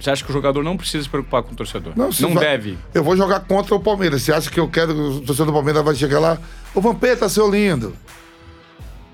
Você 0.00 0.10
acha 0.10 0.24
que 0.24 0.30
o 0.30 0.32
jogador 0.32 0.64
não 0.64 0.76
precisa 0.76 1.02
se 1.04 1.08
preocupar 1.10 1.42
com 1.42 1.52
o 1.52 1.54
torcedor? 1.56 1.92
Não, 1.94 2.10
você 2.10 2.26
vai- 2.26 2.44
deve. 2.44 2.78
Eu 2.94 3.04
vou 3.04 3.16
jogar 3.16 3.40
contra 3.40 3.74
o 3.74 3.80
Palmeiras. 3.80 4.22
Você 4.22 4.32
acha 4.32 4.50
que 4.50 4.58
eu 4.58 4.66
quero 4.68 4.94
que 4.94 5.00
o 5.00 5.20
torcedor 5.20 5.46
do 5.46 5.52
Palmeiras 5.52 5.84
vai 5.84 5.94
chegar 5.94 6.18
lá? 6.18 6.38
Ô, 6.74 6.80
Vampeta, 6.80 7.28
seu 7.28 7.50
lindo. 7.50 7.94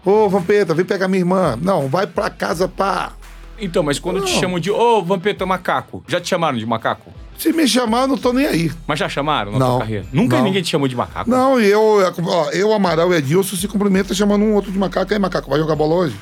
Ô, 0.04 0.28
Vampeta, 0.28 0.72
vem 0.74 0.84
pegar 0.84 1.08
minha 1.08 1.20
irmã. 1.20 1.58
Não, 1.60 1.88
vai 1.88 2.06
pra 2.06 2.30
casa, 2.30 2.68
pá. 2.68 3.12
Então, 3.58 3.82
mas 3.82 3.98
quando 3.98 4.20
te 4.24 4.32
Não. 4.34 4.40
chamam 4.40 4.60
de, 4.60 4.70
ô, 4.70 5.02
Vampeta 5.02 5.44
macaco, 5.44 6.04
já 6.06 6.20
te 6.20 6.28
chamaram 6.28 6.56
de 6.56 6.64
macaco? 6.66 7.12
Se 7.36 7.52
me 7.52 7.66
chamar, 7.66 8.02
eu 8.02 8.08
não 8.08 8.16
tô 8.16 8.32
nem 8.32 8.46
aí. 8.46 8.70
Mas 8.86 8.98
já 8.98 9.08
chamaram 9.08 9.52
na 9.52 9.58
Não. 9.58 9.78
carreira? 9.80 10.06
Nunca 10.12 10.36
Não. 10.36 10.44
ninguém 10.44 10.62
te 10.62 10.70
chamou 10.70 10.86
de 10.88 10.94
macaco? 10.96 11.28
Não, 11.28 11.60
e 11.60 11.66
eu, 11.66 11.82
ó, 12.26 12.50
eu, 12.50 12.72
Amaral 12.72 13.12
e 13.12 13.16
Edilson 13.16 13.56
se 13.56 13.66
cumprimentam 13.66 14.14
chamando 14.14 14.42
um 14.44 14.54
outro 14.54 14.70
de 14.70 14.78
macaco. 14.78 15.12
Aí, 15.12 15.18
macaco, 15.18 15.50
vai 15.50 15.58
jogar 15.58 15.74
bola 15.74 15.94
hoje? 15.96 16.16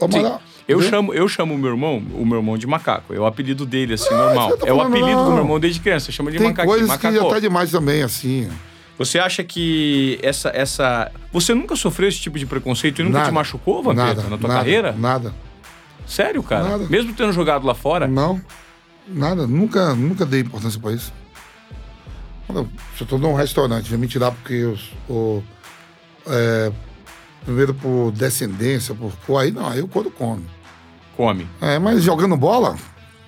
Ô, 0.00 0.10
Sim. 0.10 0.32
Eu 0.68 0.80
Viu? 0.80 0.88
chamo, 0.90 1.14
eu 1.14 1.28
chamo 1.28 1.54
o 1.54 1.58
meu 1.58 1.70
irmão, 1.70 2.02
o 2.14 2.26
meu 2.26 2.38
irmão 2.38 2.58
de 2.58 2.66
macaco. 2.66 3.14
É 3.14 3.18
o 3.20 3.24
apelido 3.26 3.64
dele, 3.64 3.94
assim, 3.94 4.10
Não, 4.10 4.16
normal. 4.26 4.50
eu 4.50 4.58
tô 4.58 4.66
É 4.66 4.72
o 4.72 4.80
apelido 4.80 5.06
do 5.06 5.14
não. 5.24 5.30
meu 5.32 5.38
irmão 5.44 5.60
desde 5.60 5.78
criança. 5.80 6.10
Chama 6.10 6.30
de 6.32 6.38
Tem 6.38 6.48
macaquinho. 6.48 6.68
coisas 6.72 6.88
macaco. 6.88 7.14
que 7.14 7.20
já 7.22 7.28
tá 7.28 7.38
demais 7.40 7.70
também, 7.70 8.02
assim. 8.02 8.48
Você 8.98 9.18
acha 9.18 9.44
que 9.44 10.18
essa, 10.22 10.48
essa. 10.54 11.12
Você 11.32 11.54
nunca 11.54 11.76
sofreu 11.76 12.08
esse 12.08 12.18
tipo 12.18 12.38
de 12.38 12.46
preconceito 12.46 13.00
e 13.00 13.04
nunca 13.04 13.18
Nada. 13.18 13.30
te 13.30 13.34
machucou, 13.34 13.82
Vampeta, 13.82 14.06
Nada, 14.06 14.22
na 14.22 14.38
tua 14.38 14.48
nada, 14.48 14.54
carreira? 14.60 14.92
Nada. 14.92 15.34
Sério, 16.06 16.42
cara? 16.42 16.64
Nada. 16.70 16.86
Mesmo 16.88 17.12
tendo 17.12 17.32
jogado 17.32 17.66
lá 17.66 17.74
fora? 17.74 18.06
Não, 18.08 18.40
nada. 19.06 19.46
Nunca, 19.46 19.94
nunca 19.94 20.24
dei 20.26 20.40
importância 20.40 20.80
pra 20.80 20.92
isso. 20.92 21.12
Se 22.96 23.02
eu 23.02 23.06
tô 23.06 23.18
num 23.18 23.34
restaurante, 23.34 23.90
vem 23.90 23.98
me 23.98 24.06
tirar 24.08 24.30
porque 24.30 24.72
eu 25.08 25.42
é, 26.28 26.72
primeiro 27.44 27.74
por 27.74 28.12
descendência, 28.12 28.94
por 28.94 29.12
cor, 29.26 29.42
aí 29.42 29.50
não, 29.50 29.68
aí 29.68 29.80
eu 29.80 29.88
quando 29.88 30.10
come. 30.10 30.44
Come. 31.16 31.46
É, 31.60 31.78
mas 31.78 32.02
jogando 32.02 32.36
bola, 32.36 32.76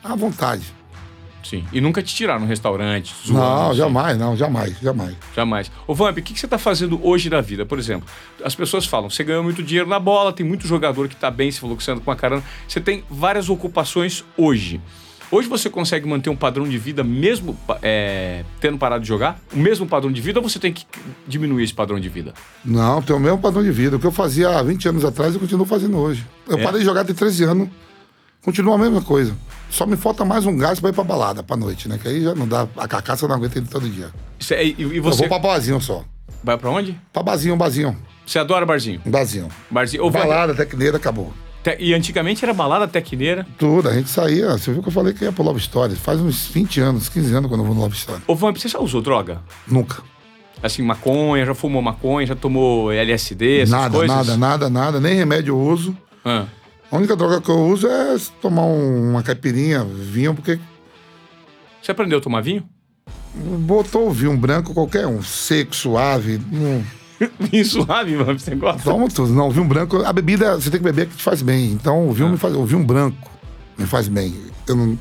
à 0.05 0.15
vontade. 0.15 0.77
Sim. 1.43 1.65
E 1.73 1.81
nunca 1.81 2.03
te 2.03 2.15
tiraram 2.15 2.41
no 2.41 2.47
restaurante? 2.47 3.15
zoando, 3.27 3.41
Não, 3.41 3.67
assim? 3.71 3.79
jamais, 3.79 4.19
não, 4.19 4.37
jamais, 4.37 4.79
jamais. 4.81 5.17
Jamais. 5.35 5.73
Ô, 5.87 5.95
Vamp, 5.95 6.19
o 6.19 6.23
que, 6.23 6.35
que 6.35 6.39
você 6.41 6.47
tá 6.47 6.59
fazendo 6.59 7.01
hoje 7.03 7.31
da 7.31 7.41
vida? 7.41 7.65
Por 7.65 7.79
exemplo, 7.79 8.07
as 8.45 8.55
pessoas 8.55 8.85
falam, 8.85 9.09
você 9.09 9.25
ganhou 9.25 9.43
muito 9.43 9.63
dinheiro 9.63 9.89
na 9.89 9.99
bola, 9.99 10.31
tem 10.33 10.45
muito 10.45 10.67
jogador 10.67 11.09
que 11.09 11.17
tá 11.17 11.31
bem, 11.31 11.51
você 11.51 11.59
falou 11.59 11.75
que 11.77 11.83
você 11.83 11.93
anda 11.93 12.01
com 12.03 12.11
uma 12.11 12.17
carana. 12.17 12.43
Você 12.67 12.81
tem 12.81 13.03
várias 13.09 13.49
ocupações 13.49 14.23
hoje. 14.37 14.79
Hoje 15.31 15.47
você 15.47 15.69
consegue 15.69 16.09
manter 16.09 16.31
um 16.31 16.37
padrão 16.37 16.67
de 16.67 16.79
vida 16.79 17.05
mesmo 17.05 17.55
é, 17.83 18.45
tendo 18.61 18.79
parado 18.79 19.03
de 19.03 19.09
jogar? 19.09 19.39
O 19.53 19.59
mesmo 19.59 19.87
padrão 19.87 20.11
de 20.11 20.21
vida 20.23 20.39
ou 20.41 20.49
você 20.49 20.59
tem 20.59 20.73
que 20.73 20.87
diminuir 21.27 21.65
esse 21.65 21.75
padrão 21.75 22.01
de 22.01 22.09
vida? 22.09 22.33
Não, 22.65 23.03
tenho 23.03 23.19
o 23.19 23.23
mesmo 23.23 23.39
padrão 23.39 23.63
de 23.63 23.71
vida. 23.71 23.97
O 23.97 24.01
que 24.01 24.07
eu 24.07 24.13
fazia 24.13 24.49
há 24.59 24.63
20 24.63 24.89
anos 24.89 25.05
atrás, 25.05 25.35
eu 25.35 25.41
continuo 25.41 25.67
fazendo 25.67 25.99
hoje. 25.99 26.25
Eu 26.49 26.59
É? 26.59 26.63
parei 26.63 26.81
de 26.81 26.87
jogar 26.87 27.05
tem 27.05 27.15
13 27.15 27.45
anos, 27.45 27.69
continua 28.43 28.77
a 28.77 28.79
mesma 28.79 29.03
coisa. 29.03 29.37
Só 29.71 29.85
me 29.85 29.99
falta 29.99 30.25
mais 30.25 30.47
um 30.47 30.57
gás 30.57 30.81
pra 30.81 30.89
ir 30.89 30.95
pra 30.95 31.05
balada, 31.05 31.43
pra 31.43 31.57
noite, 31.59 31.91
né? 31.91 31.99
Que 32.01 32.09
aí 32.09 32.23
já 32.25 32.35
não 32.35 32.49
dá, 32.49 32.67
a 32.79 32.89
carcaça 32.89 33.29
não 33.29 33.37
aguenta 33.37 33.59
ele 33.59 33.67
todo 33.69 33.87
dia. 33.87 34.09
Isso 34.41 34.55
é- 34.55 34.65
e, 34.65 34.77
e 34.79 34.97
Eu 34.97 35.03
você 35.03 35.19
vou 35.19 35.29
pra 35.29 35.39
barzinho 35.39 35.79
só. 35.79 36.05
vai 36.43 36.57
pra 36.57 36.71
onde? 36.71 36.99
Pra 37.13 37.23
barzinho, 37.23 37.55
barzinho. 37.55 37.95
Você 38.25 38.39
adora 38.39 38.65
barzinho? 38.65 39.03
Um 39.05 39.11
barzinho. 39.11 39.49
Barzinho. 39.71 40.11
Vamp, 40.11 40.23
Balada, 40.23 40.55
tecneira, 40.55 40.97
acabou. 40.97 41.35
E 41.79 41.93
antigamente 41.95 42.45
era 42.45 42.53
balada 42.55 42.87
tequineira. 42.89 43.47
Tudo, 43.59 43.89
a 43.89 43.93
gente 43.95 44.09
saía. 44.09 44.51
Você 44.53 44.73
viu 44.73 44.83
que 44.83 44.89
eu 44.89 44.93
falei 44.93 45.13
que 45.13 45.25
ia 45.25 45.33
pro 45.33 45.43
Love 45.43 45.59
Story. 45.61 45.97
Faz 45.97 46.21
uns 46.21 46.47
20 46.49 46.81
anos, 46.81 47.09
15 47.09 47.35
anos 47.35 47.49
quando 47.51 47.61
eu 47.63 47.67
vou 47.67 47.75
no 47.75 47.81
Love 47.83 47.97
Story. 47.97 48.23
Ô, 48.27 48.35
Vamp, 48.35 48.57
você 48.57 48.69
já 48.69 48.79
usou 48.79 49.01
droga? 49.01 49.41
Nunca. 49.67 50.03
Assim, 50.63 50.83
maconha, 50.83 51.45
já 51.47 51.55
fumou 51.55 51.81
maconha, 51.81 52.27
já 52.27 52.35
tomou 52.35 52.91
LSD, 52.93 53.59
essas 53.61 53.71
nada, 53.71 53.91
coisas? 53.97 54.17
nada, 54.17 54.37
nada, 54.37 54.69
nada. 54.71 55.01
Nem 55.01 55.15
remédio 55.15 55.53
eu 55.53 55.59
uso. 55.61 55.97
Ah. 56.25 56.47
A 56.91 56.97
única 56.97 57.15
droga 57.15 57.41
que 57.41 57.49
eu 57.51 57.67
uso 57.67 57.87
é 57.87 58.17
tomar 58.41 58.63
um- 58.63 59.11
uma 59.11 59.23
caipirinha, 59.23 59.85
vinho, 59.85 60.35
porque 60.35 60.59
Você 61.83 61.93
aprendeu 61.93 62.19
a 62.19 62.21
tomar 62.21 62.41
vinho? 62.41 62.65
botou 63.35 64.09
o 64.09 64.11
vinho 64.11 64.37
branco 64.37 64.75
qualquer 64.75 65.07
um. 65.07 65.23
Seco, 65.23 65.77
suave. 65.77 66.41
Não, 66.51 66.83
Vinho 67.41 67.65
suave, 67.65 68.17
mano, 68.17 68.39
você 68.39 68.55
gosta? 68.55 68.83
toma 68.83 69.09
tudo. 69.09 69.33
Não, 69.33 69.49
o 69.49 69.51
vinho 69.51 69.67
branco, 69.67 69.97
a 70.05 70.13
bebida 70.13 70.55
você 70.57 70.71
tem 70.71 70.79
que 70.79 70.85
beber 70.85 71.07
que 71.07 71.17
te 71.17 71.23
faz 71.23 71.43
bem. 71.43 71.73
Então 71.73 72.09
o 72.09 72.13
vinho, 72.13 72.29
Ah. 72.29 72.33
me 72.33 72.39
faz, 72.39 72.55
o 72.55 72.65
vinho 72.65 72.85
branco 72.85 73.31
me 73.77 73.87
faz 73.87 74.07
bem. 74.09 74.35
Eu 74.67 74.77
não, 74.77 74.99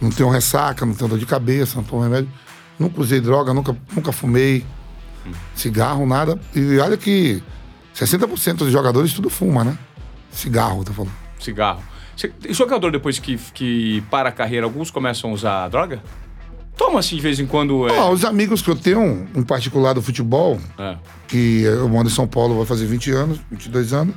não 0.00 0.10
tenho 0.10 0.28
ressaca, 0.28 0.86
não 0.86 0.94
tenho 0.94 1.10
dor 1.10 1.18
de 1.18 1.26
cabeça, 1.26 1.76
não 1.76 1.84
tomo 1.84 2.02
remédio. 2.02 2.30
Nunca 2.78 3.00
usei 3.00 3.20
droga, 3.20 3.52
nunca, 3.52 3.76
nunca 3.94 4.12
fumei 4.12 4.64
cigarro, 5.54 6.06
nada. 6.06 6.38
E 6.54 6.78
olha 6.78 6.96
que 6.96 7.42
60% 7.94 8.58
dos 8.58 8.70
jogadores 8.72 9.12
tudo 9.12 9.28
fuma, 9.28 9.64
né? 9.64 9.76
Cigarro, 10.30 10.84
tô 10.84 10.92
falando. 10.92 11.12
Cigarro. 11.40 11.82
Jogador, 12.50 12.90
depois 12.92 13.18
que, 13.18 13.36
que 13.54 14.00
para 14.10 14.28
a 14.28 14.32
carreira, 14.32 14.64
alguns 14.66 14.90
começam 14.90 15.30
a 15.30 15.32
usar 15.32 15.68
droga? 15.68 16.02
Toma 16.78 17.00
assim 17.00 17.16
de 17.16 17.20
vez 17.22 17.38
em 17.38 17.46
quando. 17.46 17.86
É... 17.88 17.98
Ah, 17.98 18.08
os 18.08 18.24
amigos 18.24 18.62
que 18.62 18.70
eu 18.70 18.76
tenho, 18.76 19.26
em 19.34 19.42
particular 19.42 19.92
do 19.92 20.00
futebol, 20.00 20.58
É. 20.78 20.96
que 21.26 21.62
eu 21.62 21.88
moro 21.88 22.08
em 22.08 22.10
São 22.10 22.26
Paulo, 22.26 22.56
vai 22.56 22.64
fazer 22.64 22.86
20 22.86 23.10
anos, 23.10 23.38
22 23.50 23.92
anos. 23.92 24.14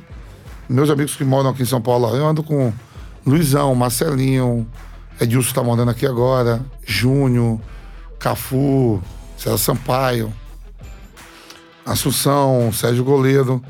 Meus 0.68 0.88
amigos 0.88 1.14
que 1.16 1.24
moram 1.24 1.50
aqui 1.50 1.62
em 1.62 1.66
São 1.66 1.82
Paulo, 1.82 2.08
eu 2.16 2.24
ando 2.26 2.42
com 2.42 2.72
Luizão, 3.26 3.74
Marcelinho, 3.74 4.66
Edilson 5.20 5.52
tá 5.52 5.62
morando 5.62 5.90
aqui 5.90 6.06
agora, 6.06 6.64
Júnior, 6.86 7.60
Cafu, 8.18 9.02
César 9.36 9.58
Sampaio, 9.58 10.32
Assunção, 11.84 12.70
Sérgio 12.72 13.04
Goleiro, 13.04 13.62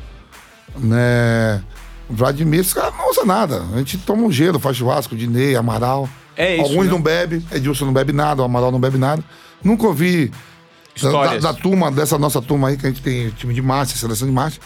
né? 0.77 1.63
Vladimir, 2.11 2.61
esse 2.61 2.75
cara 2.75 2.91
não 2.91 3.09
usa 3.11 3.25
nada. 3.25 3.63
A 3.75 3.79
gente 3.79 3.97
toma 3.99 4.23
um 4.23 4.31
gelo, 4.31 4.59
faz 4.61 4.77
churrasco, 4.77 5.17
Dinei, 5.17 5.57
Amaral. 5.57 6.07
É 6.37 6.57
isso, 6.57 6.65
Alguns 6.65 6.87
né? 6.87 6.91
não 6.91 7.01
bebem, 7.01 7.45
Edilson 7.53 7.87
não 7.87 7.93
bebe 7.93 8.13
nada, 8.13 8.43
o 8.43 8.45
Amaral 8.45 8.71
não 8.71 8.81
bebe 8.81 8.99
nada. 8.99 9.23
Nunca 9.63 9.87
ouvi 9.87 10.31
da, 11.01 11.39
da, 11.39 11.55
turma, 11.55 11.91
dessa 11.91 12.19
nossa 12.19 12.41
turma 12.41 12.69
aí, 12.69 12.77
que 12.77 12.87
a 12.87 12.91
gente 12.91 13.03
tem 13.03 13.31
time 13.31 13.55
de 13.55 13.63
marcha, 13.63 13.97
seleção 13.97 14.27
de 14.27 14.35
marcha. 14.35 14.61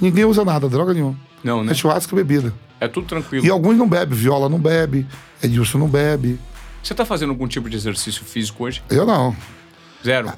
Ninguém 0.00 0.24
usa 0.24 0.44
nada, 0.44 0.68
droga 0.68 0.92
nenhuma. 0.94 1.16
Não, 1.42 1.64
né? 1.64 1.72
É 1.72 1.74
churrasco 1.74 2.14
e 2.14 2.16
bebida. 2.16 2.52
É 2.80 2.88
tudo 2.88 3.06
tranquilo. 3.06 3.44
E 3.44 3.50
alguns 3.50 3.76
não 3.76 3.88
bebem, 3.88 4.16
Viola 4.16 4.48
não 4.48 4.58
bebe, 4.58 5.06
Edilson 5.42 5.78
não 5.78 5.88
bebe. 5.88 6.38
Você 6.82 6.94
tá 6.94 7.04
fazendo 7.04 7.30
algum 7.30 7.46
tipo 7.46 7.68
de 7.68 7.76
exercício 7.76 8.24
físico 8.24 8.64
hoje? 8.64 8.82
Eu 8.88 9.06
não. 9.06 9.36
Zero. 10.04 10.32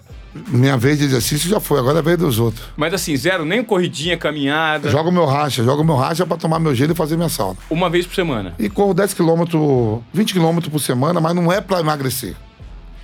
Minha 0.48 0.78
vez 0.78 0.98
de 0.98 1.04
exercício 1.04 1.48
já 1.48 1.60
foi, 1.60 1.78
agora 1.78 1.98
é 1.98 2.00
a 2.00 2.02
vez 2.02 2.16
dos 2.16 2.38
outros. 2.38 2.64
Mas 2.74 2.94
assim, 2.94 3.14
zero, 3.16 3.44
nem 3.44 3.62
corridinha, 3.62 4.16
caminhada. 4.16 4.88
Jogo 4.88 5.12
meu 5.12 5.26
racha, 5.26 5.62
jogo 5.62 5.84
meu 5.84 5.94
racha 5.94 6.24
pra 6.24 6.38
tomar 6.38 6.58
meu 6.58 6.74
gelo 6.74 6.92
e 6.92 6.94
fazer 6.94 7.16
minha 7.16 7.28
sauna. 7.28 7.58
Uma 7.68 7.90
vez 7.90 8.06
por 8.06 8.14
semana. 8.14 8.54
E 8.58 8.70
corro 8.70 8.94
10 8.94 9.12
km, 9.12 10.00
20 10.12 10.32
km 10.34 10.58
por 10.70 10.80
semana, 10.80 11.20
mas 11.20 11.34
não 11.34 11.52
é 11.52 11.60
pra 11.60 11.80
emagrecer. 11.80 12.34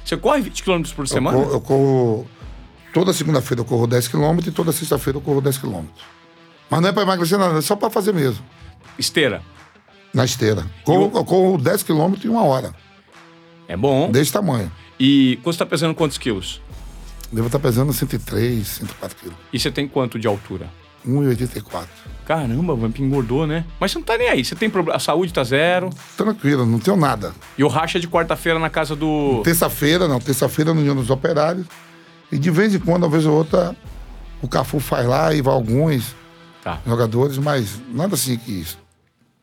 Você 0.04 0.16
corre 0.16 0.40
20 0.40 0.62
km 0.62 0.82
por 0.96 1.06
semana? 1.06 1.36
Eu 1.36 1.42
corro, 1.44 1.54
eu 1.54 1.60
corro- 1.60 2.26
toda 2.94 3.12
segunda-feira 3.12 3.60
eu 3.60 3.64
corro 3.66 3.86
10 3.86 4.08
km 4.08 4.38
e 4.46 4.50
toda 4.50 4.72
sexta-feira 4.72 5.18
eu 5.18 5.22
corro 5.22 5.42
10 5.42 5.58
km. 5.58 5.82
Mas 6.70 6.80
não 6.80 6.88
é 6.88 6.92
pra 6.92 7.02
emagrecer 7.02 7.38
nada, 7.38 7.58
é 7.58 7.60
só 7.62 7.76
pra 7.76 7.90
fazer 7.90 8.14
mesmo. 8.14 8.42
Esteira. 8.98 9.42
Na 10.14 10.24
esteira. 10.24 10.64
Corro, 10.82 11.12
eu 11.14 11.24
corro 11.26 11.58
10 11.58 11.82
km 11.82 12.14
em 12.24 12.28
uma 12.28 12.42
hora, 12.44 12.72
É 13.68 13.76
bom. 13.76 14.10
desse 14.10 14.32
tamanho. 14.32 14.72
E 14.98 15.38
você 15.44 15.58
tá 15.58 15.66
pesando 15.66 15.94
quantos 15.94 16.18
quilos? 16.18 16.60
Devo 17.32 17.46
estar 17.46 17.58
pesando 17.58 17.92
103, 17.92 18.66
104 18.66 19.16
quilos. 19.16 19.36
E 19.52 19.58
você 19.60 19.70
tem 19.70 19.86
quanto 19.86 20.18
de 20.18 20.26
altura? 20.26 20.68
1,84. 21.06 21.86
Caramba, 22.26 22.74
o 22.74 22.86
engordou, 22.98 23.46
né? 23.46 23.64
Mas 23.80 23.92
você 23.92 23.98
não 23.98 24.04
tá 24.04 24.18
nem 24.18 24.28
aí. 24.28 24.44
Você 24.44 24.54
tem 24.54 24.68
problema. 24.68 24.96
A 24.96 25.00
saúde 25.00 25.32
tá 25.32 25.42
zero. 25.44 25.90
Tranquilo, 26.16 26.66
não 26.66 26.78
tenho 26.78 26.96
nada. 26.96 27.32
E 27.56 27.64
o 27.64 27.68
racha 27.68 27.98
de 27.98 28.08
quarta-feira 28.08 28.58
na 28.58 28.68
casa 28.68 28.94
do. 28.94 29.40
Terça-feira, 29.44 30.06
não, 30.08 30.20
terça-feira 30.20 30.74
no 30.74 30.80
União 30.80 30.94
dos 30.94 31.08
Operários. 31.10 31.66
E 32.30 32.38
de 32.38 32.50
vez 32.50 32.74
em 32.74 32.78
quando, 32.78 33.04
uma 33.04 33.08
vez 33.08 33.24
ou 33.24 33.34
outra, 33.34 33.74
o 34.42 34.48
Cafu 34.48 34.80
faz 34.80 35.06
lá 35.06 35.32
e 35.32 35.40
vai 35.40 35.54
alguns 35.54 36.14
Tá. 36.62 36.80
jogadores, 36.86 37.38
mas 37.38 37.80
nada 37.90 38.14
assim 38.14 38.36
que 38.36 38.52
isso. 38.52 38.78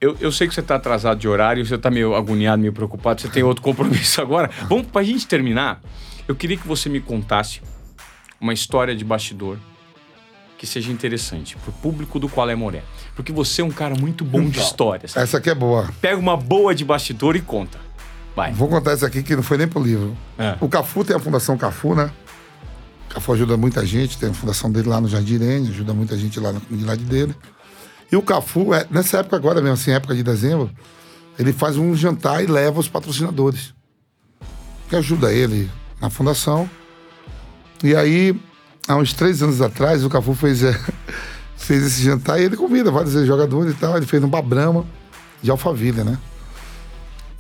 Eu, 0.06 0.16
eu 0.20 0.32
sei 0.32 0.47
que 0.47 0.53
você 0.53 0.62
tá 0.62 0.76
atrasado 0.76 1.20
de 1.20 1.28
horário, 1.28 1.66
você 1.66 1.80
tá 1.80 1.89
meio 1.89 2.14
agoniado, 2.14 2.62
meio 2.62 2.72
preocupado, 2.72 3.22
você 3.22 3.28
tem 3.28 3.41
outro 3.41 3.64
compromisso 3.64 4.22
agora. 4.22 4.51
Vamos, 4.70 4.86
pra 4.86 5.01
gente 5.01 5.26
terminar, 5.26 5.82
eu 6.28 6.36
queria 6.36 6.56
que 6.56 6.68
você 6.68 6.88
me 6.89 7.01
contasse 7.01 7.60
uma 8.39 8.53
história 8.53 8.95
de 8.95 9.03
bastidor 9.03 9.58
que 10.60 10.68
seja 10.68 10.91
interessante 10.91 11.58
pro 11.58 11.72
público 11.72 12.20
do 12.20 12.30
Qual 12.30 12.47
é 12.47 12.53
Moré. 12.53 12.84
Porque 13.16 13.32
você 13.32 13.64
é 13.64 13.66
um 13.66 13.72
cara 13.72 13.95
muito 13.95 14.24
bom 14.24 14.41
de 14.41 14.49
Então, 14.49 14.64
histórias. 14.64 15.18
Essa 15.18 15.39
aqui 15.39 15.49
é 15.49 15.56
boa. 15.56 15.89
Pega 15.99 16.20
uma 16.20 16.38
boa 16.38 16.76
de 16.76 16.86
bastidor 16.86 17.36
e 17.36 17.41
conta. 17.41 17.80
Vai. 18.36 18.53
Vou 18.53 18.68
contar 18.68 18.91
essa 18.91 19.08
aqui 19.08 19.24
que 19.24 19.36
não 19.36 19.41
foi 19.41 19.58
nem 19.58 19.68
pro 19.68 19.82
livro. 19.82 20.16
É. 20.38 20.56
O 20.62 20.70
Cafu 20.70 21.03
tem 21.03 21.16
a 21.16 21.20
Fundação 21.20 21.58
Cafu, 21.58 21.95
né? 21.95 22.12
O 23.10 23.14
Cafu 23.16 23.34
ajuda 23.34 23.58
muita 23.58 23.84
gente, 23.84 24.20
tem 24.20 24.30
a 24.30 24.34
fundação 24.36 24.72
dele 24.72 24.88
lá 24.88 25.01
no 25.01 25.08
Jardim 25.08 25.34
Irene, 25.34 25.70
ajuda 25.70 25.95
muita 25.95 26.16
gente 26.16 26.39
lá 26.39 26.51
na 26.53 26.60
comunidade 26.60 27.03
dele. 27.06 27.36
E 28.12 28.16
o 28.16 28.22
Cafu, 28.22 28.74
é, 28.74 28.86
nessa 28.89 29.20
época 29.20 29.36
agora 29.36 29.62
mesmo, 29.62 29.74
assim, 29.74 29.91
época 29.91 30.16
de 30.16 30.24
dezembro, 30.24 30.70
ele 31.38 31.51
faz 31.51 31.78
um 31.78 31.95
jantar 31.95 32.43
e 32.43 32.47
leva 32.47 32.80
os 32.80 32.88
patrocinadores. 32.88 33.74
Que 34.89 34.95
ajuda 34.95 35.34
ele 35.34 35.70
na 35.99 36.10
fundação. 36.10 36.70
E 37.84 37.95
aí, 37.95 38.39
há 38.88 38.95
uns 38.95 39.14
três 39.14 39.41
anos 39.41 39.62
atrás, 39.62 40.03
o 40.03 40.10
Cafu 40.10 40.34
fez, 40.34 40.64
é, 40.64 40.80
fez 41.58 41.84
esse 41.86 42.03
jantar 42.03 42.39
e 42.39 42.43
ele 42.43 42.56
convida 42.56 42.91
vários 42.91 43.14
jogadores 43.26 43.74
e 43.74 43.78
tal. 43.78 43.97
Ele 43.97 44.06
fez 44.06 44.24
um 44.24 44.30
Brahma 44.30 44.86
de 45.41 45.51
Alphaville, 45.51 46.03
né? 46.03 46.18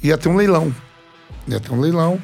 Ia 0.01 0.17
ter 0.17 0.29
um 0.29 0.35
leilão. 0.35 0.73
Ia 1.47 1.59
ter 1.59 1.71
um 1.71 1.79
leilão 1.79 2.19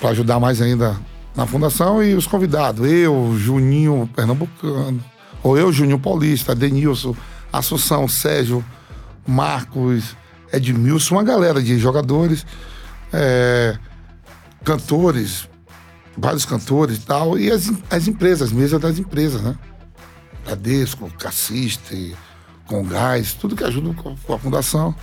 para 0.00 0.10
ajudar 0.10 0.38
mais 0.38 0.62
ainda 0.62 0.98
na 1.36 1.46
fundação 1.46 2.02
e 2.02 2.14
os 2.14 2.26
convidados. 2.26 2.90
Eu, 2.90 3.34
Juninho 3.36 4.08
Pernambucano, 4.14 5.02
ou 5.42 5.56
eu, 5.56 5.72
Juninho 5.72 5.98
Paulista, 5.98 6.54
Denilson, 6.54 7.16
Assunção, 7.52 8.06
Sérgio, 8.08 8.64
Marcos, 9.26 10.16
Edmilson, 10.52 11.16
uma 11.16 11.24
galera 11.24 11.62
de 11.62 11.78
jogadores, 11.78 12.46
é, 13.12 13.78
cantores, 14.64 15.48
vários 16.16 16.44
cantores 16.44 16.98
e 16.98 17.00
tal, 17.00 17.38
e 17.38 17.50
as, 17.50 17.70
as 17.90 18.08
empresas, 18.08 18.48
as 18.48 18.52
mesas 18.52 18.80
das 18.80 18.98
empresas, 18.98 19.40
né? 19.42 19.56
Bradesco, 20.44 21.10
Cassiste, 21.18 22.16
Congás, 22.66 23.34
tudo 23.34 23.54
que 23.54 23.64
ajuda 23.64 23.94
com 23.94 24.16
com 24.16 24.34
a 24.34 24.38
fundação. 24.38 24.94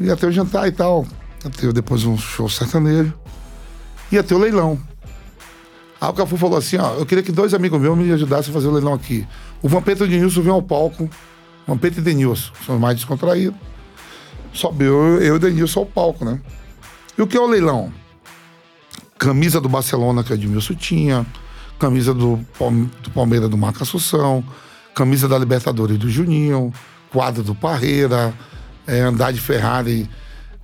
Ia 0.00 0.16
ter 0.16 0.26
o 0.26 0.32
jantar 0.32 0.68
e 0.68 0.72
tal. 0.72 1.06
Ia 1.44 1.50
ter 1.50 1.72
depois 1.72 2.04
um 2.04 2.16
show 2.16 2.48
sertanejo. 2.48 3.12
Ia 4.12 4.22
ter 4.22 4.34
o 4.34 4.38
leilão. 4.38 4.78
Aí 6.00 6.08
o 6.08 6.12
Cafu 6.12 6.36
falou 6.36 6.56
assim, 6.58 6.76
ó, 6.76 6.94
eu 6.94 7.04
queria 7.06 7.24
que 7.24 7.32
dois 7.32 7.52
amigos 7.54 7.80
meus 7.80 7.98
me 7.98 8.12
ajudassem 8.12 8.50
a 8.50 8.54
fazer 8.54 8.68
o 8.68 8.72
leilão 8.72 8.94
aqui. 8.94 9.26
O 9.60 9.68
Vampeta 9.68 10.04
e 10.04 10.06
o 10.06 10.10
Denilson 10.10 10.42
vêm 10.42 10.52
ao 10.52 10.62
palco. 10.62 11.08
Vampeta 11.66 11.98
e 11.98 12.02
Denilson, 12.02 12.52
são 12.64 12.78
mais 12.78 12.96
descontraídos. 12.96 13.58
Sobe 14.52 14.84
eu, 14.84 15.20
eu 15.20 15.34
e 15.34 15.36
o 15.36 15.38
Denilson 15.38 15.80
ao 15.80 15.86
palco, 15.86 16.24
né? 16.24 16.40
E 17.16 17.22
o 17.22 17.26
que 17.26 17.36
é 17.36 17.40
o 17.40 17.46
leilão? 17.46 17.92
Camisa 19.18 19.60
do 19.60 19.68
Barcelona 19.68 20.22
que 20.22 20.32
o 20.32 20.34
Edmilson 20.34 20.74
tinha, 20.74 21.26
camisa 21.78 22.14
do, 22.14 22.38
Palme- 22.58 22.88
do 23.02 23.10
Palmeiras 23.10 23.50
do 23.50 23.58
Marco 23.58 23.82
Assunção, 23.82 24.44
camisa 24.94 25.26
da 25.28 25.36
Libertadores 25.36 25.98
do 25.98 26.08
Juninho, 26.08 26.72
quadro 27.12 27.42
do 27.42 27.54
Parreira, 27.54 28.32
é, 28.86 29.00
andar 29.00 29.32
de 29.32 29.40
Ferrari 29.40 30.08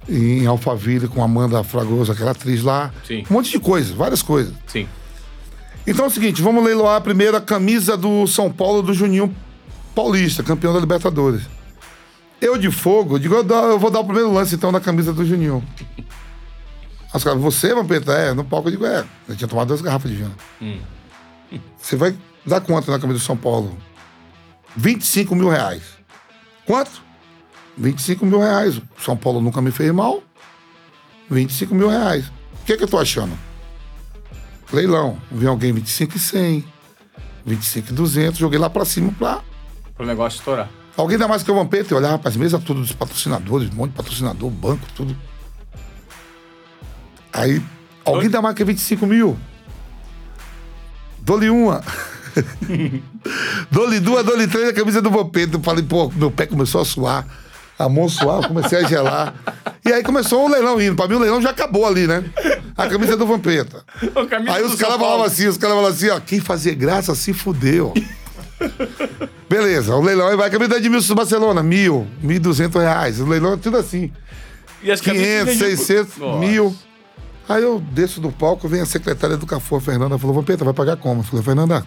em 0.09 0.47
Alphaville 0.47 1.09
com 1.09 1.23
Amanda 1.25 1.63
Fragoso, 1.65 2.13
aquela 2.13 2.31
atriz 2.31 2.63
lá. 2.63 2.93
Sim. 3.07 3.25
Um 3.29 3.35
monte 3.35 3.51
de 3.51 3.59
coisa, 3.59 3.93
várias 3.95 4.23
coisas. 4.23 4.55
Sim. 4.69 4.87
Então 5.87 6.07
é 6.07 6.09
o 6.09 6.11
seguinte, 6.11 6.41
vamos 6.41 6.65
leiloar 6.65 6.97
a 6.97 7.01
primeira 7.01 7.41
camisa 7.41 7.97
do 7.97 8.27
São 8.27 8.51
Paulo 8.51 8.83
do 8.83 8.95
Juninho 8.95 9.35
Paulista, 9.95 10.43
campeão 10.43 10.73
da 10.73 10.81
Libertadores. 10.81 11.43
Eu 12.41 12.59
de 12.59 12.71
fogo, 12.71 13.19
digo, 13.19 13.35
eu, 13.35 13.47
eu 13.47 13.79
vou 13.79 13.91
dar 13.91 14.01
o 14.01 14.05
primeiro 14.05 14.33
lance 14.33 14.55
então 14.55 14.73
na 14.73 14.81
camisa 14.81 15.13
do 15.13 15.25
Juninho. 15.25 15.63
Aí 15.99 17.17
os 17.17 17.23
caras, 17.23 17.41
você, 17.41 17.75
Vampeta? 17.75 18.13
É, 18.13 18.35
no 18.35 18.45
palco 18.45 18.69
eu 18.69 18.73
digo, 18.73 18.87
é. 18.87 19.05
Eu 19.29 19.37
tinha 19.37 19.47
tomado 19.47 19.69
duas 19.69 19.81
garrafas 19.81 20.11
de 20.11 20.17
vinho. 20.17 20.35
Você 21.79 21.97
vai 21.97 22.17
dar 22.45 22.61
quanto 22.61 22.91
na 22.91 22.99
camisa 22.99 23.21
do 23.21 23.25
São 23.25 23.37
Paulo? 23.37 23.77
25 24.77 25.35
mil 25.37 25.49
reais. 25.49 25.83
Quanto? 26.67 27.03
25 27.77 28.27
mil 28.27 28.41
reais. 28.41 28.81
São 28.99 29.17
Paulo 29.17 29.41
nunca 29.41 29.63
me 29.63 29.71
fez 29.71 29.93
mal. 29.93 30.23
25 31.31 31.75
mil 31.75 31.89
reais. 31.89 32.27
O 32.27 32.65
que, 32.67 32.73
é 32.73 32.77
que 32.77 32.85
eu 32.85 32.89
tô 32.89 32.99
achando? 32.99 33.39
Leilão. 34.75 35.19
Vem 35.31 35.49
alguém 35.49 35.73
25 35.73 36.17
e 36.17 36.21
100, 36.21 36.65
25 37.47 37.91
e 37.91 37.93
200. 37.93 38.39
Joguei 38.39 38.59
lá 38.59 38.69
pra 38.69 38.85
cima 38.85 39.13
pra. 39.19 39.41
Pro 39.97 40.07
negócio 40.07 40.39
estourar. 40.39 40.69
Alguém 40.97 41.19
dá 41.19 41.27
mais 41.27 41.43
que 41.43 41.51
o 41.51 41.55
Vampeta 41.55 41.93
e 41.93 41.97
olhar, 41.97 42.11
rapaz, 42.11 42.37
mesa 42.37 42.59
tudo 42.59 42.81
dos 42.81 42.93
patrocinadores, 42.93 43.69
um 43.73 43.75
monte 43.75 43.91
de 43.91 43.97
patrocinador, 43.97 44.49
banco, 44.49 44.87
tudo. 44.95 45.17
Aí, 47.33 47.61
alguém 48.05 48.31
dá 48.31 48.41
mais 48.41 48.55
que 48.55 48.65
25 48.65 49.05
mil? 49.07 49.37
Dou-lhe 51.19 51.51
uma. 51.51 51.83
dou-lhe 53.71 53.99
duas, 53.99 54.25
dou-lhe 54.25 54.47
três, 54.47 54.69
a 54.69 54.73
camisa 54.73 55.03
do 55.03 55.11
Vampeta. 55.11 55.57
Eu 55.57 55.63
falei, 55.63 55.83
pô, 55.83 56.09
meu 56.15 56.31
pé 56.31 56.47
começou 56.47 56.81
a 56.81 56.85
suar. 56.85 57.27
A 57.79 57.89
mão 57.89 58.09
suar, 58.09 58.43
eu 58.43 58.49
comecei 58.49 58.79
a 58.79 58.85
gelar. 58.85 59.35
E 59.85 59.93
aí 59.93 60.03
começou 60.03 60.45
o 60.45 60.49
leilão 60.49 60.81
indo. 60.81 60.95
Pra 60.95 61.09
mim 61.09 61.15
o 61.17 61.19
leilão 61.19 61.43
já 61.43 61.51
acabou 61.51 61.85
ali, 61.87 62.07
né? 62.07 62.25
A 62.77 62.87
camisa 62.89 63.17
do 63.17 63.27
Vampeta. 63.27 63.85
Camisa 64.31 64.53
Aí 64.53 64.63
do 64.63 64.69
os 64.69 64.75
caras 64.77 64.97
falavam 64.97 65.25
assim, 65.25 65.47
os 65.49 65.57
caras 65.59 65.77
falavam 65.77 65.91
assim, 65.97 66.09
ó, 66.11 66.21
quem 66.21 66.41
fazer 66.41 66.75
graça 66.77 67.15
se 67.15 67.33
fudeu. 67.33 67.93
Beleza, 69.49 69.95
o 69.95 70.01
leilão 70.01 70.29
aí 70.29 70.37
vai, 70.37 70.51
camisa 70.51 70.81
de 70.81 70.89
mil 70.89 71.01
do 71.03 71.15
Barcelona, 71.15 71.63
mil, 71.63 72.07
mil 72.23 72.37
e 72.37 72.39
duzentos 72.39 72.81
reais. 72.81 73.21
O 73.21 73.27
leilão 73.27 73.55
é 73.55 73.57
tudo 73.57 73.77
assim. 73.77 74.11
E 74.83 74.91
as 74.91 75.01
camisas 75.01 75.27
500, 75.27 75.47
vendiam 75.47 75.69
por- 75.71 75.77
600, 75.77 76.17
Nossa. 76.19 76.39
mil. 76.39 76.77
Aí 77.49 77.63
eu 77.63 77.79
desço 77.93 78.21
do 78.21 78.33
palco, 78.33 78.67
vem 78.69 78.81
a 78.81 78.87
secretária 78.87 79.37
do 79.37 79.47
Cafu, 79.47 79.77
a 79.77 79.81
Fernanda, 79.81 80.19
falou, 80.19 80.35
Vampeta, 80.35 80.65
vai 80.65 80.73
pagar 80.75 80.97
como? 80.97 81.21
Eu 81.21 81.25
falei, 81.25 81.45
Fernanda, 81.45 81.85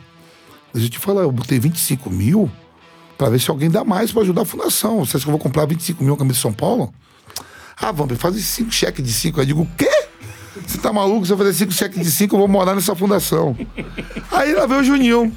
deixa 0.74 0.88
eu 0.88 0.92
te 0.92 1.00
falar, 1.00 1.22
eu 1.22 1.32
botei 1.32 1.60
25 1.60 2.10
mil 2.12 2.50
pra 3.18 3.30
ver 3.30 3.40
se 3.40 3.50
alguém 3.50 3.70
dá 3.70 3.84
mais 3.84 4.12
pra 4.12 4.22
ajudar 4.22 4.44
a 4.44 4.46
fundação. 4.46 5.00
Você 5.06 5.18
acha 5.18 5.26
que 5.26 5.30
eu 5.30 5.34
vou 5.34 5.40
comprar 5.40 5.66
25 5.66 6.04
mil 6.04 6.16
camisa 6.16 6.36
de 6.36 6.42
São 6.42 6.54
Paulo? 6.54 6.94
Ah, 7.80 7.92
Vamp, 7.92 8.12
faz 8.14 8.36
esses 8.36 8.48
cinco 8.48 8.72
cheques 8.72 9.04
de 9.04 9.14
cinco. 9.14 9.40
Aí 9.40 9.44
eu 9.44 9.48
digo, 9.48 9.62
o 9.62 9.68
quê? 9.78 9.90
Você 10.66 10.78
tá 10.80 10.92
maluco? 10.92 11.26
Se 11.26 11.32
eu 11.34 11.38
fazer 11.38 11.54
cinco 11.54 11.72
cheques 11.72 12.00
de 12.02 12.12
cinco, 12.12 12.36
eu 12.36 12.40
vou 12.40 12.48
morar 12.48 12.74
nessa 12.74 12.96
fundação. 12.96 13.56
Aí 14.32 14.54
lá 14.54 14.66
veio 14.66 14.82
o 14.82 14.84
Juninho. 14.84 15.32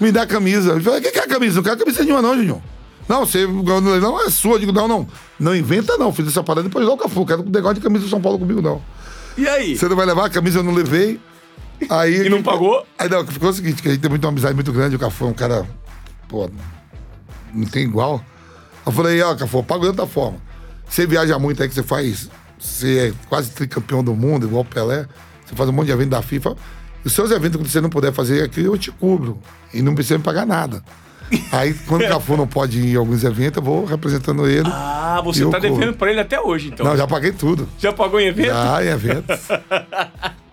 Me 0.00 0.10
dá 0.10 0.22
a 0.22 0.26
camisa. 0.26 0.72
Eu 0.72 0.80
falei, 0.80 0.98
o 0.98 1.02
que 1.02 1.12
que 1.12 1.18
é 1.18 1.22
a 1.22 1.28
camisa? 1.28 1.56
Não 1.56 1.62
quero 1.62 1.78
camisa 1.78 2.02
nenhuma, 2.02 2.20
não, 2.22 2.34
Juninho. 2.34 2.62
Não, 3.08 3.24
você 3.24 3.46
leilão, 3.46 4.20
é 4.20 4.30
sua. 4.30 4.52
Eu 4.54 4.58
digo, 4.58 4.72
não, 4.72 4.88
não. 4.88 5.06
Não 5.38 5.54
inventa, 5.54 5.96
não. 5.96 6.12
Fiz 6.12 6.26
essa 6.26 6.42
parada 6.42 6.68
depois 6.68 6.86
dá 6.86 6.92
o 6.92 6.96
Cafu. 6.96 7.24
Quero 7.24 7.44
negócio 7.48 7.74
de 7.76 7.80
camisa 7.80 8.04
do 8.04 8.10
São 8.10 8.20
Paulo 8.20 8.38
comigo, 8.38 8.60
não. 8.60 8.82
E 9.36 9.46
aí? 9.48 9.76
Você 9.76 9.88
não 9.88 9.96
vai 9.96 10.06
levar 10.06 10.26
a 10.26 10.30
camisa, 10.30 10.58
eu 10.58 10.62
não 10.62 10.72
levei. 10.72 11.20
Aí, 11.88 12.26
E 12.26 12.28
não 12.28 12.42
pagou? 12.42 12.86
Aí 12.98 13.08
não, 13.08 13.26
ficou 13.26 13.50
o 13.50 13.52
seguinte, 13.52 13.82
que 13.82 13.88
a 13.88 13.90
gente 13.92 14.00
tem 14.00 14.08
muita 14.10 14.28
amizade 14.28 14.54
muito 14.54 14.72
grande, 14.72 14.96
o 14.96 14.98
Cafu 14.98 15.24
é 15.24 15.28
um 15.28 15.34
cara, 15.34 15.68
pô, 16.28 16.48
não 17.54 17.66
tem 17.66 17.84
igual. 17.84 18.22
Eu 18.84 18.92
falei, 18.92 19.22
ó, 19.22 19.34
Cafu, 19.34 19.58
eu 19.58 19.62
pago 19.62 19.82
de 19.82 19.88
outra 19.88 20.06
forma. 20.06 20.38
Você 20.88 21.06
viaja 21.06 21.38
muito 21.38 21.62
aí 21.62 21.68
que 21.68 21.74
você 21.74 21.82
faz 21.82 22.28
você 22.64 23.08
é 23.08 23.28
quase 23.28 23.50
tricampeão 23.50 24.02
do 24.02 24.14
mundo, 24.14 24.46
igual 24.46 24.62
o 24.62 24.64
Pelé, 24.64 25.06
você 25.44 25.54
faz 25.54 25.68
um 25.68 25.72
monte 25.72 25.86
de 25.86 25.92
evento 25.92 26.10
da 26.10 26.22
FIFA. 26.22 26.56
Os 27.04 27.12
seus 27.12 27.30
eventos 27.30 27.60
que 27.60 27.68
você 27.68 27.80
não 27.80 27.90
puder 27.90 28.12
fazer 28.12 28.42
aqui, 28.42 28.62
eu 28.62 28.78
te 28.78 28.90
cubro. 28.90 29.38
E 29.72 29.82
não 29.82 29.94
precisa 29.94 30.16
me 30.16 30.24
pagar 30.24 30.46
nada. 30.46 30.82
Aí, 31.52 31.74
quando 31.86 32.04
o 32.04 32.08
Cafu 32.08 32.36
não 32.36 32.46
pode 32.46 32.80
ir 32.80 32.92
em 32.92 32.96
alguns 32.96 33.22
eventos, 33.22 33.58
eu 33.58 33.62
vou 33.62 33.84
representando 33.84 34.46
ele. 34.48 34.68
Ah, 34.72 35.20
você 35.22 35.44
tá 35.46 35.58
devendo 35.58 35.94
pra 35.94 36.10
ele 36.10 36.20
até 36.20 36.40
hoje, 36.40 36.68
então. 36.68 36.86
Não, 36.86 36.96
já 36.96 37.06
paguei 37.06 37.32
tudo. 37.32 37.68
Já 37.78 37.92
pagou 37.92 38.18
em 38.18 38.28
evento? 38.28 38.48
Já 38.48 38.82
em 38.82 38.88
eventos. 38.88 39.38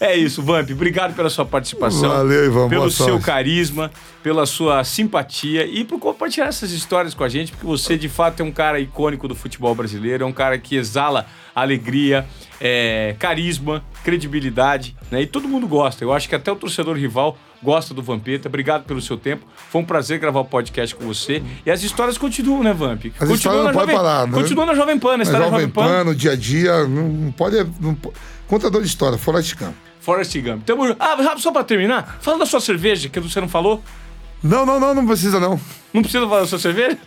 É 0.00 0.16
isso, 0.16 0.42
Vamp. 0.42 0.70
Obrigado 0.70 1.14
pela 1.14 1.30
sua 1.30 1.44
participação. 1.44 2.08
Valeu, 2.08 2.44
Ivan. 2.46 2.68
Pelo 2.68 2.90
seu 2.90 3.06
sorte. 3.06 3.24
carisma, 3.24 3.90
pela 4.22 4.46
sua 4.46 4.82
simpatia 4.84 5.66
e 5.66 5.84
por 5.84 5.98
compartilhar 5.98 6.46
essas 6.46 6.72
histórias 6.72 7.14
com 7.14 7.24
a 7.24 7.28
gente, 7.28 7.52
porque 7.52 7.66
você 7.66 7.96
de 7.96 8.08
fato 8.08 8.40
é 8.40 8.44
um 8.44 8.52
cara 8.52 8.80
icônico 8.80 9.28
do 9.28 9.34
futebol 9.34 9.74
brasileiro, 9.74 10.24
é 10.24 10.26
um 10.26 10.32
cara 10.32 10.58
que 10.58 10.76
exala 10.76 11.26
alegria, 11.54 12.26
é, 12.60 13.14
carisma, 13.18 13.84
credibilidade, 14.02 14.96
né? 15.10 15.22
E 15.22 15.26
todo 15.26 15.46
mundo 15.48 15.66
gosta. 15.68 16.04
Eu 16.04 16.12
acho 16.12 16.28
que 16.28 16.34
até 16.34 16.50
o 16.50 16.56
torcedor 16.56 16.96
rival 16.96 17.38
gosta 17.62 17.94
do 17.94 18.02
Vampeta. 18.02 18.48
Obrigado 18.48 18.84
pelo 18.84 19.00
seu 19.00 19.16
tempo. 19.16 19.46
Foi 19.70 19.80
um 19.80 19.84
prazer 19.84 20.18
gravar 20.18 20.40
o 20.40 20.44
podcast 20.44 20.94
com 20.94 21.04
você. 21.06 21.42
E 21.64 21.70
as 21.70 21.82
histórias 21.82 22.18
continuam, 22.18 22.62
né, 22.62 22.72
Vamp? 22.72 23.06
As 23.18 23.30
histórias 23.30 23.64
não 23.64 23.72
podem 23.72 23.94
parar, 23.96 24.26
né? 24.26 24.32
Continua 24.34 24.66
na 24.66 24.74
Jovem 24.74 24.98
Pan, 24.98 25.12
na 25.12 25.18
Mas 25.18 25.28
história 25.28 25.46
Jovem 25.46 25.60
Jovem 25.60 25.72
Pan. 25.72 25.82
Pan, 25.84 26.04
no 26.04 26.14
dia 26.14 26.32
a 26.32 26.36
dia, 26.36 26.86
não, 26.86 27.32
pode. 27.32 27.56
Não, 27.80 27.94
po- 27.94 28.12
contador 28.54 28.80
de 28.80 28.86
história, 28.86 29.18
Forrest 29.18 29.54
Gump. 29.56 29.74
Forrest 30.00 30.36
Gump. 30.40 30.64
Tamo... 30.64 30.94
Ah, 30.98 31.16
rápido, 31.16 31.40
só 31.40 31.50
pra 31.50 31.64
terminar, 31.64 32.18
fala 32.20 32.38
da 32.38 32.46
sua 32.46 32.60
cerveja, 32.60 33.08
que 33.08 33.18
você 33.18 33.40
não 33.40 33.48
falou. 33.48 33.82
Não, 34.42 34.64
não, 34.64 34.78
não, 34.78 34.94
não 34.94 35.06
precisa 35.06 35.40
não. 35.40 35.60
Não 35.92 36.02
precisa 36.02 36.26
falar 36.26 36.40
da 36.42 36.46
sua 36.46 36.58
cerveja? 36.58 36.98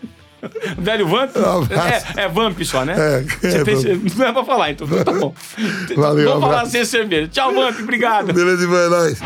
Velho 0.77 1.07
Vamp? 1.07 1.35
Abraço. 1.35 2.05
É, 2.15 2.23
é 2.23 2.27
Vamp 2.27 2.61
só, 2.63 2.83
né? 2.83 2.95
É, 2.97 3.47
é 3.47 3.63
tem-. 3.63 3.75
Não 4.15 4.27
é 4.27 4.33
pra 4.33 4.45
falar, 4.45 4.71
então 4.71 4.87
tá 4.87 5.11
bom. 5.11 5.33
Valeu, 5.95 6.29
Vamos 6.29 6.43
falar 6.47 6.65
sem 6.67 6.85
cerveja. 6.85 7.27
Tchau, 7.27 7.53
Vamp. 7.53 7.79
Obrigado. 7.79 8.33
Beleza, 8.33 8.67
vai 8.67 8.87
nós. 8.87 9.19